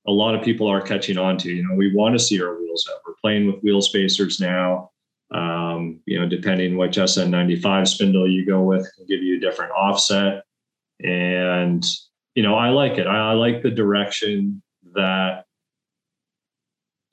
a 0.06 0.12
lot 0.12 0.36
of 0.36 0.44
people 0.44 0.68
are 0.68 0.80
catching 0.80 1.18
on 1.18 1.36
to. 1.38 1.52
You 1.52 1.66
know, 1.66 1.74
we 1.74 1.92
want 1.92 2.14
to 2.14 2.18
see 2.24 2.40
our 2.40 2.56
wheels 2.56 2.88
up. 2.92 3.02
We're 3.04 3.14
playing 3.20 3.48
with 3.48 3.62
wheel 3.62 3.82
spacers 3.82 4.38
now. 4.38 4.90
Um, 5.30 6.00
you 6.06 6.18
know, 6.18 6.26
depending 6.26 6.76
which 6.78 6.96
SN95 6.96 7.86
spindle 7.88 8.28
you 8.28 8.46
go 8.46 8.62
with, 8.62 8.90
can 8.96 9.06
give 9.06 9.22
you 9.22 9.36
a 9.36 9.40
different 9.40 9.72
offset. 9.72 10.44
And 11.04 11.84
you 12.34 12.42
know, 12.42 12.54
I 12.54 12.70
like 12.70 12.98
it. 12.98 13.06
I, 13.06 13.30
I 13.30 13.32
like 13.32 13.62
the 13.62 13.70
direction 13.70 14.62
that 14.94 15.44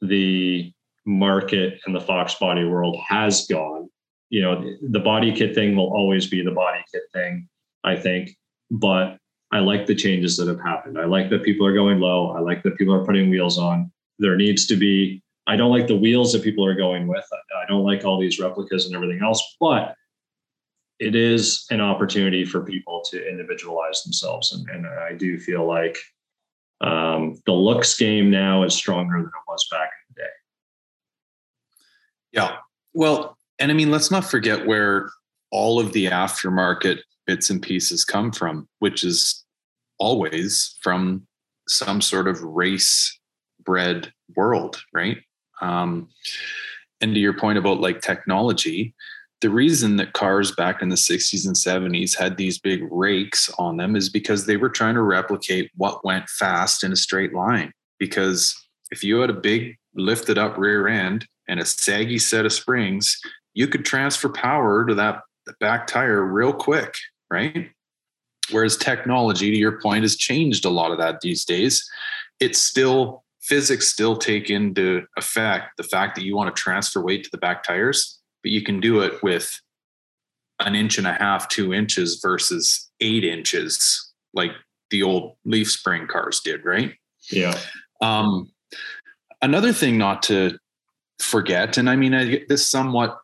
the 0.01 0.71
market 1.05 1.79
and 1.85 1.95
the 1.95 2.01
Fox 2.01 2.35
body 2.35 2.65
world 2.65 2.97
has 3.07 3.45
gone. 3.47 3.89
You 4.29 4.41
know 4.41 4.73
the 4.81 4.99
body 4.99 5.33
kit 5.33 5.53
thing 5.53 5.75
will 5.75 5.93
always 5.93 6.27
be 6.27 6.43
the 6.43 6.51
body 6.51 6.83
kit 6.91 7.03
thing 7.13 7.47
i 7.83 7.95
think. 7.95 8.31
But 8.71 9.17
i 9.51 9.59
like 9.59 9.85
the 9.85 9.95
changes 9.95 10.35
that 10.37 10.47
have 10.47 10.59
happened. 10.59 10.97
I 10.99 11.05
like 11.05 11.29
that 11.29 11.43
people 11.43 11.65
are 11.65 11.73
going 11.73 11.99
low. 11.99 12.31
I 12.31 12.39
like 12.39 12.63
that 12.63 12.77
people 12.77 12.93
are 12.93 13.05
putting 13.05 13.29
wheels 13.29 13.57
on. 13.57 13.91
There 14.17 14.35
needs 14.35 14.65
to 14.67 14.75
be 14.75 15.21
i 15.47 15.55
don't 15.55 15.72
like 15.72 15.88
the 15.88 15.95
wheels 15.95 16.31
that 16.34 16.43
people 16.43 16.65
are 16.65 16.76
going 16.76 17.07
with. 17.07 17.26
I 17.34 17.67
don't 17.67 17.84
like 17.84 18.05
all 18.05 18.19
these 18.19 18.39
replicas 18.39 18.85
and 18.85 18.95
everything 18.95 19.22
else 19.23 19.55
but 19.59 19.95
it 20.99 21.15
is 21.15 21.65
an 21.72 21.81
opportunity 21.81 22.45
for 22.45 22.61
people 22.61 23.03
to 23.09 23.30
individualize 23.30 24.03
themselves. 24.03 24.53
And, 24.53 24.69
and 24.69 24.88
i 24.88 25.13
do 25.13 25.39
feel 25.39 25.65
like 25.65 25.97
um, 26.81 27.41
the 27.45 27.53
looks 27.53 27.97
game 27.97 28.30
now 28.30 28.63
is 28.63 28.73
stronger 28.73 29.17
than 29.17 29.27
it 29.27 29.47
was 29.47 29.65
back 29.72 29.89
in 29.89 30.15
the 30.15 30.22
day. 30.22 30.30
Yeah. 32.34 32.57
Well 32.93 33.38
and 33.59 33.72
I 33.72 33.73
mean, 33.73 33.91
let's 33.91 34.11
not 34.11 34.26
forget 34.26 34.65
where 34.65 35.09
all 35.51 35.80
of 35.80 35.93
the 35.93 36.07
aftermarket 36.07 36.99
bits 37.26 37.49
and 37.49 37.61
pieces 37.61 38.03
come 38.03 38.31
from, 38.31 38.67
which 38.80 39.03
is 39.03 39.45
always 39.97 40.76
from 40.81 41.26
some 41.67 42.01
sort 42.01 42.27
of 42.27 42.41
race 42.41 43.17
bred 43.63 44.11
world, 44.35 44.84
right? 44.93 45.17
Um, 45.61 46.10
and 47.02 47.14
to 47.14 47.19
your 47.19 47.34
point 47.34 47.57
about 47.57 47.80
like 47.80 48.02
technology, 48.02 48.94
the 49.41 49.49
reason 49.49 49.98
that 49.98 50.14
cars 50.14 50.52
back 50.53 50.82
in 50.82 50.90
the 50.90 50.95
60s 50.95 51.45
and 51.45 51.56
70s 51.56 52.18
had 52.18 52.38
these 52.38 52.57
big 52.57 52.82
rakes 52.90 53.49
on 53.60 53.77
them 53.77 53.95
is 53.95 54.10
because 54.10 54.45
they 54.45 54.57
were 54.57 54.69
trying 54.69 54.95
to 54.95 55.02
replicate 55.02 55.72
what 55.76 56.06
went 56.06 56.30
fast 56.30 56.84
in 56.84 56.91
a 56.91 56.95
straight 56.95 57.34
line. 57.34 57.72
Because 57.99 58.56
if 58.91 59.03
you 59.03 59.18
had 59.18 59.30
a 59.30 59.34
big 59.34 59.77
lifted 59.94 60.38
up 60.38 60.57
rear 60.57 60.88
end 60.88 61.27
and 61.48 61.60
a 61.60 61.65
saggy 61.65 62.18
set 62.18 62.45
of 62.45 62.53
springs, 62.53 63.19
you 63.53 63.68
could 63.68 63.86
transfer 63.86 64.30
power 64.30 64.86
to 64.86 64.95
that 64.95 65.22
back 65.60 65.88
tire 65.88 66.23
real 66.23 66.53
quick, 66.53 66.95
right? 67.30 67.69
Whereas 68.52 68.77
technology, 68.77 69.52
to 69.52 69.57
your 69.57 69.82
point, 69.82 70.03
has 70.03 70.15
changed 70.15 70.65
a 70.65 70.69
lot 70.69 70.91
of 70.91 70.98
that 70.99 71.22
these 71.22 71.45
days. 71.45 71.88
It's 72.40 72.61
still 72.61 73.24
physics 73.45 73.88
still 73.88 74.17
take 74.17 74.49
into 74.49 75.03
effect 75.17 75.77
the 75.77 75.84
fact 75.84 76.15
that 76.15 76.23
you 76.23 76.35
want 76.35 76.53
to 76.53 76.61
transfer 76.61 77.01
weight 77.01 77.23
to 77.23 77.30
the 77.31 77.38
back 77.38 77.63
tires, 77.63 78.19
but 78.41 78.51
you 78.51 78.61
can 78.61 78.80
do 78.80 79.01
it 79.01 79.22
with 79.22 79.59
an 80.61 80.76
inch 80.76 80.97
and 80.97 81.05
a 81.05 81.13
half, 81.13 81.47
two 81.47 81.73
inches 81.73 82.19
versus 82.22 82.89
eight 83.01 83.23
inches, 83.23 84.13
like 84.34 84.51
the 84.89 85.03
old 85.03 85.35
leaf 85.45 85.69
spring 85.69 86.07
cars 86.07 86.41
did, 86.43 86.65
right? 86.65 86.93
Yeah. 87.31 87.59
Um, 88.01 88.51
another 89.41 89.73
thing 89.73 89.97
not 89.97 90.23
to 90.23 90.57
forget, 91.19 91.77
and 91.77 91.89
I 91.89 91.95
mean, 91.95 92.13
I 92.13 92.26
get 92.26 92.49
this 92.49 92.69
somewhat, 92.69 93.17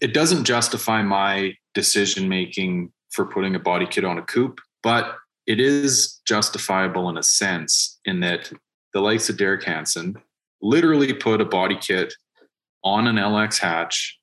it 0.00 0.14
doesn't 0.14 0.44
justify 0.44 1.02
my 1.02 1.54
decision 1.74 2.28
making 2.28 2.92
for 3.10 3.24
putting 3.24 3.54
a 3.54 3.60
body 3.60 3.86
kit 3.86 4.04
on 4.04 4.18
a 4.18 4.22
coupe, 4.22 4.60
but 4.82 5.16
it 5.46 5.60
is 5.60 6.20
justifiable 6.26 7.08
in 7.08 7.16
a 7.16 7.22
sense 7.22 7.98
in 8.04 8.20
that 8.20 8.52
the 8.94 9.00
likes 9.00 9.28
of 9.28 9.36
Derek 9.36 9.64
Hansen 9.64 10.16
literally 10.62 11.12
put 11.12 11.40
a 11.40 11.44
body 11.44 11.76
kit 11.78 12.14
on 12.82 13.06
an 13.06 13.16
LX 13.16 13.58
hatch. 13.58 14.18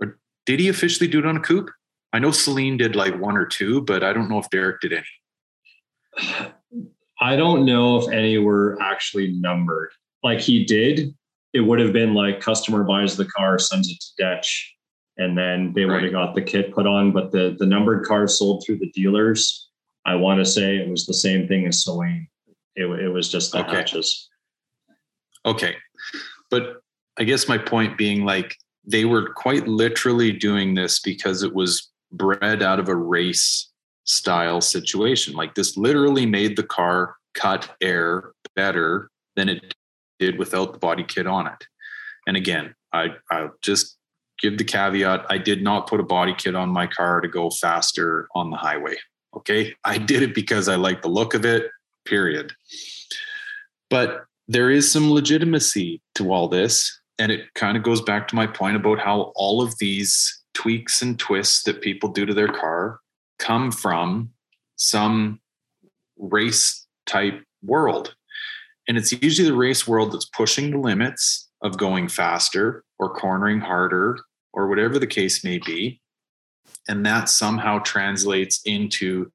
Or 0.00 0.18
did 0.46 0.60
he 0.60 0.68
officially 0.68 1.08
do 1.08 1.18
it 1.18 1.26
on 1.26 1.38
a 1.38 1.40
coupe? 1.40 1.70
I 2.12 2.18
know 2.18 2.28
Saleen 2.28 2.78
did 2.78 2.94
like 2.94 3.18
one 3.18 3.36
or 3.36 3.46
two, 3.46 3.80
but 3.82 4.04
I 4.04 4.12
don't 4.12 4.28
know 4.28 4.38
if 4.38 4.50
Derek 4.50 4.80
did 4.80 4.92
any. 4.92 6.52
I 7.20 7.36
don't 7.36 7.64
know 7.64 7.98
if 7.98 8.12
any 8.12 8.36
were 8.38 8.78
actually 8.82 9.32
numbered. 9.32 9.92
Like 10.22 10.40
he 10.40 10.64
did, 10.64 11.14
it 11.52 11.60
would 11.60 11.80
have 11.80 11.92
been 11.92 12.14
like 12.14 12.40
customer 12.40 12.84
buys 12.84 13.16
the 13.16 13.24
car, 13.24 13.58
sends 13.58 13.88
it 13.88 13.98
to 14.00 14.22
Dech, 14.22 14.46
and 15.16 15.36
then 15.38 15.72
they 15.74 15.86
would 15.86 16.02
have 16.02 16.12
got 16.12 16.34
the 16.34 16.42
kit 16.42 16.74
put 16.74 16.86
on. 16.86 17.12
But 17.12 17.32
the 17.32 17.56
the 17.58 17.66
numbered 17.66 18.04
cars 18.04 18.38
sold 18.38 18.62
through 18.64 18.78
the 18.78 18.90
dealers, 18.90 19.70
I 20.04 20.16
want 20.16 20.38
to 20.40 20.44
say 20.44 20.76
it 20.76 20.88
was 20.88 21.06
the 21.06 21.14
same 21.14 21.48
thing 21.48 21.66
as 21.66 21.84
Saleen. 21.84 22.26
It, 22.76 22.84
it 22.84 23.08
was 23.08 23.28
just 23.30 23.52
the 23.52 23.58
Okay. 23.60 23.76
hatches. 23.76 24.28
Okay. 25.44 25.76
But 26.50 26.80
I 27.18 27.24
guess 27.24 27.48
my 27.48 27.58
point 27.58 27.98
being 27.98 28.24
like 28.24 28.56
they 28.84 29.04
were 29.04 29.32
quite 29.34 29.68
literally 29.68 30.32
doing 30.32 30.74
this 30.74 31.00
because 31.00 31.42
it 31.42 31.54
was 31.54 31.90
bred 32.10 32.62
out 32.62 32.80
of 32.80 32.88
a 32.88 32.96
race 32.96 33.70
style 34.04 34.60
situation. 34.60 35.34
Like 35.34 35.54
this 35.54 35.76
literally 35.76 36.26
made 36.26 36.56
the 36.56 36.62
car 36.64 37.16
cut 37.34 37.70
air 37.80 38.32
better 38.56 39.08
than 39.36 39.48
it 39.48 39.74
did 40.18 40.38
without 40.38 40.72
the 40.72 40.78
body 40.78 41.04
kit 41.04 41.26
on 41.26 41.46
it. 41.46 41.66
And 42.26 42.36
again, 42.36 42.74
I 42.92 43.10
I'll 43.30 43.52
just 43.62 43.96
give 44.40 44.58
the 44.58 44.64
caveat 44.64 45.26
I 45.30 45.38
did 45.38 45.62
not 45.62 45.86
put 45.86 46.00
a 46.00 46.04
body 46.04 46.34
kit 46.36 46.54
on 46.54 46.68
my 46.68 46.86
car 46.86 47.20
to 47.20 47.28
go 47.28 47.50
faster 47.50 48.28
on 48.34 48.50
the 48.50 48.56
highway. 48.56 48.96
Okay. 49.36 49.74
I 49.84 49.98
did 49.98 50.22
it 50.22 50.34
because 50.34 50.68
I 50.68 50.74
like 50.76 51.02
the 51.02 51.08
look 51.08 51.34
of 51.34 51.44
it, 51.44 51.70
period. 52.04 52.52
But 53.90 54.24
there 54.48 54.70
is 54.70 54.90
some 54.90 55.10
legitimacy 55.10 56.02
to 56.16 56.32
all 56.32 56.48
this. 56.48 57.00
And 57.18 57.30
it 57.30 57.52
kind 57.54 57.76
of 57.76 57.82
goes 57.82 58.00
back 58.00 58.26
to 58.28 58.34
my 58.34 58.46
point 58.46 58.76
about 58.76 58.98
how 58.98 59.32
all 59.36 59.62
of 59.62 59.78
these 59.78 60.42
tweaks 60.54 61.02
and 61.02 61.18
twists 61.18 61.62
that 61.64 61.82
people 61.82 62.10
do 62.10 62.26
to 62.26 62.34
their 62.34 62.48
car 62.48 63.00
come 63.38 63.70
from 63.70 64.30
some 64.76 65.40
race 66.18 66.86
type 67.06 67.42
world. 67.62 68.14
And 68.88 68.96
it's 68.96 69.12
usually 69.12 69.48
the 69.48 69.56
race 69.56 69.86
world 69.86 70.12
that's 70.12 70.24
pushing 70.24 70.70
the 70.70 70.78
limits 70.78 71.48
of 71.62 71.78
going 71.78 72.08
faster 72.08 72.84
or 72.98 73.14
cornering 73.14 73.60
harder 73.60 74.18
or 74.52 74.68
whatever 74.68 74.98
the 74.98 75.06
case 75.06 75.44
may 75.44 75.58
be. 75.58 76.00
And 76.88 77.06
that 77.06 77.28
somehow 77.28 77.78
translates 77.80 78.60
into 78.64 79.30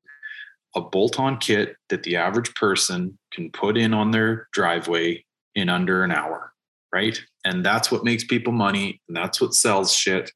a 0.77 0.81
bolt 0.81 1.19
on 1.19 1.37
kit 1.37 1.75
that 1.89 2.03
the 2.03 2.15
average 2.15 2.53
person 2.55 3.17
can 3.33 3.51
put 3.51 3.77
in 3.77 3.93
on 3.93 4.11
their 4.11 4.47
driveway 4.53 5.23
in 5.55 5.69
under 5.69 6.03
an 6.03 6.11
hour, 6.11 6.53
right? 6.93 7.19
And 7.43 7.65
that's 7.65 7.91
what 7.91 8.03
makes 8.03 8.23
people 8.23 8.53
money 8.53 9.01
and 9.07 9.17
that's 9.17 9.41
what 9.41 9.53
sells 9.53 9.91
shit 9.91 10.31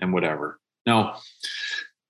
and 0.00 0.12
whatever. 0.12 0.58
Now, 0.86 1.18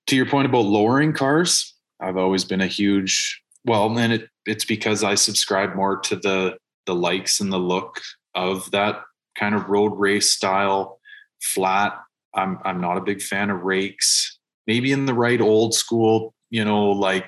to 0.07 0.15
your 0.15 0.25
point 0.25 0.47
about 0.47 0.65
lowering 0.65 1.13
cars, 1.13 1.75
I've 2.01 2.17
always 2.17 2.45
been 2.45 2.61
a 2.61 2.67
huge 2.67 3.41
well, 3.65 3.97
and 3.97 4.13
it 4.13 4.29
it's 4.45 4.65
because 4.65 5.03
I 5.03 5.15
subscribe 5.15 5.75
more 5.75 5.99
to 5.99 6.15
the 6.15 6.57
the 6.85 6.95
likes 6.95 7.39
and 7.39 7.51
the 7.51 7.57
look 7.57 8.01
of 8.35 8.69
that 8.71 9.01
kind 9.37 9.55
of 9.55 9.69
road 9.69 9.93
race 9.97 10.31
style 10.31 10.99
flat. 11.41 11.97
I'm 12.33 12.59
I'm 12.65 12.81
not 12.81 12.97
a 12.97 13.01
big 13.01 13.21
fan 13.21 13.49
of 13.49 13.61
rakes. 13.61 14.37
Maybe 14.67 14.91
in 14.91 15.05
the 15.05 15.13
right 15.13 15.39
old 15.39 15.73
school, 15.73 16.33
you 16.49 16.65
know, 16.65 16.89
like 16.89 17.25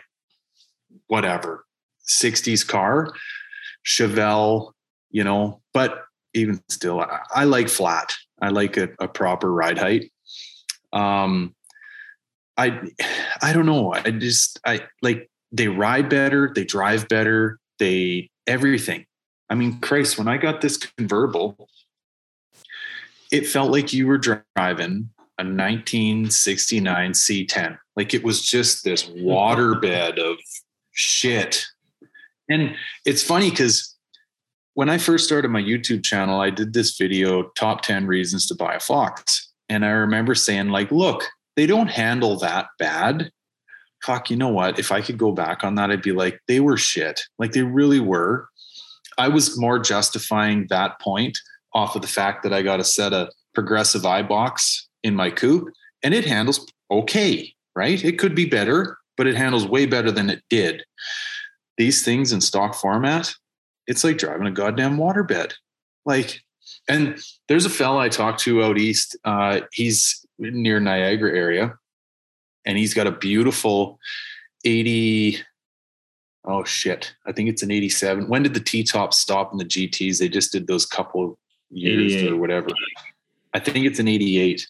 whatever 1.08 1.66
60s 2.08 2.68
car, 2.68 3.14
Chevelle, 3.86 4.72
you 5.10 5.24
know, 5.24 5.62
but 5.74 6.04
even 6.34 6.62
still, 6.70 7.02
I, 7.02 7.20
I 7.34 7.44
like 7.46 7.70
flat. 7.70 8.14
I 8.42 8.50
like 8.50 8.78
a, 8.78 8.90
a 9.00 9.08
proper 9.08 9.52
ride 9.52 9.78
height. 9.78 10.12
Um, 10.94 11.56
I, 12.58 12.82
I 13.42 13.54
don't 13.54 13.66
know. 13.66 13.94
I 13.94 14.12
just, 14.12 14.60
I 14.66 14.82
like, 15.02 15.30
they 15.52 15.68
ride 15.68 16.10
better, 16.10 16.52
they 16.54 16.66
drive 16.66 17.08
better, 17.08 17.60
they 17.80 18.30
everything. 18.48 19.06
I 19.50 19.56
mean, 19.56 19.80
Christ, 19.80 20.18
when 20.18 20.28
I 20.28 20.38
got 20.38 20.62
this 20.62 20.78
convertible, 20.78 21.70
it 23.32 23.48
felt 23.48 23.72
like 23.72 23.94
you 23.94 24.08
were 24.08 24.18
driving 24.18 25.10
a 25.38 25.44
1969 25.44 27.12
C10. 27.12 27.78
Like 27.96 28.14
it 28.14 28.24
was 28.24 28.42
just 28.42 28.84
this 28.84 29.04
waterbed 29.10 30.18
of 30.18 30.38
shit. 30.96 31.66
And 32.50 32.76
it's 33.06 33.24
funny 33.24 33.52
because 33.52 33.96
when 34.74 34.90
I 34.90 34.98
first 34.98 35.26
started 35.26 35.50
my 35.50 35.62
YouTube 35.62 36.04
channel, 36.04 36.42
I 36.42 36.50
did 36.50 36.74
this 36.74 36.98
video, 36.98 37.52
top 37.56 37.82
10 37.82 38.08
reasons 38.08 38.48
to 38.48 38.56
buy 38.56 38.74
a 38.74 38.80
Fox. 38.80 39.52
And 39.70 39.86
I 39.86 39.90
remember 39.90 40.36
saying, 40.36 40.70
like, 40.70 40.92
look, 40.92 41.24
they 41.56 41.66
don't 41.66 41.90
handle 41.90 42.38
that 42.40 42.68
bad. 42.80 43.32
Fuck, 44.04 44.30
you 44.30 44.38
know 44.38 44.50
what? 44.50 44.78
If 44.78 44.92
I 44.92 45.02
could 45.02 45.18
go 45.18 45.32
back 45.32 45.64
on 45.64 45.76
that, 45.76 45.92
I'd 45.92 46.02
be 46.02 46.12
like, 46.12 46.40
they 46.48 46.60
were 46.60 46.78
shit. 46.78 47.22
Like 47.40 47.54
they 47.54 47.64
really 47.64 48.00
were. 48.00 48.48
I 49.18 49.30
was 49.30 49.60
more 49.60 49.80
justifying 49.80 50.68
that 50.70 51.00
point 51.00 51.38
off 51.74 51.96
of 51.96 52.02
the 52.02 52.08
fact 52.08 52.44
that 52.44 52.54
I 52.54 52.62
got 52.62 52.80
a 52.80 52.84
set 52.84 53.14
of 53.14 53.30
progressive 53.54 54.04
Eibachs 54.04 54.82
in 55.04 55.16
my 55.16 55.30
coupe 55.32 55.70
and 56.04 56.14
it 56.14 56.26
handles 56.26 56.66
okay, 56.92 57.54
right? 57.76 58.04
It 58.04 58.20
could 58.20 58.36
be 58.36 58.46
better, 58.46 58.98
but 59.18 59.28
it 59.28 59.36
handles 59.36 59.68
way 59.68 59.86
better 59.86 60.12
than 60.12 60.30
it 60.30 60.44
did. 60.50 60.84
These 61.78 62.04
things 62.04 62.32
in 62.32 62.42
stock 62.42 62.76
format, 62.76 63.34
it's 63.88 64.04
like 64.04 64.18
driving 64.18 64.48
a 64.48 64.52
goddamn 64.52 64.98
waterbed. 64.98 65.54
Like, 66.06 66.42
and 66.88 67.20
there's 67.48 67.66
a 67.66 67.70
fella 67.70 68.00
I 68.00 68.10
talked 68.10 68.40
to 68.42 68.64
out 68.64 68.78
east. 68.78 69.18
Uh, 69.24 69.62
he's 69.72 70.26
near 70.38 70.80
Niagara 70.80 71.38
area, 71.38 71.74
and 72.66 72.78
he's 72.78 72.94
got 72.94 73.08
a 73.08 73.12
beautiful 73.12 74.00
80. 74.64 75.40
Oh 76.48 76.64
shit! 76.64 77.16
I 77.26 77.32
think 77.32 77.50
it's 77.50 77.64
an 77.64 77.72
87. 77.72 78.28
When 78.28 78.44
did 78.44 78.54
the 78.54 78.60
T 78.60 78.84
tops 78.84 79.20
stop 79.20 79.52
in 79.52 79.58
the 79.58 79.66
GTS? 79.66 80.20
They 80.20 80.30
just 80.30 80.52
did 80.52 80.68
those 80.68 80.86
couple 80.86 81.40
years 81.72 82.24
or 82.24 82.38
whatever. 82.38 82.68
I 83.54 83.60
think 83.60 83.86
it's 83.86 84.00
an 84.00 84.08
88. 84.08 84.68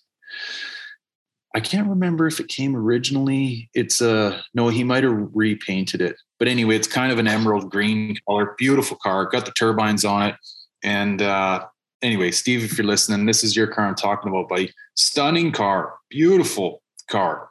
I 1.56 1.62
can't 1.62 1.88
remember 1.88 2.28
if 2.28 2.42
it 2.42 2.50
came 2.50 2.76
originally. 2.76 3.70
It's 3.74 4.02
a 4.02 4.44
no, 4.54 4.68
he 4.68 4.84
might 4.84 5.06
have 5.06 5.30
repainted 5.34 6.02
it. 6.02 6.18
But 6.38 6.50
anyway, 6.50 6.76
it's 6.76 6.88
kind 6.88 7.14
of 7.14 7.18
an 7.18 7.28
emerald 7.28 7.72
green 7.72 8.18
color. 8.28 8.56
Beautiful 8.58 8.98
car. 9.02 9.26
Got 9.26 9.46
the 9.46 9.54
turbines 9.54 10.04
on 10.04 10.28
it. 10.30 10.36
And 10.84 11.22
uh 11.22 11.66
anyway, 12.02 12.32
Steve, 12.32 12.66
if 12.66 12.78
you're 12.78 12.86
listening, 12.86 13.26
this 13.26 13.42
is 13.42 13.56
your 13.56 13.68
car 13.68 13.86
I'm 13.86 13.96
talking 13.96 14.30
about, 14.30 14.50
buddy. 14.50 14.74
Stunning 14.96 15.54
car, 15.54 15.94
beautiful 16.10 16.84
car. 17.10 17.50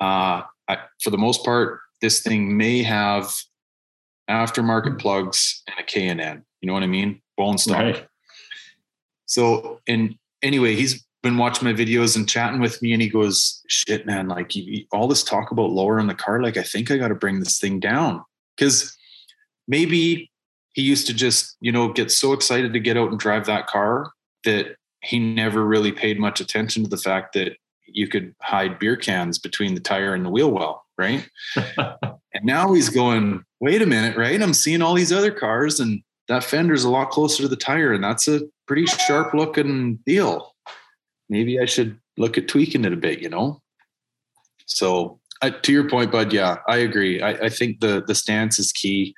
Uh 0.00 0.42
I, 0.68 0.78
for 1.00 1.10
the 1.10 1.18
most 1.18 1.44
part, 1.44 1.80
this 2.00 2.22
thing 2.22 2.56
may 2.56 2.82
have 2.82 3.32
aftermarket 4.28 4.98
plugs 4.98 5.62
and 5.68 5.76
a 5.78 5.84
K&N. 5.84 6.44
You 6.60 6.66
know 6.66 6.72
what 6.72 6.82
I 6.82 6.88
mean? 6.88 7.22
Bone 7.36 7.58
stock. 7.58 7.78
Right. 7.78 8.06
So, 9.26 9.80
and 9.86 10.16
anyway, 10.42 10.74
he's 10.74 11.04
been 11.22 11.36
watching 11.36 11.68
my 11.68 11.74
videos 11.74 12.16
and 12.16 12.28
chatting 12.28 12.60
with 12.60 12.80
me, 12.82 12.92
and 12.92 13.02
he 13.02 13.08
goes, 13.08 13.62
"Shit, 13.68 14.06
man! 14.06 14.28
Like 14.28 14.56
you, 14.56 14.84
all 14.92 15.08
this 15.08 15.22
talk 15.22 15.50
about 15.50 15.70
lowering 15.70 16.06
the 16.06 16.14
car, 16.14 16.42
like 16.42 16.56
I 16.56 16.62
think 16.62 16.90
I 16.90 16.96
got 16.96 17.08
to 17.08 17.14
bring 17.14 17.40
this 17.40 17.58
thing 17.58 17.80
down 17.80 18.24
because 18.56 18.96
maybe 19.68 20.30
he 20.72 20.82
used 20.82 21.06
to 21.06 21.14
just, 21.14 21.56
you 21.60 21.72
know, 21.72 21.92
get 21.92 22.10
so 22.10 22.32
excited 22.32 22.72
to 22.72 22.80
get 22.80 22.96
out 22.96 23.10
and 23.10 23.18
drive 23.18 23.46
that 23.46 23.66
car 23.66 24.12
that 24.44 24.76
he 25.02 25.18
never 25.18 25.64
really 25.64 25.92
paid 25.92 26.18
much 26.18 26.40
attention 26.40 26.82
to 26.84 26.90
the 26.90 26.96
fact 26.96 27.32
that 27.34 27.56
you 27.86 28.06
could 28.06 28.34
hide 28.40 28.78
beer 28.78 28.96
cans 28.96 29.38
between 29.38 29.74
the 29.74 29.80
tire 29.80 30.14
and 30.14 30.24
the 30.24 30.30
wheel 30.30 30.50
well, 30.50 30.84
right? 30.96 31.28
and 31.56 32.44
now 32.44 32.72
he's 32.72 32.88
going, 32.88 33.42
wait 33.60 33.82
a 33.82 33.86
minute, 33.86 34.16
right? 34.16 34.40
I'm 34.40 34.54
seeing 34.54 34.82
all 34.82 34.94
these 34.94 35.12
other 35.12 35.32
cars 35.32 35.80
and 35.80 36.02
that 36.28 36.44
fender's 36.44 36.84
a 36.84 36.90
lot 36.90 37.10
closer 37.10 37.42
to 37.42 37.48
the 37.48 37.56
tire 37.56 37.92
and 37.92 38.04
that's 38.04 38.28
a 38.28 38.42
pretty 38.66 38.86
sharp 38.86 39.34
looking 39.34 39.96
deal. 40.06 40.49
Maybe 41.30 41.58
I 41.58 41.64
should 41.64 41.98
look 42.18 42.36
at 42.36 42.48
tweaking 42.48 42.84
it 42.84 42.92
a 42.92 42.96
bit, 42.96 43.20
you 43.20 43.30
know? 43.30 43.62
So 44.66 45.20
to 45.48 45.72
your 45.72 45.88
point, 45.88 46.12
Bud. 46.12 46.32
Yeah, 46.32 46.58
I 46.68 46.78
agree. 46.78 47.22
I, 47.22 47.30
I 47.30 47.48
think 47.48 47.80
the 47.80 48.04
the 48.06 48.14
stance 48.14 48.58
is 48.58 48.72
key. 48.72 49.14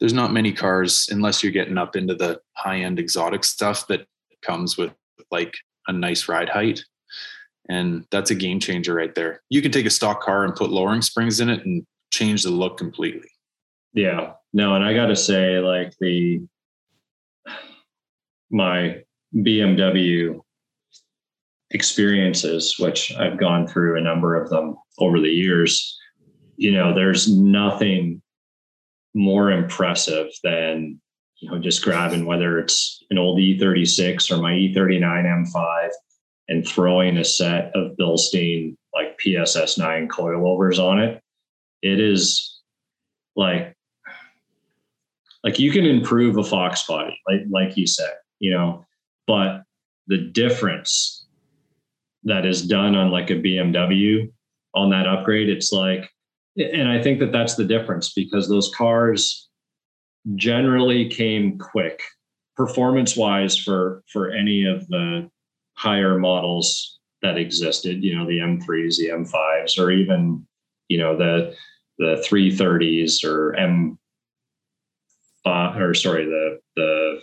There's 0.00 0.12
not 0.12 0.32
many 0.32 0.52
cars 0.52 1.08
unless 1.10 1.42
you're 1.42 1.52
getting 1.52 1.78
up 1.78 1.96
into 1.96 2.14
the 2.14 2.40
high 2.54 2.80
end 2.80 2.98
exotic 2.98 3.44
stuff 3.44 3.86
that 3.86 4.06
comes 4.42 4.76
with 4.76 4.92
like 5.30 5.54
a 5.88 5.92
nice 5.92 6.28
ride 6.28 6.48
height. 6.48 6.84
And 7.68 8.04
that's 8.10 8.30
a 8.30 8.34
game 8.34 8.60
changer 8.60 8.94
right 8.94 9.14
there. 9.14 9.42
You 9.48 9.62
can 9.62 9.70
take 9.70 9.86
a 9.86 9.90
stock 9.90 10.20
car 10.20 10.44
and 10.44 10.54
put 10.54 10.70
lowering 10.70 11.00
springs 11.00 11.40
in 11.40 11.48
it 11.48 11.64
and 11.64 11.86
change 12.10 12.42
the 12.42 12.50
look 12.50 12.76
completely. 12.76 13.28
Yeah. 13.94 14.32
No, 14.52 14.74
and 14.74 14.84
I 14.84 14.92
got 14.94 15.06
to 15.06 15.16
say, 15.16 15.58
like 15.60 15.94
the 16.00 16.42
my 18.50 19.02
BMW 19.34 20.41
experiences, 21.72 22.76
which 22.78 23.14
I've 23.16 23.38
gone 23.38 23.66
through 23.66 23.98
a 23.98 24.02
number 24.02 24.40
of 24.40 24.50
them 24.50 24.76
over 24.98 25.18
the 25.18 25.28
years, 25.28 25.98
you 26.56 26.72
know, 26.72 26.94
there's 26.94 27.34
nothing 27.34 28.22
more 29.14 29.50
impressive 29.50 30.28
than 30.42 31.00
you 31.36 31.50
know 31.50 31.58
just 31.58 31.82
grabbing 31.82 32.24
whether 32.24 32.58
it's 32.58 33.02
an 33.10 33.18
old 33.18 33.38
E36 33.38 34.30
or 34.30 34.40
my 34.40 34.52
E39 34.52 35.02
M5 35.02 35.90
and 36.48 36.66
throwing 36.66 37.18
a 37.18 37.24
set 37.24 37.74
of 37.74 37.96
Bilstein 37.98 38.76
like 38.94 39.18
PSS9 39.18 40.08
coilovers 40.08 40.78
on 40.78 41.00
it. 41.00 41.22
It 41.82 42.00
is 42.00 42.60
like 43.36 43.74
like 45.44 45.58
you 45.58 45.72
can 45.72 45.84
improve 45.84 46.36
a 46.38 46.44
Fox 46.44 46.86
body, 46.86 47.18
like 47.26 47.40
like 47.50 47.76
you 47.76 47.86
said, 47.86 48.12
you 48.38 48.52
know, 48.52 48.84
but 49.26 49.62
the 50.06 50.18
difference 50.18 51.21
that 52.24 52.46
is 52.46 52.66
done 52.66 52.94
on 52.94 53.10
like 53.10 53.30
a 53.30 53.34
BMW 53.34 54.30
on 54.74 54.90
that 54.90 55.06
upgrade, 55.06 55.48
it's 55.48 55.72
like, 55.72 56.08
and 56.56 56.88
I 56.88 57.02
think 57.02 57.18
that 57.20 57.32
that's 57.32 57.56
the 57.56 57.64
difference 57.64 58.12
because 58.12 58.48
those 58.48 58.70
cars 58.74 59.48
generally 60.36 61.08
came 61.08 61.58
quick 61.58 62.00
performance 62.56 63.16
wise 63.16 63.56
for 63.56 64.02
for 64.12 64.30
any 64.30 64.64
of 64.64 64.86
the 64.88 65.28
higher 65.74 66.18
models 66.18 66.98
that 67.22 67.38
existed 67.38 68.04
you 68.04 68.14
know 68.16 68.26
the 68.26 68.38
m3s 68.38 68.96
the 68.98 69.08
m5s 69.08 69.78
or 69.78 69.90
even 69.90 70.46
you 70.88 70.98
know 70.98 71.16
the 71.16 71.54
the 71.98 72.24
330s 72.28 73.24
or 73.24 73.54
m 73.56 73.98
or 75.46 75.94
sorry 75.94 76.24
the 76.26 76.60
the 76.76 77.22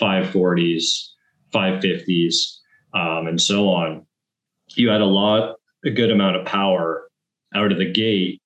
540s 0.00 1.08
550s 1.52 2.53
um, 2.94 3.26
and 3.26 3.40
so 3.40 3.68
on 3.68 4.06
you 4.76 4.88
had 4.88 5.00
a 5.00 5.06
lot 5.06 5.56
a 5.84 5.90
good 5.90 6.10
amount 6.10 6.36
of 6.36 6.46
power 6.46 7.08
out 7.54 7.72
of 7.72 7.78
the 7.78 7.90
gate. 7.90 8.40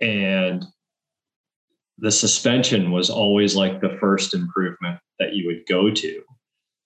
And 0.00 0.64
the 1.98 2.12
suspension 2.12 2.90
was 2.90 3.08
always 3.08 3.56
like 3.56 3.80
the 3.80 3.96
first 4.00 4.34
improvement 4.34 4.98
that 5.18 5.32
you 5.32 5.46
would 5.46 5.66
go 5.66 5.90
to 5.90 6.22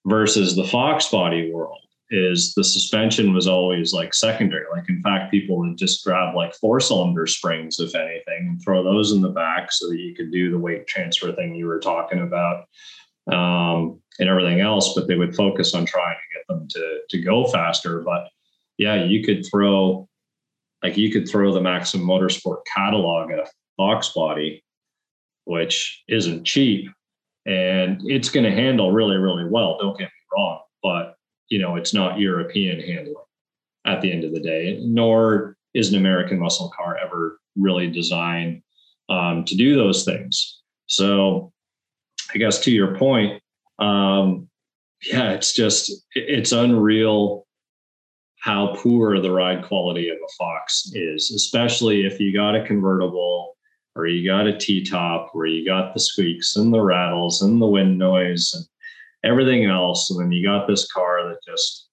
versus 0.05 0.55
the 0.55 0.63
fox 0.63 1.09
body 1.09 1.51
world 1.51 1.77
is 2.09 2.53
the 2.55 2.63
suspension 2.63 3.33
was 3.33 3.47
always 3.47 3.93
like 3.93 4.13
secondary. 4.13 4.65
Like 4.71 4.87
in 4.89 5.01
fact 5.01 5.31
people 5.31 5.57
would 5.59 5.77
just 5.77 6.03
grab 6.03 6.35
like 6.35 6.55
four 6.55 6.79
cylinder 6.79 7.27
springs 7.27 7.79
if 7.79 7.93
anything 7.93 8.47
and 8.47 8.61
throw 8.61 8.83
those 8.83 9.11
in 9.11 9.21
the 9.21 9.29
back 9.29 9.71
so 9.71 9.89
that 9.89 9.99
you 9.99 10.15
could 10.15 10.31
do 10.31 10.49
the 10.49 10.59
weight 10.59 10.87
transfer 10.87 11.33
thing 11.33 11.55
you 11.55 11.67
were 11.67 11.79
talking 11.79 12.21
about. 12.21 12.65
Um, 13.31 14.01
and 14.21 14.29
everything 14.29 14.61
else 14.61 14.93
but 14.95 15.07
they 15.07 15.15
would 15.15 15.35
focus 15.35 15.73
on 15.73 15.85
trying 15.85 16.15
to 16.15 16.37
get 16.37 16.47
them 16.47 16.67
to 16.69 16.99
to 17.09 17.21
go 17.21 17.45
faster. 17.45 17.99
But 18.01 18.29
yeah 18.81 19.03
you 19.03 19.23
could 19.23 19.45
throw 19.45 20.07
like 20.83 20.97
you 20.97 21.11
could 21.11 21.29
throw 21.29 21.53
the 21.53 21.61
maximum 21.61 22.07
motorsport 22.07 22.61
catalog 22.73 23.31
at 23.31 23.39
a 23.39 23.49
fox 23.77 24.09
body 24.09 24.63
which 25.45 26.03
isn't 26.07 26.45
cheap 26.45 26.89
and 27.45 28.01
it's 28.05 28.29
going 28.29 28.43
to 28.43 28.51
handle 28.51 28.91
really 28.91 29.17
really 29.17 29.45
well 29.47 29.77
don't 29.79 29.97
get 29.97 30.05
me 30.05 30.35
wrong 30.35 30.59
but 30.81 31.15
you 31.49 31.59
know 31.59 31.75
it's 31.75 31.93
not 31.93 32.19
european 32.19 32.79
handling 32.79 33.15
at 33.85 34.01
the 34.01 34.11
end 34.11 34.23
of 34.23 34.33
the 34.33 34.39
day 34.39 34.79
nor 34.83 35.55
is 35.73 35.89
an 35.89 35.99
american 35.99 36.39
muscle 36.39 36.71
car 36.75 36.97
ever 36.97 37.39
really 37.55 37.87
designed 37.87 38.61
um, 39.09 39.43
to 39.43 39.55
do 39.55 39.75
those 39.75 40.05
things. 40.05 40.61
So 40.87 41.51
i 42.33 42.37
guess 42.37 42.59
to 42.59 42.71
your 42.71 42.95
point 42.95 43.41
um, 43.81 44.47
yeah 45.03 45.31
it's 45.31 45.53
just 45.53 45.91
it's 46.13 46.51
unreal 46.51 47.45
how 48.39 48.75
poor 48.75 49.19
the 49.19 49.31
ride 49.31 49.63
quality 49.63 50.09
of 50.09 50.17
a 50.17 50.33
fox 50.37 50.91
is 50.93 51.31
especially 51.31 52.05
if 52.05 52.19
you 52.19 52.33
got 52.33 52.55
a 52.55 52.65
convertible 52.65 53.55
or 53.95 54.07
you 54.07 54.27
got 54.27 54.47
a 54.47 54.57
T 54.57 54.83
top 54.83 55.29
where 55.33 55.45
you 55.45 55.65
got 55.65 55.93
the 55.93 55.99
squeaks 55.99 56.55
and 56.55 56.73
the 56.73 56.81
rattles 56.81 57.41
and 57.41 57.61
the 57.61 57.67
wind 57.67 57.97
noise 57.97 58.53
and 58.53 58.65
everything 59.23 59.65
else. 59.65 60.09
And 60.09 60.19
then 60.19 60.31
you 60.31 60.45
got 60.45 60.67
this 60.67 60.89
car 60.91 61.27
that 61.27 61.39
just, 61.45 61.89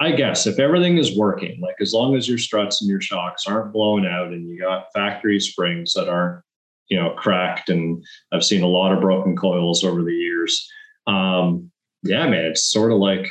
I 0.00 0.12
guess, 0.12 0.46
if 0.46 0.58
everything 0.58 0.98
is 0.98 1.16
working, 1.16 1.60
like 1.60 1.76
as 1.80 1.92
long 1.92 2.16
as 2.16 2.28
your 2.28 2.38
struts 2.38 2.80
and 2.80 2.88
your 2.88 3.00
shocks 3.00 3.46
aren't 3.46 3.72
blown 3.72 4.06
out 4.06 4.28
and 4.28 4.48
you 4.48 4.58
got 4.60 4.92
factory 4.94 5.40
springs 5.40 5.94
that 5.94 6.08
aren't, 6.08 6.43
you 6.88 7.00
know, 7.00 7.10
cracked. 7.10 7.68
And 7.68 8.04
I've 8.32 8.44
seen 8.44 8.62
a 8.62 8.68
lot 8.68 8.92
of 8.92 9.00
broken 9.00 9.36
coils 9.36 9.84
over 9.84 10.02
the 10.02 10.12
years. 10.12 10.68
Um, 11.06 11.70
yeah, 12.02 12.26
man, 12.26 12.44
it's 12.44 12.70
sort 12.70 12.92
of 12.92 12.98
like 12.98 13.28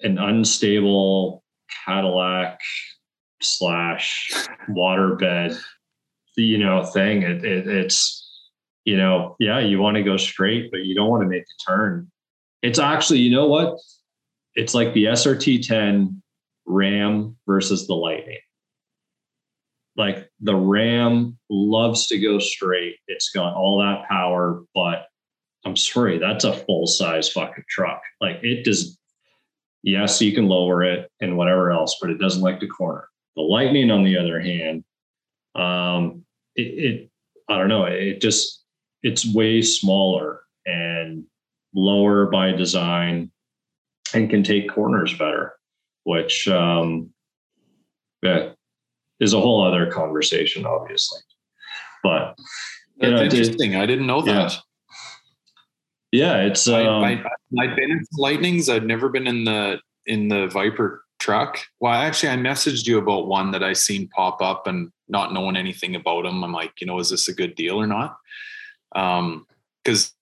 an 0.00 0.18
unstable 0.18 1.42
Cadillac 1.84 2.60
slash 3.40 4.30
waterbed 4.70 5.58
you 6.36 6.58
know 6.58 6.84
thing. 6.84 7.22
It, 7.22 7.44
it, 7.44 7.66
it's 7.66 8.22
you 8.84 8.96
know 8.96 9.36
yeah 9.38 9.58
you 9.58 9.78
want 9.80 9.96
to 9.96 10.02
go 10.02 10.16
straight, 10.16 10.70
but 10.70 10.84
you 10.84 10.94
don't 10.94 11.08
want 11.08 11.22
to 11.22 11.28
make 11.28 11.42
a 11.42 11.70
turn. 11.70 12.10
It's 12.62 12.78
actually 12.78 13.20
you 13.20 13.30
know 13.30 13.46
what? 13.46 13.78
It's 14.54 14.74
like 14.74 14.94
the 14.94 15.04
SRT10 15.04 16.20
Ram 16.66 17.36
versus 17.46 17.86
the 17.86 17.94
Lightning. 17.94 18.38
Like 19.96 20.30
the 20.40 20.54
Ram 20.54 21.38
loves 21.48 22.06
to 22.08 22.18
go 22.18 22.38
straight. 22.38 22.96
It's 23.08 23.30
got 23.30 23.54
all 23.54 23.78
that 23.78 24.08
power, 24.08 24.62
but 24.74 25.06
I'm 25.64 25.76
sorry, 25.76 26.18
that's 26.18 26.44
a 26.44 26.52
full 26.52 26.86
size 26.86 27.28
fucking 27.28 27.64
truck. 27.68 28.02
Like 28.20 28.38
it 28.42 28.64
does. 28.64 28.98
Yes, 29.82 30.20
you 30.20 30.32
can 30.32 30.48
lower 30.48 30.82
it 30.82 31.10
and 31.20 31.36
whatever 31.36 31.70
else, 31.70 31.98
but 32.00 32.10
it 32.10 32.18
doesn't 32.18 32.42
like 32.42 32.58
to 32.60 32.66
corner. 32.66 33.08
The 33.36 33.42
Lightning, 33.42 33.90
on 33.90 34.02
the 34.02 34.18
other 34.18 34.40
hand, 34.40 34.82
um, 35.54 36.24
it, 36.56 36.62
it 36.62 37.10
I 37.48 37.58
don't 37.58 37.68
know, 37.68 37.84
it 37.84 38.20
just 38.20 38.64
it's 39.02 39.32
way 39.32 39.62
smaller 39.62 40.40
and 40.64 41.24
lower 41.74 42.26
by 42.26 42.52
design 42.52 43.30
and 44.14 44.30
can 44.30 44.42
take 44.42 44.70
corners 44.70 45.16
better, 45.16 45.54
which 46.04 46.48
um, 46.48 47.10
yeah, 48.22 48.50
is 49.20 49.32
a 49.32 49.40
whole 49.40 49.64
other 49.64 49.90
conversation, 49.90 50.66
obviously. 50.66 51.20
But 52.02 52.36
that's 52.98 53.12
know, 53.12 53.22
interesting. 53.22 53.76
I 53.76 53.86
didn't 53.86 54.06
know 54.06 54.22
that. 54.22 54.56
Yeah, 56.12 56.36
yeah 56.36 56.46
it's. 56.46 56.68
Um, 56.68 57.04
I, 57.04 57.22
have 57.60 57.76
been 57.76 57.90
in 57.90 58.04
Lightnings. 58.18 58.68
I've 58.68 58.84
never 58.84 59.08
been 59.08 59.26
in 59.26 59.44
the 59.44 59.80
in 60.06 60.28
the 60.28 60.46
Viper 60.48 61.04
truck. 61.18 61.58
Well, 61.80 61.92
actually, 61.92 62.30
I 62.30 62.36
messaged 62.36 62.86
you 62.86 62.98
about 62.98 63.26
one 63.26 63.50
that 63.52 63.62
I 63.62 63.72
seen 63.72 64.08
pop 64.08 64.40
up, 64.40 64.66
and 64.66 64.90
not 65.08 65.32
knowing 65.32 65.56
anything 65.56 65.94
about 65.94 66.24
them, 66.24 66.42
I'm 66.42 66.52
like, 66.52 66.80
you 66.80 66.86
know, 66.86 66.98
is 66.98 67.10
this 67.10 67.28
a 67.28 67.34
good 67.34 67.54
deal 67.54 67.80
or 67.80 67.86
not? 67.86 68.18
Um, 68.94 69.46
because 69.84 70.12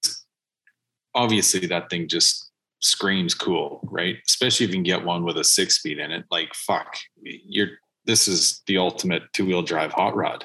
obviously 1.15 1.67
that 1.67 1.89
thing 1.89 2.07
just 2.07 2.51
screams 2.81 3.35
cool, 3.35 3.81
right? 3.91 4.17
Especially 4.27 4.65
if 4.65 4.71
you 4.71 4.77
can 4.77 4.83
get 4.83 5.05
one 5.05 5.25
with 5.25 5.39
a 5.39 5.45
six 5.45 5.79
speed 5.79 5.99
in 5.99 6.11
it. 6.11 6.25
Like, 6.31 6.53
fuck, 6.55 6.99
you're 7.23 7.71
this 8.07 8.29
is 8.29 8.63
the 8.67 8.79
ultimate 8.79 9.23
two 9.33 9.47
wheel 9.47 9.63
drive 9.63 9.93
hot 9.93 10.17
rod. 10.17 10.45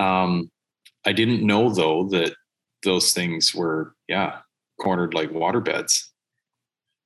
Um, 0.00 0.50
I 1.06 1.12
didn't 1.12 1.46
know 1.46 1.70
though 1.70 2.08
that 2.08 2.34
those 2.82 3.12
things 3.12 3.54
were, 3.54 3.94
yeah, 4.08 4.38
cornered 4.80 5.14
like 5.14 5.30
water 5.30 5.60
beds. 5.60 6.10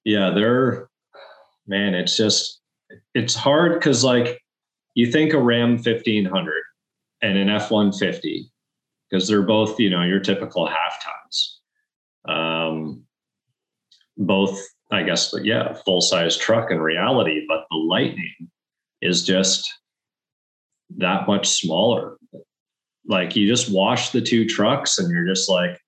Yeah, 0.05 0.31
they're 0.31 0.89
man, 1.67 1.95
it's 1.95 2.17
just 2.17 2.61
it's 3.15 3.35
hard 3.35 3.75
because 3.75 4.05
like 4.05 4.43
you 4.95 5.11
think 5.11 5.33
a 5.33 5.41
Ram 5.41 5.77
1500 5.77 6.55
and 7.23 7.39
an 7.39 7.51
F 7.51 7.71
150, 7.71 8.51
because 9.09 9.29
they're 9.29 9.43
both, 9.43 9.79
you 9.79 9.91
know, 9.91 10.03
your 10.03 10.21
typical 10.21 10.67
half 10.67 11.03
tons. 11.05 11.61
Um, 12.27 13.05
both, 14.17 14.61
I 14.91 15.03
guess, 15.03 15.31
but 15.31 15.45
yeah, 15.45 15.75
full 15.85 16.01
size 16.01 16.37
truck 16.37 16.71
in 16.71 16.81
reality, 16.81 17.45
but 17.47 17.67
the 17.71 17.77
Lightning 17.77 18.48
is 19.01 19.25
just 19.25 19.69
that 20.97 21.27
much 21.27 21.49
smaller. 21.49 22.17
Like 23.07 23.37
you 23.37 23.47
just 23.47 23.73
wash 23.73 24.11
the 24.11 24.21
two 24.21 24.47
trucks 24.47 24.99
and 24.99 25.11
you're 25.11 25.27
just 25.27 25.49
like, 25.49 25.79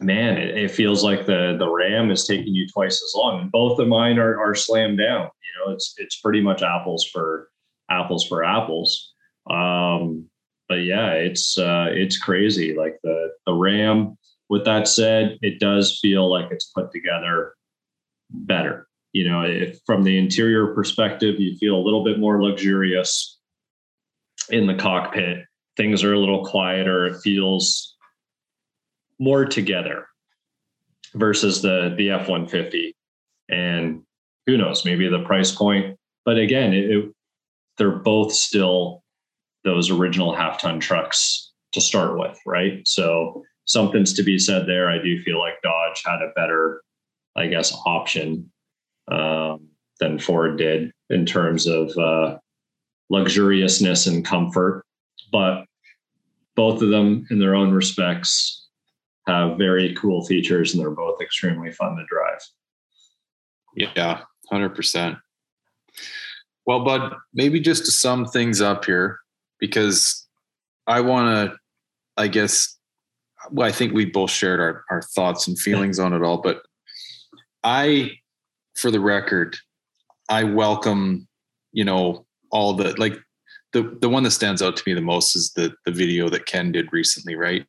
man, 0.00 0.38
it, 0.38 0.56
it, 0.56 0.70
feels 0.70 1.04
like 1.04 1.26
the 1.26 1.56
the 1.58 1.68
Ram 1.68 2.10
is 2.10 2.26
taking 2.26 2.54
you 2.54 2.66
twice 2.68 3.02
as 3.02 3.12
long. 3.14 3.40
And 3.40 3.52
both 3.52 3.78
of 3.78 3.88
mine 3.88 4.18
are 4.18 4.38
are 4.40 4.54
slammed 4.54 4.98
down. 4.98 5.28
You 5.42 5.66
know, 5.66 5.72
it's 5.72 5.94
it's 5.98 6.20
pretty 6.20 6.40
much 6.40 6.62
apples 6.62 7.06
for 7.12 7.48
apples 7.90 8.26
for 8.26 8.44
apples. 8.44 9.12
Um, 9.50 10.28
but 10.68 10.76
yeah, 10.76 11.12
it's 11.12 11.58
uh, 11.58 11.88
it's 11.90 12.18
crazy. 12.18 12.74
Like 12.74 12.98
the 13.02 13.30
the 13.46 13.52
Ram. 13.52 14.16
With 14.48 14.66
that 14.66 14.86
said, 14.86 15.38
it 15.40 15.60
does 15.60 15.98
feel 15.98 16.30
like 16.30 16.50
it's 16.50 16.70
put 16.76 16.92
together 16.92 17.54
better. 18.28 18.86
You 19.12 19.28
know, 19.28 19.42
if 19.42 19.78
from 19.84 20.04
the 20.04 20.18
interior 20.18 20.74
perspective, 20.74 21.38
you 21.38 21.56
feel 21.58 21.76
a 21.76 21.84
little 21.84 22.04
bit 22.04 22.18
more 22.18 22.42
luxurious 22.42 23.38
in 24.48 24.66
the 24.66 24.74
cockpit. 24.74 25.44
Things 25.76 26.04
are 26.04 26.14
a 26.14 26.18
little 26.18 26.44
quieter. 26.44 27.06
It 27.06 27.20
feels 27.20 27.96
more 29.18 29.44
together 29.44 30.06
versus 31.14 31.62
the 31.62 31.94
the 31.96 32.10
F 32.10 32.28
one 32.28 32.46
fifty. 32.46 32.96
And 33.48 34.02
who 34.46 34.56
knows, 34.56 34.84
maybe 34.84 35.08
the 35.08 35.24
price 35.24 35.52
point. 35.52 35.98
But 36.24 36.38
again, 36.38 36.72
it, 36.72 36.90
it, 36.90 37.14
they're 37.78 37.90
both 37.90 38.32
still 38.32 39.02
those 39.64 39.90
original 39.90 40.34
half 40.34 40.60
ton 40.60 40.80
trucks 40.80 41.52
to 41.72 41.80
start 41.80 42.18
with, 42.18 42.38
right? 42.46 42.86
So 42.86 43.42
something's 43.64 44.12
to 44.14 44.22
be 44.22 44.38
said 44.38 44.66
there. 44.66 44.90
I 44.90 44.98
do 44.98 45.22
feel 45.22 45.38
like 45.38 45.62
Dodge 45.62 46.02
had 46.04 46.22
a 46.22 46.32
better, 46.34 46.82
I 47.36 47.46
guess, 47.46 47.74
option 47.86 48.50
um, 49.10 49.68
than 50.00 50.18
Ford 50.18 50.58
did 50.58 50.92
in 51.10 51.26
terms 51.26 51.66
of 51.66 51.96
uh, 51.96 52.38
luxuriousness 53.10 54.06
and 54.06 54.24
comfort. 54.24 54.84
But 55.30 55.64
both 56.56 56.82
of 56.82 56.90
them, 56.90 57.26
in 57.30 57.38
their 57.38 57.54
own 57.54 57.72
respects, 57.72 58.66
have 59.26 59.56
very 59.56 59.94
cool 59.94 60.24
features 60.24 60.74
and 60.74 60.82
they're 60.82 60.90
both 60.90 61.20
extremely 61.20 61.72
fun 61.72 61.96
to 61.96 62.04
drive. 62.08 62.40
Yeah, 63.74 64.22
100%. 64.52 65.18
Well, 66.66 66.84
Bud, 66.84 67.14
maybe 67.32 67.60
just 67.60 67.84
to 67.86 67.90
sum 67.90 68.26
things 68.26 68.60
up 68.60 68.84
here, 68.84 69.18
because 69.58 70.26
I 70.86 71.00
want 71.00 71.52
to, 71.52 71.56
I 72.16 72.28
guess, 72.28 72.76
well, 73.50 73.66
I 73.66 73.72
think 73.72 73.92
we 73.92 74.04
both 74.04 74.30
shared 74.30 74.60
our, 74.60 74.84
our 74.90 75.02
thoughts 75.02 75.48
and 75.48 75.58
feelings 75.58 75.98
on 75.98 76.12
it 76.12 76.22
all, 76.22 76.38
but 76.38 76.62
I, 77.64 78.12
for 78.82 78.90
the 78.90 79.00
record, 79.00 79.56
I 80.28 80.44
welcome, 80.44 81.28
you 81.72 81.84
know, 81.84 82.26
all 82.50 82.74
the, 82.74 82.98
like, 83.00 83.16
the, 83.72 83.96
the 84.00 84.08
one 84.08 84.24
that 84.24 84.32
stands 84.32 84.60
out 84.60 84.76
to 84.76 84.82
me 84.84 84.92
the 84.92 85.00
most 85.00 85.34
is 85.34 85.52
the 85.52 85.72
the 85.86 85.92
video 85.92 86.28
that 86.28 86.44
Ken 86.44 86.72
did 86.72 86.92
recently, 86.92 87.36
right? 87.36 87.64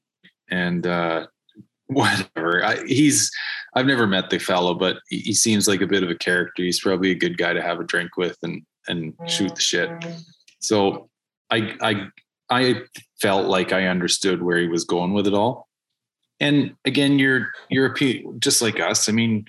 And 0.49 0.85
uh, 0.85 1.27
whatever. 1.88 2.64
I, 2.64 2.84
he's 2.85 3.31
I've 3.76 3.85
never 3.85 4.06
met 4.06 4.30
the 4.30 4.40
fellow, 4.40 4.73
but 4.73 4.98
he, 5.07 5.19
he, 5.19 5.34
seems 5.34 5.68
like 5.68 5.81
a 5.81 5.88
bit 5.88 6.03
of 6.03 6.10
a 6.10 6.15
character. 6.15 6.64
He's 6.64 6.81
probably 6.81 7.11
a 7.11 7.15
good 7.15 7.38
guy 7.38 7.53
to 7.53 7.61
have 7.61 7.80
a 7.80 7.85
drink 7.85 8.18
with 8.18 8.38
and 8.44 8.64
and 8.88 9.14
shoot 9.27 9.56
the 9.56 9.61
shit. 9.61 9.90
So 10.60 11.10
I 11.49 11.76
I 11.81 12.07
I 12.49 12.81
felt 13.22 13.48
like 13.48 13.72
I 13.72 13.88
understood 13.88 14.44
where 14.44 14.57
he 14.57 14.68
was 14.68 14.84
going 14.84 15.14
with 15.14 15.27
it 15.27 15.34
all. 15.34 15.69
And 16.40 16.76
again, 16.84 17.19
you're 17.19 17.52
you're 17.69 17.94
just 18.40 18.61
like 18.61 18.80
us. 18.80 19.07
I 19.07 19.14
mean, 19.14 19.45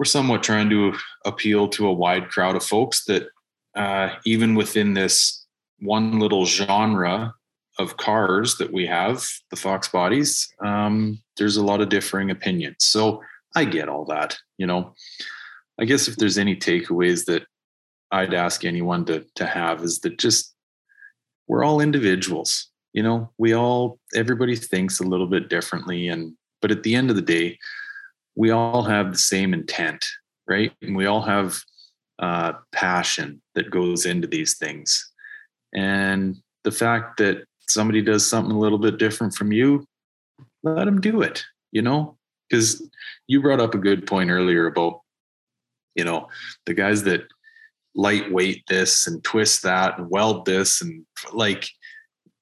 we're 0.00 0.06
somewhat 0.06 0.42
trying 0.42 0.70
to 0.70 0.94
appeal 1.26 1.68
to 1.68 1.86
a 1.86 1.92
wide 1.92 2.30
crowd 2.30 2.56
of 2.56 2.64
folks 2.64 3.04
that 3.04 3.28
uh, 3.76 4.08
even 4.24 4.54
within 4.54 4.94
this 4.94 5.44
one 5.80 6.18
little 6.18 6.46
genre 6.46 7.34
of 7.78 7.98
cars 7.98 8.56
that 8.56 8.72
we 8.72 8.86
have, 8.86 9.28
the 9.50 9.56
Fox 9.56 9.88
bodies, 9.88 10.48
um, 10.64 11.20
there's 11.36 11.58
a 11.58 11.62
lot 11.62 11.82
of 11.82 11.90
differing 11.90 12.30
opinions. 12.30 12.76
So 12.78 13.22
I 13.54 13.66
get 13.66 13.90
all 13.90 14.06
that. 14.06 14.38
You 14.56 14.66
know, 14.66 14.94
I 15.78 15.84
guess 15.84 16.08
if 16.08 16.16
there's 16.16 16.38
any 16.38 16.56
takeaways 16.56 17.26
that 17.26 17.42
I'd 18.10 18.32
ask 18.32 18.64
anyone 18.64 19.04
to 19.04 19.26
to 19.34 19.44
have 19.44 19.82
is 19.82 20.00
that 20.00 20.18
just 20.18 20.54
we're 21.46 21.62
all 21.62 21.78
individuals. 21.82 22.70
You 22.94 23.02
know, 23.02 23.32
we 23.36 23.54
all 23.54 23.98
everybody 24.14 24.56
thinks 24.56 24.98
a 24.98 25.04
little 25.04 25.26
bit 25.26 25.50
differently, 25.50 26.08
and 26.08 26.32
but 26.62 26.70
at 26.70 26.84
the 26.84 26.94
end 26.94 27.10
of 27.10 27.16
the 27.16 27.22
day, 27.22 27.58
we 28.36 28.50
all 28.50 28.82
have 28.82 29.12
the 29.12 29.18
same 29.18 29.52
intent, 29.52 30.04
right? 30.48 30.72
And 30.82 30.96
we 30.96 31.06
all 31.06 31.22
have 31.22 31.60
uh, 32.18 32.52
passion 32.72 33.40
that 33.54 33.70
goes 33.70 34.06
into 34.06 34.26
these 34.26 34.56
things, 34.56 35.10
and 35.74 36.36
the 36.64 36.72
fact 36.72 37.18
that 37.18 37.44
somebody 37.68 38.02
does 38.02 38.28
something 38.28 38.54
a 38.54 38.58
little 38.58 38.78
bit 38.78 38.98
different 38.98 39.34
from 39.34 39.52
you, 39.52 39.84
let 40.62 40.84
them 40.84 41.00
do 41.00 41.22
it, 41.22 41.44
you 41.72 41.82
know? 41.82 42.16
Because 42.48 42.82
you 43.28 43.40
brought 43.40 43.60
up 43.60 43.74
a 43.74 43.78
good 43.78 44.06
point 44.06 44.30
earlier 44.30 44.66
about, 44.66 45.00
you 45.94 46.04
know, 46.04 46.28
the 46.66 46.74
guys 46.74 47.04
that 47.04 47.26
lightweight 47.94 48.62
this 48.68 49.06
and 49.06 49.22
twist 49.24 49.62
that 49.62 49.98
and 49.98 50.10
weld 50.10 50.44
this 50.44 50.80
and 50.80 51.04
like 51.32 51.68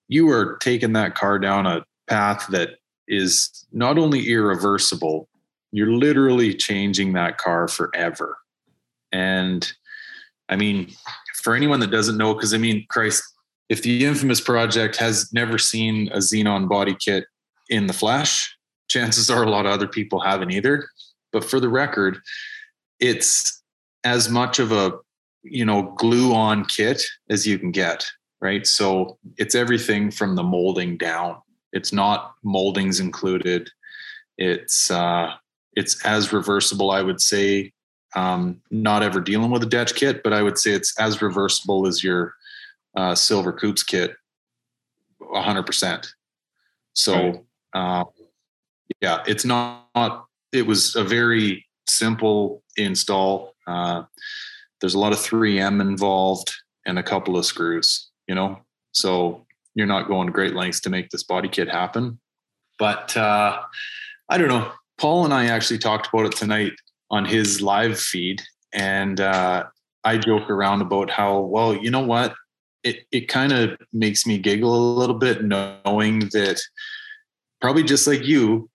you 0.09 0.29
are 0.31 0.57
taking 0.59 0.93
that 0.93 1.15
car 1.15 1.39
down 1.39 1.67
a 1.67 1.85
path 2.07 2.47
that 2.51 2.71
is 3.07 3.67
not 3.73 3.99
only 3.99 4.29
irreversible, 4.31 5.29
you're 5.73 5.93
literally 5.93 6.55
changing 6.55 7.13
that 7.13 7.39
car 7.39 7.69
forever. 7.69 8.39
And 9.13 9.71
I 10.49 10.57
mean, 10.57 10.93
for 11.43 11.55
anyone 11.55 11.81
that 11.81 11.91
doesn't 11.91 12.17
know, 12.17 12.35
because 12.35 12.55
I 12.55 12.59
mean, 12.59 12.87
Christ, 12.89 13.23
if 13.69 13.83
the 13.83 14.05
infamous 14.05 14.41
project 14.41 14.97
has 14.97 15.33
never 15.33 15.59
seen 15.59 16.09
a 16.09 16.19
xenon 16.19 16.69
body 16.69 16.97
kit 16.99 17.25
in 17.69 17.87
the 17.87 17.93
flesh 17.93 18.55
chances 18.89 19.31
are 19.31 19.43
a 19.43 19.51
lot 19.51 19.67
of 19.67 19.73
other 19.73 19.87
people 19.87 20.21
haven't 20.21 20.51
either. 20.51 20.89
But 21.33 21.45
for 21.45 21.61
the 21.61 21.69
record 21.69 22.19
it's 23.01 23.63
as 24.05 24.29
much 24.29 24.59
of 24.59 24.73
a 24.73 24.93
you 25.43 25.65
know 25.65 25.95
glue 25.97 26.35
on 26.35 26.65
kit 26.65 27.03
as 27.31 27.47
you 27.47 27.59
can 27.59 27.71
get 27.71 28.05
right? 28.41 28.69
So 28.69 29.19
it's 29.37 29.57
everything 29.57 30.13
from 30.13 30.37
the 30.37 30.45
molding 30.45 30.97
down. 30.97 31.39
It's 31.73 31.93
not 31.93 32.35
moldings 32.45 33.01
included. 33.01 33.69
It's 34.37 34.91
uh 34.91 35.35
it's 35.79 36.05
as 36.05 36.33
reversible 36.33 36.91
i 36.91 37.03
would 37.03 37.21
say 37.21 37.73
um 38.17 38.61
not 38.71 39.03
ever 39.03 39.21
dealing 39.21 39.51
with 39.51 39.63
a 39.63 39.67
Dech 39.67 39.95
kit 39.95 40.23
but 40.23 40.33
i 40.33 40.43
would 40.43 40.59
say 40.59 40.73
it's 40.73 40.99
as 40.99 41.23
reversible 41.23 41.87
as 41.87 42.03
your 42.03 42.35
uh, 42.97 43.15
silver 43.15 43.53
coupe's 43.53 43.83
kit 43.83 44.17
100%. 45.21 46.07
So, 46.95 47.15
right. 47.75 48.01
uh, 48.01 48.05
yeah, 49.01 49.23
it's 49.27 49.45
not, 49.45 49.87
not, 49.95 50.27
it 50.53 50.67
was 50.67 50.97
a 50.97 51.05
very 51.05 51.67
simple 51.89 52.63
install. 52.77 53.55
Uh, 53.67 54.03
there's 54.81 54.95
a 54.95 54.99
lot 54.99 55.13
of 55.13 55.19
3M 55.19 55.81
involved 55.81 56.53
and 56.87 56.99
a 56.99 57.03
couple 57.03 57.37
of 57.37 57.45
screws, 57.45 58.11
you 58.27 58.35
know, 58.35 58.59
so 58.93 59.47
you're 59.75 59.87
not 59.87 60.09
going 60.09 60.29
great 60.29 60.55
lengths 60.55 60.81
to 60.81 60.91
make 60.91 61.11
this 61.11 61.23
body 61.23 61.49
kit 61.49 61.69
happen. 61.69 62.19
But 62.79 63.17
uh, 63.17 63.61
I 64.29 64.39
don't 64.39 64.49
know. 64.49 64.73
Paul 64.99 65.25
and 65.25 65.33
I 65.35 65.47
actually 65.47 65.79
talked 65.79 66.09
about 66.13 66.27
it 66.27 66.37
tonight 66.37 66.73
on 67.11 67.25
his 67.25 67.63
live 67.63 67.99
feed, 67.99 68.43
and 68.73 69.21
uh, 69.21 69.65
I 70.05 70.19
joke 70.19 70.51
around 70.51 70.83
about 70.83 71.11
how 71.11 71.41
well, 71.41 71.75
you 71.75 71.91
know 71.91 72.05
what? 72.05 72.35
it, 72.85 73.07
it 73.11 73.29
kind 73.29 73.53
of 73.53 73.79
makes 73.93 74.27
me 74.27 74.39
giggle 74.39 74.75
a 74.75 74.99
little 74.99 75.17
bit 75.17 75.45
knowing 75.45 76.21
that 76.33 76.61
probably 77.61 77.83
just 77.83 78.07
like 78.07 78.25
you 78.25 78.69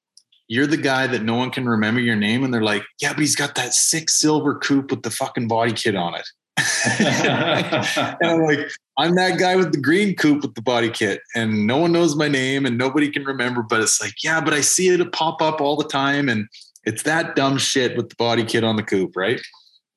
you're 0.48 0.68
the 0.68 0.78
guy 0.78 1.08
that 1.08 1.24
no 1.24 1.36
one 1.36 1.50
can 1.50 1.68
remember 1.68 2.02
your 2.02 2.16
name 2.16 2.44
and 2.44 2.54
they're 2.54 2.62
like 2.62 2.84
yeah 3.02 3.14
but 3.14 3.20
he's 3.20 3.36
got 3.36 3.56
that 3.56 3.74
six 3.74 4.16
silver 4.16 4.56
coupe 4.56 4.92
with 4.92 5.04
the 5.04 5.10
fucking 5.10 5.48
body 5.48 5.72
kit 5.72 5.96
on 5.96 6.16
it 6.16 6.28
and 8.20 8.30
i'm 8.30 8.42
like 8.42 8.70
i'm 8.98 9.16
that 9.16 9.40
guy 9.40 9.56
with 9.56 9.72
the 9.72 9.82
green 9.82 10.16
coupe 10.16 10.42
with 10.42 10.56
the 10.56 10.62
body 10.62 10.90
kit 10.90 11.22
and 11.36 11.66
no 11.68 11.78
one 11.78 11.92
knows 11.92 12.16
my 12.16 12.28
name 12.28 12.66
and 12.66 12.78
nobody 12.78 13.10
can 13.10 13.24
remember 13.24 13.62
but 13.62 13.82
it's 13.82 14.02
like 14.02 14.24
yeah 14.24 14.42
but 14.42 14.54
i 14.54 14.62
see 14.62 14.90
it 14.90 15.12
pop 15.12 15.42
up 15.42 15.62
all 15.62 15.76
the 15.76 15.88
time 15.88 16.30
and 16.30 16.48
it's 16.86 17.04
that 17.04 17.36
dumb 17.36 17.58
shit 17.58 17.96
with 17.96 18.10
the 18.10 18.16
body 18.16 18.44
kit 18.44 18.64
on 18.64 18.76
the 18.76 18.84
coupe 18.84 19.16
right 19.16 19.42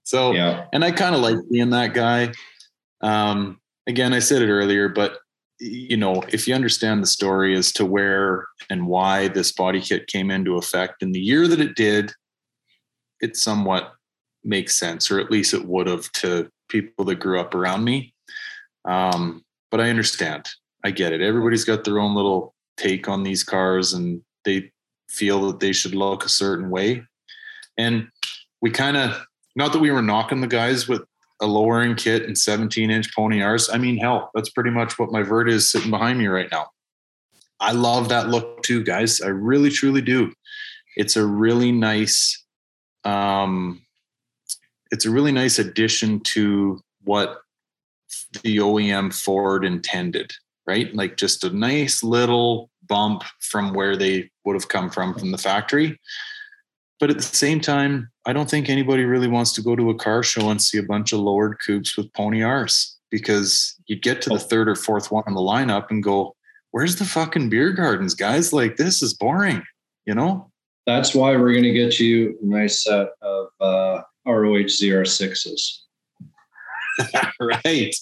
so 0.04 0.32
yeah. 0.32 0.66
and 0.72 0.84
i 0.84 0.90
kind 0.90 1.14
of 1.14 1.20
like 1.20 1.36
being 1.50 1.70
that 1.70 1.94
guy 1.94 2.32
um 3.02 3.60
again, 3.86 4.12
I 4.12 4.18
said 4.18 4.42
it 4.42 4.50
earlier, 4.50 4.88
but 4.88 5.18
you 5.58 5.96
know, 5.96 6.22
if 6.28 6.46
you 6.46 6.54
understand 6.54 7.02
the 7.02 7.06
story 7.06 7.56
as 7.56 7.72
to 7.72 7.86
where 7.86 8.46
and 8.68 8.86
why 8.86 9.28
this 9.28 9.52
body 9.52 9.80
kit 9.80 10.06
came 10.06 10.30
into 10.30 10.56
effect 10.56 11.02
in 11.02 11.12
the 11.12 11.20
year 11.20 11.48
that 11.48 11.60
it 11.60 11.76
did, 11.76 12.12
it 13.20 13.36
somewhat 13.36 13.94
makes 14.44 14.76
sense, 14.76 15.10
or 15.10 15.18
at 15.18 15.30
least 15.30 15.54
it 15.54 15.64
would 15.64 15.86
have 15.86 16.10
to 16.12 16.50
people 16.68 17.04
that 17.06 17.20
grew 17.20 17.40
up 17.40 17.54
around 17.54 17.84
me. 17.84 18.12
Um, 18.86 19.44
but 19.70 19.80
I 19.80 19.90
understand. 19.90 20.48
I 20.84 20.90
get 20.90 21.12
it. 21.12 21.20
Everybody's 21.20 21.64
got 21.64 21.84
their 21.84 21.98
own 21.98 22.14
little 22.14 22.54
take 22.76 23.08
on 23.08 23.22
these 23.22 23.42
cars 23.42 23.92
and 23.92 24.22
they 24.44 24.70
feel 25.08 25.46
that 25.48 25.60
they 25.60 25.72
should 25.72 25.94
look 25.94 26.24
a 26.24 26.28
certain 26.28 26.70
way. 26.70 27.02
And 27.76 28.08
we 28.60 28.70
kind 28.70 28.96
of, 28.96 29.26
not 29.54 29.72
that 29.72 29.80
we 29.80 29.90
were 29.90 30.02
knocking 30.02 30.40
the 30.40 30.46
guys 30.46 30.86
with 30.86 31.02
a 31.40 31.46
lowering 31.46 31.94
kit 31.94 32.22
and 32.24 32.36
17 32.36 32.90
inch 32.90 33.14
pony 33.14 33.42
R's. 33.42 33.68
I 33.70 33.78
mean, 33.78 33.98
hell, 33.98 34.30
that's 34.34 34.50
pretty 34.50 34.70
much 34.70 34.98
what 34.98 35.12
my 35.12 35.22
vert 35.22 35.50
is 35.50 35.70
sitting 35.70 35.90
behind 35.90 36.18
me 36.18 36.26
right 36.26 36.48
now. 36.50 36.68
I 37.60 37.72
love 37.72 38.08
that 38.10 38.28
look 38.28 38.62
too, 38.62 38.84
guys. 38.84 39.20
I 39.20 39.28
really, 39.28 39.70
truly 39.70 40.02
do. 40.02 40.32
It's 40.96 41.16
a 41.16 41.24
really 41.24 41.72
nice, 41.72 42.44
um, 43.04 43.82
it's 44.90 45.06
a 45.06 45.10
really 45.10 45.32
nice 45.32 45.58
addition 45.58 46.20
to 46.20 46.80
what 47.04 47.38
the 48.42 48.58
OEM 48.58 49.14
Ford 49.14 49.64
intended, 49.64 50.32
right? 50.66 50.94
Like 50.94 51.16
just 51.16 51.44
a 51.44 51.50
nice 51.50 52.02
little 52.02 52.70
bump 52.86 53.24
from 53.40 53.74
where 53.74 53.96
they 53.96 54.30
would 54.44 54.54
have 54.54 54.68
come 54.68 54.90
from 54.90 55.14
from 55.14 55.32
the 55.32 55.38
factory. 55.38 55.98
But 56.98 57.10
at 57.10 57.16
the 57.16 57.22
same 57.22 57.60
time, 57.60 58.10
I 58.24 58.32
don't 58.32 58.48
think 58.48 58.68
anybody 58.68 59.04
really 59.04 59.28
wants 59.28 59.52
to 59.54 59.62
go 59.62 59.76
to 59.76 59.90
a 59.90 59.94
car 59.94 60.22
show 60.22 60.48
and 60.50 60.60
see 60.60 60.78
a 60.78 60.82
bunch 60.82 61.12
of 61.12 61.20
lowered 61.20 61.58
coupes 61.58 61.96
with 61.96 62.12
pony 62.14 62.42
R's 62.42 62.96
because 63.10 63.76
you'd 63.86 64.02
get 64.02 64.22
to 64.22 64.30
the 64.30 64.38
third 64.38 64.68
or 64.68 64.74
fourth 64.74 65.10
one 65.10 65.24
in 65.26 65.34
the 65.34 65.40
lineup 65.40 65.90
and 65.90 66.02
go, 66.02 66.34
where's 66.70 66.96
the 66.96 67.04
fucking 67.04 67.50
beer 67.50 67.72
gardens, 67.72 68.14
guys? 68.14 68.52
Like 68.52 68.76
this 68.76 69.02
is 69.02 69.14
boring, 69.14 69.62
you 70.06 70.14
know? 70.14 70.50
That's 70.86 71.14
why 71.14 71.36
we're 71.36 71.52
going 71.52 71.64
to 71.64 71.72
get 71.72 71.98
you 71.98 72.38
a 72.42 72.46
nice 72.46 72.84
set 72.84 73.08
of 73.20 73.48
uh, 73.60 74.02
ROH 74.26 74.68
ZR6s. 74.68 75.78
right. 77.40 77.94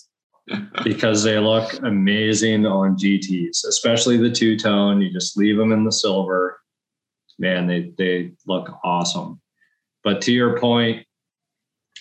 Because 0.82 1.22
they 1.22 1.38
look 1.38 1.72
amazing 1.82 2.66
on 2.66 2.96
GTs, 2.96 3.66
especially 3.66 4.16
the 4.16 4.30
two 4.30 4.58
tone. 4.58 5.00
You 5.00 5.12
just 5.12 5.36
leave 5.36 5.56
them 5.56 5.72
in 5.72 5.84
the 5.84 5.92
silver. 5.92 6.60
Man, 7.38 7.66
they, 7.66 7.92
they 7.96 8.32
look 8.46 8.70
awesome. 8.84 9.40
But 10.02 10.20
to 10.22 10.32
your 10.32 10.58
point, 10.58 11.06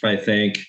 I 0.03 0.17
think 0.17 0.59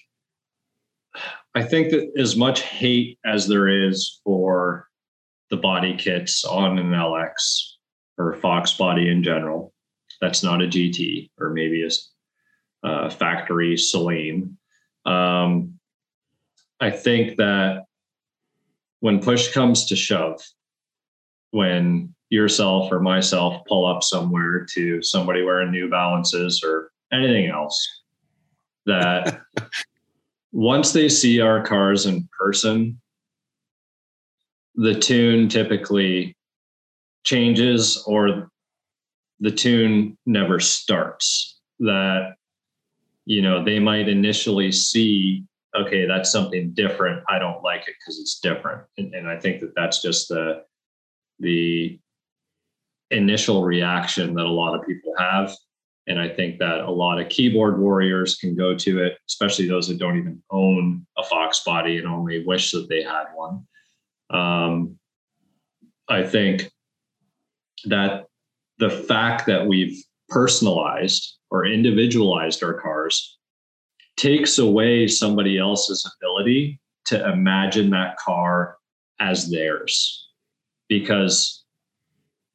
I 1.57 1.63
think 1.63 1.91
that 1.91 2.13
as 2.19 2.37
much 2.37 2.63
hate 2.63 3.19
as 3.25 3.47
there 3.47 3.69
is 3.69 4.21
for 4.25 4.89
the 5.51 5.57
body 5.57 5.97
kits 5.97 6.45
on 6.45 6.79
an 6.79 6.91
LX 6.91 7.33
or 8.19 8.35
Fox 8.35 8.75
body 8.75 9.09
in 9.09 9.23
general, 9.23 9.73
that's 10.21 10.43
not 10.43 10.63
a 10.63 10.67
GT 10.67 11.31
or 11.39 11.51
maybe 11.51 11.87
a 11.87 12.87
uh, 12.87 13.09
factory 13.09 13.77
Saleen. 13.77 14.57
Um, 15.07 15.74
I 16.85 16.91
think 16.91 17.39
that 17.39 17.85
when 19.01 19.19
push 19.19 19.55
comes 19.55 19.87
to 19.87 19.97
shove, 19.97 20.39
when 21.51 22.15
yourself 22.29 22.93
or 22.93 23.01
myself 23.01 23.63
pull 23.67 23.87
up 23.87 24.03
somewhere 24.03 24.67
to 24.75 25.03
somebody 25.03 25.43
wearing 25.43 25.71
New 25.71 25.89
Balances 25.89 26.63
or 26.63 26.91
anything 27.11 27.49
else, 27.49 28.03
that 28.85 29.41
once 30.53 30.93
they 30.93 31.09
see 31.09 31.41
our 31.41 31.65
cars 31.65 32.05
in 32.05 32.29
person, 32.39 33.01
the 34.75 34.95
tune 34.95 35.49
typically 35.49 36.37
changes 37.25 38.05
or 38.07 38.51
the 39.41 39.51
tune 39.51 40.19
never 40.27 40.61
starts. 40.61 41.59
That, 41.79 42.35
you 43.25 43.41
know, 43.41 43.65
they 43.65 43.79
might 43.79 44.07
initially 44.07 44.71
see 44.71 45.47
okay, 45.75 46.07
that's 46.07 46.31
something 46.31 46.73
different. 46.73 47.23
I 47.29 47.39
don't 47.39 47.63
like 47.63 47.83
it 47.83 47.95
because 47.99 48.19
it's 48.19 48.41
different. 48.41 48.83
And, 48.99 49.15
and 49.15 49.29
I 49.29 49.39
think 49.39 49.61
that 49.61 49.75
that's 49.75 50.01
just 50.03 50.29
the 50.29 50.65
the 51.41 51.99
initial 53.11 53.65
reaction 53.65 54.35
that 54.35 54.47
a 54.47 54.51
lot 54.51 54.79
of 54.79 54.87
people 54.87 55.13
have. 55.19 55.55
And 56.07 56.21
I 56.21 56.29
think 56.29 56.59
that 56.59 56.81
a 56.81 56.91
lot 56.91 57.21
of 57.21 57.29
keyboard 57.29 57.79
warriors 57.79 58.37
can 58.37 58.55
go 58.55 58.75
to 58.77 59.03
it, 59.03 59.19
especially 59.29 59.67
those 59.67 59.89
that 59.89 59.99
don't 59.99 60.19
even 60.19 60.43
own 60.51 61.07
a 61.17 61.25
Fox 61.25 61.61
body 61.65 61.99
and 61.99 62.07
only 62.07 62.45
wish 62.45 62.73
that 62.73 62.89
they 62.89 63.03
had 63.03 63.25
one. 63.35 63.67
Um, 64.31 64.99
I 66.09 66.23
think 66.23 66.71
that 67.87 68.27
the 68.79 68.91
fact 68.91 69.47
that 69.47 69.67
we've 69.67 70.03
personalized 70.29 71.37
or 71.51 71.67
individualized 71.67 72.63
our 72.63 72.75
cars 72.75 73.39
takes 74.17 74.59
away 74.59 75.07
somebody 75.07 75.59
else's 75.59 76.11
ability 76.17 76.81
to 77.07 77.29
imagine 77.31 77.91
that 77.91 78.17
car 78.17 78.77
as 79.21 79.51
theirs 79.51 80.29
because 80.89 81.65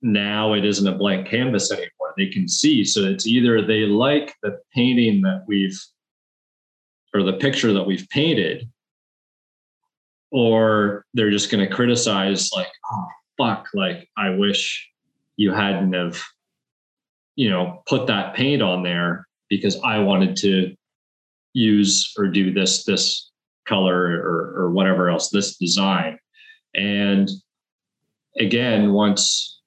now 0.01 0.53
it 0.53 0.65
isn't 0.65 0.87
a 0.87 0.97
blank 0.97 1.27
canvas 1.27 1.71
anymore. 1.71 2.13
They 2.17 2.27
can 2.27 2.47
see. 2.47 2.83
So 2.85 3.03
it's 3.03 3.27
either 3.27 3.61
they 3.61 3.81
like 3.81 4.35
the 4.41 4.59
painting 4.73 5.21
that 5.21 5.43
we've 5.47 5.77
or 7.13 7.23
the 7.23 7.33
picture 7.33 7.73
that 7.73 7.85
we've 7.85 8.07
painted, 8.09 8.69
or 10.31 11.05
they're 11.13 11.31
just 11.31 11.51
going 11.51 11.67
to 11.67 11.75
criticize, 11.75 12.51
like, 12.55 12.67
oh, 12.91 13.07
fuck, 13.37 13.67
like, 13.73 14.07
I 14.15 14.29
wish 14.29 14.87
you 15.35 15.51
hadn't 15.51 15.93
have, 15.93 16.21
you 17.35 17.49
know, 17.49 17.81
put 17.87 18.07
that 18.07 18.35
paint 18.35 18.61
on 18.61 18.83
there 18.83 19.27
because 19.49 19.79
I 19.83 19.99
wanted 19.99 20.35
to 20.37 20.75
use 21.59 22.13
or 22.17 22.27
do 22.27 22.53
this 22.53 22.85
this 22.85 23.31
color 23.67 24.21
or, 24.21 24.53
or 24.55 24.71
whatever 24.71 25.09
else 25.09 25.29
this 25.29 25.57
design. 25.57 26.17
And 26.75 27.29
again 28.39 28.93
once 28.93 29.61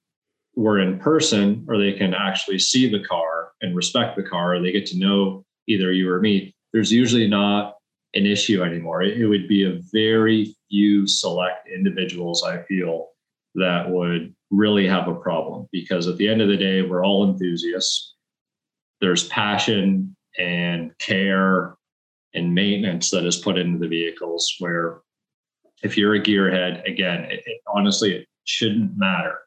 we're 0.55 0.81
in 0.81 0.99
person 0.99 1.65
or 1.69 1.79
they 1.79 1.93
can 1.93 2.15
actually 2.15 2.59
see 2.59 2.91
the 2.91 3.05
car 3.05 3.53
and 3.61 3.75
respect 3.75 4.17
the 4.17 4.23
car 4.23 4.61
they 4.61 4.73
get 4.73 4.87
to 4.87 4.99
know 4.99 5.45
either 5.67 5.93
you 5.93 6.11
or 6.11 6.21
me 6.21 6.55
there's 6.73 6.93
usually 6.93 7.29
not 7.29 7.75
an 8.15 8.27
issue 8.27 8.63
anymore. 8.63 9.03
It, 9.03 9.19
it 9.19 9.27
would 9.27 9.49
be 9.49 9.65
a 9.65 9.81
very 9.93 10.55
few 10.71 11.07
select 11.07 11.69
individuals 11.69 12.45
i 12.45 12.63
feel 12.63 13.09
that 13.55 13.91
would 13.91 14.35
really 14.51 14.87
have 14.87 15.09
a 15.09 15.15
problem 15.15 15.67
because 15.73 16.07
at 16.07 16.17
the 16.17 16.29
end 16.29 16.41
of 16.41 16.49
the 16.49 16.57
day 16.57 16.83
we're 16.83 17.05
all 17.05 17.29
enthusiasts. 17.29 18.15
There's 19.01 19.29
passion 19.29 20.17
and 20.39 20.97
care 20.99 21.77
and 22.35 22.55
maintenance 22.55 23.11
that 23.11 23.27
is 23.27 23.37
put 23.37 23.59
into 23.59 23.79
the 23.79 23.89
vehicles 23.89 24.55
where 24.59 25.01
if 25.83 25.97
you're 25.97 26.15
a 26.15 26.21
gearhead 26.21 26.87
again 26.89 27.25
it, 27.25 27.43
it, 27.47 27.61
honestly 27.73 28.15
it 28.15 28.29
shouldn't 28.45 28.97
matter 28.97 29.39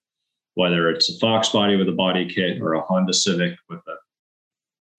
whether 0.56 0.90
it's 0.90 1.10
a 1.10 1.20
fox 1.20 1.50
body 1.50 1.76
with 1.76 1.90
a 1.90 1.94
body 1.94 2.28
kit 2.28 2.62
or 2.62 2.74
a 2.74 2.82
honda 2.82 3.14
civic 3.14 3.58
with 3.70 3.80
a 3.88 3.96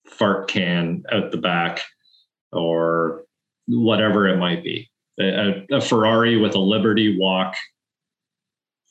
fart 0.09 0.47
can 0.47 1.03
out 1.11 1.31
the 1.31 1.37
back 1.37 1.81
or 2.51 3.23
whatever 3.67 4.27
it 4.27 4.37
might 4.37 4.63
be. 4.63 4.89
A, 5.19 5.65
a 5.71 5.81
ferrari 5.81 6.37
with 6.37 6.55
a 6.55 6.59
liberty 6.59 7.17
walk 7.19 7.55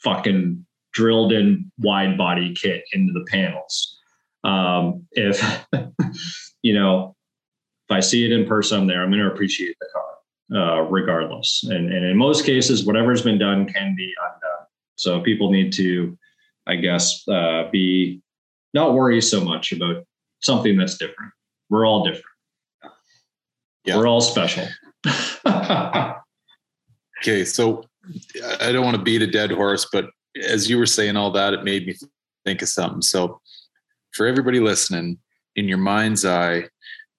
fucking 0.03 0.67
drilled 0.93 1.33
in 1.33 1.71
wide 1.79 2.19
body 2.19 2.55
kit 2.55 2.85
into 2.93 3.13
the 3.13 3.25
panels. 3.31 3.99
Um, 4.45 5.07
if 5.13 5.67
you 6.63 6.75
know 6.75 7.16
if 7.89 7.95
I 7.95 8.01
see 8.01 8.25
it 8.25 8.33
in 8.33 8.47
person, 8.47 8.81
I'm 8.81 8.87
there. 8.87 9.03
I'm 9.03 9.11
going 9.11 9.23
to 9.23 9.31
appreciate 9.31 9.77
the 9.81 9.87
car, 9.93 10.03
uh, 10.61 10.83
regardless. 10.83 11.63
And, 11.65 11.93
and 11.93 12.05
in 12.05 12.17
most 12.17 12.45
cases, 12.45 12.85
whatever's 12.85 13.23
been 13.23 13.39
done 13.39 13.67
can 13.67 13.95
be 13.97 14.13
undone. 14.19 14.67
So 14.97 15.21
people 15.21 15.51
need 15.53 15.73
to, 15.75 16.19
I 16.67 16.77
guess, 16.77 17.27
uh, 17.29 17.69
be 17.71 18.21
not 18.75 18.95
worry 18.95 19.21
so 19.21 19.41
much 19.41 19.71
about 19.73 20.05
something 20.43 20.77
that's 20.77 20.99
different. 20.99 21.33
We're 21.71 21.87
all 21.87 22.05
different. 22.05 22.25
Yeah. 23.85 23.99
We're 23.99 24.09
all 24.09 24.21
special. 24.21 24.67
okay, 27.23 27.45
so 27.45 27.85
I 28.61 28.73
don't 28.73 28.85
want 28.85 28.97
to 28.97 29.03
beat 29.03 29.23
a 29.23 29.29
dead 29.29 29.53
horse, 29.53 29.87
but 29.93 30.07
as 30.45 30.69
you 30.69 30.77
were 30.77 30.87
saying 30.87 31.17
all 31.17 31.31
that, 31.33 31.55
it 31.55 31.63
made 31.63 31.87
me 31.87 31.95
think 32.45 32.63
of 32.63 32.69
something. 32.69 33.03
So 33.03 33.41
for 34.13 34.27
everybody 34.27 34.59
listening, 34.59 35.19
in 35.55 35.69
your 35.69 35.79
mind's 35.79 36.25
eye, 36.25 36.69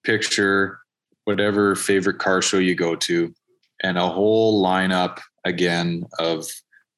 picture 0.07 0.79
whatever 1.25 1.75
favorite 1.75 2.17
car 2.17 2.41
show 2.41 2.57
you 2.57 2.73
go 2.73 2.95
to 2.95 3.33
and 3.83 3.97
a 3.97 4.07
whole 4.07 4.63
lineup 4.63 5.19
again 5.43 6.05
of 6.17 6.47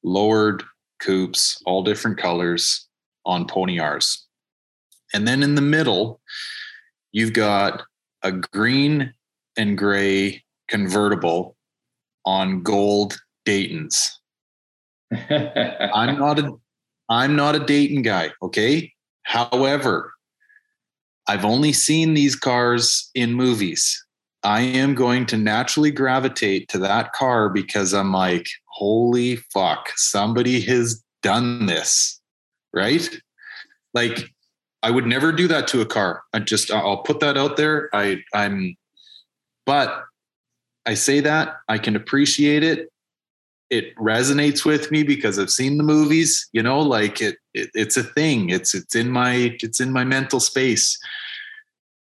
lowered 0.04 0.62
coupes, 1.00 1.60
all 1.66 1.82
different 1.82 2.16
colors 2.16 2.88
on 3.26 3.48
Pony 3.48 3.80
R's. 3.80 4.26
And 5.12 5.26
then 5.26 5.42
in 5.42 5.56
the 5.56 5.62
middle, 5.62 6.20
you've 7.10 7.32
got 7.32 7.82
a 8.22 8.30
green 8.30 9.12
and 9.56 9.76
gray 9.76 10.44
convertible 10.68 11.56
on 12.24 12.62
gold 12.62 13.18
Dayton's. 13.44 14.20
I'm 15.12 16.16
not 16.16 16.38
a 16.38 16.52
I'm 17.08 17.34
not 17.34 17.56
a 17.56 17.58
Dayton 17.58 18.02
guy, 18.02 18.30
okay? 18.40 18.92
However, 19.24 20.12
I've 21.28 21.44
only 21.44 21.72
seen 21.72 22.14
these 22.14 22.36
cars 22.36 23.10
in 23.14 23.34
movies. 23.34 24.04
I 24.42 24.62
am 24.62 24.94
going 24.94 25.26
to 25.26 25.36
naturally 25.36 25.90
gravitate 25.90 26.68
to 26.70 26.78
that 26.78 27.12
car 27.12 27.50
because 27.50 27.92
I'm 27.92 28.12
like, 28.12 28.46
holy 28.66 29.36
fuck, 29.36 29.90
somebody 29.96 30.60
has 30.62 31.02
done 31.22 31.66
this, 31.66 32.20
right? 32.72 33.08
Like, 33.92 34.30
I 34.82 34.90
would 34.90 35.06
never 35.06 35.30
do 35.30 35.46
that 35.48 35.68
to 35.68 35.82
a 35.82 35.86
car. 35.86 36.22
I 36.32 36.38
just, 36.38 36.70
I'll 36.70 37.02
put 37.02 37.20
that 37.20 37.36
out 37.36 37.58
there. 37.58 37.90
I, 37.92 38.22
I'm, 38.32 38.76
but 39.66 40.04
I 40.86 40.94
say 40.94 41.20
that 41.20 41.56
I 41.68 41.76
can 41.76 41.94
appreciate 41.94 42.62
it. 42.62 42.88
It 43.70 43.94
resonates 43.96 44.64
with 44.64 44.90
me 44.90 45.04
because 45.04 45.38
I've 45.38 45.50
seen 45.50 45.76
the 45.76 45.84
movies. 45.84 46.48
You 46.52 46.62
know, 46.62 46.80
like 46.80 47.20
it, 47.20 47.36
it 47.54 47.70
it's 47.74 47.96
a 47.96 48.02
thing. 48.02 48.50
It's 48.50 48.74
it's 48.74 48.94
in 48.94 49.10
my 49.10 49.56
it's 49.62 49.80
in 49.80 49.92
my 49.92 50.04
mental 50.04 50.40
space. 50.40 50.98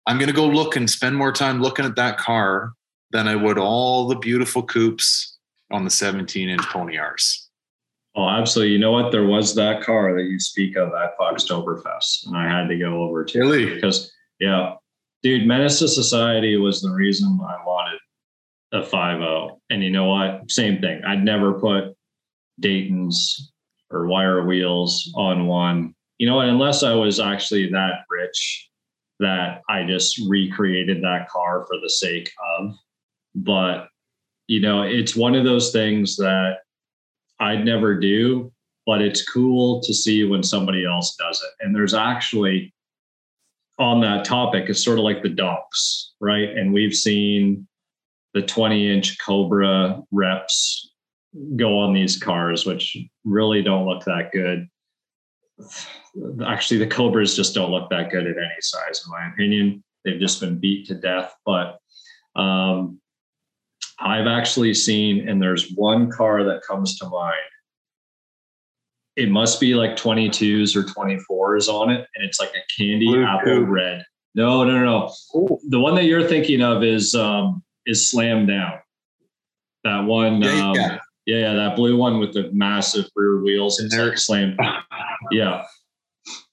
I'm 0.07 0.17
going 0.17 0.29
to 0.29 0.35
go 0.35 0.47
look 0.47 0.75
and 0.75 0.89
spend 0.89 1.15
more 1.15 1.31
time 1.31 1.61
looking 1.61 1.85
at 1.85 1.95
that 1.95 2.17
car 2.17 2.73
than 3.11 3.27
I 3.27 3.35
would 3.35 3.59
all 3.59 4.07
the 4.07 4.15
beautiful 4.15 4.63
coupes 4.63 5.37
on 5.71 5.83
the 5.83 5.89
17 5.91 6.49
inch 6.49 6.61
Pony 6.63 6.97
R's. 6.97 7.47
Oh, 8.15 8.27
absolutely. 8.27 8.73
You 8.73 8.79
know 8.79 8.91
what? 8.91 9.11
There 9.11 9.25
was 9.25 9.53
that 9.55 9.83
car 9.83 10.15
that 10.15 10.23
you 10.23 10.39
speak 10.39 10.75
of 10.75 10.91
at 10.93 11.17
Foxtoberfest, 11.19 12.25
and 12.25 12.35
I 12.35 12.49
had 12.49 12.67
to 12.69 12.77
go 12.77 13.03
over 13.03 13.23
to 13.23 13.39
really 13.39 13.75
because 13.75 14.11
yeah, 14.39 14.73
dude, 15.21 15.47
Menace 15.47 15.79
to 15.79 15.87
Society 15.87 16.57
was 16.57 16.81
the 16.81 16.89
reason 16.89 17.39
I 17.41 17.63
wanted 17.65 17.99
a 18.71 18.83
5 18.83 19.51
And 19.69 19.83
you 19.83 19.89
know 19.89 20.05
what? 20.05 20.49
Same 20.51 20.79
thing. 20.79 21.01
I'd 21.05 21.23
never 21.23 21.53
put 21.53 21.95
Dayton's 22.59 23.51
or 23.91 24.07
wire 24.07 24.45
wheels 24.45 25.11
on 25.15 25.47
one. 25.47 25.95
You 26.17 26.27
know? 26.27 26.39
Unless 26.39 26.83
I 26.83 26.93
was 26.93 27.19
actually 27.19 27.69
that 27.71 28.03
rich 28.09 28.69
that 29.19 29.61
I 29.69 29.83
just 29.83 30.19
recreated 30.27 31.03
that 31.03 31.29
car 31.29 31.65
for 31.67 31.77
the 31.81 31.89
sake 31.89 32.31
of. 32.57 32.75
But, 33.35 33.87
you 34.47 34.61
know, 34.61 34.83
it's 34.83 35.15
one 35.15 35.35
of 35.35 35.43
those 35.43 35.71
things 35.71 36.15
that 36.17 36.57
I'd 37.39 37.65
never 37.65 37.99
do, 37.99 38.51
but 38.85 39.01
it's 39.01 39.29
cool 39.29 39.81
to 39.81 39.93
see 39.93 40.23
when 40.25 40.43
somebody 40.43 40.85
else 40.85 41.15
does 41.15 41.41
it. 41.41 41.65
And 41.65 41.75
there's 41.75 41.93
actually 41.93 42.73
on 43.77 44.01
that 44.01 44.25
topic, 44.25 44.65
it's 44.67 44.83
sort 44.83 44.99
of 44.99 45.05
like 45.05 45.23
the 45.23 45.29
docks, 45.29 46.11
right? 46.19 46.49
And 46.49 46.73
we've 46.73 46.93
seen 46.93 47.65
the 48.39 48.47
20 48.47 48.93
inch 48.93 49.17
Cobra 49.19 50.01
reps 50.11 50.93
go 51.57 51.77
on 51.79 51.93
these 51.93 52.17
cars, 52.17 52.65
which 52.65 52.97
really 53.25 53.61
don't 53.61 53.85
look 53.85 54.05
that 54.05 54.31
good. 54.31 54.67
Actually, 56.45 56.77
the 56.77 56.87
Cobras 56.87 57.35
just 57.35 57.53
don't 57.53 57.71
look 57.71 57.89
that 57.89 58.09
good 58.09 58.25
at 58.25 58.37
any 58.37 58.61
size, 58.61 59.03
in 59.05 59.11
my 59.11 59.27
opinion. 59.33 59.83
They've 60.05 60.19
just 60.19 60.39
been 60.39 60.57
beat 60.57 60.87
to 60.87 60.95
death. 60.95 61.35
But 61.45 61.79
um, 62.35 63.01
I've 63.99 64.27
actually 64.27 64.73
seen, 64.73 65.27
and 65.27 65.41
there's 65.41 65.73
one 65.75 66.09
car 66.09 66.45
that 66.45 66.61
comes 66.65 66.97
to 66.99 67.09
mind. 67.09 67.35
It 69.17 69.29
must 69.29 69.59
be 69.59 69.75
like 69.75 69.97
22s 69.97 70.77
or 70.77 70.83
24s 70.83 71.67
on 71.67 71.89
it, 71.89 72.07
and 72.15 72.25
it's 72.25 72.39
like 72.39 72.51
a 72.51 72.63
candy 72.81 73.05
Blue 73.05 73.25
apple 73.25 73.63
red. 73.63 74.05
No, 74.33 74.63
no, 74.63 74.79
no, 74.79 74.85
no. 74.85 75.57
The 75.67 75.79
one 75.79 75.95
that 75.95 76.05
you're 76.05 76.25
thinking 76.25 76.61
of 76.61 76.83
is 76.83 77.13
um, 77.15 77.61
is 77.89 78.09
slammed 78.09 78.47
Down. 78.47 78.79
That 79.83 80.01
one, 80.01 80.41
yeah, 80.41 80.69
um, 80.69 80.75
yeah. 80.75 80.97
yeah, 81.25 81.53
that 81.53 81.75
blue 81.75 81.97
one 81.97 82.19
with 82.19 82.33
the 82.33 82.49
massive 82.53 83.05
rear 83.15 83.41
wheels. 83.41 83.79
It's 83.79 83.95
like 83.95 84.17
Slam. 84.17 84.57
yeah. 85.31 85.63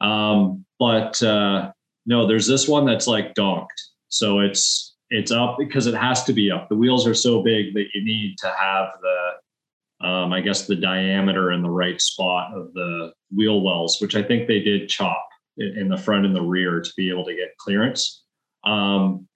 Um, 0.00 0.64
but 0.78 1.20
uh, 1.22 1.72
no, 2.06 2.26
there's 2.26 2.46
this 2.46 2.68
one 2.68 2.86
that's 2.86 3.06
like 3.06 3.34
donked. 3.34 3.80
So 4.08 4.40
it's 4.40 4.94
it's 5.10 5.30
up 5.30 5.56
because 5.58 5.86
it 5.86 5.94
has 5.94 6.24
to 6.24 6.32
be 6.32 6.50
up. 6.50 6.68
The 6.68 6.76
wheels 6.76 7.06
are 7.06 7.14
so 7.14 7.42
big 7.42 7.74
that 7.74 7.86
you 7.94 8.04
need 8.04 8.36
to 8.38 8.48
have 8.58 8.88
the, 9.02 10.06
um, 10.06 10.32
I 10.32 10.40
guess, 10.40 10.66
the 10.66 10.76
diameter 10.76 11.52
in 11.52 11.62
the 11.62 11.70
right 11.70 12.00
spot 12.00 12.52
of 12.54 12.72
the 12.74 13.12
wheel 13.34 13.62
wells, 13.62 13.98
which 14.00 14.16
I 14.16 14.22
think 14.22 14.48
they 14.48 14.60
did 14.60 14.88
chop 14.88 15.28
in 15.58 15.88
the 15.88 15.96
front 15.96 16.26
and 16.26 16.34
the 16.34 16.42
rear 16.42 16.80
to 16.80 16.92
be 16.96 17.08
able 17.08 17.24
to 17.24 17.34
get 17.34 17.56
clearance. 17.58 18.24
Um, 18.64 19.28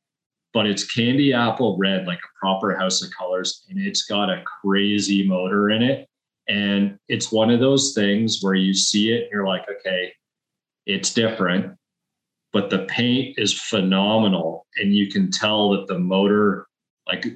but 0.52 0.66
it's 0.66 0.84
candy 0.84 1.32
apple 1.32 1.76
red, 1.78 2.06
like 2.06 2.18
a 2.18 2.38
proper 2.38 2.76
house 2.76 3.02
of 3.02 3.10
colors, 3.16 3.64
and 3.68 3.78
it's 3.78 4.04
got 4.04 4.30
a 4.30 4.42
crazy 4.62 5.26
motor 5.26 5.70
in 5.70 5.82
it. 5.82 6.06
And 6.48 6.98
it's 7.08 7.30
one 7.30 7.50
of 7.50 7.60
those 7.60 7.94
things 7.94 8.38
where 8.40 8.54
you 8.54 8.74
see 8.74 9.12
it, 9.12 9.22
and 9.22 9.30
you're 9.32 9.46
like, 9.46 9.66
okay, 9.68 10.12
it's 10.86 11.14
different 11.14 11.76
but 12.52 12.70
the 12.70 12.80
paint 12.86 13.38
is 13.38 13.52
phenomenal 13.52 14.66
and 14.76 14.94
you 14.94 15.08
can 15.08 15.30
tell 15.30 15.70
that 15.70 15.86
the 15.86 15.98
motor 15.98 16.66
like 17.06 17.26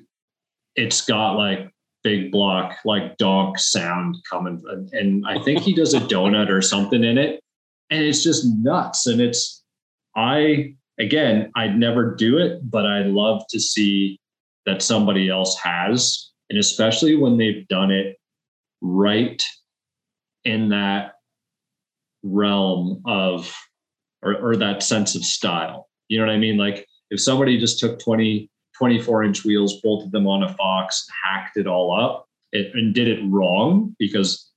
it's 0.76 1.00
got 1.02 1.34
like 1.34 1.70
big 2.02 2.30
block 2.30 2.76
like 2.84 3.16
donk 3.16 3.58
sound 3.58 4.16
coming 4.28 4.62
and 4.92 5.24
i 5.26 5.38
think 5.42 5.60
he 5.60 5.74
does 5.74 5.94
a 5.94 6.00
donut 6.00 6.50
or 6.50 6.60
something 6.60 7.04
in 7.04 7.16
it 7.16 7.40
and 7.90 8.02
it's 8.02 8.22
just 8.22 8.44
nuts 8.46 9.06
and 9.06 9.20
it's 9.20 9.62
i 10.16 10.74
again 10.98 11.50
i'd 11.56 11.76
never 11.76 12.14
do 12.14 12.38
it 12.38 12.58
but 12.70 12.86
I'd 12.86 13.06
love 13.06 13.42
to 13.50 13.60
see 13.60 14.20
that 14.66 14.82
somebody 14.82 15.28
else 15.28 15.58
has 15.62 16.30
and 16.50 16.58
especially 16.58 17.16
when 17.16 17.36
they've 17.36 17.66
done 17.68 17.90
it 17.90 18.16
right 18.80 19.42
in 20.44 20.68
that 20.68 21.14
realm 22.22 23.02
of 23.06 23.54
or, 24.22 24.34
or 24.36 24.56
that 24.56 24.82
sense 24.82 25.14
of 25.14 25.24
style. 25.24 25.88
You 26.08 26.18
know 26.18 26.26
what 26.26 26.32
I 26.32 26.38
mean? 26.38 26.56
Like 26.56 26.86
if 27.10 27.20
somebody 27.20 27.58
just 27.58 27.78
took 27.78 27.98
20, 27.98 28.50
24 28.76 29.24
inch 29.24 29.44
wheels, 29.44 29.80
bolted 29.82 30.12
them 30.12 30.26
on 30.26 30.42
a 30.42 30.52
Fox, 30.54 31.06
hacked 31.24 31.56
it 31.56 31.66
all 31.66 31.98
up, 31.98 32.26
it, 32.52 32.74
and 32.74 32.94
did 32.94 33.08
it 33.08 33.20
wrong 33.24 33.94
because 33.98 34.50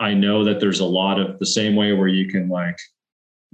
I 0.00 0.14
know 0.14 0.44
that 0.44 0.60
there's 0.60 0.80
a 0.80 0.86
lot 0.86 1.20
of 1.20 1.38
the 1.38 1.46
same 1.46 1.74
way 1.74 1.92
where 1.92 2.08
you 2.08 2.30
can 2.30 2.48
like 2.48 2.78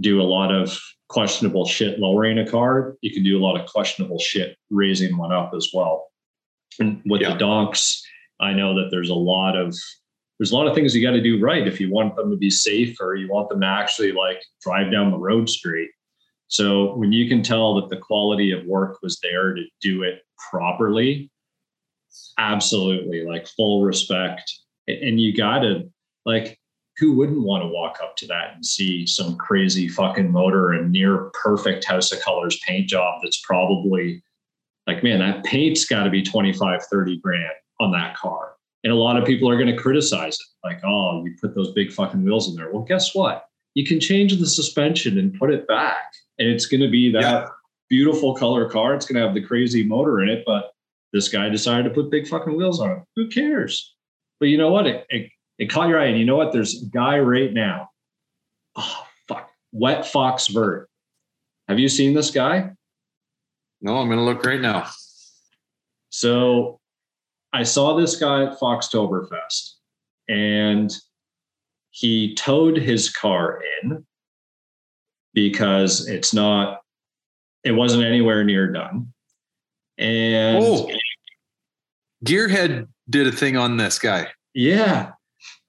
do 0.00 0.20
a 0.20 0.24
lot 0.24 0.52
of 0.52 0.78
questionable 1.08 1.66
shit 1.66 1.98
lowering 1.98 2.38
a 2.38 2.50
car, 2.50 2.96
you 3.00 3.12
can 3.12 3.22
do 3.22 3.38
a 3.38 3.42
lot 3.44 3.60
of 3.60 3.66
questionable 3.66 4.18
shit 4.18 4.56
raising 4.70 5.16
one 5.16 5.32
up 5.32 5.52
as 5.54 5.70
well. 5.72 6.08
And 6.80 7.00
with 7.06 7.20
yeah. 7.20 7.32
the 7.32 7.38
donks, 7.38 8.02
I 8.40 8.52
know 8.52 8.74
that 8.74 8.88
there's 8.90 9.10
a 9.10 9.14
lot 9.14 9.56
of 9.56 9.76
there's 10.38 10.50
a 10.50 10.56
lot 10.56 10.66
of 10.66 10.74
things 10.74 10.94
you 10.94 11.06
got 11.06 11.12
to 11.12 11.22
do 11.22 11.40
right 11.40 11.66
if 11.66 11.80
you 11.80 11.92
want 11.92 12.16
them 12.16 12.30
to 12.30 12.36
be 12.36 12.50
safe 12.50 12.96
or 13.00 13.14
you 13.14 13.28
want 13.28 13.48
them 13.48 13.60
to 13.60 13.66
actually 13.66 14.10
like 14.10 14.42
drive 14.60 14.90
down 14.90 15.12
the 15.12 15.18
road 15.18 15.48
straight. 15.48 15.90
So 16.48 16.96
when 16.96 17.12
you 17.12 17.28
can 17.28 17.42
tell 17.42 17.76
that 17.76 17.88
the 17.88 17.96
quality 17.96 18.50
of 18.50 18.66
work 18.66 18.98
was 19.02 19.18
there 19.22 19.54
to 19.54 19.62
do 19.80 20.02
it 20.02 20.22
properly, 20.50 21.30
absolutely 22.38 23.24
like 23.24 23.46
full 23.46 23.84
respect. 23.84 24.52
And 24.88 25.20
you 25.20 25.36
got 25.36 25.60
to 25.60 25.90
like, 26.26 26.58
who 26.98 27.14
wouldn't 27.14 27.42
want 27.42 27.62
to 27.62 27.68
walk 27.68 27.98
up 28.02 28.16
to 28.16 28.26
that 28.26 28.54
and 28.54 28.64
see 28.64 29.06
some 29.06 29.36
crazy 29.36 29.88
fucking 29.88 30.30
motor 30.30 30.72
and 30.72 30.92
near 30.92 31.30
perfect 31.42 31.84
house 31.84 32.12
of 32.12 32.20
colors 32.20 32.60
paint 32.66 32.88
job 32.88 33.20
that's 33.22 33.40
probably 33.42 34.22
like, 34.86 35.02
man, 35.02 35.18
that 35.18 35.44
paint's 35.44 35.86
got 35.86 36.04
to 36.04 36.10
be 36.10 36.22
25, 36.22 36.82
30 36.84 37.18
grand 37.18 37.52
on 37.80 37.90
that 37.92 38.16
car 38.16 38.54
and 38.84 38.92
a 38.92 38.96
lot 38.96 39.16
of 39.16 39.24
people 39.24 39.48
are 39.48 39.56
going 39.56 39.74
to 39.74 39.76
criticize 39.76 40.34
it, 40.34 40.46
like, 40.62 40.78
oh, 40.84 41.24
you 41.24 41.34
put 41.40 41.54
those 41.54 41.72
big 41.72 41.90
fucking 41.90 42.22
wheels 42.22 42.50
in 42.50 42.54
there. 42.54 42.70
Well, 42.70 42.84
guess 42.84 43.14
what? 43.14 43.46
You 43.72 43.84
can 43.84 43.98
change 43.98 44.38
the 44.38 44.46
suspension 44.46 45.18
and 45.18 45.36
put 45.38 45.50
it 45.50 45.66
back, 45.66 46.12
and 46.38 46.48
it's 46.48 46.66
going 46.66 46.82
to 46.82 46.90
be 46.90 47.10
that 47.12 47.22
yeah. 47.22 47.46
beautiful 47.88 48.34
color 48.34 48.68
car. 48.68 48.94
It's 48.94 49.06
going 49.06 49.20
to 49.20 49.26
have 49.26 49.34
the 49.34 49.42
crazy 49.42 49.82
motor 49.82 50.22
in 50.22 50.28
it, 50.28 50.44
but 50.46 50.72
this 51.14 51.28
guy 51.28 51.48
decided 51.48 51.84
to 51.84 51.90
put 51.90 52.10
big 52.10 52.28
fucking 52.28 52.56
wheels 52.56 52.78
on 52.78 52.90
it. 52.90 52.98
Who 53.16 53.28
cares? 53.28 53.94
But 54.38 54.50
you 54.50 54.58
know 54.58 54.70
what? 54.70 54.86
It, 54.86 55.06
it, 55.08 55.30
it 55.59 55.70
caught 55.70 55.89
your 55.89 56.01
eye. 56.01 56.06
And 56.06 56.18
you 56.18 56.24
know 56.24 56.36
what? 56.36 56.52
There's 56.52 56.82
a 56.82 56.86
guy 56.86 57.18
right 57.18 57.52
now. 57.52 57.90
Oh, 58.76 59.06
fuck. 59.28 59.51
Wet 59.72 60.06
Fox 60.06 60.48
Vert. 60.48 60.89
Have 61.68 61.78
you 61.78 61.89
seen 61.89 62.14
this 62.14 62.31
guy? 62.31 62.70
No, 63.81 63.97
I'm 63.98 64.06
going 64.06 64.18
to 64.18 64.24
look 64.24 64.44
right 64.44 64.60
now. 64.60 64.86
So 66.10 66.81
I 67.52 67.62
saw 67.62 67.97
this 67.97 68.16
guy 68.16 68.44
at 68.44 68.59
Foxtoberfest 68.59 69.74
and 70.28 70.93
he 71.90 72.35
towed 72.35 72.76
his 72.76 73.10
car 73.10 73.60
in 73.82 74.05
because 75.32 76.09
it's 76.09 76.32
not, 76.32 76.81
it 77.62 77.72
wasn't 77.72 78.05
anywhere 78.05 78.44
near 78.44 78.70
done. 78.70 79.12
And 79.98 80.64
oh, 80.64 80.90
Gearhead 82.24 82.89
did 83.09 83.26
a 83.26 83.32
thing 83.32 83.56
on 83.56 83.76
this 83.76 83.98
guy. 83.98 84.28
Yeah. 84.55 85.12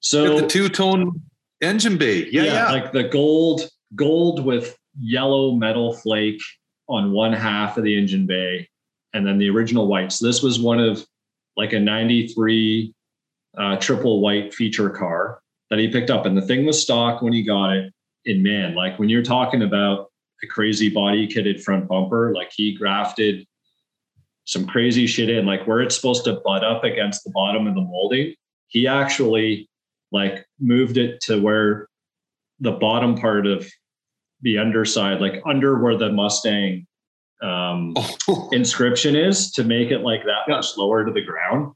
So 0.05 0.39
the 0.39 0.45
two 0.45 0.69
tone 0.69 1.19
engine 1.61 1.97
bay. 1.97 2.27
Yeah, 2.29 2.43
yeah, 2.43 2.53
yeah. 2.53 2.71
Like 2.71 2.91
the 2.91 3.05
gold, 3.05 3.67
gold 3.95 4.45
with 4.45 4.77
yellow 4.99 5.53
metal 5.53 5.93
flake 5.93 6.39
on 6.87 7.11
one 7.11 7.33
half 7.33 7.75
of 7.79 7.83
the 7.83 7.97
engine 7.97 8.27
bay 8.27 8.69
and 9.15 9.25
then 9.25 9.39
the 9.39 9.49
original 9.49 9.87
white. 9.87 10.11
So 10.11 10.27
this 10.27 10.43
was 10.43 10.59
one 10.59 10.79
of 10.79 11.03
like 11.57 11.73
a 11.73 11.79
93 11.79 12.93
uh, 13.57 13.77
triple 13.77 14.21
white 14.21 14.53
feature 14.53 14.91
car 14.91 15.39
that 15.71 15.79
he 15.79 15.87
picked 15.87 16.11
up. 16.11 16.27
And 16.27 16.37
the 16.37 16.45
thing 16.45 16.67
was 16.67 16.79
stock 16.79 17.23
when 17.23 17.33
he 17.33 17.41
got 17.41 17.71
it. 17.71 17.91
And 18.27 18.43
man, 18.43 18.75
like 18.75 18.99
when 18.99 19.09
you're 19.09 19.23
talking 19.23 19.63
about 19.63 20.11
a 20.43 20.47
crazy 20.47 20.87
body 20.87 21.27
kitted 21.27 21.63
front 21.63 21.87
bumper, 21.87 22.31
like 22.35 22.51
he 22.55 22.75
grafted 22.75 23.47
some 24.43 24.67
crazy 24.67 25.07
shit 25.07 25.31
in, 25.31 25.47
like 25.47 25.65
where 25.65 25.81
it's 25.81 25.95
supposed 25.95 26.25
to 26.25 26.41
butt 26.45 26.63
up 26.63 26.83
against 26.83 27.23
the 27.23 27.31
bottom 27.31 27.65
of 27.65 27.73
the 27.73 27.81
molding. 27.81 28.35
He 28.67 28.85
actually 28.85 29.67
like 30.11 30.45
moved 30.59 30.97
it 30.97 31.21
to 31.21 31.41
where 31.41 31.87
the 32.59 32.71
bottom 32.71 33.15
part 33.15 33.45
of 33.47 33.67
the 34.41 34.57
underside, 34.57 35.21
like 35.21 35.41
under 35.45 35.81
where 35.81 35.97
the 35.97 36.11
Mustang 36.11 36.85
um, 37.41 37.95
inscription 38.51 39.15
is 39.15 39.51
to 39.51 39.63
make 39.63 39.91
it 39.91 39.99
like 39.99 40.23
that 40.23 40.47
much 40.47 40.77
lower 40.77 41.05
to 41.05 41.11
the 41.11 41.21
ground. 41.21 41.73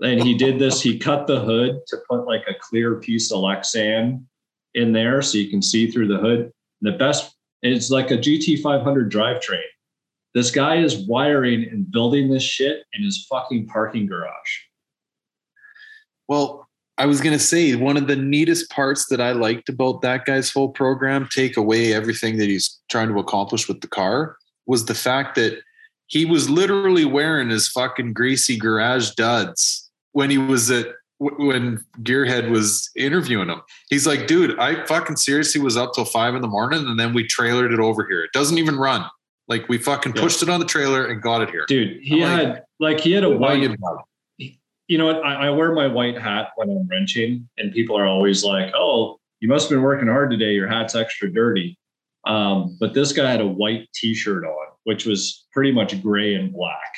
And 0.00 0.22
he 0.22 0.34
did 0.34 0.58
this. 0.58 0.80
He 0.80 0.98
cut 0.98 1.26
the 1.26 1.40
hood 1.40 1.80
to 1.88 1.96
put 2.08 2.24
like 2.24 2.44
a 2.48 2.54
clear 2.60 3.00
piece 3.00 3.32
of 3.32 3.40
Lexan 3.40 4.24
in 4.74 4.92
there 4.92 5.22
so 5.22 5.38
you 5.38 5.50
can 5.50 5.60
see 5.60 5.90
through 5.90 6.08
the 6.08 6.18
hood. 6.18 6.40
And 6.40 6.92
the 6.92 6.96
best, 6.96 7.34
it's 7.62 7.90
like 7.90 8.10
a 8.10 8.18
GT500 8.18 9.10
drivetrain. 9.10 9.62
This 10.34 10.50
guy 10.52 10.76
is 10.76 11.06
wiring 11.08 11.64
and 11.64 11.90
building 11.90 12.30
this 12.30 12.44
shit 12.44 12.84
in 12.92 13.02
his 13.02 13.26
fucking 13.28 13.66
parking 13.66 14.06
garage. 14.06 14.30
Well, 16.28 16.67
I 16.98 17.06
was 17.06 17.20
going 17.20 17.32
to 17.32 17.42
say 17.42 17.74
one 17.76 17.96
of 17.96 18.08
the 18.08 18.16
neatest 18.16 18.70
parts 18.70 19.06
that 19.06 19.20
I 19.20 19.32
liked 19.32 19.68
about 19.68 20.02
that 20.02 20.24
guy's 20.24 20.52
whole 20.52 20.68
program, 20.68 21.28
take 21.32 21.56
away 21.56 21.94
everything 21.94 22.38
that 22.38 22.48
he's 22.48 22.80
trying 22.90 23.08
to 23.08 23.20
accomplish 23.20 23.68
with 23.68 23.80
the 23.80 23.88
car, 23.88 24.36
was 24.66 24.86
the 24.86 24.94
fact 24.94 25.36
that 25.36 25.60
he 26.08 26.24
was 26.24 26.50
literally 26.50 27.04
wearing 27.04 27.50
his 27.50 27.68
fucking 27.68 28.14
greasy 28.14 28.58
garage 28.58 29.10
duds 29.12 29.88
when 30.12 30.30
he 30.30 30.38
was 30.38 30.70
at 30.70 30.88
when 31.20 31.84
Gearhead 32.02 32.48
was 32.48 32.90
interviewing 32.96 33.48
him. 33.48 33.60
He's 33.90 34.06
like, 34.06 34.28
dude, 34.28 34.58
I 34.58 34.84
fucking 34.86 35.16
seriously 35.16 35.60
was 35.60 35.76
up 35.76 35.92
till 35.92 36.04
five 36.04 36.34
in 36.36 36.42
the 36.42 36.48
morning 36.48 36.86
and 36.86 36.98
then 36.98 37.12
we 37.12 37.26
trailered 37.26 37.72
it 37.72 37.80
over 37.80 38.06
here. 38.06 38.22
It 38.22 38.32
doesn't 38.32 38.56
even 38.56 38.76
run. 38.76 39.04
Like 39.48 39.68
we 39.68 39.78
fucking 39.78 40.14
yeah. 40.14 40.22
pushed 40.22 40.42
it 40.42 40.48
on 40.48 40.60
the 40.60 40.66
trailer 40.66 41.06
and 41.06 41.20
got 41.20 41.42
it 41.42 41.50
here. 41.50 41.64
Dude, 41.66 42.00
he 42.02 42.22
I'm 42.22 42.38
had 42.38 42.48
like, 42.48 42.64
like, 42.78 43.00
he 43.00 43.12
had 43.12 43.24
a 43.24 43.30
white 43.30 43.62
you 44.88 44.96
know 44.96 45.06
what? 45.06 45.24
I, 45.24 45.46
I, 45.46 45.50
wear 45.50 45.72
my 45.72 45.86
white 45.86 46.18
hat 46.18 46.50
when 46.56 46.70
I'm 46.70 46.88
wrenching, 46.88 47.48
and 47.58 47.72
people 47.72 47.96
are 47.96 48.06
always 48.06 48.42
like, 48.42 48.72
"Oh, 48.74 49.18
you 49.40 49.48
must 49.48 49.68
have 49.68 49.76
been 49.76 49.82
working 49.82 50.08
hard 50.08 50.30
today. 50.30 50.52
Your 50.54 50.66
hat's 50.66 50.94
extra 50.94 51.32
dirty." 51.32 51.78
Um, 52.26 52.76
but 52.80 52.94
this 52.94 53.12
guy 53.12 53.30
had 53.30 53.40
a 53.40 53.46
white 53.46 53.88
T-shirt 53.94 54.44
on, 54.44 54.66
which 54.84 55.06
was 55.06 55.46
pretty 55.52 55.72
much 55.72 56.02
gray 56.02 56.34
and 56.34 56.52
black. 56.52 56.94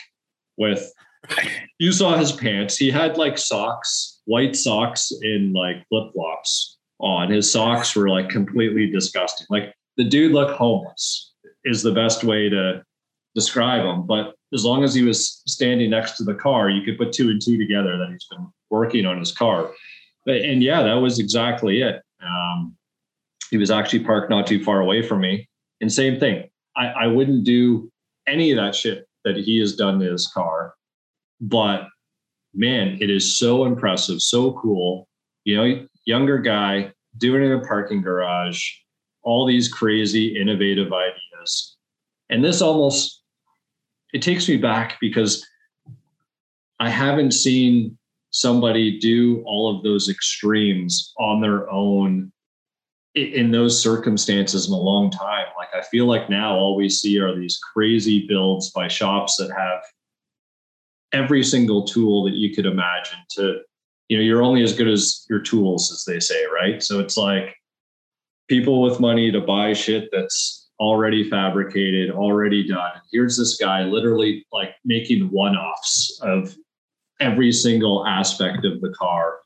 With 0.56 0.90
you 1.78 1.92
saw 1.92 2.16
his 2.16 2.32
pants. 2.32 2.76
He 2.76 2.90
had 2.90 3.18
like 3.18 3.36
socks, 3.36 4.20
white 4.24 4.56
socks, 4.56 5.12
in 5.22 5.52
like 5.52 5.86
flip 5.88 6.12
flops 6.12 6.78
on. 7.00 7.30
His 7.30 7.50
socks 7.50 7.94
were 7.96 8.08
like 8.08 8.28
completely 8.28 8.90
disgusting. 8.90 9.46
Like 9.50 9.74
the 9.96 10.04
dude 10.04 10.32
looked 10.32 10.56
homeless. 10.56 11.26
Is 11.64 11.82
the 11.82 11.92
best 11.92 12.24
way 12.24 12.48
to 12.48 12.82
describe 13.34 13.84
him. 13.84 14.06
But 14.06 14.34
as 14.52 14.64
long 14.64 14.84
as 14.84 14.94
he 14.94 15.02
was 15.02 15.42
standing 15.46 15.90
next 15.90 16.16
to 16.16 16.24
the 16.24 16.34
car, 16.34 16.70
you 16.70 16.82
could 16.82 16.98
put 16.98 17.12
two 17.12 17.30
and 17.30 17.40
two 17.40 17.56
together 17.58 17.96
that 17.96 18.10
he's 18.10 18.26
been 18.26 18.46
working 18.70 19.06
on 19.06 19.18
his 19.18 19.32
car. 19.32 19.70
But, 20.26 20.36
and 20.36 20.62
yeah, 20.62 20.82
that 20.82 20.94
was 20.94 21.18
exactly 21.18 21.82
it. 21.82 22.02
Um, 22.22 22.76
he 23.50 23.56
was 23.56 23.70
actually 23.70 24.04
parked 24.04 24.30
not 24.30 24.46
too 24.46 24.62
far 24.62 24.80
away 24.80 25.02
from 25.02 25.20
me. 25.20 25.48
And 25.80 25.92
same 25.92 26.20
thing, 26.20 26.48
I, 26.76 26.86
I 26.88 27.06
wouldn't 27.06 27.44
do 27.44 27.90
any 28.26 28.50
of 28.50 28.56
that 28.56 28.74
shit 28.74 29.06
that 29.24 29.36
he 29.36 29.58
has 29.60 29.76
done 29.76 29.98
to 30.00 30.10
his 30.10 30.26
car. 30.28 30.74
But 31.40 31.88
man, 32.54 32.98
it 33.00 33.10
is 33.10 33.38
so 33.38 33.64
impressive, 33.64 34.20
so 34.20 34.52
cool. 34.52 35.08
You 35.44 35.56
know, 35.56 35.86
younger 36.04 36.38
guy 36.38 36.92
doing 37.16 37.42
it 37.42 37.46
in 37.46 37.52
a 37.52 37.64
parking 37.66 38.02
garage, 38.02 38.62
all 39.22 39.46
these 39.46 39.68
crazy, 39.68 40.40
innovative 40.40 40.92
ideas. 40.92 41.76
And 42.28 42.44
this 42.44 42.62
almost 42.62 43.19
it 44.12 44.22
takes 44.22 44.48
me 44.48 44.56
back 44.56 44.98
because 45.00 45.46
I 46.78 46.88
haven't 46.88 47.32
seen 47.32 47.98
somebody 48.30 48.98
do 48.98 49.42
all 49.44 49.76
of 49.76 49.82
those 49.82 50.08
extremes 50.08 51.12
on 51.18 51.40
their 51.40 51.70
own 51.70 52.32
in 53.16 53.50
those 53.50 53.82
circumstances 53.82 54.68
in 54.68 54.72
a 54.72 54.78
long 54.78 55.10
time. 55.10 55.46
Like 55.58 55.68
I 55.74 55.82
feel 55.86 56.06
like 56.06 56.30
now 56.30 56.54
all 56.54 56.76
we 56.76 56.88
see 56.88 57.18
are 57.18 57.34
these 57.34 57.58
crazy 57.58 58.26
builds 58.28 58.70
by 58.70 58.86
shops 58.86 59.36
that 59.36 59.50
have 59.50 59.80
every 61.12 61.42
single 61.42 61.84
tool 61.84 62.24
that 62.24 62.34
you 62.34 62.54
could 62.54 62.66
imagine 62.66 63.18
to, 63.30 63.58
you 64.08 64.16
know, 64.16 64.22
you're 64.22 64.42
only 64.42 64.62
as 64.62 64.72
good 64.72 64.88
as 64.88 65.26
your 65.28 65.40
tools, 65.40 65.90
as 65.90 66.04
they 66.04 66.20
say, 66.20 66.44
right? 66.46 66.82
So 66.82 67.00
it's 67.00 67.16
like 67.16 67.56
people 68.48 68.80
with 68.80 69.00
money 69.00 69.32
to 69.32 69.40
buy 69.40 69.72
shit 69.72 70.08
that's 70.12 70.59
already 70.80 71.28
fabricated, 71.28 72.10
already 72.10 72.66
done. 72.66 72.92
Here's 73.12 73.36
this 73.36 73.56
guy 73.56 73.82
literally 73.82 74.46
like 74.50 74.74
making 74.84 75.30
one 75.30 75.54
offs 75.54 76.18
of 76.22 76.56
every 77.20 77.52
single 77.52 78.06
aspect 78.06 78.64
of 78.64 78.80
the 78.80 78.92
car. 78.98 79.40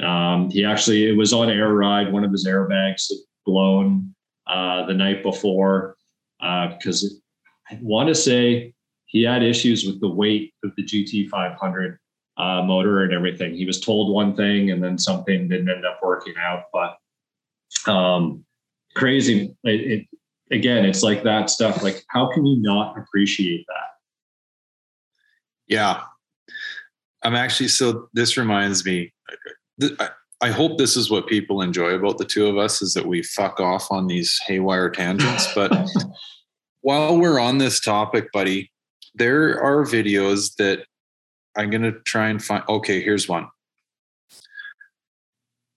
Um, 0.00 0.48
he 0.48 0.64
actually, 0.64 1.08
it 1.08 1.16
was 1.16 1.32
on 1.32 1.50
air 1.50 1.74
ride. 1.74 2.12
One 2.12 2.24
of 2.24 2.30
his 2.30 2.46
airbags 2.46 3.08
had 3.08 3.18
blown 3.44 4.14
uh, 4.46 4.86
the 4.86 4.94
night 4.94 5.24
before 5.24 5.96
because 6.38 7.04
uh, 7.04 7.74
I 7.74 7.78
want 7.82 8.08
to 8.08 8.14
say 8.14 8.72
he 9.06 9.24
had 9.24 9.42
issues 9.42 9.84
with 9.84 10.00
the 10.00 10.08
weight 10.08 10.54
of 10.62 10.70
the 10.76 10.84
GT500 10.84 11.96
uh, 12.36 12.62
motor 12.62 13.02
and 13.02 13.12
everything. 13.12 13.56
He 13.56 13.66
was 13.66 13.80
told 13.80 14.12
one 14.12 14.36
thing 14.36 14.70
and 14.70 14.82
then 14.82 14.98
something 14.98 15.48
didn't 15.48 15.68
end 15.68 15.84
up 15.84 15.98
working 16.00 16.34
out, 16.38 16.64
but 16.72 16.96
um, 17.90 18.44
crazy. 18.94 19.56
It, 19.64 19.80
it, 19.80 20.06
again, 20.50 20.84
it's 20.84 21.02
like 21.02 21.22
that 21.24 21.50
stuff. 21.50 21.82
Like, 21.82 22.04
how 22.08 22.30
can 22.32 22.46
you 22.46 22.60
not 22.60 22.96
appreciate 22.98 23.64
that? 23.68 23.88
Yeah. 25.66 26.02
I'm 27.22 27.34
actually, 27.34 27.68
so 27.68 28.08
this 28.12 28.36
reminds 28.36 28.84
me, 28.84 29.12
I 30.40 30.50
hope 30.50 30.78
this 30.78 30.96
is 30.96 31.10
what 31.10 31.26
people 31.26 31.62
enjoy 31.62 31.90
about 31.90 32.18
the 32.18 32.24
two 32.24 32.46
of 32.46 32.58
us 32.58 32.82
is 32.82 32.94
that 32.94 33.06
we 33.06 33.22
fuck 33.22 33.58
off 33.58 33.90
on 33.90 34.06
these 34.06 34.38
haywire 34.46 34.90
tangents. 34.90 35.52
But 35.54 35.72
while 36.82 37.18
we're 37.18 37.40
on 37.40 37.58
this 37.58 37.80
topic, 37.80 38.30
buddy, 38.32 38.70
there 39.14 39.60
are 39.62 39.84
videos 39.84 40.54
that 40.56 40.84
I'm 41.56 41.70
going 41.70 41.82
to 41.82 41.92
try 42.00 42.28
and 42.28 42.42
find. 42.42 42.62
Okay, 42.68 43.00
here's 43.00 43.28
one. 43.28 43.48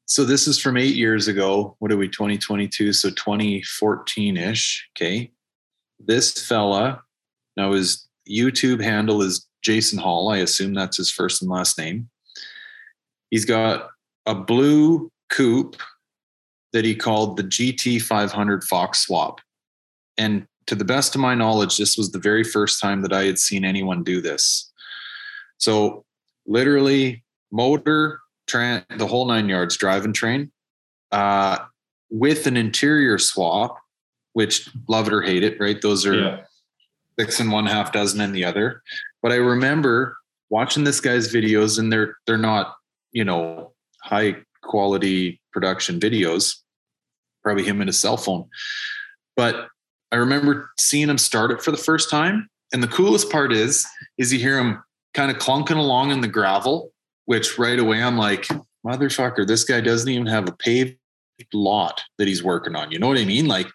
So 0.09 0.25
this 0.25 0.47
is 0.47 0.59
from 0.59 0.75
eight 0.75 0.95
years 0.95 1.27
ago. 1.27 1.75
What 1.77 1.91
are 1.91 1.97
we, 1.97 2.09
2022? 2.09 2.93
So 2.93 3.11
2014 3.11 4.37
ish. 4.37 4.89
Okay. 4.97 5.31
This 5.99 6.47
fella, 6.47 7.03
now 7.55 7.73
his 7.73 8.07
YouTube 8.27 8.81
handle 8.81 9.21
is 9.21 9.47
Jason 9.61 9.99
Hall. 9.99 10.29
I 10.29 10.37
assume 10.37 10.73
that's 10.73 10.97
his 10.97 11.11
first 11.11 11.43
and 11.43 11.51
last 11.51 11.77
name. 11.77 12.09
He's 13.29 13.45
got 13.45 13.89
a 14.25 14.33
blue 14.33 15.11
coupe 15.29 15.75
that 16.73 16.85
he 16.85 16.95
called 16.95 17.37
the 17.37 17.43
GT 17.43 18.01
500 18.01 18.63
Fox 18.63 19.01
Swap. 19.01 19.41
And 20.17 20.47
to 20.65 20.73
the 20.73 20.85
best 20.85 21.13
of 21.13 21.21
my 21.21 21.35
knowledge, 21.35 21.77
this 21.77 21.97
was 21.97 22.11
the 22.11 22.19
very 22.19 22.43
first 22.43 22.81
time 22.81 23.03
that 23.03 23.13
I 23.13 23.25
had 23.25 23.37
seen 23.37 23.63
anyone 23.63 24.03
do 24.03 24.21
this. 24.21 24.71
So, 25.59 26.03
literally, 26.47 27.23
motor, 27.51 28.21
train, 28.49 28.83
the 28.97 29.07
whole 29.07 29.25
nine 29.25 29.47
yards, 29.47 29.77
drive 29.77 30.03
and 30.03 30.13
train, 30.13 30.51
uh, 31.11 31.59
with 32.09 32.47
an 32.47 32.57
interior 32.57 33.17
swap, 33.17 33.77
which 34.33 34.69
love 34.87 35.07
it 35.07 35.13
or 35.13 35.21
hate 35.21 35.43
it, 35.43 35.59
right? 35.59 35.81
Those 35.81 36.05
are 36.05 36.15
yeah. 36.15 36.39
six 37.19 37.39
and 37.39 37.51
one 37.51 37.65
half 37.65 37.91
dozen 37.91 38.19
and 38.19 38.35
the 38.35 38.43
other. 38.43 38.81
But 39.21 39.31
I 39.31 39.35
remember 39.35 40.17
watching 40.49 40.83
this 40.83 40.99
guy's 40.99 41.31
videos, 41.33 41.79
and 41.79 41.91
they're 41.91 42.17
they're 42.25 42.37
not, 42.37 42.75
you 43.11 43.23
know, 43.23 43.73
high 44.03 44.37
quality 44.61 45.39
production 45.53 45.99
videos. 45.99 46.55
Probably 47.43 47.63
him 47.63 47.79
and 47.81 47.87
his 47.87 47.99
cell 47.99 48.17
phone. 48.17 48.49
But 49.37 49.69
I 50.11 50.17
remember 50.17 50.71
seeing 50.77 51.09
him 51.09 51.17
start 51.17 51.51
it 51.51 51.61
for 51.61 51.71
the 51.71 51.77
first 51.77 52.09
time. 52.09 52.49
And 52.73 52.83
the 52.83 52.87
coolest 52.87 53.31
part 53.31 53.53
is, 53.53 53.85
is 54.17 54.33
you 54.33 54.39
hear 54.39 54.59
him 54.59 54.83
kind 55.13 55.31
of 55.31 55.37
clunking 55.37 55.77
along 55.77 56.11
in 56.11 56.21
the 56.21 56.27
gravel 56.27 56.91
which 57.29 57.59
right 57.59 57.77
away 57.77 58.01
I'm 58.01 58.17
like, 58.17 58.47
motherfucker, 58.83 59.45
this 59.45 59.63
guy 59.63 59.81
doesn't 59.81 60.09
even 60.09 60.25
have 60.25 60.49
a 60.49 60.51
paved 60.51 60.97
lot 61.53 62.01
that 62.17 62.27
he's 62.27 62.43
working 62.43 62.75
on. 62.75 62.91
You 62.91 62.97
know 62.97 63.07
what 63.07 63.19
I 63.19 63.25
mean? 63.25 63.45
Like, 63.45 63.67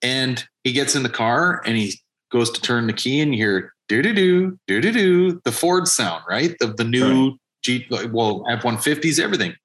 and 0.00 0.46
he 0.62 0.70
gets 0.70 0.94
in 0.94 1.02
the 1.02 1.08
car 1.08 1.60
and 1.66 1.76
he 1.76 1.94
goes 2.30 2.52
to 2.52 2.60
turn 2.60 2.86
the 2.86 2.92
key 2.92 3.20
and 3.20 3.34
you 3.34 3.44
hear 3.44 3.72
do 3.88 4.00
do 4.00 4.14
do 4.14 4.58
do 4.68 4.80
do 4.80 4.92
do 4.92 5.40
the 5.44 5.50
Ford 5.50 5.88
sound, 5.88 6.22
right? 6.30 6.54
Of 6.60 6.76
the 6.76 6.84
new 6.84 7.30
right. 7.30 7.38
G 7.64 7.84
well 8.12 8.44
F 8.48 8.62
one 8.62 8.78
fifties, 8.78 9.18
everything. 9.18 9.56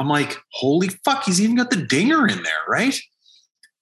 I'm 0.00 0.08
like, 0.08 0.38
holy 0.52 0.88
fuck, 1.04 1.24
he's 1.24 1.42
even 1.42 1.56
got 1.56 1.68
the 1.68 1.84
dinger 1.84 2.26
in 2.26 2.42
there, 2.44 2.62
right? 2.66 2.98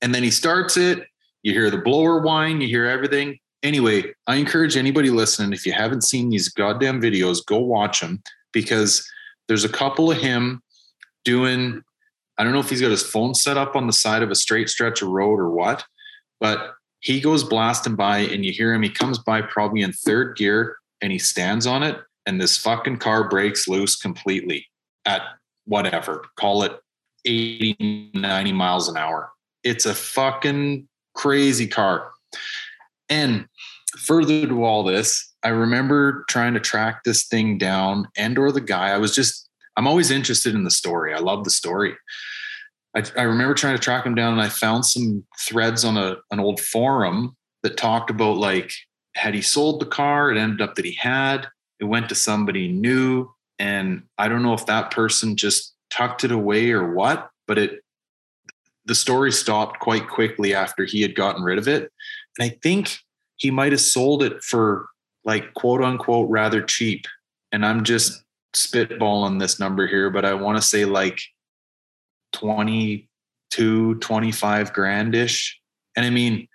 And 0.00 0.12
then 0.12 0.24
he 0.24 0.32
starts 0.32 0.76
it. 0.76 1.04
You 1.44 1.52
hear 1.52 1.70
the 1.70 1.78
blower 1.78 2.20
whine, 2.20 2.60
you 2.60 2.66
hear 2.66 2.86
everything. 2.86 3.38
Anyway, 3.62 4.12
I 4.26 4.34
encourage 4.36 4.76
anybody 4.76 5.10
listening, 5.10 5.52
if 5.52 5.64
you 5.64 5.72
haven't 5.72 6.02
seen 6.02 6.30
these 6.30 6.48
goddamn 6.48 7.00
videos, 7.00 7.46
go 7.46 7.58
watch 7.58 8.00
them 8.00 8.20
because 8.52 9.08
there's 9.48 9.64
a 9.64 9.68
couple 9.68 10.10
of 10.10 10.18
him 10.18 10.62
doing 11.24 11.82
I 12.38 12.44
don't 12.44 12.54
know 12.54 12.60
if 12.60 12.70
he's 12.70 12.80
got 12.80 12.90
his 12.90 13.02
phone 13.02 13.34
set 13.34 13.56
up 13.58 13.76
on 13.76 13.86
the 13.86 13.92
side 13.92 14.22
of 14.22 14.30
a 14.30 14.34
straight 14.34 14.68
stretch 14.68 15.02
of 15.02 15.08
road 15.08 15.38
or 15.38 15.50
what, 15.50 15.84
but 16.40 16.74
he 17.00 17.20
goes 17.20 17.44
blasting 17.44 17.94
by 17.94 18.18
and 18.18 18.44
you 18.44 18.52
hear 18.52 18.72
him. 18.72 18.82
He 18.82 18.88
comes 18.88 19.18
by 19.18 19.42
probably 19.42 19.82
in 19.82 19.92
third 19.92 20.36
gear 20.36 20.76
and 21.02 21.12
he 21.12 21.18
stands 21.18 21.66
on 21.66 21.82
it, 21.82 21.98
and 22.26 22.40
this 22.40 22.56
fucking 22.56 22.98
car 22.98 23.28
breaks 23.28 23.68
loose 23.68 23.96
completely 23.96 24.66
at 25.04 25.22
whatever, 25.66 26.24
call 26.36 26.62
it 26.62 26.78
80, 27.24 28.12
90 28.14 28.52
miles 28.52 28.88
an 28.88 28.96
hour. 28.96 29.30
It's 29.64 29.86
a 29.86 29.94
fucking 29.94 30.88
crazy 31.14 31.66
car. 31.66 32.10
And 33.08 33.46
further 33.98 34.46
to 34.46 34.64
all 34.64 34.84
this, 34.84 35.31
I 35.44 35.48
remember 35.48 36.24
trying 36.28 36.54
to 36.54 36.60
track 36.60 37.04
this 37.04 37.26
thing 37.26 37.58
down 37.58 38.08
and 38.16 38.38
or 38.38 38.52
the 38.52 38.60
guy. 38.60 38.90
I 38.90 38.98
was 38.98 39.14
just 39.14 39.48
I'm 39.76 39.86
always 39.86 40.10
interested 40.10 40.54
in 40.54 40.64
the 40.64 40.70
story. 40.70 41.14
I 41.14 41.18
love 41.18 41.44
the 41.44 41.50
story. 41.50 41.94
I, 42.94 43.02
I 43.16 43.22
remember 43.22 43.54
trying 43.54 43.76
to 43.76 43.82
track 43.82 44.04
him 44.04 44.14
down 44.14 44.32
and 44.32 44.42
I 44.42 44.48
found 44.48 44.84
some 44.84 45.24
threads 45.38 45.84
on 45.84 45.96
a 45.96 46.16
an 46.30 46.40
old 46.40 46.60
forum 46.60 47.36
that 47.62 47.76
talked 47.76 48.10
about 48.10 48.36
like 48.36 48.72
had 49.14 49.34
he 49.34 49.42
sold 49.42 49.80
the 49.80 49.86
car, 49.86 50.30
it 50.30 50.38
ended 50.38 50.60
up 50.60 50.74
that 50.74 50.84
he 50.84 50.94
had. 50.94 51.48
It 51.80 51.84
went 51.84 52.08
to 52.08 52.14
somebody 52.14 52.68
new. 52.68 53.28
And 53.58 54.04
I 54.18 54.28
don't 54.28 54.42
know 54.42 54.54
if 54.54 54.66
that 54.66 54.90
person 54.90 55.36
just 55.36 55.74
tucked 55.90 56.24
it 56.24 56.32
away 56.32 56.70
or 56.70 56.94
what, 56.94 57.30
but 57.46 57.58
it 57.58 57.80
the 58.84 58.94
story 58.94 59.30
stopped 59.30 59.78
quite 59.78 60.08
quickly 60.08 60.54
after 60.54 60.84
he 60.84 61.02
had 61.02 61.14
gotten 61.14 61.42
rid 61.42 61.58
of 61.58 61.68
it. 61.68 61.92
And 62.38 62.50
I 62.50 62.58
think 62.62 62.98
he 63.36 63.50
might 63.50 63.72
have 63.72 63.80
sold 63.80 64.22
it 64.22 64.42
for 64.42 64.88
like 65.24 65.54
quote 65.54 65.82
unquote 65.82 66.30
rather 66.30 66.62
cheap. 66.62 67.06
And 67.52 67.64
I'm 67.64 67.84
just 67.84 68.22
spitballing 68.54 69.38
this 69.38 69.58
number 69.58 69.86
here, 69.86 70.10
but 70.10 70.24
I 70.24 70.34
want 70.34 70.56
to 70.56 70.62
say 70.62 70.84
like 70.84 71.20
22, 72.32 73.94
25 73.96 74.72
grandish. 74.72 75.52
And 75.96 76.06
I 76.06 76.10
mean, 76.10 76.48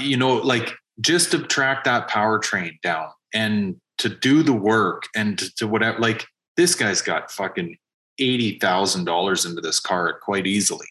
you 0.00 0.16
know, 0.16 0.36
like 0.36 0.74
just 1.00 1.30
to 1.32 1.40
track 1.40 1.84
that 1.84 2.08
powertrain 2.08 2.80
down 2.82 3.08
and 3.32 3.76
to 3.98 4.08
do 4.08 4.42
the 4.42 4.52
work 4.52 5.04
and 5.14 5.38
to, 5.38 5.54
to 5.56 5.68
whatever, 5.68 5.98
like 5.98 6.26
this 6.56 6.74
guy's 6.74 7.02
got 7.02 7.30
fucking 7.30 7.76
$80,000 8.20 9.46
into 9.46 9.60
this 9.60 9.80
car 9.80 10.18
quite 10.20 10.46
easily. 10.46 10.86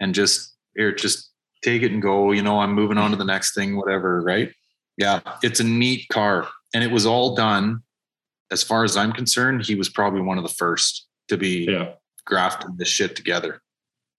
And 0.00 0.14
just 0.14 0.54
here, 0.76 0.94
just 0.94 1.30
take 1.62 1.82
it 1.82 1.92
and 1.92 2.02
go, 2.02 2.32
you 2.32 2.42
know, 2.42 2.60
I'm 2.60 2.74
moving 2.74 2.98
on 2.98 3.10
to 3.12 3.16
the 3.16 3.24
next 3.24 3.54
thing, 3.54 3.76
whatever. 3.76 4.20
Right. 4.20 4.52
Yeah. 4.96 5.20
It's 5.42 5.60
a 5.60 5.64
neat 5.64 6.08
car. 6.08 6.48
And 6.74 6.82
it 6.82 6.90
was 6.90 7.06
all 7.06 7.34
done 7.34 7.82
as 8.50 8.62
far 8.62 8.84
as 8.84 8.96
I'm 8.96 9.12
concerned, 9.12 9.66
he 9.66 9.74
was 9.74 9.88
probably 9.88 10.20
one 10.20 10.38
of 10.38 10.44
the 10.44 10.54
first 10.54 11.06
to 11.28 11.36
be 11.36 11.66
yeah. 11.68 11.92
grafting 12.24 12.76
this 12.76 12.88
shit 12.88 13.16
together. 13.16 13.60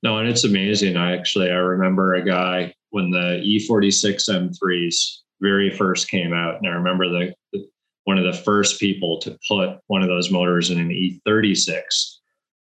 No, 0.03 0.17
and 0.17 0.27
it's 0.27 0.43
amazing. 0.43 0.97
I 0.97 1.15
actually 1.15 1.49
I 1.49 1.55
remember 1.55 2.13
a 2.13 2.23
guy 2.23 2.73
when 2.91 3.11
the 3.11 3.41
E46 3.43 4.29
M3s 4.29 5.17
very 5.41 5.69
first 5.69 6.09
came 6.09 6.33
out, 6.33 6.57
and 6.57 6.67
I 6.67 6.71
remember 6.71 7.07
the, 7.07 7.33
the 7.53 7.67
one 8.03 8.17
of 8.17 8.23
the 8.23 8.41
first 8.41 8.79
people 8.79 9.19
to 9.19 9.37
put 9.47 9.79
one 9.87 10.01
of 10.01 10.07
those 10.07 10.31
motors 10.31 10.69
in 10.69 10.79
an 10.79 10.89
E36. 10.89 11.81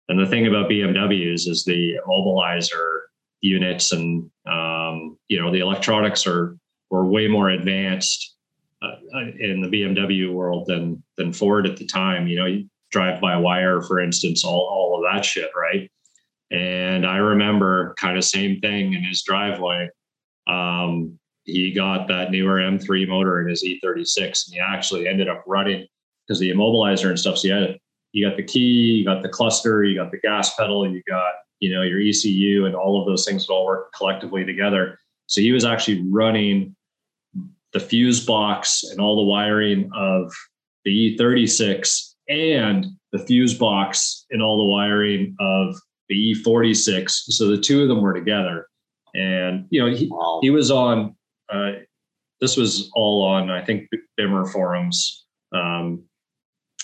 And 0.07 0.19
the 0.19 0.25
thing 0.25 0.47
about 0.47 0.69
BMWs 0.69 1.47
is 1.47 1.63
the 1.65 1.95
immobilizer 2.07 3.01
units 3.41 3.91
and 3.91 4.29
um, 4.47 5.17
you 5.27 5.39
know 5.39 5.51
the 5.51 5.59
electronics 5.59 6.25
are 6.25 6.57
were 6.89 7.05
way 7.05 7.27
more 7.27 7.49
advanced 7.49 8.35
uh, 8.81 8.95
in 9.39 9.61
the 9.61 9.67
BMW 9.67 10.31
world 10.31 10.65
than 10.67 11.01
than 11.17 11.33
Ford 11.33 11.67
at 11.67 11.77
the 11.77 11.85
time. 11.85 12.27
You 12.27 12.37
know, 12.37 12.45
you 12.45 12.69
drive 12.91 13.19
by 13.21 13.37
wire, 13.37 13.81
for 13.81 13.99
instance, 13.99 14.43
all 14.43 14.67
all 14.69 14.97
of 14.97 15.13
that 15.13 15.25
shit, 15.25 15.49
right? 15.55 15.91
And 16.51 17.05
I 17.05 17.17
remember 17.17 17.95
kind 17.97 18.17
of 18.17 18.23
same 18.23 18.59
thing 18.59 18.93
in 18.93 19.03
his 19.03 19.23
driveway. 19.23 19.89
Um, 20.47 21.19
he 21.43 21.71
got 21.71 22.07
that 22.07 22.31
newer 22.31 22.57
M3 22.57 23.07
motor 23.07 23.41
in 23.41 23.49
his 23.49 23.63
E36, 23.63 24.47
and 24.47 24.53
he 24.53 24.59
actually 24.59 25.07
ended 25.07 25.29
up 25.29 25.43
running 25.47 25.87
because 26.27 26.39
the 26.39 26.51
immobilizer 26.51 27.09
and 27.09 27.19
stuff. 27.19 27.37
So 27.37 27.47
you 27.47 27.53
had 27.53 27.79
you 28.11 28.27
got 28.27 28.37
the 28.37 28.43
key, 28.43 28.97
you 28.99 29.05
got 29.05 29.21
the 29.21 29.29
cluster, 29.29 29.83
you 29.83 29.95
got 29.95 30.11
the 30.11 30.19
gas 30.19 30.55
pedal, 30.55 30.89
you 30.89 31.01
got 31.07 31.33
you 31.59 31.73
know 31.73 31.81
your 31.81 31.99
ECU, 31.99 32.65
and 32.65 32.75
all 32.75 32.99
of 32.99 33.07
those 33.07 33.25
things 33.25 33.47
would 33.47 33.53
all 33.53 33.65
work 33.65 33.93
collectively 33.93 34.45
together. 34.45 34.99
So 35.27 35.41
he 35.41 35.51
was 35.51 35.65
actually 35.65 36.03
running 36.09 36.75
the 37.73 37.79
fuse 37.79 38.25
box 38.25 38.83
and 38.91 39.01
all 39.01 39.15
the 39.17 39.29
wiring 39.29 39.89
of 39.93 40.31
the 40.85 41.17
E36 41.17 42.13
and 42.29 42.85
the 43.11 43.19
fuse 43.19 43.53
box 43.53 44.25
and 44.31 44.41
all 44.41 44.57
the 44.57 44.71
wiring 44.71 45.35
of 45.39 45.75
the 46.09 46.33
E46. 46.33 47.09
So 47.09 47.47
the 47.47 47.57
two 47.57 47.81
of 47.81 47.87
them 47.87 48.01
were 48.01 48.13
together. 48.13 48.67
And, 49.13 49.65
you 49.69 49.79
know, 49.81 49.93
he, 49.93 50.07
wow. 50.11 50.39
he 50.41 50.49
was 50.49 50.71
on, 50.71 51.15
uh, 51.49 51.71
this 52.41 52.57
was 52.57 52.89
all 52.95 53.23
on, 53.25 53.49
I 53.49 53.63
think, 53.63 53.89
Bimmer 54.19 54.49
forums, 54.51 55.25
um, 55.53 56.03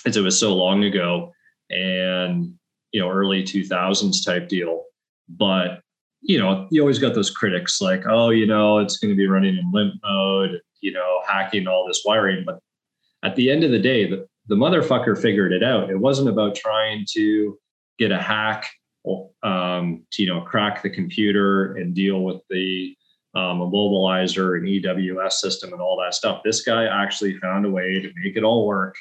as 0.05 0.17
it 0.17 0.21
was 0.21 0.39
so 0.39 0.55
long 0.55 0.83
ago 0.83 1.31
and, 1.69 2.53
you 2.91 3.01
know, 3.01 3.09
early 3.09 3.43
2000s 3.43 4.25
type 4.25 4.47
deal. 4.49 4.83
But, 5.29 5.81
you 6.21 6.39
know, 6.39 6.67
you 6.71 6.81
always 6.81 6.99
got 6.99 7.15
those 7.15 7.31
critics 7.31 7.81
like, 7.81 8.03
oh, 8.07 8.29
you 8.29 8.45
know, 8.45 8.79
it's 8.79 8.97
going 8.97 9.11
to 9.11 9.17
be 9.17 9.27
running 9.27 9.57
in 9.57 9.71
limp 9.71 9.95
mode 10.03 10.61
you 10.81 10.91
know, 10.91 11.21
hacking 11.27 11.67
all 11.67 11.87
this 11.87 12.01
wiring. 12.03 12.43
But 12.45 12.59
at 13.23 13.35
the 13.35 13.49
end 13.49 13.63
of 13.63 13.71
the 13.71 13.79
day, 13.79 14.09
the, 14.09 14.27
the 14.47 14.55
motherfucker 14.55 15.19
figured 15.19 15.53
it 15.53 15.63
out. 15.63 15.89
It 15.89 15.99
wasn't 15.99 16.29
about 16.29 16.55
trying 16.55 17.05
to 17.13 17.57
get 17.97 18.11
a 18.11 18.21
hack, 18.21 18.67
um, 19.43 20.03
to, 20.11 20.21
you 20.21 20.27
know, 20.27 20.41
crack 20.41 20.81
the 20.81 20.89
computer 20.89 21.75
and 21.75 21.95
deal 21.95 22.21
with 22.21 22.41
the 22.49 22.95
um, 23.33 23.59
immobilizer 23.59 24.57
and 24.57 24.67
EWS 24.67 25.33
system 25.33 25.71
and 25.71 25.81
all 25.81 25.97
that 26.03 26.13
stuff. 26.13 26.41
This 26.43 26.61
guy 26.61 26.85
actually 26.85 27.37
found 27.39 27.65
a 27.65 27.69
way 27.69 27.99
to 27.99 28.11
make 28.23 28.35
it 28.35 28.43
all 28.43 28.67
work. 28.67 28.95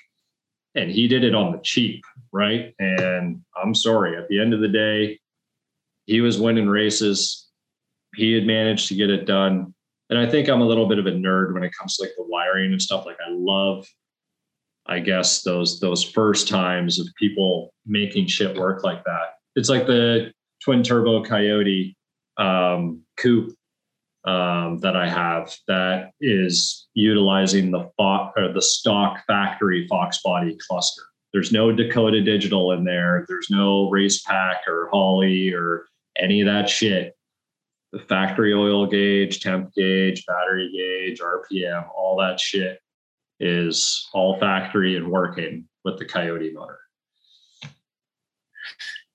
And 0.77 0.89
he 0.89 1.09
did 1.09 1.25
it 1.25 1.35
on 1.35 1.51
the 1.51 1.59
cheap, 1.65 2.05
right? 2.33 2.75
And 2.79 3.43
I'm 3.61 3.75
sorry, 3.75 4.17
at 4.17 4.29
the 4.29 4.41
end 4.41 4.55
of 4.55 4.61
the 4.61 4.69
day, 4.69 5.19
he 6.11 6.21
was 6.21 6.41
winning 6.41 6.69
races. 6.69 7.49
He 8.17 8.33
had 8.33 8.47
managed 8.47 8.89
to 8.89 8.95
get 8.95 9.11
it 9.11 9.27
done 9.27 9.75
and 10.11 10.19
I 10.19 10.29
think 10.29 10.49
I'm 10.49 10.61
a 10.61 10.67
little 10.67 10.89
bit 10.89 10.99
of 10.99 11.07
a 11.07 11.13
nerd 11.13 11.55
when 11.55 11.63
it 11.63 11.73
comes 11.79 11.97
to 11.97 12.03
like 12.03 12.13
the 12.17 12.25
wiring 12.25 12.73
and 12.73 12.83
stuff. 12.83 13.07
Like 13.07 13.19
I 13.25 13.31
love, 13.31 13.87
I 14.87 14.99
guess 14.99 15.43
those 15.43 15.79
those 15.79 16.03
first 16.03 16.49
times 16.49 16.99
of 16.99 17.07
people 17.17 17.73
making 17.87 18.27
shit 18.27 18.59
work 18.59 18.83
like 18.83 19.05
that. 19.05 19.37
It's 19.55 19.69
like 19.69 19.87
the 19.87 20.33
twin 20.65 20.83
turbo 20.83 21.23
Coyote 21.23 21.97
um, 22.39 23.03
coupe 23.17 23.55
um, 24.25 24.79
that 24.79 24.97
I 24.97 25.09
have 25.09 25.55
that 25.69 26.11
is 26.21 26.89
utilizing 26.95 27.71
the 27.71 27.89
fo- 27.97 28.33
or 28.37 28.53
the 28.53 28.63
stock 28.63 29.25
factory 29.29 29.87
Fox 29.87 30.21
body 30.25 30.59
cluster. 30.69 31.03
There's 31.33 31.53
no 31.53 31.71
Dakota 31.71 32.21
digital 32.21 32.73
in 32.73 32.83
there. 32.83 33.25
There's 33.29 33.49
no 33.49 33.89
race 33.91 34.23
pack 34.23 34.63
or 34.67 34.89
Holley 34.91 35.55
or 35.55 35.87
any 36.21 36.41
of 36.41 36.47
that 36.47 36.69
shit 36.69 37.17
the 37.93 37.99
factory 37.99 38.55
oil 38.55 38.87
gauge, 38.87 39.41
temp 39.41 39.75
gauge, 39.75 40.25
battery 40.27 40.71
gauge, 40.73 41.21
RPM, 41.21 41.89
all 41.97 42.17
that 42.19 42.39
shit 42.39 42.79
is 43.41 44.09
all 44.13 44.39
factory 44.39 44.97
and 44.97 45.11
working 45.11 45.67
with 45.85 45.99
the 45.99 46.05
Coyote 46.05 46.53
motor. 46.53 46.79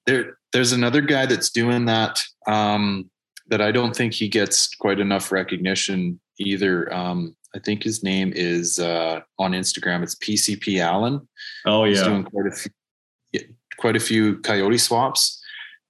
There, 0.05 0.37
there's 0.51 0.71
another 0.71 1.01
guy 1.01 1.25
that's 1.25 1.49
doing 1.49 1.85
that. 1.85 2.21
Um, 2.47 3.09
that 3.47 3.61
I 3.61 3.71
don't 3.71 3.95
think 3.95 4.13
he 4.13 4.27
gets 4.27 4.73
quite 4.75 4.99
enough 4.99 5.31
recognition 5.31 6.19
either. 6.39 6.91
Um, 6.93 7.35
I 7.55 7.59
think 7.59 7.83
his 7.83 8.03
name 8.03 8.33
is 8.35 8.79
uh, 8.79 9.21
on 9.37 9.51
Instagram. 9.51 10.03
It's 10.03 10.15
PCP 10.15 10.79
Allen. 10.79 11.27
Oh 11.65 11.83
yeah, 11.83 11.91
He's 11.91 12.03
doing 12.03 12.23
quite 12.23 12.47
a 12.47 12.51
few, 12.51 13.41
quite 13.77 13.95
a 13.95 13.99
few 13.99 14.39
Coyote 14.39 14.79
swaps, 14.79 15.43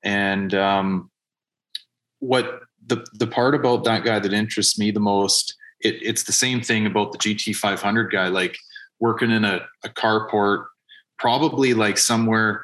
and 0.06 0.54
um, 0.54 1.10
what 2.20 2.62
the 2.86 3.06
the 3.14 3.28
part 3.28 3.56
about 3.56 3.84
that 3.84 4.06
guy 4.06 4.20
that 4.20 4.32
interests 4.32 4.80
me 4.80 4.92
the 4.92 5.00
most, 5.00 5.56
it, 5.82 5.96
it's 6.02 6.24
the 6.24 6.32
same 6.32 6.62
thing 6.62 6.86
about 6.86 7.12
the 7.12 7.18
GT 7.18 7.56
500 7.56 8.12
guy, 8.12 8.28
like 8.28 8.58
working 9.00 9.32
in 9.32 9.44
a, 9.44 9.62
a 9.84 9.90
carport, 9.90 10.66
probably 11.18 11.74
like 11.74 11.98
somewhere. 11.98 12.64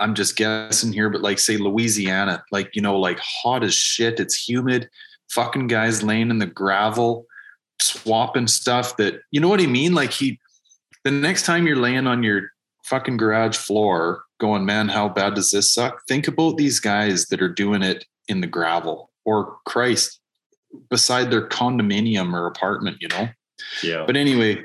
I'm 0.00 0.14
just 0.14 0.36
guessing 0.36 0.92
here, 0.92 1.08
but 1.08 1.20
like 1.20 1.38
say 1.38 1.56
Louisiana, 1.56 2.42
like 2.50 2.74
you 2.74 2.82
know, 2.82 2.98
like 2.98 3.20
hot 3.20 3.62
as 3.62 3.74
shit. 3.74 4.18
It's 4.18 4.48
humid. 4.48 4.88
Fucking 5.30 5.68
guys 5.68 6.02
laying 6.02 6.30
in 6.30 6.38
the 6.38 6.46
gravel, 6.46 7.26
swapping 7.80 8.46
stuff. 8.46 8.96
That 8.96 9.20
you 9.30 9.40
know 9.40 9.48
what 9.48 9.60
I 9.60 9.66
mean. 9.66 9.94
Like 9.94 10.10
he, 10.10 10.40
the 11.04 11.10
next 11.10 11.44
time 11.44 11.66
you're 11.66 11.76
laying 11.76 12.06
on 12.06 12.22
your 12.22 12.50
fucking 12.84 13.18
garage 13.18 13.56
floor, 13.56 14.23
going, 14.38 14.64
man, 14.64 14.88
how 14.88 15.08
bad 15.08 15.34
does 15.34 15.50
this 15.50 15.72
suck? 15.72 16.02
Think 16.08 16.28
about 16.28 16.56
these 16.56 16.80
guys 16.80 17.26
that 17.26 17.42
are 17.42 17.48
doing 17.48 17.82
it 17.82 18.04
in 18.28 18.40
the 18.40 18.46
gravel 18.46 19.10
or 19.24 19.56
Christ 19.64 20.20
beside 20.90 21.30
their 21.30 21.48
condominium 21.48 22.32
or 22.34 22.46
apartment, 22.46 22.98
you 23.00 23.08
know? 23.08 23.28
Yeah. 23.82 24.04
But 24.06 24.16
anyway, 24.16 24.64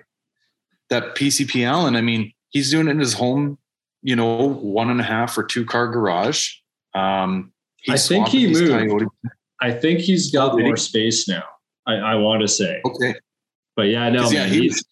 that 0.90 1.16
PCP 1.16 1.66
Allen, 1.66 1.96
I 1.96 2.02
mean, 2.02 2.34
he's 2.50 2.72
doing 2.72 2.88
it 2.88 2.92
in 2.92 3.00
his 3.00 3.14
home, 3.14 3.58
you 4.02 4.16
know, 4.16 4.50
one 4.50 4.90
and 4.90 5.00
a 5.00 5.04
half 5.04 5.38
or 5.38 5.44
two 5.44 5.66
car 5.66 5.88
garage. 5.88 6.52
Um, 6.96 7.52
I 7.88 7.98
think 7.98 8.28
he 8.28 8.48
moved. 8.48 8.72
Coyote. 8.72 9.06
I 9.62 9.72
think 9.72 10.00
he's 10.00 10.32
got 10.32 10.54
oh, 10.54 10.58
more 10.58 10.78
space 10.78 11.28
now. 11.28 11.44
I, 11.86 11.96
I, 11.96 12.16
want 12.16 12.42
to 12.42 12.48
say. 12.48 12.82
Okay. 12.86 13.14
But 13.76 13.84
yeah, 13.84 14.10
no, 14.10 14.30
yeah, 14.30 14.46
he's, 14.46 14.84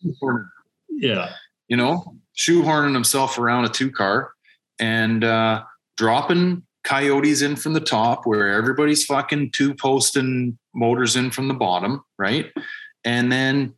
yeah. 0.89 1.33
You 1.67 1.77
know, 1.77 2.15
shoehorning 2.37 2.93
himself 2.93 3.37
around 3.37 3.65
a 3.65 3.69
two 3.69 3.91
car 3.91 4.31
and 4.79 5.23
uh, 5.23 5.63
dropping 5.97 6.63
coyotes 6.83 7.41
in 7.41 7.55
from 7.55 7.73
the 7.73 7.81
top 7.81 8.25
where 8.25 8.53
everybody's 8.53 9.03
fucking 9.05 9.51
two 9.51 9.73
posting 9.73 10.57
motors 10.73 11.15
in 11.15 11.31
from 11.31 11.47
the 11.47 11.53
bottom, 11.53 12.01
right? 12.17 12.51
And 13.03 13.31
then 13.31 13.73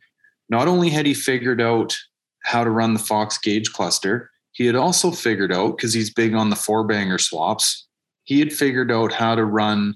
not 0.48 0.68
only 0.68 0.90
had 0.90 1.06
he 1.06 1.14
figured 1.14 1.60
out 1.60 1.96
how 2.44 2.64
to 2.64 2.70
run 2.70 2.92
the 2.94 3.00
Fox 3.00 3.38
gauge 3.38 3.72
cluster, 3.72 4.30
he 4.52 4.66
had 4.66 4.76
also 4.76 5.10
figured 5.10 5.52
out 5.52 5.76
because 5.76 5.92
he's 5.92 6.12
big 6.12 6.34
on 6.34 6.50
the 6.50 6.56
four 6.56 6.84
banger 6.84 7.18
swaps. 7.18 7.86
He 8.24 8.38
had 8.38 8.52
figured 8.52 8.92
out 8.92 9.12
how 9.12 9.34
to 9.34 9.44
run 9.44 9.94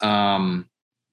um, 0.00 0.68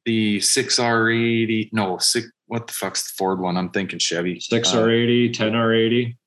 the 0.05 0.39
six 0.41 0.77
R80. 0.77 1.69
No, 1.71 1.97
six. 1.97 2.27
What 2.47 2.67
the 2.67 2.73
fuck's 2.73 3.03
the 3.03 3.13
Ford 3.17 3.39
one? 3.39 3.55
I'm 3.55 3.69
thinking 3.69 3.99
Chevy. 3.99 4.39
Six 4.39 4.71
R80, 4.71 5.29
uh, 5.29 5.33
ten 5.33 5.53
R80. 5.53 6.17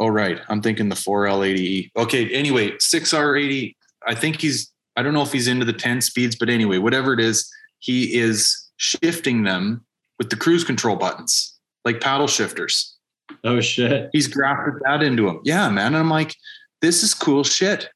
Oh, 0.00 0.08
right. 0.08 0.40
I'm 0.48 0.62
thinking 0.62 0.88
the 0.88 0.96
4L80E. 0.96 1.90
Okay. 1.96 2.28
Anyway, 2.30 2.70
6R80. 2.72 3.76
I 4.06 4.14
think 4.14 4.40
he's, 4.40 4.72
I 4.96 5.02
don't 5.02 5.12
know 5.14 5.22
if 5.22 5.32
he's 5.32 5.46
into 5.46 5.64
the 5.64 5.72
10 5.72 6.00
speeds, 6.00 6.34
but 6.34 6.48
anyway, 6.48 6.78
whatever 6.78 7.12
it 7.12 7.20
is, 7.20 7.48
he 7.78 8.18
is 8.18 8.70
shifting 8.78 9.44
them 9.44 9.84
with 10.18 10.30
the 10.30 10.36
cruise 10.36 10.64
control 10.64 10.96
buttons, 10.96 11.58
like 11.84 12.00
paddle 12.00 12.26
shifters. 12.26 12.96
Oh, 13.44 13.60
shit. 13.60 14.10
He's 14.12 14.26
grafted 14.26 14.80
that 14.84 15.02
into 15.02 15.28
him. 15.28 15.40
Yeah, 15.44 15.68
man. 15.68 15.88
And 15.88 15.98
I'm 15.98 16.10
like, 16.10 16.34
this 16.80 17.02
is 17.02 17.14
cool 17.14 17.44
shit. 17.44 17.90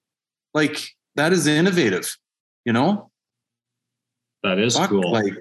Like, 0.53 0.87
that 1.17 1.33
is 1.33 1.47
innovative, 1.47 2.17
you 2.65 2.73
know? 2.73 3.11
That 4.43 4.59
is 4.59 4.77
Fuck, 4.77 4.91
cool. 4.91 5.11
Like, 5.11 5.35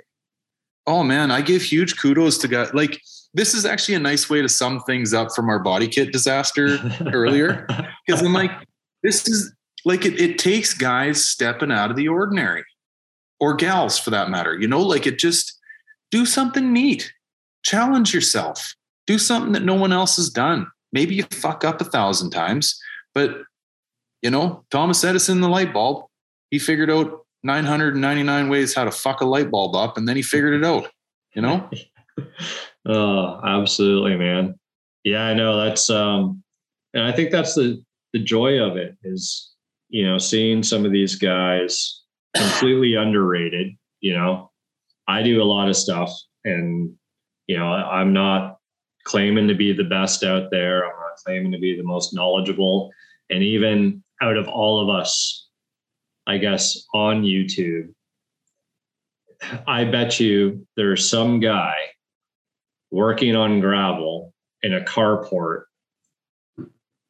oh 0.87 1.03
man, 1.03 1.29
I 1.29 1.41
give 1.41 1.61
huge 1.61 1.97
kudos 1.97 2.37
to 2.39 2.47
guys. 2.47 2.73
Like, 2.73 3.01
this 3.33 3.53
is 3.53 3.65
actually 3.65 3.95
a 3.95 3.99
nice 3.99 4.29
way 4.29 4.41
to 4.41 4.49
sum 4.49 4.79
things 4.81 5.13
up 5.13 5.33
from 5.35 5.49
our 5.49 5.59
body 5.59 5.87
kit 5.87 6.11
disaster 6.11 6.77
earlier. 7.13 7.67
Because 8.05 8.21
I'm 8.21 8.33
like, 8.33 8.51
this 9.01 9.27
is 9.27 9.53
like 9.85 10.05
it, 10.05 10.19
it 10.19 10.37
takes 10.37 10.73
guys 10.73 11.23
stepping 11.23 11.71
out 11.71 11.89
of 11.89 11.97
the 11.97 12.07
ordinary 12.07 12.63
or 13.39 13.55
gals 13.55 13.97
for 13.97 14.11
that 14.11 14.29
matter. 14.29 14.57
You 14.57 14.67
know, 14.67 14.81
like 14.81 15.07
it 15.07 15.19
just 15.19 15.59
do 16.11 16.25
something 16.25 16.71
neat, 16.71 17.11
challenge 17.63 18.13
yourself, 18.13 18.75
do 19.07 19.17
something 19.17 19.53
that 19.53 19.63
no 19.63 19.75
one 19.75 19.91
else 19.91 20.15
has 20.17 20.29
done. 20.29 20.67
Maybe 20.91 21.15
you 21.15 21.23
fuck 21.23 21.65
up 21.65 21.81
a 21.81 21.85
thousand 21.85 22.29
times, 22.29 22.79
but 23.15 23.37
you 24.21 24.29
know, 24.29 24.63
Thomas 24.71 25.03
Edison, 25.03 25.41
the 25.41 25.49
light 25.49 25.73
bulb, 25.73 26.05
he 26.49 26.59
figured 26.59 26.89
out 26.89 27.25
999 27.43 28.47
ways 28.47 28.73
how 28.73 28.85
to 28.85 28.91
fuck 28.91 29.21
a 29.21 29.25
light 29.25 29.51
bulb 29.51 29.75
up, 29.75 29.97
and 29.97 30.07
then 30.07 30.15
he 30.15 30.21
figured 30.21 30.53
it 30.53 30.63
out, 30.63 30.89
you 31.35 31.41
know? 31.41 31.69
oh, 32.85 33.41
absolutely, 33.43 34.15
man. 34.15 34.55
Yeah, 35.03 35.23
I 35.23 35.33
know 35.33 35.57
that's 35.57 35.89
um 35.89 36.43
and 36.93 37.03
I 37.03 37.11
think 37.11 37.31
that's 37.31 37.55
the 37.55 37.83
the 38.13 38.19
joy 38.19 38.59
of 38.59 38.77
it 38.77 38.95
is, 39.03 39.51
you 39.89 40.05
know, 40.05 40.17
seeing 40.17 40.63
some 40.63 40.85
of 40.85 40.91
these 40.91 41.15
guys 41.15 42.01
completely 42.35 42.95
underrated, 42.95 43.73
you 44.01 44.13
know. 44.13 44.51
I 45.07 45.21
do 45.21 45.41
a 45.41 45.43
lot 45.43 45.67
of 45.67 45.75
stuff 45.75 46.11
and 46.45 46.93
you 47.47 47.57
know, 47.57 47.65
I'm 47.65 48.13
not 48.13 48.57
claiming 49.03 49.47
to 49.49 49.55
be 49.55 49.73
the 49.73 49.83
best 49.83 50.23
out 50.23 50.49
there. 50.51 50.85
I'm 50.85 50.99
not 50.99 51.17
claiming 51.25 51.51
to 51.51 51.59
be 51.59 51.75
the 51.75 51.83
most 51.83 52.13
knowledgeable. 52.13 52.91
And 53.29 53.43
even 53.43 54.03
out 54.21 54.37
of 54.37 54.47
all 54.47 54.81
of 54.81 54.95
us, 54.95 55.47
I 56.25 56.37
guess, 56.37 56.85
on 56.93 57.23
YouTube, 57.23 57.93
I 59.67 59.83
bet 59.83 60.19
you 60.19 60.65
there's 60.77 61.09
some 61.09 61.39
guy 61.41 61.75
working 62.93 63.35
on 63.35 63.59
gravel 63.59 64.31
in 64.61 64.75
a 64.75 64.81
carport 64.81 65.63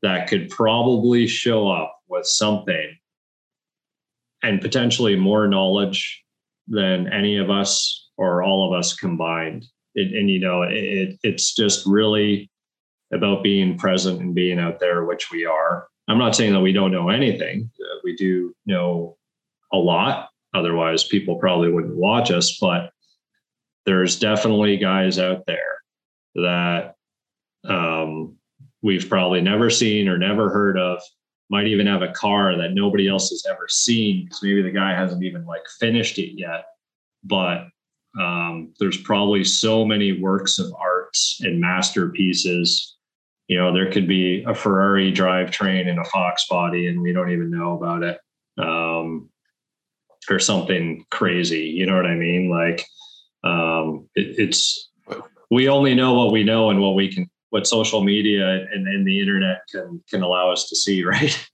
that 0.01 0.27
could 0.29 0.49
probably 0.49 1.27
show 1.27 1.69
up 1.69 1.99
with 2.07 2.25
something 2.25 2.97
and 4.41 4.61
potentially 4.61 5.17
more 5.17 5.45
knowledge 5.45 6.23
than 6.67 7.11
any 7.11 7.37
of 7.37 7.49
us 7.49 8.09
or 8.17 8.41
all 8.43 8.65
of 8.65 8.79
us 8.79 8.95
combined. 8.95 9.65
It, 9.93 10.17
and 10.17 10.29
you 10.29 10.39
know, 10.39 10.61
it, 10.63 11.19
it's 11.21 11.53
just 11.53 11.85
really 11.85 12.49
about 13.13 13.43
being 13.43 13.77
present 13.77 14.21
and 14.21 14.33
being 14.33 14.59
out 14.59 14.79
there, 14.79 15.03
which 15.03 15.31
we 15.31 15.45
are. 15.45 15.87
I'm 16.07 16.17
not 16.17 16.35
saying 16.35 16.53
that 16.53 16.61
we 16.61 16.71
don't 16.71 16.91
know 16.91 17.09
anything. 17.09 17.69
Uh, 17.77 17.99
we 18.05 18.15
do 18.15 18.55
know 18.65 19.17
a 19.73 19.77
lot. 19.77 20.29
Otherwise, 20.53 21.03
people 21.03 21.35
probably 21.35 21.71
wouldn't 21.71 21.97
watch 21.97 22.31
us. 22.31 22.57
But 22.59 22.92
there's 23.85 24.19
definitely 24.19 24.77
guys 24.77 25.19
out 25.19 25.45
there 25.45 25.77
that 26.35 26.95
um, 27.67 28.35
we've 28.81 29.09
probably 29.09 29.41
never 29.41 29.69
seen 29.69 30.07
or 30.07 30.17
never 30.17 30.49
heard 30.49 30.77
of. 30.77 31.01
Might 31.49 31.67
even 31.67 31.87
have 31.87 32.01
a 32.01 32.11
car 32.13 32.57
that 32.57 32.73
nobody 32.73 33.07
else 33.07 33.29
has 33.29 33.45
ever 33.49 33.67
seen 33.67 34.25
because 34.25 34.41
maybe 34.41 34.61
the 34.61 34.71
guy 34.71 34.93
hasn't 34.93 35.23
even 35.23 35.45
like 35.45 35.63
finished 35.79 36.17
it 36.17 36.37
yet. 36.39 36.65
But 37.23 37.67
um, 38.19 38.73
there's 38.79 38.97
probably 38.97 39.43
so 39.43 39.85
many 39.85 40.19
works 40.19 40.59
of 40.59 40.73
art 40.79 41.15
and 41.41 41.59
masterpieces 41.59 42.95
you 43.47 43.57
know 43.57 43.73
there 43.73 43.91
could 43.91 44.07
be 44.07 44.43
a 44.47 44.55
ferrari 44.55 45.11
drivetrain 45.11 45.87
in 45.87 45.99
a 45.99 46.05
fox 46.05 46.47
body 46.47 46.87
and 46.87 47.01
we 47.01 47.13
don't 47.13 47.31
even 47.31 47.51
know 47.51 47.77
about 47.77 48.03
it 48.03 48.19
um, 48.57 49.29
or 50.29 50.39
something 50.39 51.05
crazy 51.11 51.65
you 51.65 51.85
know 51.85 51.95
what 51.95 52.05
i 52.05 52.15
mean 52.15 52.49
like 52.49 52.85
um, 53.43 54.07
it, 54.15 54.35
it's 54.39 54.89
we 55.51 55.67
only 55.69 55.93
know 55.93 56.13
what 56.13 56.31
we 56.31 56.43
know 56.43 56.69
and 56.69 56.81
what 56.81 56.95
we 56.95 57.13
can 57.13 57.29
what 57.49 57.67
social 57.67 58.03
media 58.03 58.65
and, 58.73 58.87
and 58.87 59.07
the 59.07 59.19
internet 59.19 59.61
can 59.69 60.01
can 60.09 60.21
allow 60.21 60.51
us 60.51 60.67
to 60.69 60.75
see 60.75 61.03
right? 61.05 61.49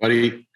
Buddy 0.00 0.46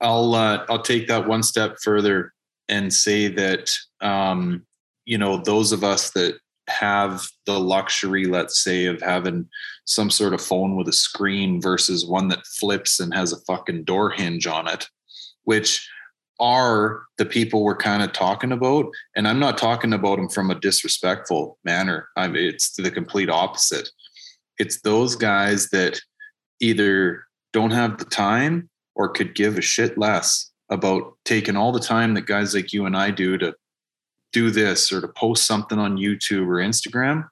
i'll 0.00 0.34
uh, 0.34 0.64
i'll 0.68 0.82
take 0.82 1.08
that 1.08 1.26
one 1.26 1.42
step 1.42 1.76
further 1.82 2.32
and 2.68 2.92
say 2.92 3.26
that 3.28 3.72
um, 4.00 4.64
you 5.04 5.18
know 5.18 5.38
those 5.38 5.72
of 5.72 5.82
us 5.82 6.10
that 6.10 6.38
have 6.68 7.26
the 7.46 7.58
luxury, 7.58 8.26
let's 8.26 8.62
say, 8.62 8.86
of 8.86 9.00
having 9.00 9.48
some 9.86 10.10
sort 10.10 10.34
of 10.34 10.40
phone 10.40 10.76
with 10.76 10.86
a 10.88 10.92
screen 10.92 11.60
versus 11.60 12.06
one 12.06 12.28
that 12.28 12.46
flips 12.46 13.00
and 13.00 13.14
has 13.14 13.32
a 13.32 13.40
fucking 13.40 13.84
door 13.84 14.10
hinge 14.10 14.46
on 14.46 14.68
it, 14.68 14.86
which 15.44 15.88
are 16.40 17.02
the 17.16 17.26
people 17.26 17.62
we're 17.62 17.76
kind 17.76 18.02
of 18.02 18.12
talking 18.12 18.52
about. 18.52 18.86
And 19.16 19.26
I'm 19.26 19.40
not 19.40 19.58
talking 19.58 19.92
about 19.92 20.16
them 20.16 20.28
from 20.28 20.50
a 20.50 20.60
disrespectful 20.60 21.58
manner. 21.64 22.08
I 22.16 22.28
mean, 22.28 22.44
it's 22.44 22.76
the 22.76 22.90
complete 22.90 23.28
opposite. 23.28 23.88
It's 24.58 24.80
those 24.82 25.16
guys 25.16 25.70
that 25.70 26.00
either 26.60 27.24
don't 27.52 27.70
have 27.70 27.98
the 27.98 28.04
time 28.04 28.68
or 28.94 29.08
could 29.08 29.34
give 29.34 29.58
a 29.58 29.62
shit 29.62 29.96
less 29.96 30.50
about 30.70 31.16
taking 31.24 31.56
all 31.56 31.72
the 31.72 31.80
time 31.80 32.14
that 32.14 32.26
guys 32.26 32.54
like 32.54 32.72
you 32.72 32.86
and 32.86 32.96
I 32.96 33.10
do 33.10 33.38
to 33.38 33.54
do 34.32 34.50
this 34.50 34.92
or 34.92 35.00
to 35.00 35.08
post 35.08 35.46
something 35.46 35.78
on 35.78 35.96
YouTube 35.96 36.46
or 36.46 36.56
Instagram. 36.56 37.28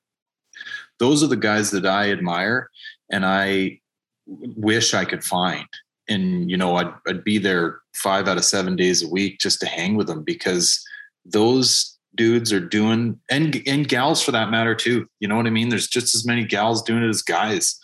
Those 0.98 1.22
are 1.22 1.26
the 1.26 1.36
guys 1.36 1.70
that 1.72 1.84
I 1.84 2.10
admire 2.10 2.70
and 3.10 3.26
I 3.26 3.80
wish 4.26 4.94
I 4.94 5.04
could 5.04 5.22
find. 5.22 5.66
And, 6.08 6.50
you 6.50 6.56
know, 6.56 6.76
I'd, 6.76 6.92
I'd 7.06 7.24
be 7.24 7.38
there 7.38 7.80
five 7.96 8.28
out 8.28 8.36
of 8.36 8.44
seven 8.44 8.76
days 8.76 9.02
a 9.02 9.08
week 9.08 9.38
just 9.38 9.60
to 9.60 9.66
hang 9.66 9.96
with 9.96 10.06
them 10.06 10.22
because 10.22 10.84
those 11.24 11.96
dudes 12.14 12.52
are 12.52 12.60
doing, 12.60 13.18
and, 13.30 13.62
and 13.66 13.88
gals 13.88 14.22
for 14.22 14.32
that 14.32 14.50
matter 14.50 14.74
too. 14.74 15.06
You 15.20 15.28
know 15.28 15.36
what 15.36 15.46
I 15.46 15.50
mean? 15.50 15.68
There's 15.68 15.88
just 15.88 16.14
as 16.14 16.26
many 16.26 16.44
gals 16.44 16.82
doing 16.82 17.02
it 17.02 17.08
as 17.08 17.22
guys. 17.22 17.78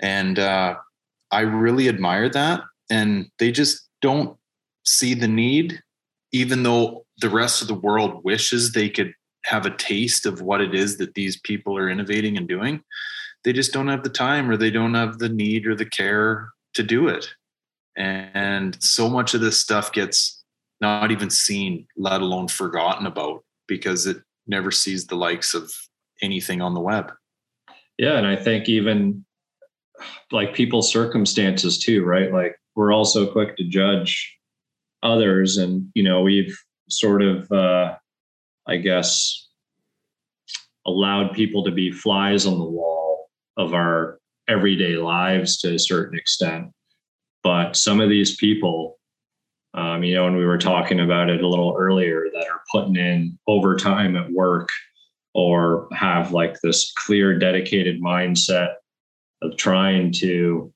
And 0.00 0.38
uh, 0.38 0.76
I 1.30 1.40
really 1.40 1.88
admire 1.88 2.28
that. 2.30 2.62
And 2.90 3.26
they 3.38 3.50
just 3.50 3.88
don't 4.00 4.36
see 4.84 5.14
the 5.14 5.28
need, 5.28 5.82
even 6.32 6.62
though 6.62 7.04
the 7.20 7.30
rest 7.30 7.62
of 7.62 7.68
the 7.68 7.74
world 7.74 8.22
wishes 8.24 8.72
they 8.72 8.88
could 8.88 9.14
have 9.44 9.66
a 9.66 9.76
taste 9.76 10.26
of 10.26 10.40
what 10.40 10.60
it 10.60 10.74
is 10.74 10.98
that 10.98 11.14
these 11.14 11.40
people 11.40 11.76
are 11.76 11.88
innovating 11.88 12.36
and 12.36 12.48
doing 12.48 12.82
they 13.44 13.52
just 13.52 13.72
don't 13.72 13.88
have 13.88 14.02
the 14.02 14.10
time 14.10 14.50
or 14.50 14.56
they 14.56 14.70
don't 14.70 14.94
have 14.94 15.18
the 15.18 15.28
need 15.28 15.66
or 15.66 15.74
the 15.74 15.84
care 15.84 16.48
to 16.74 16.82
do 16.82 17.08
it 17.08 17.34
and 17.96 18.82
so 18.82 19.08
much 19.08 19.34
of 19.34 19.40
this 19.40 19.60
stuff 19.60 19.92
gets 19.92 20.42
not 20.80 21.10
even 21.10 21.30
seen 21.30 21.86
let 21.96 22.20
alone 22.20 22.48
forgotten 22.48 23.06
about 23.06 23.44
because 23.68 24.06
it 24.06 24.18
never 24.46 24.70
sees 24.70 25.06
the 25.06 25.16
likes 25.16 25.54
of 25.54 25.70
anything 26.22 26.60
on 26.60 26.74
the 26.74 26.80
web 26.80 27.12
yeah 27.98 28.16
and 28.16 28.26
i 28.26 28.36
think 28.36 28.68
even 28.68 29.24
like 30.30 30.54
people's 30.54 30.90
circumstances 30.90 31.78
too 31.78 32.04
right 32.04 32.32
like 32.32 32.56
we're 32.74 32.92
all 32.92 33.04
so 33.04 33.26
quick 33.26 33.56
to 33.56 33.64
judge 33.64 34.36
others 35.02 35.58
and 35.58 35.88
you 35.94 36.02
know 36.02 36.22
we've 36.22 36.56
sort 36.92 37.22
of, 37.22 37.50
uh, 37.50 37.94
I 38.66 38.76
guess, 38.76 39.48
allowed 40.86 41.32
people 41.32 41.64
to 41.64 41.70
be 41.70 41.90
flies 41.90 42.46
on 42.46 42.58
the 42.58 42.64
wall 42.64 43.30
of 43.56 43.74
our 43.74 44.18
everyday 44.48 44.96
lives 44.96 45.58
to 45.58 45.74
a 45.74 45.78
certain 45.78 46.18
extent. 46.18 46.70
But 47.42 47.76
some 47.76 48.00
of 48.00 48.08
these 48.08 48.36
people, 48.36 48.98
um, 49.74 50.02
you 50.04 50.14
know, 50.14 50.26
and 50.26 50.36
we 50.36 50.44
were 50.44 50.58
talking 50.58 51.00
about 51.00 51.30
it 51.30 51.42
a 51.42 51.48
little 51.48 51.74
earlier, 51.78 52.26
that 52.32 52.46
are 52.46 52.60
putting 52.70 52.96
in 52.96 53.38
overtime 53.46 54.16
at 54.16 54.30
work 54.32 54.68
or 55.34 55.88
have 55.92 56.32
like 56.32 56.56
this 56.62 56.92
clear, 56.96 57.38
dedicated 57.38 58.02
mindset 58.02 58.74
of 59.40 59.56
trying 59.56 60.12
to 60.12 60.72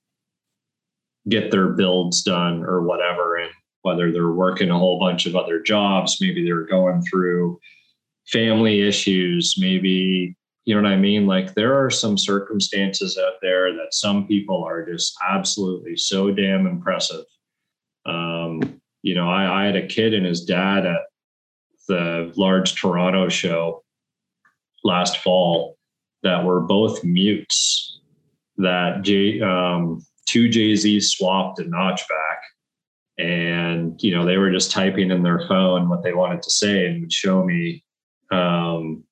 get 1.29 1.51
their 1.51 1.69
builds 1.69 2.23
done 2.23 2.65
or 2.65 2.83
whatever. 2.83 3.37
And 3.37 3.51
whether 3.83 4.11
they're 4.13 4.31
working 4.31 4.71
a 4.71 4.79
whole 4.79 4.99
bunch 4.99 5.27
of 5.27 5.37
other 5.37 5.61
jobs, 5.61 6.19
maybe 6.21 6.45
they're 6.45 6.67
going 6.67 7.03
through 7.03 7.59
family 8.27 8.83
issues, 8.83 9.55
maybe, 9.59 10.36
you 10.67 10.75
know 10.75 10.83
what 10.83 10.93
I 10.93 10.97
mean? 10.97 11.27
Like 11.27 11.55
there 11.55 11.81
are 11.83 11.91
some 11.91 12.19
circumstances 12.19 13.17
out 13.17 13.35
there 13.41 13.73
that 13.73 13.95
some 13.95 14.27
people 14.27 14.65
are 14.65 14.85
just 14.85 15.17
absolutely 15.27 15.97
so 15.97 16.33
damn 16.33 16.67
impressive. 16.67 17.25
Um, 18.05 18.81
you 19.03 19.15
know, 19.15 19.31
I, 19.31 19.63
I 19.63 19.67
had 19.67 19.77
a 19.77 19.87
kid 19.87 20.13
and 20.13 20.27
his 20.27 20.45
dad 20.45 20.85
at 20.85 21.03
the 21.89 22.33
large 22.37 22.75
Toronto 22.75 23.29
show 23.29 23.85
last 24.83 25.19
fall 25.19 25.77
that 26.25 26.45
were 26.45 26.61
both 26.61 27.05
mutes 27.05 28.01
that 28.57 28.97
um, 29.45 30.05
two 30.27 30.49
JZs 30.49 31.05
swapped 31.05 31.61
a 31.61 31.65
notch 31.65 32.03
back, 32.09 32.43
and 33.19 34.03
you 34.03 34.17
know 34.17 34.25
they 34.25 34.37
were 34.37 34.51
just 34.51 34.73
typing 34.73 35.13
in 35.13 35.23
their 35.23 35.47
phone 35.47 35.89
what 35.89 36.03
they 36.03 36.13
wanted 36.13 36.43
to 36.43 36.51
say 36.51 36.87
and 36.87 37.03
would 37.03 37.13
show 37.13 37.45
me 37.45 37.85
um, 38.33 39.05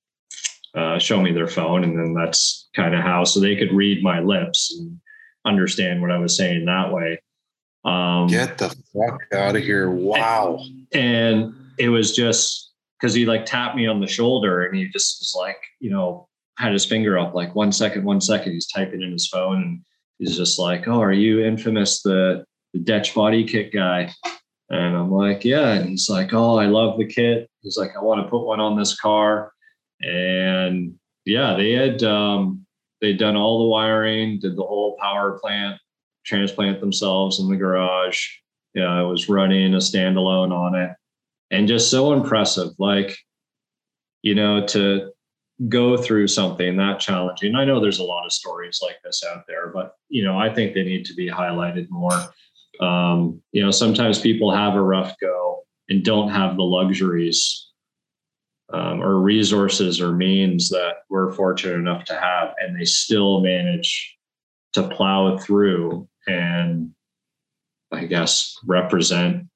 uh, 0.75 0.99
show 0.99 1.21
me 1.21 1.33
their 1.33 1.49
phone, 1.49 1.85
and 1.85 1.99
then 1.99 2.15
that's 2.15 2.69
kind 2.75 2.95
of 2.95 3.03
how 3.03 3.25
so 3.25 3.41
they 3.41 3.57
could 3.57 3.73
read 3.73 4.03
my 4.03 4.21
lips 4.21 4.77
and 4.79 4.99
understand 5.45 6.03
what 6.03 6.11
I 6.11 6.19
was 6.19 6.37
saying 6.37 6.65
that 6.65 6.93
way. 6.93 7.21
Um, 7.85 8.27
Get 8.29 8.59
the 8.59 8.75
fuck 8.93 9.21
out 9.33 9.57
of 9.57 9.63
here! 9.63 9.91
Wow. 9.91 10.61
And, 10.93 11.45
and 11.45 11.55
it 11.79 11.89
was 11.91 12.15
just 12.15 12.73
because 13.01 13.15
he 13.15 13.27
like 13.27 13.47
tapped 13.47 13.77
me 13.77 13.87
on 13.87 14.01
the 14.01 14.07
shoulder, 14.07 14.65
and 14.65 14.77
he 14.77 14.89
just 14.89 15.21
was 15.21 15.35
like, 15.37 15.59
you 15.81 15.91
know, 15.91 16.29
had 16.59 16.73
his 16.73 16.85
finger 16.85 17.19
up 17.19 17.35
like 17.35 17.55
one 17.55 17.73
second, 17.73 18.05
one 18.05 18.21
second. 18.21 18.53
He's 18.53 18.67
typing 18.67 19.03
in 19.03 19.13
his 19.13 19.29
phone, 19.29 19.63
and 19.63 19.81
he's 20.19 20.37
just 20.37 20.59
like, 20.59 20.89
"Oh, 20.89 21.01
are 21.01 21.13
you 21.13 21.45
infamous 21.45 22.03
the 22.03 22.45
the 22.73 22.81
Dech 22.81 23.15
body 23.15 23.45
kit 23.45 23.73
guy?" 23.73 24.13
And 24.71 24.97
I'm 24.97 25.13
like, 25.13 25.45
"Yeah." 25.45 25.75
And 25.75 25.91
he's 25.91 26.09
like, 26.09 26.33
"Oh, 26.33 26.59
I 26.59 26.67
love 26.67 26.99
the 26.99 27.07
kit." 27.07 27.49
He's 27.61 27.77
like, 27.77 27.91
"I 27.97 28.03
want 28.03 28.25
to 28.25 28.29
put 28.29 28.45
one 28.45 28.61
on 28.61 28.77
this 28.77 28.99
car." 28.99 29.53
And 30.01 30.95
yeah, 31.25 31.55
they 31.57 31.73
had 31.73 32.03
um, 32.03 32.67
they'd 33.01 33.19
done 33.19 33.37
all 33.37 33.61
the 33.61 33.69
wiring, 33.69 34.39
did 34.41 34.57
the 34.57 34.63
whole 34.63 34.97
power 35.01 35.39
plant 35.39 35.81
transplant 36.25 36.81
themselves 36.81 37.41
in 37.41 37.49
the 37.49 37.57
garage. 37.57 38.27
Yeah, 38.75 38.89
I 38.89 39.03
was 39.03 39.29
running 39.29 39.75
a 39.75 39.79
standalone 39.79 40.53
on 40.53 40.75
it, 40.75 40.91
and 41.51 41.69
just 41.69 41.91
so 41.91 42.13
impressive. 42.13 42.71
Like, 42.79 43.17
you 44.23 44.35
know, 44.35 44.67
to 44.69 45.13
go 45.69 45.97
through 45.97 46.27
something 46.27 46.77
that 46.77 46.99
challenging. 46.99 47.55
I 47.55 47.65
know 47.65 47.81
there's 47.81 48.01
a 48.01 48.05
lot 48.05 48.27
of 48.27 48.33
stories 48.33 48.81
like 48.83 48.97
this 49.05 49.23
out 49.25 49.45
there, 49.47 49.69
but 49.69 49.95
you 50.09 50.25
know, 50.25 50.39
I 50.39 50.53
think 50.53 50.75
they 50.75 50.83
need 50.83 51.05
to 51.07 51.15
be 51.15 51.31
highlighted 51.31 51.87
more. 51.91 52.21
Um, 52.81 53.41
you 53.53 53.63
know, 53.63 53.71
sometimes 53.71 54.19
people 54.19 54.53
have 54.53 54.75
a 54.75 54.83
rough 54.83 55.15
go 55.21 55.63
and 55.89 56.05
don't 56.05 56.31
have 56.31 56.57
the 56.57 56.63
luxuries 56.63 57.69
um, 58.73 59.03
or 59.03 59.21
resources 59.21 60.01
or 60.01 60.13
means 60.13 60.69
that 60.71 61.03
we're 61.11 61.33
fortunate 61.33 61.75
enough 61.75 62.05
to 62.05 62.15
have, 62.15 62.55
and 62.61 62.79
they 62.79 62.85
still 62.85 63.41
manage 63.41 64.17
to 64.73 64.89
plow 64.89 65.37
through 65.39 66.09
and, 66.27 66.91
I 67.93 68.05
guess, 68.05 68.57
represent 68.67 69.47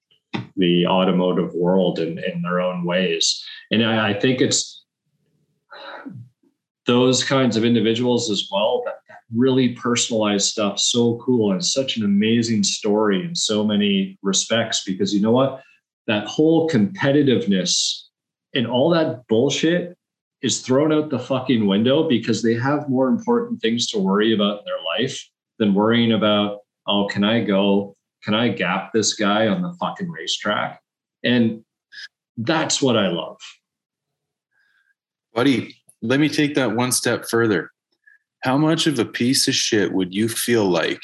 the 0.56 0.86
automotive 0.86 1.55
world 1.55 1.98
in, 1.98 2.18
in 2.18 2.43
their 2.43 2.60
own 2.60 2.85
ways. 2.85 3.43
And 3.70 3.85
I, 3.85 4.10
I 4.10 4.20
think 4.20 4.40
it's 4.40 4.85
those 6.86 7.22
kinds 7.22 7.56
of 7.56 7.64
individuals 7.64 8.30
as 8.30 8.48
well 8.51 8.82
that, 8.85 9.01
that 9.09 9.18
really 9.35 9.70
personalized 9.74 10.47
stuff 10.47 10.78
so 10.78 11.16
cool 11.18 11.52
and 11.52 11.64
such 11.64 11.97
an 11.97 12.05
amazing 12.05 12.62
story 12.62 13.24
in 13.24 13.35
so 13.35 13.64
many 13.64 14.18
respects 14.22 14.82
because 14.85 15.14
you 15.14 15.20
know 15.20 15.30
what 15.30 15.62
that 16.06 16.26
whole 16.26 16.68
competitiveness 16.68 18.07
and 18.59 18.66
all 18.66 18.90
that 18.90 19.24
bullshit 19.28 19.97
is 20.43 20.62
thrown 20.62 20.93
out 20.93 21.10
the 21.10 21.18
fucking 21.18 21.68
window 21.68 22.09
because 22.09 22.43
they 22.43 22.55
have 22.55 22.89
more 22.89 23.06
important 23.06 23.60
things 23.62 23.86
to 23.86 23.98
worry 23.98 24.35
about 24.35 24.59
in 24.59 24.64
their 24.64 24.82
life 24.98 25.16
than 25.60 25.74
worrying 25.74 26.12
about, 26.12 26.59
oh, 26.89 27.06
can 27.06 27.22
I 27.22 27.44
go? 27.44 27.97
Can 28.24 28.35
I 28.35 28.48
gap 28.48 28.93
this 28.93 29.14
guy 29.14 29.47
on 29.47 29.62
the 29.62 29.72
fucking 29.80 30.10
racetrack? 30.10 30.80
And 31.22 31.64
that's 32.36 32.82
what 32.82 32.97
I 32.97 33.09
love. 33.09 33.39
Buddy, 35.35 35.76
let 36.02 36.18
me 36.18 36.28
take 36.28 36.56
that 36.56 36.74
one 36.74 36.90
step 36.90 37.28
further. 37.28 37.70
How 38.43 38.59
much 38.59 38.89
of 38.89 38.98
a 38.98 39.05
piece 39.05 39.47
of 39.47 39.55
shit 39.55 39.93
would 39.93 40.12
you 40.12 40.28
feel 40.28 40.64
like 40.68 41.02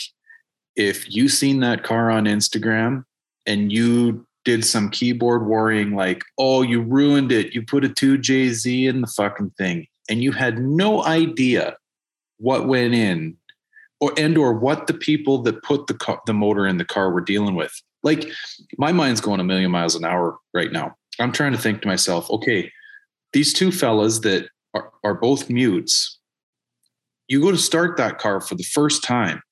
if 0.75 1.09
you 1.15 1.29
seen 1.29 1.61
that 1.61 1.85
car 1.85 2.11
on 2.11 2.25
Instagram 2.25 3.05
and 3.47 3.73
you 3.73 4.27
did 4.45 4.65
some 4.65 4.91
keyboard 4.91 5.47
worrying 5.47 5.95
like, 5.95 6.23
oh, 6.39 6.63
you 6.63 6.83
ruined 6.83 7.33
it. 7.33 7.55
You 7.55 7.63
put 7.63 7.85
a 7.85 7.89
2JZ 7.89 8.89
in 8.89 9.01
the 9.01 9.07
fucking 9.07 9.51
thing 9.57 9.87
and 10.09 10.23
you 10.23 10.33
had 10.33 10.59
no 10.59 11.05
idea 11.05 11.77
what 12.39 12.69
went 12.69 12.95
in 12.95 13.37
or 14.01 14.13
and 14.19 14.37
or 14.37 14.53
what 14.53 14.87
the 14.87 14.95
people 14.95 15.43
that 15.43 15.63
put 15.63 15.87
the 15.87 15.95
car, 15.95 16.21
the 16.27 16.35
motor 16.35 16.67
in 16.67 16.79
the 16.79 16.85
car 16.85 17.11
were 17.11 17.21
dealing 17.21 17.55
with. 17.55 17.73
Like 18.03 18.31
my 18.77 18.93
mind's 18.93 19.21
going 19.21 19.41
a 19.41 19.45
million 19.45 19.71
miles 19.71 19.95
an 19.95 20.05
hour 20.05 20.37
right 20.53 20.71
now. 20.71 20.95
I'm 21.19 21.33
trying 21.33 21.53
to 21.53 21.59
think 21.59 21.81
to 21.83 21.89
myself, 21.89 22.31
okay, 22.31 22.71
these 23.33 23.53
two 23.55 23.73
fellas 23.73 24.21
that 24.21 24.49
are, 24.75 24.91
are 25.03 25.15
both 25.15 25.49
mutes, 25.49 26.19
you 27.29 27.41
go 27.41 27.51
to 27.51 27.57
start 27.57 27.97
that 27.97 28.19
car 28.19 28.41
for 28.41 28.57
the 28.57 28.65
first 28.65 29.03
time. 29.03 29.43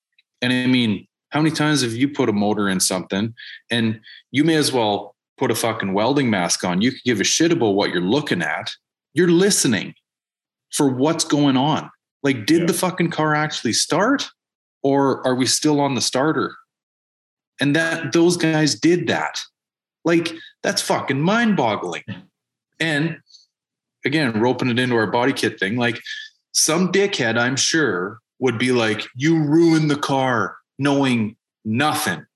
And 0.43 0.53
I 0.53 0.67
mean, 0.67 1.07
how 1.33 1.41
many 1.41 1.55
times 1.55 1.81
have 1.81 1.95
you 1.95 2.09
put 2.09 2.29
a 2.29 2.33
motor 2.33 2.69
in 2.69 2.79
something 2.79 3.35
and 3.71 4.01
you 4.31 4.45
may 4.45 4.55
as 4.55 4.71
well 4.71 5.17
put 5.39 5.51
a 5.51 5.55
fucking 5.55 5.95
welding 5.95 6.29
mask 6.29 6.63
on? 6.63 6.83
You 6.83 6.93
could 6.93 7.03
give 7.05 7.21
a 7.21 7.25
shit 7.25 7.51
about 7.51 7.71
what 7.71 7.91
you're 7.91 8.03
looking 8.03 8.43
at. 8.43 8.71
You're 9.15 9.31
listening 9.31 9.95
for 10.73 10.89
what's 10.89 11.25
going 11.25 11.57
on. 11.57 11.91
Like, 12.23 12.45
did 12.45 12.61
yeah. 12.61 12.67
the 12.67 12.75
fucking 12.75 13.11
car 13.11 13.35
actually 13.35 13.73
start 13.73 14.29
or 14.83 15.27
are 15.27 15.35
we 15.35 15.47
still 15.47 15.81
on 15.81 15.95
the 15.95 16.03
starter? 16.03 16.55
And 17.61 17.75
that 17.75 18.13
those 18.13 18.37
guys 18.37 18.75
did 18.75 19.07
that. 19.07 19.41
Like, 20.05 20.33
that's 20.63 20.83
fucking 20.83 21.21
mind 21.21 21.57
boggling. 21.57 22.05
And 22.79 23.19
again, 24.05 24.39
roping 24.39 24.69
it 24.69 24.79
into 24.79 24.97
our 24.97 25.11
body 25.11 25.33
kit 25.33 25.59
thing, 25.59 25.77
like 25.77 25.99
some 26.53 26.93
dickhead, 26.93 27.39
I'm 27.39 27.57
sure, 27.57 28.19
would 28.39 28.59
be 28.59 28.73
like, 28.73 29.07
you 29.17 29.43
ruined 29.43 29.91
the 29.91 29.97
car 29.97 30.57
knowing 30.79 31.37
nothing 31.65 32.27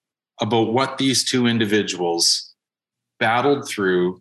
about 0.41 0.73
what 0.73 0.99
these 0.99 1.25
two 1.25 1.47
individuals 1.47 2.55
battled 3.19 3.69
through. 3.69 4.21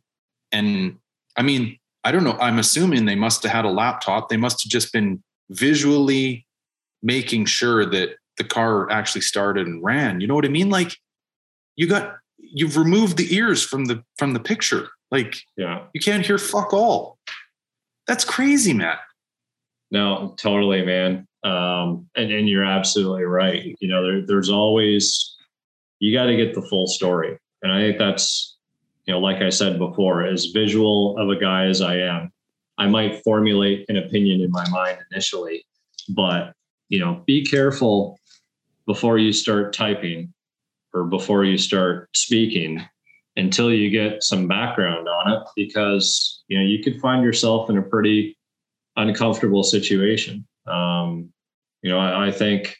And 0.51 0.97
I 1.35 1.41
mean, 1.41 1.77
I 2.03 2.11
don't 2.11 2.23
know. 2.23 2.37
I'm 2.39 2.59
assuming 2.59 3.05
they 3.05 3.15
must 3.15 3.43
have 3.43 3.51
had 3.51 3.65
a 3.65 3.69
laptop. 3.69 4.29
They 4.29 4.37
must 4.37 4.63
have 4.63 4.71
just 4.71 4.93
been 4.93 5.23
visually 5.49 6.45
making 7.03 7.45
sure 7.45 7.85
that 7.85 8.15
the 8.37 8.43
car 8.43 8.89
actually 8.91 9.21
started 9.21 9.67
and 9.67 9.83
ran. 9.83 10.21
You 10.21 10.27
know 10.27 10.35
what 10.35 10.45
I 10.45 10.49
mean? 10.49 10.69
Like 10.69 10.97
you 11.75 11.87
got 11.87 12.15
you've 12.37 12.77
removed 12.77 13.17
the 13.17 13.33
ears 13.35 13.63
from 13.63 13.85
the 13.85 14.03
from 14.17 14.33
the 14.33 14.39
picture. 14.39 14.89
Like 15.11 15.37
yeah, 15.57 15.83
you 15.93 16.01
can't 16.01 16.25
hear 16.25 16.37
fuck 16.37 16.73
all. 16.73 17.17
That's 18.07 18.25
crazy, 18.25 18.73
Matt. 18.73 18.99
No, 19.91 20.35
totally, 20.37 20.83
man. 20.85 21.27
Um, 21.45 22.09
and, 22.15 22.31
and 22.31 22.49
you're 22.49 22.65
absolutely 22.65 23.23
right. 23.23 23.75
You 23.79 23.87
know, 23.87 24.03
there, 24.03 24.25
there's 24.25 24.49
always, 24.49 25.37
you 25.99 26.15
got 26.15 26.25
to 26.25 26.35
get 26.35 26.55
the 26.55 26.61
full 26.63 26.87
story. 26.87 27.37
And 27.61 27.71
I 27.71 27.79
think 27.81 27.99
that's, 27.99 28.57
you 29.05 29.13
know, 29.13 29.19
like 29.19 29.41
I 29.41 29.49
said 29.49 29.77
before, 29.77 30.25
as 30.25 30.47
visual 30.47 31.17
of 31.19 31.29
a 31.29 31.39
guy 31.39 31.65
as 31.65 31.81
I 31.81 31.97
am, 31.97 32.31
I 32.77 32.87
might 32.87 33.23
formulate 33.23 33.85
an 33.87 33.97
opinion 33.97 34.41
in 34.41 34.51
my 34.51 34.67
mind 34.69 34.97
initially, 35.11 35.65
but, 36.09 36.53
you 36.89 36.99
know, 36.99 37.23
be 37.27 37.45
careful 37.45 38.19
before 38.87 39.17
you 39.17 39.31
start 39.31 39.71
typing 39.71 40.33
or 40.93 41.03
before 41.03 41.43
you 41.43 41.57
start 41.57 42.09
speaking 42.15 42.83
until 43.35 43.71
you 43.71 43.89
get 43.89 44.23
some 44.23 44.47
background 44.47 45.07
on 45.07 45.31
it 45.33 45.43
because 45.55 46.43
you 46.47 46.57
know 46.57 46.63
you 46.63 46.81
could 46.83 46.99
find 47.01 47.23
yourself 47.23 47.69
in 47.69 47.77
a 47.77 47.81
pretty 47.81 48.37
uncomfortable 48.95 49.63
situation 49.63 50.45
um, 50.67 51.29
you 51.85 51.91
know, 51.91 51.99
I, 51.99 52.27
I 52.27 52.31
think 52.31 52.75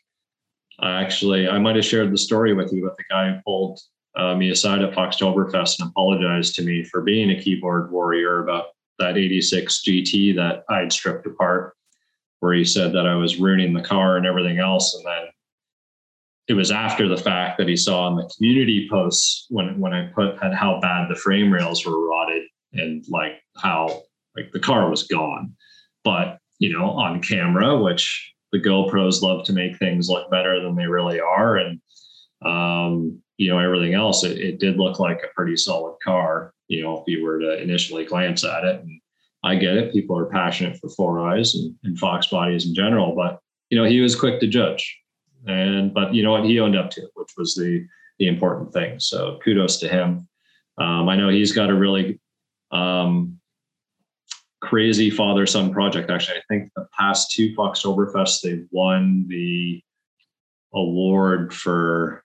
I 0.80 1.00
actually 1.00 1.48
I 1.48 1.60
might 1.60 1.76
have 1.76 1.86
shared 1.86 2.12
the 2.12 2.18
story 2.18 2.56
with 2.56 2.74
you, 2.74 2.84
but 2.84 2.98
the 2.98 3.04
guy 3.08 3.30
who 3.30 3.40
pulled 3.46 3.80
uh, 4.18 4.34
me 4.34 4.50
aside 4.50 4.82
at 4.82 4.94
Foxtoberfest 4.96 5.80
and 5.80 5.90
apologized 5.90 6.56
to 6.56 6.64
me 6.64 6.84
for 6.84 7.02
being 7.02 7.30
a 7.30 7.40
keyboard 7.40 7.92
warrior 7.92 8.42
about 8.42 8.70
that 8.98 9.16
86 9.16 9.84
GT 9.88 10.36
that 10.38 10.64
I'd 10.70 10.92
stripped 10.92 11.28
apart, 11.28 11.76
where 12.40 12.54
he 12.54 12.66
said 12.66 12.94
that 12.94 13.06
I 13.06 13.14
was 13.14 13.40
ruining 13.40 13.74
the 13.74 13.84
car 13.84 14.18
and 14.18 14.26
everything 14.26 14.58
else. 14.58 14.96
And 14.96 15.06
then 15.06 15.28
it 16.48 16.54
was 16.54 16.72
after 16.72 17.08
the 17.08 17.16
fact 17.16 17.60
that 17.60 17.70
he 17.70 17.78
saw 17.78 18.08
in 18.08 18.16
the 18.16 18.32
community 18.36 18.88
posts 18.90 19.46
when 19.52 19.80
when 19.80 19.94
I 19.94 20.08
put 20.16 20.40
how 20.56 20.80
bad 20.82 21.10
the 21.12 21.16
frame 21.16 21.54
rails 21.54 21.86
were 21.86 22.08
rotted 22.10 22.42
and 22.74 23.06
like 23.08 23.34
how 23.56 24.02
like 24.36 24.52
the 24.52 24.60
car 24.60 24.90
was 24.90 25.04
gone. 25.04 25.54
But 26.04 26.40
you 26.58 26.74
know, 26.74 26.90
on 26.90 27.22
camera, 27.22 27.78
which 27.78 28.32
the 28.56 28.70
GoPros 28.70 29.22
love 29.22 29.44
to 29.46 29.54
make 29.54 29.78
things 29.78 30.10
look 30.10 30.32
better 30.32 30.62
than 30.62 30.76
they 30.76 30.88
really 30.88 31.20
are. 31.20 31.58
And, 31.58 31.82
um, 32.46 33.22
you 33.38 33.50
know, 33.50 33.60
everything 33.60 33.94
else, 33.94 34.24
it, 34.24 34.38
it, 34.38 34.60
did 34.60 34.78
look 34.78 34.98
like 34.98 35.22
a 35.24 35.34
pretty 35.36 35.58
solid 35.58 35.98
car, 36.02 36.54
you 36.70 36.82
know, 36.82 37.00
if 37.00 37.04
you 37.08 37.24
were 37.24 37.40
to 37.40 37.62
initially 37.62 38.06
glance 38.06 38.46
at 38.46 38.64
it. 38.64 38.82
And 38.82 39.02
I 39.44 39.56
get 39.56 39.76
it. 39.76 39.92
People 39.92 40.18
are 40.18 40.28
passionate 40.28 40.78
for 40.80 40.90
four 40.90 41.20
eyes 41.20 41.56
and, 41.56 41.76
and 41.84 42.00
Fox 42.00 42.28
bodies 42.28 42.66
in 42.66 42.74
general, 42.74 43.14
but, 43.14 43.40
you 43.70 43.78
know, 43.78 43.84
he 43.84 44.00
was 44.00 44.16
quick 44.16 44.40
to 44.40 44.48
judge. 44.48 44.98
And, 45.48 45.94
but 45.94 46.14
you 46.14 46.24
know 46.24 46.32
what? 46.32 46.46
He 46.46 46.60
owned 46.60 46.78
up 46.78 46.90
to 46.92 47.02
which 47.16 47.32
was 47.38 47.56
the, 47.56 47.86
the 48.20 48.28
important 48.28 48.72
thing. 48.72 49.00
So 49.00 49.38
kudos 49.44 49.80
to 49.80 49.90
him. 49.90 50.28
Um, 50.78 51.10
I 51.10 51.18
know 51.18 51.28
he's 51.28 51.52
got 51.52 51.70
a 51.70 51.76
really 51.76 52.20
um, 52.72 53.38
crazy 54.66 55.10
father 55.10 55.46
son 55.46 55.72
project. 55.72 56.10
Actually, 56.10 56.38
I 56.38 56.42
think 56.50 56.72
the 56.76 56.88
past 56.98 57.32
two 57.32 57.54
Foxtoberfest 57.56 58.42
they 58.42 58.64
won 58.72 59.26
the 59.28 59.82
award 60.74 61.54
for 61.54 62.24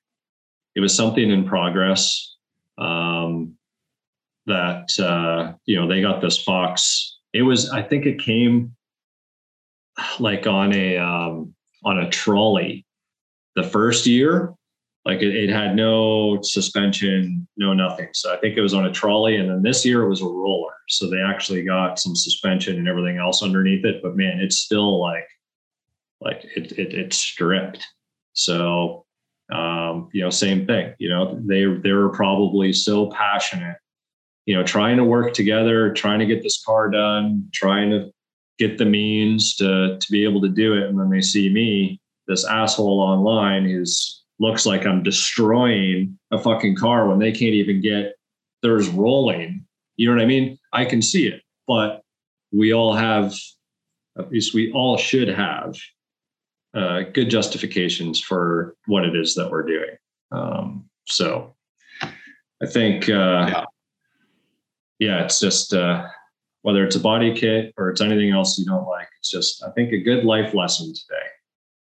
it 0.75 0.81
was 0.81 0.95
something 0.95 1.31
in 1.31 1.45
progress 1.47 2.37
um, 2.79 3.57
that 4.47 4.99
uh, 4.99 5.53
you 5.67 5.77
know 5.77 5.87
they 5.87 6.01
got 6.01 6.21
this 6.21 6.43
fox. 6.43 7.19
It 7.33 7.43
was 7.43 7.71
I 7.71 7.83
think 7.83 8.07
it 8.07 8.21
came 8.21 8.75
like 10.19 10.47
on 10.47 10.73
a 10.73 10.97
um, 10.97 11.55
on 11.85 11.99
a 11.99 12.11
trolley 12.11 12.87
the 13.57 13.63
first 13.63 14.07
year 14.07 14.55
like 15.05 15.23
it, 15.23 15.35
it, 15.35 15.51
had 15.51 15.75
no 15.75 16.39
suspension 16.43 17.47
no 17.57 17.73
nothing. 17.73 18.09
So 18.13 18.33
i 18.33 18.37
think 18.37 18.57
it 18.57 18.63
was 18.63 18.75
on 18.75 18.87
a 18.87 18.93
trolley 18.93 19.37
and 19.37 19.49
then 19.49 19.63
this 19.63 19.85
year 19.85 20.03
it 20.03 20.09
was 20.09 20.23
a 20.23 20.27
roller. 20.27 20.75
So 20.89 21.09
they 21.09 21.21
actually 21.21 21.63
got 21.63 21.99
some 21.99 22.17
suspension 22.17 22.77
and 22.77 22.89
everything 22.89 23.19
else 23.19 23.43
underneath 23.43 23.85
it 23.85 24.03
but 24.03 24.17
man 24.17 24.41
it's 24.41 24.59
still 24.59 25.01
like 25.01 25.27
like 26.21 26.45
it, 26.57 26.73
it 26.73 26.95
it's 26.95 27.17
stripped. 27.17 27.87
So 28.33 29.05
um 29.53 30.09
you 30.13 30.23
know 30.23 30.31
same 30.31 30.67
thing 30.67 30.95
you 30.99 31.09
know 31.09 31.41
they 31.45 31.65
they 31.65 31.93
were 31.93 32.11
probably 32.11 32.73
so 32.73 33.11
passionate 33.11 33.77
you 34.47 34.55
know 34.55 34.63
trying 34.63 34.97
to 34.97 35.03
work 35.03 35.35
together 35.35 35.93
trying 35.93 36.21
to 36.21 36.27
get 36.27 36.41
this 36.41 36.63
car 36.65 36.89
done 36.89 37.49
trying 37.53 37.91
to 37.91 38.13
get 38.61 38.77
the 38.77 38.85
means 38.85 39.57
to 39.57 39.97
to 39.99 40.13
be 40.13 40.23
able 40.23 40.41
to 40.43 40.49
do 40.49 40.75
it. 40.75 40.89
And 40.89 41.01
then 41.01 41.11
they 41.11 41.23
see 41.23 41.49
me 41.49 41.99
this 42.29 42.45
asshole 42.45 43.01
online 43.01 43.65
who's 43.65 44.20
looks 44.41 44.67
like 44.67 44.87
I'm 44.87 45.03
destroying 45.03 46.19
a 46.33 46.39
fucking 46.39 46.75
car 46.75 47.07
when 47.07 47.19
they 47.19 47.31
can't 47.31 47.55
even 47.55 47.81
get 47.81 48.15
theirs 48.63 48.89
rolling. 48.89 49.65
You 49.97 50.09
know 50.09 50.17
what 50.17 50.23
I 50.23 50.27
mean? 50.27 50.59
I 50.73 50.87
can 50.87 51.03
see 51.03 51.27
it, 51.27 51.43
but 51.69 52.03
we 52.51 52.73
all 52.73 52.95
have, 52.95 53.35
at 54.19 54.33
least 54.33 54.55
we 54.55 54.73
all 54.73 54.97
should 54.97 55.29
have 55.29 55.77
uh, 56.75 57.03
good 57.13 57.29
justifications 57.29 58.21
for 58.21 58.77
what 58.87 59.05
it 59.05 59.15
is 59.15 59.35
that 59.35 59.51
we're 59.51 59.63
doing. 59.63 59.97
Um, 60.33 60.89
so 61.07 61.55
I 62.03 62.67
think, 62.67 63.09
uh, 63.09 63.47
yeah. 63.49 63.65
yeah, 64.99 65.25
it's 65.25 65.39
just 65.39 65.75
uh, 65.75 66.07
whether 66.63 66.85
it's 66.85 66.97
a 66.97 67.01
body 67.01 67.35
kit 67.35 67.75
or 67.77 67.91
it's 67.91 68.01
anything 68.01 68.31
else 68.31 68.59
you 68.59 68.65
don't 68.65 68.87
like. 68.87 69.09
It's 69.19 69.31
just, 69.31 69.63
I 69.63 69.71
think, 69.73 69.93
a 69.93 69.99
good 69.99 70.25
life 70.25 70.55
lesson 70.55 70.95
today. 70.95 71.27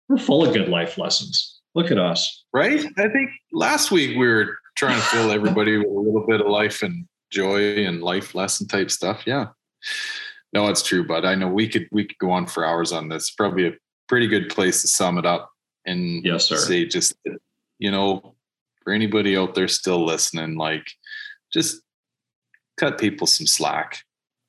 We're 0.09 0.17
full 0.17 0.45
of 0.45 0.53
good 0.53 0.67
life 0.67 0.97
lessons. 0.97 1.60
Look 1.75 1.91
at 1.91 1.97
us. 1.97 2.43
Right? 2.53 2.85
I 2.97 3.07
think 3.09 3.31
last 3.51 3.91
week 3.91 4.17
we 4.17 4.27
were 4.27 4.57
trying 4.75 4.99
to 4.99 5.05
fill 5.07 5.31
everybody 5.31 5.77
with 5.77 5.87
a 5.87 5.99
little 5.99 6.25
bit 6.27 6.41
of 6.41 6.47
life 6.47 6.81
and 6.81 7.07
joy 7.29 7.85
and 7.85 8.01
life 8.01 8.35
lesson 8.35 8.67
type 8.67 8.91
stuff. 8.91 9.23
Yeah. 9.25 9.47
No, 10.53 10.67
it's 10.67 10.83
true, 10.83 11.05
but 11.07 11.25
I 11.25 11.35
know 11.35 11.47
we 11.47 11.67
could 11.67 11.87
we 11.91 12.05
could 12.05 12.17
go 12.17 12.31
on 12.31 12.45
for 12.45 12.65
hours 12.65 12.91
on 12.91 13.09
this. 13.09 13.31
Probably 13.31 13.67
a 13.67 13.73
pretty 14.07 14.27
good 14.27 14.49
place 14.49 14.81
to 14.81 14.87
sum 14.87 15.17
it 15.17 15.25
up 15.25 15.49
and 15.85 16.23
yes, 16.25 16.47
sir. 16.47 16.57
say 16.57 16.85
just 16.85 17.15
you 17.79 17.89
know, 17.89 18.35
for 18.83 18.91
anybody 18.93 19.37
out 19.37 19.55
there 19.55 19.67
still 19.67 20.05
listening, 20.05 20.57
like 20.57 20.85
just 21.53 21.81
cut 22.77 22.99
people 22.99 23.27
some 23.27 23.47
slack 23.47 24.03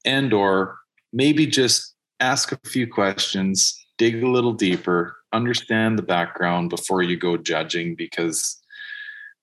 and 0.04 0.32
or 0.32 0.78
maybe 1.12 1.46
just 1.46 1.94
ask 2.20 2.52
a 2.52 2.58
few 2.68 2.86
questions, 2.86 3.78
dig 3.98 4.22
a 4.22 4.28
little 4.28 4.52
deeper, 4.52 5.16
understand 5.32 5.98
the 5.98 6.02
background 6.02 6.70
before 6.70 7.02
you 7.02 7.16
go 7.16 7.36
judging 7.36 7.94
because 7.94 8.60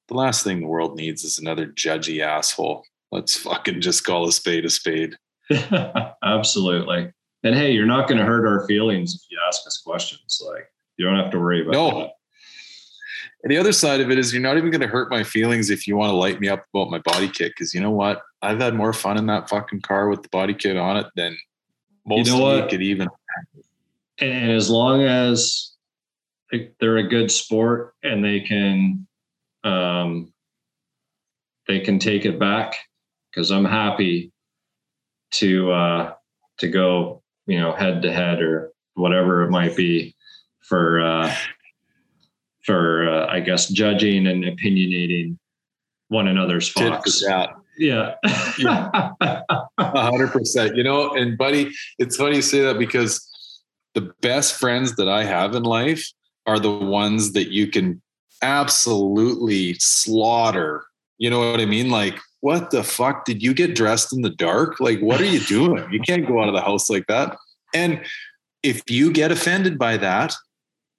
the 0.08 0.16
last 0.16 0.44
thing 0.44 0.60
the 0.60 0.68
world 0.68 0.98
needs 0.98 1.24
is 1.24 1.38
another 1.38 1.68
judgy 1.68 2.22
asshole. 2.22 2.84
Let's 3.12 3.38
fucking 3.38 3.82
just 3.82 4.04
call 4.04 4.28
a 4.28 4.32
spade 4.32 4.66
a 4.66 4.70
spade. 4.70 5.18
Absolutely. 6.24 7.12
And 7.44 7.56
hey, 7.56 7.72
you're 7.72 7.86
not 7.86 8.08
going 8.08 8.20
to 8.20 8.26
hurt 8.26 8.46
our 8.46 8.68
feelings 8.68 9.16
if 9.16 9.22
you 9.32 9.40
ask 9.48 9.66
us 9.66 9.82
questions. 9.84 10.42
Like 10.46 10.70
you 10.98 11.06
don't 11.06 11.16
have 11.16 11.32
to 11.32 11.40
worry 11.40 11.62
about 11.62 11.72
no. 11.72 12.00
that. 12.00 12.12
And 13.44 13.52
the 13.52 13.58
other 13.58 13.72
side 13.72 14.02
of 14.02 14.12
it 14.12 14.20
is 14.20 14.34
you're 14.34 14.42
not 14.42 14.58
even 14.58 14.70
going 14.70 14.82
to 14.82 14.88
hurt 14.88 15.10
my 15.10 15.24
feelings 15.24 15.70
if 15.70 15.88
you 15.88 15.96
want 15.96 16.10
to 16.10 16.16
light 16.16 16.42
me 16.42 16.50
up 16.50 16.66
about 16.74 16.92
my 16.92 17.00
body 17.00 17.30
kit. 17.30 17.56
Cause 17.58 17.74
you 17.74 17.80
know 17.80 17.92
what? 17.92 18.22
I've 18.42 18.60
had 18.60 18.76
more 18.76 18.92
fun 18.92 19.18
in 19.18 19.28
that 19.28 19.50
fucking 19.50 19.82
car 19.82 20.10
with 20.10 20.24
the 20.24 20.30
body 20.30 20.54
kit 20.54 20.76
on 20.76 20.98
it 20.98 21.06
than 21.16 21.38
most 22.06 22.28
you 22.28 22.38
know 22.38 22.48
of 22.48 22.64
you 22.64 22.70
could 22.70 22.82
even. 22.82 23.08
And 24.20 24.52
as 24.52 24.70
long 24.70 25.04
as 25.04 25.69
they're 26.80 26.98
a 26.98 27.08
good 27.08 27.32
sport 27.32 27.94
and 28.04 28.24
they 28.24 28.40
can 28.40 29.08
um, 29.64 30.34
they 31.68 31.80
can 31.80 32.00
take 32.00 32.26
it 32.26 32.40
back 32.40 32.76
because 33.30 33.52
I'm 33.52 33.66
happy 33.66 34.32
to 35.32 35.72
uh, 35.72 36.14
to 36.58 36.68
go 36.68 37.22
you 37.46 37.60
know 37.60 37.74
head 37.74 38.02
to 38.02 38.12
head 38.12 38.42
or 38.42 38.72
whatever 38.96 39.44
it 39.44 39.52
might 39.52 39.76
be 39.76 40.16
for 40.62 41.02
uh, 41.02 41.34
for 42.64 43.10
uh, 43.10 43.28
I 43.28 43.40
guess 43.40 43.68
judging 43.68 44.28
and 44.28 44.44
opinionating 44.44 45.38
one 46.08 46.28
another's 46.28 46.68
fox. 46.68 47.24
Yeah. 47.78 48.16
hundred 49.80 50.32
percent. 50.32 50.76
You 50.76 50.84
know, 50.84 51.14
and 51.14 51.38
buddy, 51.38 51.72
it's 51.98 52.18
funny 52.18 52.38
you 52.38 52.42
say 52.42 52.62
that 52.62 52.78
because 52.78 53.26
the 53.94 54.14
best 54.22 54.56
friends 54.56 54.98
that 54.98 55.08
I 55.08 55.24
have 55.24 55.56
in 55.56 55.64
life 55.64 56.12
are 56.50 56.60
the 56.60 56.72
ones 56.72 57.34
that 57.34 57.52
you 57.52 57.68
can 57.68 58.02
absolutely 58.42 59.76
slaughter. 59.76 60.84
You 61.20 61.30
know 61.30 61.52
what 61.52 61.60
I 61.60 61.66
mean? 61.66 61.92
Like, 61.92 62.20
what 62.40 62.72
the 62.72 62.84
fuck? 62.84 63.24
Did 63.24 63.44
you 63.44 63.54
get 63.54 63.76
dressed 63.76 64.12
in 64.14 64.24
the 64.24 64.32
dark? 64.32 64.80
Like, 64.80 65.00
what 65.00 65.22
are 65.22 65.26
you 65.26 65.40
doing? 65.48 65.88
You 65.92 66.00
can't 66.00 66.28
go 66.28 66.42
out 66.42 66.48
of 66.48 66.56
the 66.56 66.62
house 66.62 66.90
like 66.90 67.06
that. 67.06 67.38
And 67.76 68.04
if 68.64 68.82
you 68.90 69.14
get 69.14 69.32
offended 69.32 69.78
by 69.78 69.98
that, 69.98 70.34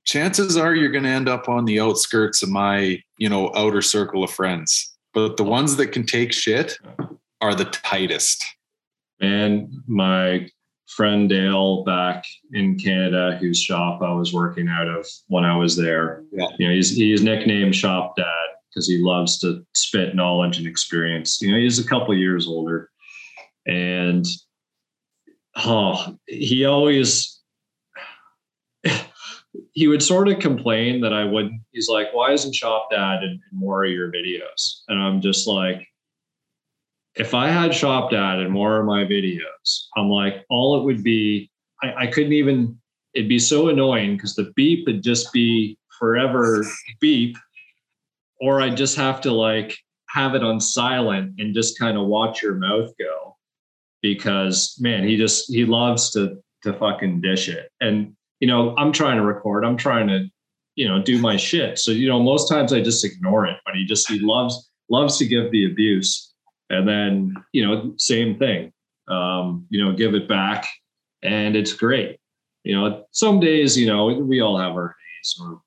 chances 0.05 0.56
are 0.56 0.72
you're 0.72 0.93
going 0.93 1.02
to 1.02 1.10
end 1.10 1.28
up 1.28 1.48
on 1.48 1.64
the 1.64 1.81
outskirts 1.81 2.44
of 2.44 2.48
my, 2.48 3.02
you 3.18 3.28
know, 3.28 3.51
outer 3.56 3.82
circle 3.82 4.22
of 4.22 4.31
friends. 4.31 4.97
But 5.12 5.36
the 5.36 5.44
ones 5.44 5.74
that 5.78 5.89
can 5.89 6.06
take 6.06 6.32
shit 6.32 6.78
are 7.40 7.56
the 7.56 7.64
tightest. 7.64 8.44
And 9.20 9.82
my 9.89 10.48
friend 10.91 11.29
Dale 11.29 11.85
back 11.85 12.25
in 12.53 12.79
Canada, 12.79 13.39
whose 13.41 13.61
shop 13.61 14.03
I 14.03 14.12
was 14.12 14.33
working 14.33 14.69
out 14.69 14.89
of 14.89 15.07
when 15.29 15.45
I 15.45 15.57
was 15.57 15.77
there. 15.77 16.25
Yeah. 16.33 16.47
You 16.59 16.69
know, 16.69 16.75
he's 16.75 16.91
he's 16.91 17.23
nicknamed 17.23 17.75
Shop 17.75 18.17
Dad 18.17 18.27
because 18.69 18.89
he 18.89 18.99
loves 18.99 19.39
to 19.41 19.65
spit 19.75 20.15
knowledge 20.15 20.59
and 20.59 20.67
experience. 20.67 21.41
You 21.41 21.53
know, 21.53 21.59
he's 21.59 21.79
a 21.79 21.89
couple 21.89 22.15
years 22.17 22.47
older, 22.49 22.91
and 23.67 24.27
oh, 25.57 26.17
he 26.27 26.65
always 26.65 27.41
he 29.73 29.87
would 29.87 30.03
sort 30.03 30.29
of 30.29 30.41
complain 30.41 31.01
that 31.03 31.12
I 31.12 31.25
wouldn't. 31.25 31.61
He's 31.71 31.89
like, 31.89 32.09
"Why 32.12 32.33
isn't 32.33 32.55
Shop 32.55 32.89
Dad 32.91 33.23
in, 33.23 33.31
in 33.31 33.59
more 33.59 33.85
of 33.85 33.93
your 33.93 34.11
videos?" 34.11 34.83
And 34.89 35.01
I'm 35.01 35.21
just 35.21 35.47
like, 35.47 35.87
if 37.20 37.34
I 37.34 37.48
had 37.48 37.74
Shop 37.74 38.10
Dad 38.10 38.38
in 38.38 38.51
more 38.51 38.80
of 38.80 38.86
my 38.86 39.05
videos, 39.05 39.84
I'm 39.94 40.09
like, 40.09 40.42
all 40.48 40.80
it 40.80 40.84
would 40.84 41.05
be, 41.05 41.51
I, 41.82 42.05
I 42.05 42.06
couldn't 42.06 42.32
even, 42.32 42.80
it'd 43.12 43.28
be 43.28 43.38
so 43.38 43.68
annoying 43.68 44.16
because 44.16 44.34
the 44.34 44.51
beep 44.56 44.86
would 44.86 45.02
just 45.02 45.30
be 45.30 45.76
forever 45.98 46.64
beep, 46.98 47.36
or 48.40 48.62
I'd 48.62 48.78
just 48.78 48.97
have 48.97 49.20
to 49.20 49.32
like 49.32 49.76
have 50.09 50.34
it 50.34 50.42
on 50.42 50.60
silent 50.60 51.38
and 51.38 51.55
just 51.55 51.78
kind 51.78 51.98
of 51.98 52.06
watch 52.06 52.42
your 52.42 52.55
mouth 52.55 52.90
go 52.98 53.36
because 54.01 54.78
man, 54.80 55.06
he 55.06 55.18
just, 55.18 55.52
he 55.52 55.66
loves 55.66 56.10
to, 56.12 56.42
to 56.62 56.72
fucking 56.72 57.20
dish 57.20 57.51
it. 57.51 57.70
And, 57.82 58.16
you 58.40 58.48
know, 58.48 58.74
I'm 58.78 58.92
trying 58.92 59.18
to 59.18 59.24
record, 59.24 59.62
I'm 59.62 59.76
trying 59.76 60.09
to, 60.09 60.26
you 60.74 60.88
know, 60.88 61.02
do 61.02 61.20
my 61.20 61.36
shit. 61.36 61.78
So, 61.78 61.90
you 61.90 62.09
know, 62.09 62.22
most 62.22 62.48
times 62.48 62.72
I 62.72 62.80
just 62.80 63.05
ignore 63.05 63.44
it, 63.44 63.59
but 63.66 63.74
he 63.74 63.84
just, 63.84 64.09
he 64.09 64.20
loves, 64.20 64.70
loves 64.88 65.18
to 65.18 65.26
give 65.26 65.51
the 65.51 65.70
abuse 65.70 66.30
and 66.70 66.88
then 66.88 67.34
you 67.52 67.66
know 67.66 67.92
same 67.97 68.38
thing 68.38 68.72
um, 69.09 69.66
you 69.70 69.84
know 69.84 69.92
give 69.92 70.14
it 70.14 70.28
back 70.28 70.66
and 71.22 71.56
it's 71.56 71.72
great. 71.72 72.18
You 72.64 72.74
know 72.74 73.05
some 73.10 73.40
days 73.40 73.76
you 73.76 73.86
know 73.86 74.06
we 74.06 74.40
all 74.40 74.59
have 74.59 74.72
our 74.72 74.97
days 75.18 75.36
or 75.40 75.60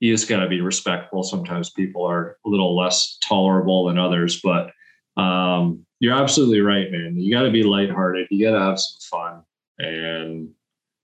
you 0.00 0.14
just 0.14 0.28
got 0.28 0.40
to 0.40 0.48
be 0.48 0.62
respectful. 0.62 1.22
Sometimes 1.22 1.70
people 1.70 2.06
are 2.06 2.38
a 2.46 2.48
little 2.48 2.74
less 2.74 3.18
tolerable 3.22 3.86
than 3.86 3.98
others 3.98 4.40
but 4.40 4.72
um, 5.16 5.84
you're 5.98 6.14
absolutely 6.14 6.60
right 6.60 6.90
man. 6.90 7.16
You 7.16 7.32
got 7.32 7.42
to 7.42 7.50
be 7.50 7.62
lighthearted. 7.62 8.28
You 8.30 8.46
got 8.46 8.58
to 8.58 8.64
have 8.64 8.80
some 8.80 9.20
fun 9.20 9.42
and 9.78 10.48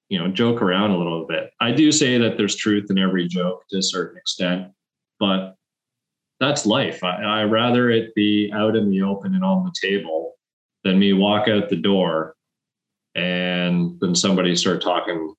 you 0.09 0.19
know 0.19 0.29
joke 0.29 0.63
around 0.63 0.91
a 0.93 0.99
little 0.99 1.27
bit. 1.27 1.51
I 1.61 1.73
do 1.73 1.93
say 1.93 2.19
that 2.19 2.37
there's 2.37 2.57
truth 2.57 2.87
in 2.91 2.99
every 2.99 3.29
joke 3.29 3.65
to 3.71 3.79
a 3.79 3.83
certain 3.83 4.17
extent 4.17 4.73
but 5.19 5.57
that's 6.41 6.67
life. 6.67 7.03
I, 7.03 7.23
I 7.23 7.45
rather 7.45 7.91
it 7.91 8.15
be 8.15 8.51
out 8.53 8.77
in 8.77 8.91
the 8.91 9.03
open 9.03 9.35
and 9.35 9.45
on 9.45 9.65
the 9.65 9.75
table 9.81 10.35
than 10.85 10.99
me 10.99 11.13
walk 11.13 11.49
out 11.49 11.69
the 11.69 11.77
door 11.77 12.35
and 13.15 13.99
then 14.01 14.15
somebody 14.15 14.55
start 14.55 14.83
talking 14.83 15.35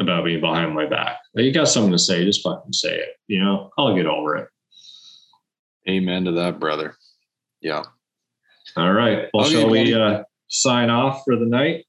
about 0.00 0.24
me 0.24 0.36
behind 0.36 0.74
my 0.74 0.86
back. 0.86 1.18
You 1.34 1.52
got 1.52 1.68
something 1.68 1.92
to 1.92 1.98
say, 1.98 2.24
just 2.24 2.42
fucking 2.42 2.72
say 2.72 2.96
it. 2.96 3.10
You 3.28 3.40
know, 3.40 3.70
I'll 3.78 3.94
get 3.94 4.06
over 4.06 4.36
it. 4.36 4.48
Amen 5.88 6.24
to 6.24 6.32
that, 6.32 6.58
brother. 6.58 6.96
Yeah. 7.60 7.84
All 8.76 8.92
right. 8.92 9.28
Well, 9.32 9.44
shall 9.44 9.70
we 9.70 9.94
uh, 9.94 10.24
sign 10.48 10.90
off 10.90 11.22
for 11.24 11.36
the 11.36 11.46
night? 11.46 11.84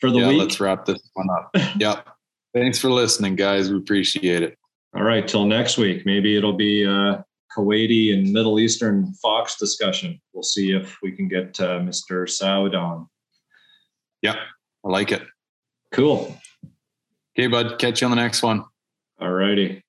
for 0.00 0.10
the 0.10 0.18
yeah, 0.18 0.28
week. 0.28 0.38
let's 0.38 0.60
wrap 0.60 0.84
this 0.84 1.10
one 1.14 1.28
up. 1.30 1.50
yep. 1.78 2.08
Thanks 2.54 2.78
for 2.78 2.90
listening, 2.90 3.36
guys. 3.36 3.70
We 3.70 3.78
appreciate 3.78 4.42
it. 4.42 4.56
All 4.94 5.02
right, 5.02 5.26
till 5.26 5.44
next 5.44 5.76
week. 5.76 6.06
Maybe 6.06 6.36
it'll 6.36 6.54
be 6.54 6.86
uh, 6.86 7.18
Kuwaiti 7.56 8.12
and 8.12 8.32
Middle 8.32 8.60
Eastern 8.60 9.12
Fox 9.14 9.56
discussion. 9.58 10.20
We'll 10.32 10.42
see 10.42 10.72
if 10.72 10.98
we 11.02 11.12
can 11.12 11.28
get 11.28 11.58
uh, 11.60 11.80
Mr. 11.80 12.28
Saud 12.28 12.74
on. 12.74 13.08
Yep, 14.22 14.36
I 14.84 14.88
like 14.88 15.12
it. 15.12 15.22
Cool. 15.92 16.36
Okay, 17.36 17.46
bud. 17.46 17.78
Catch 17.78 18.00
you 18.00 18.06
on 18.06 18.10
the 18.10 18.16
next 18.16 18.42
one. 18.42 18.64
All 19.20 19.30
righty. 19.30 19.82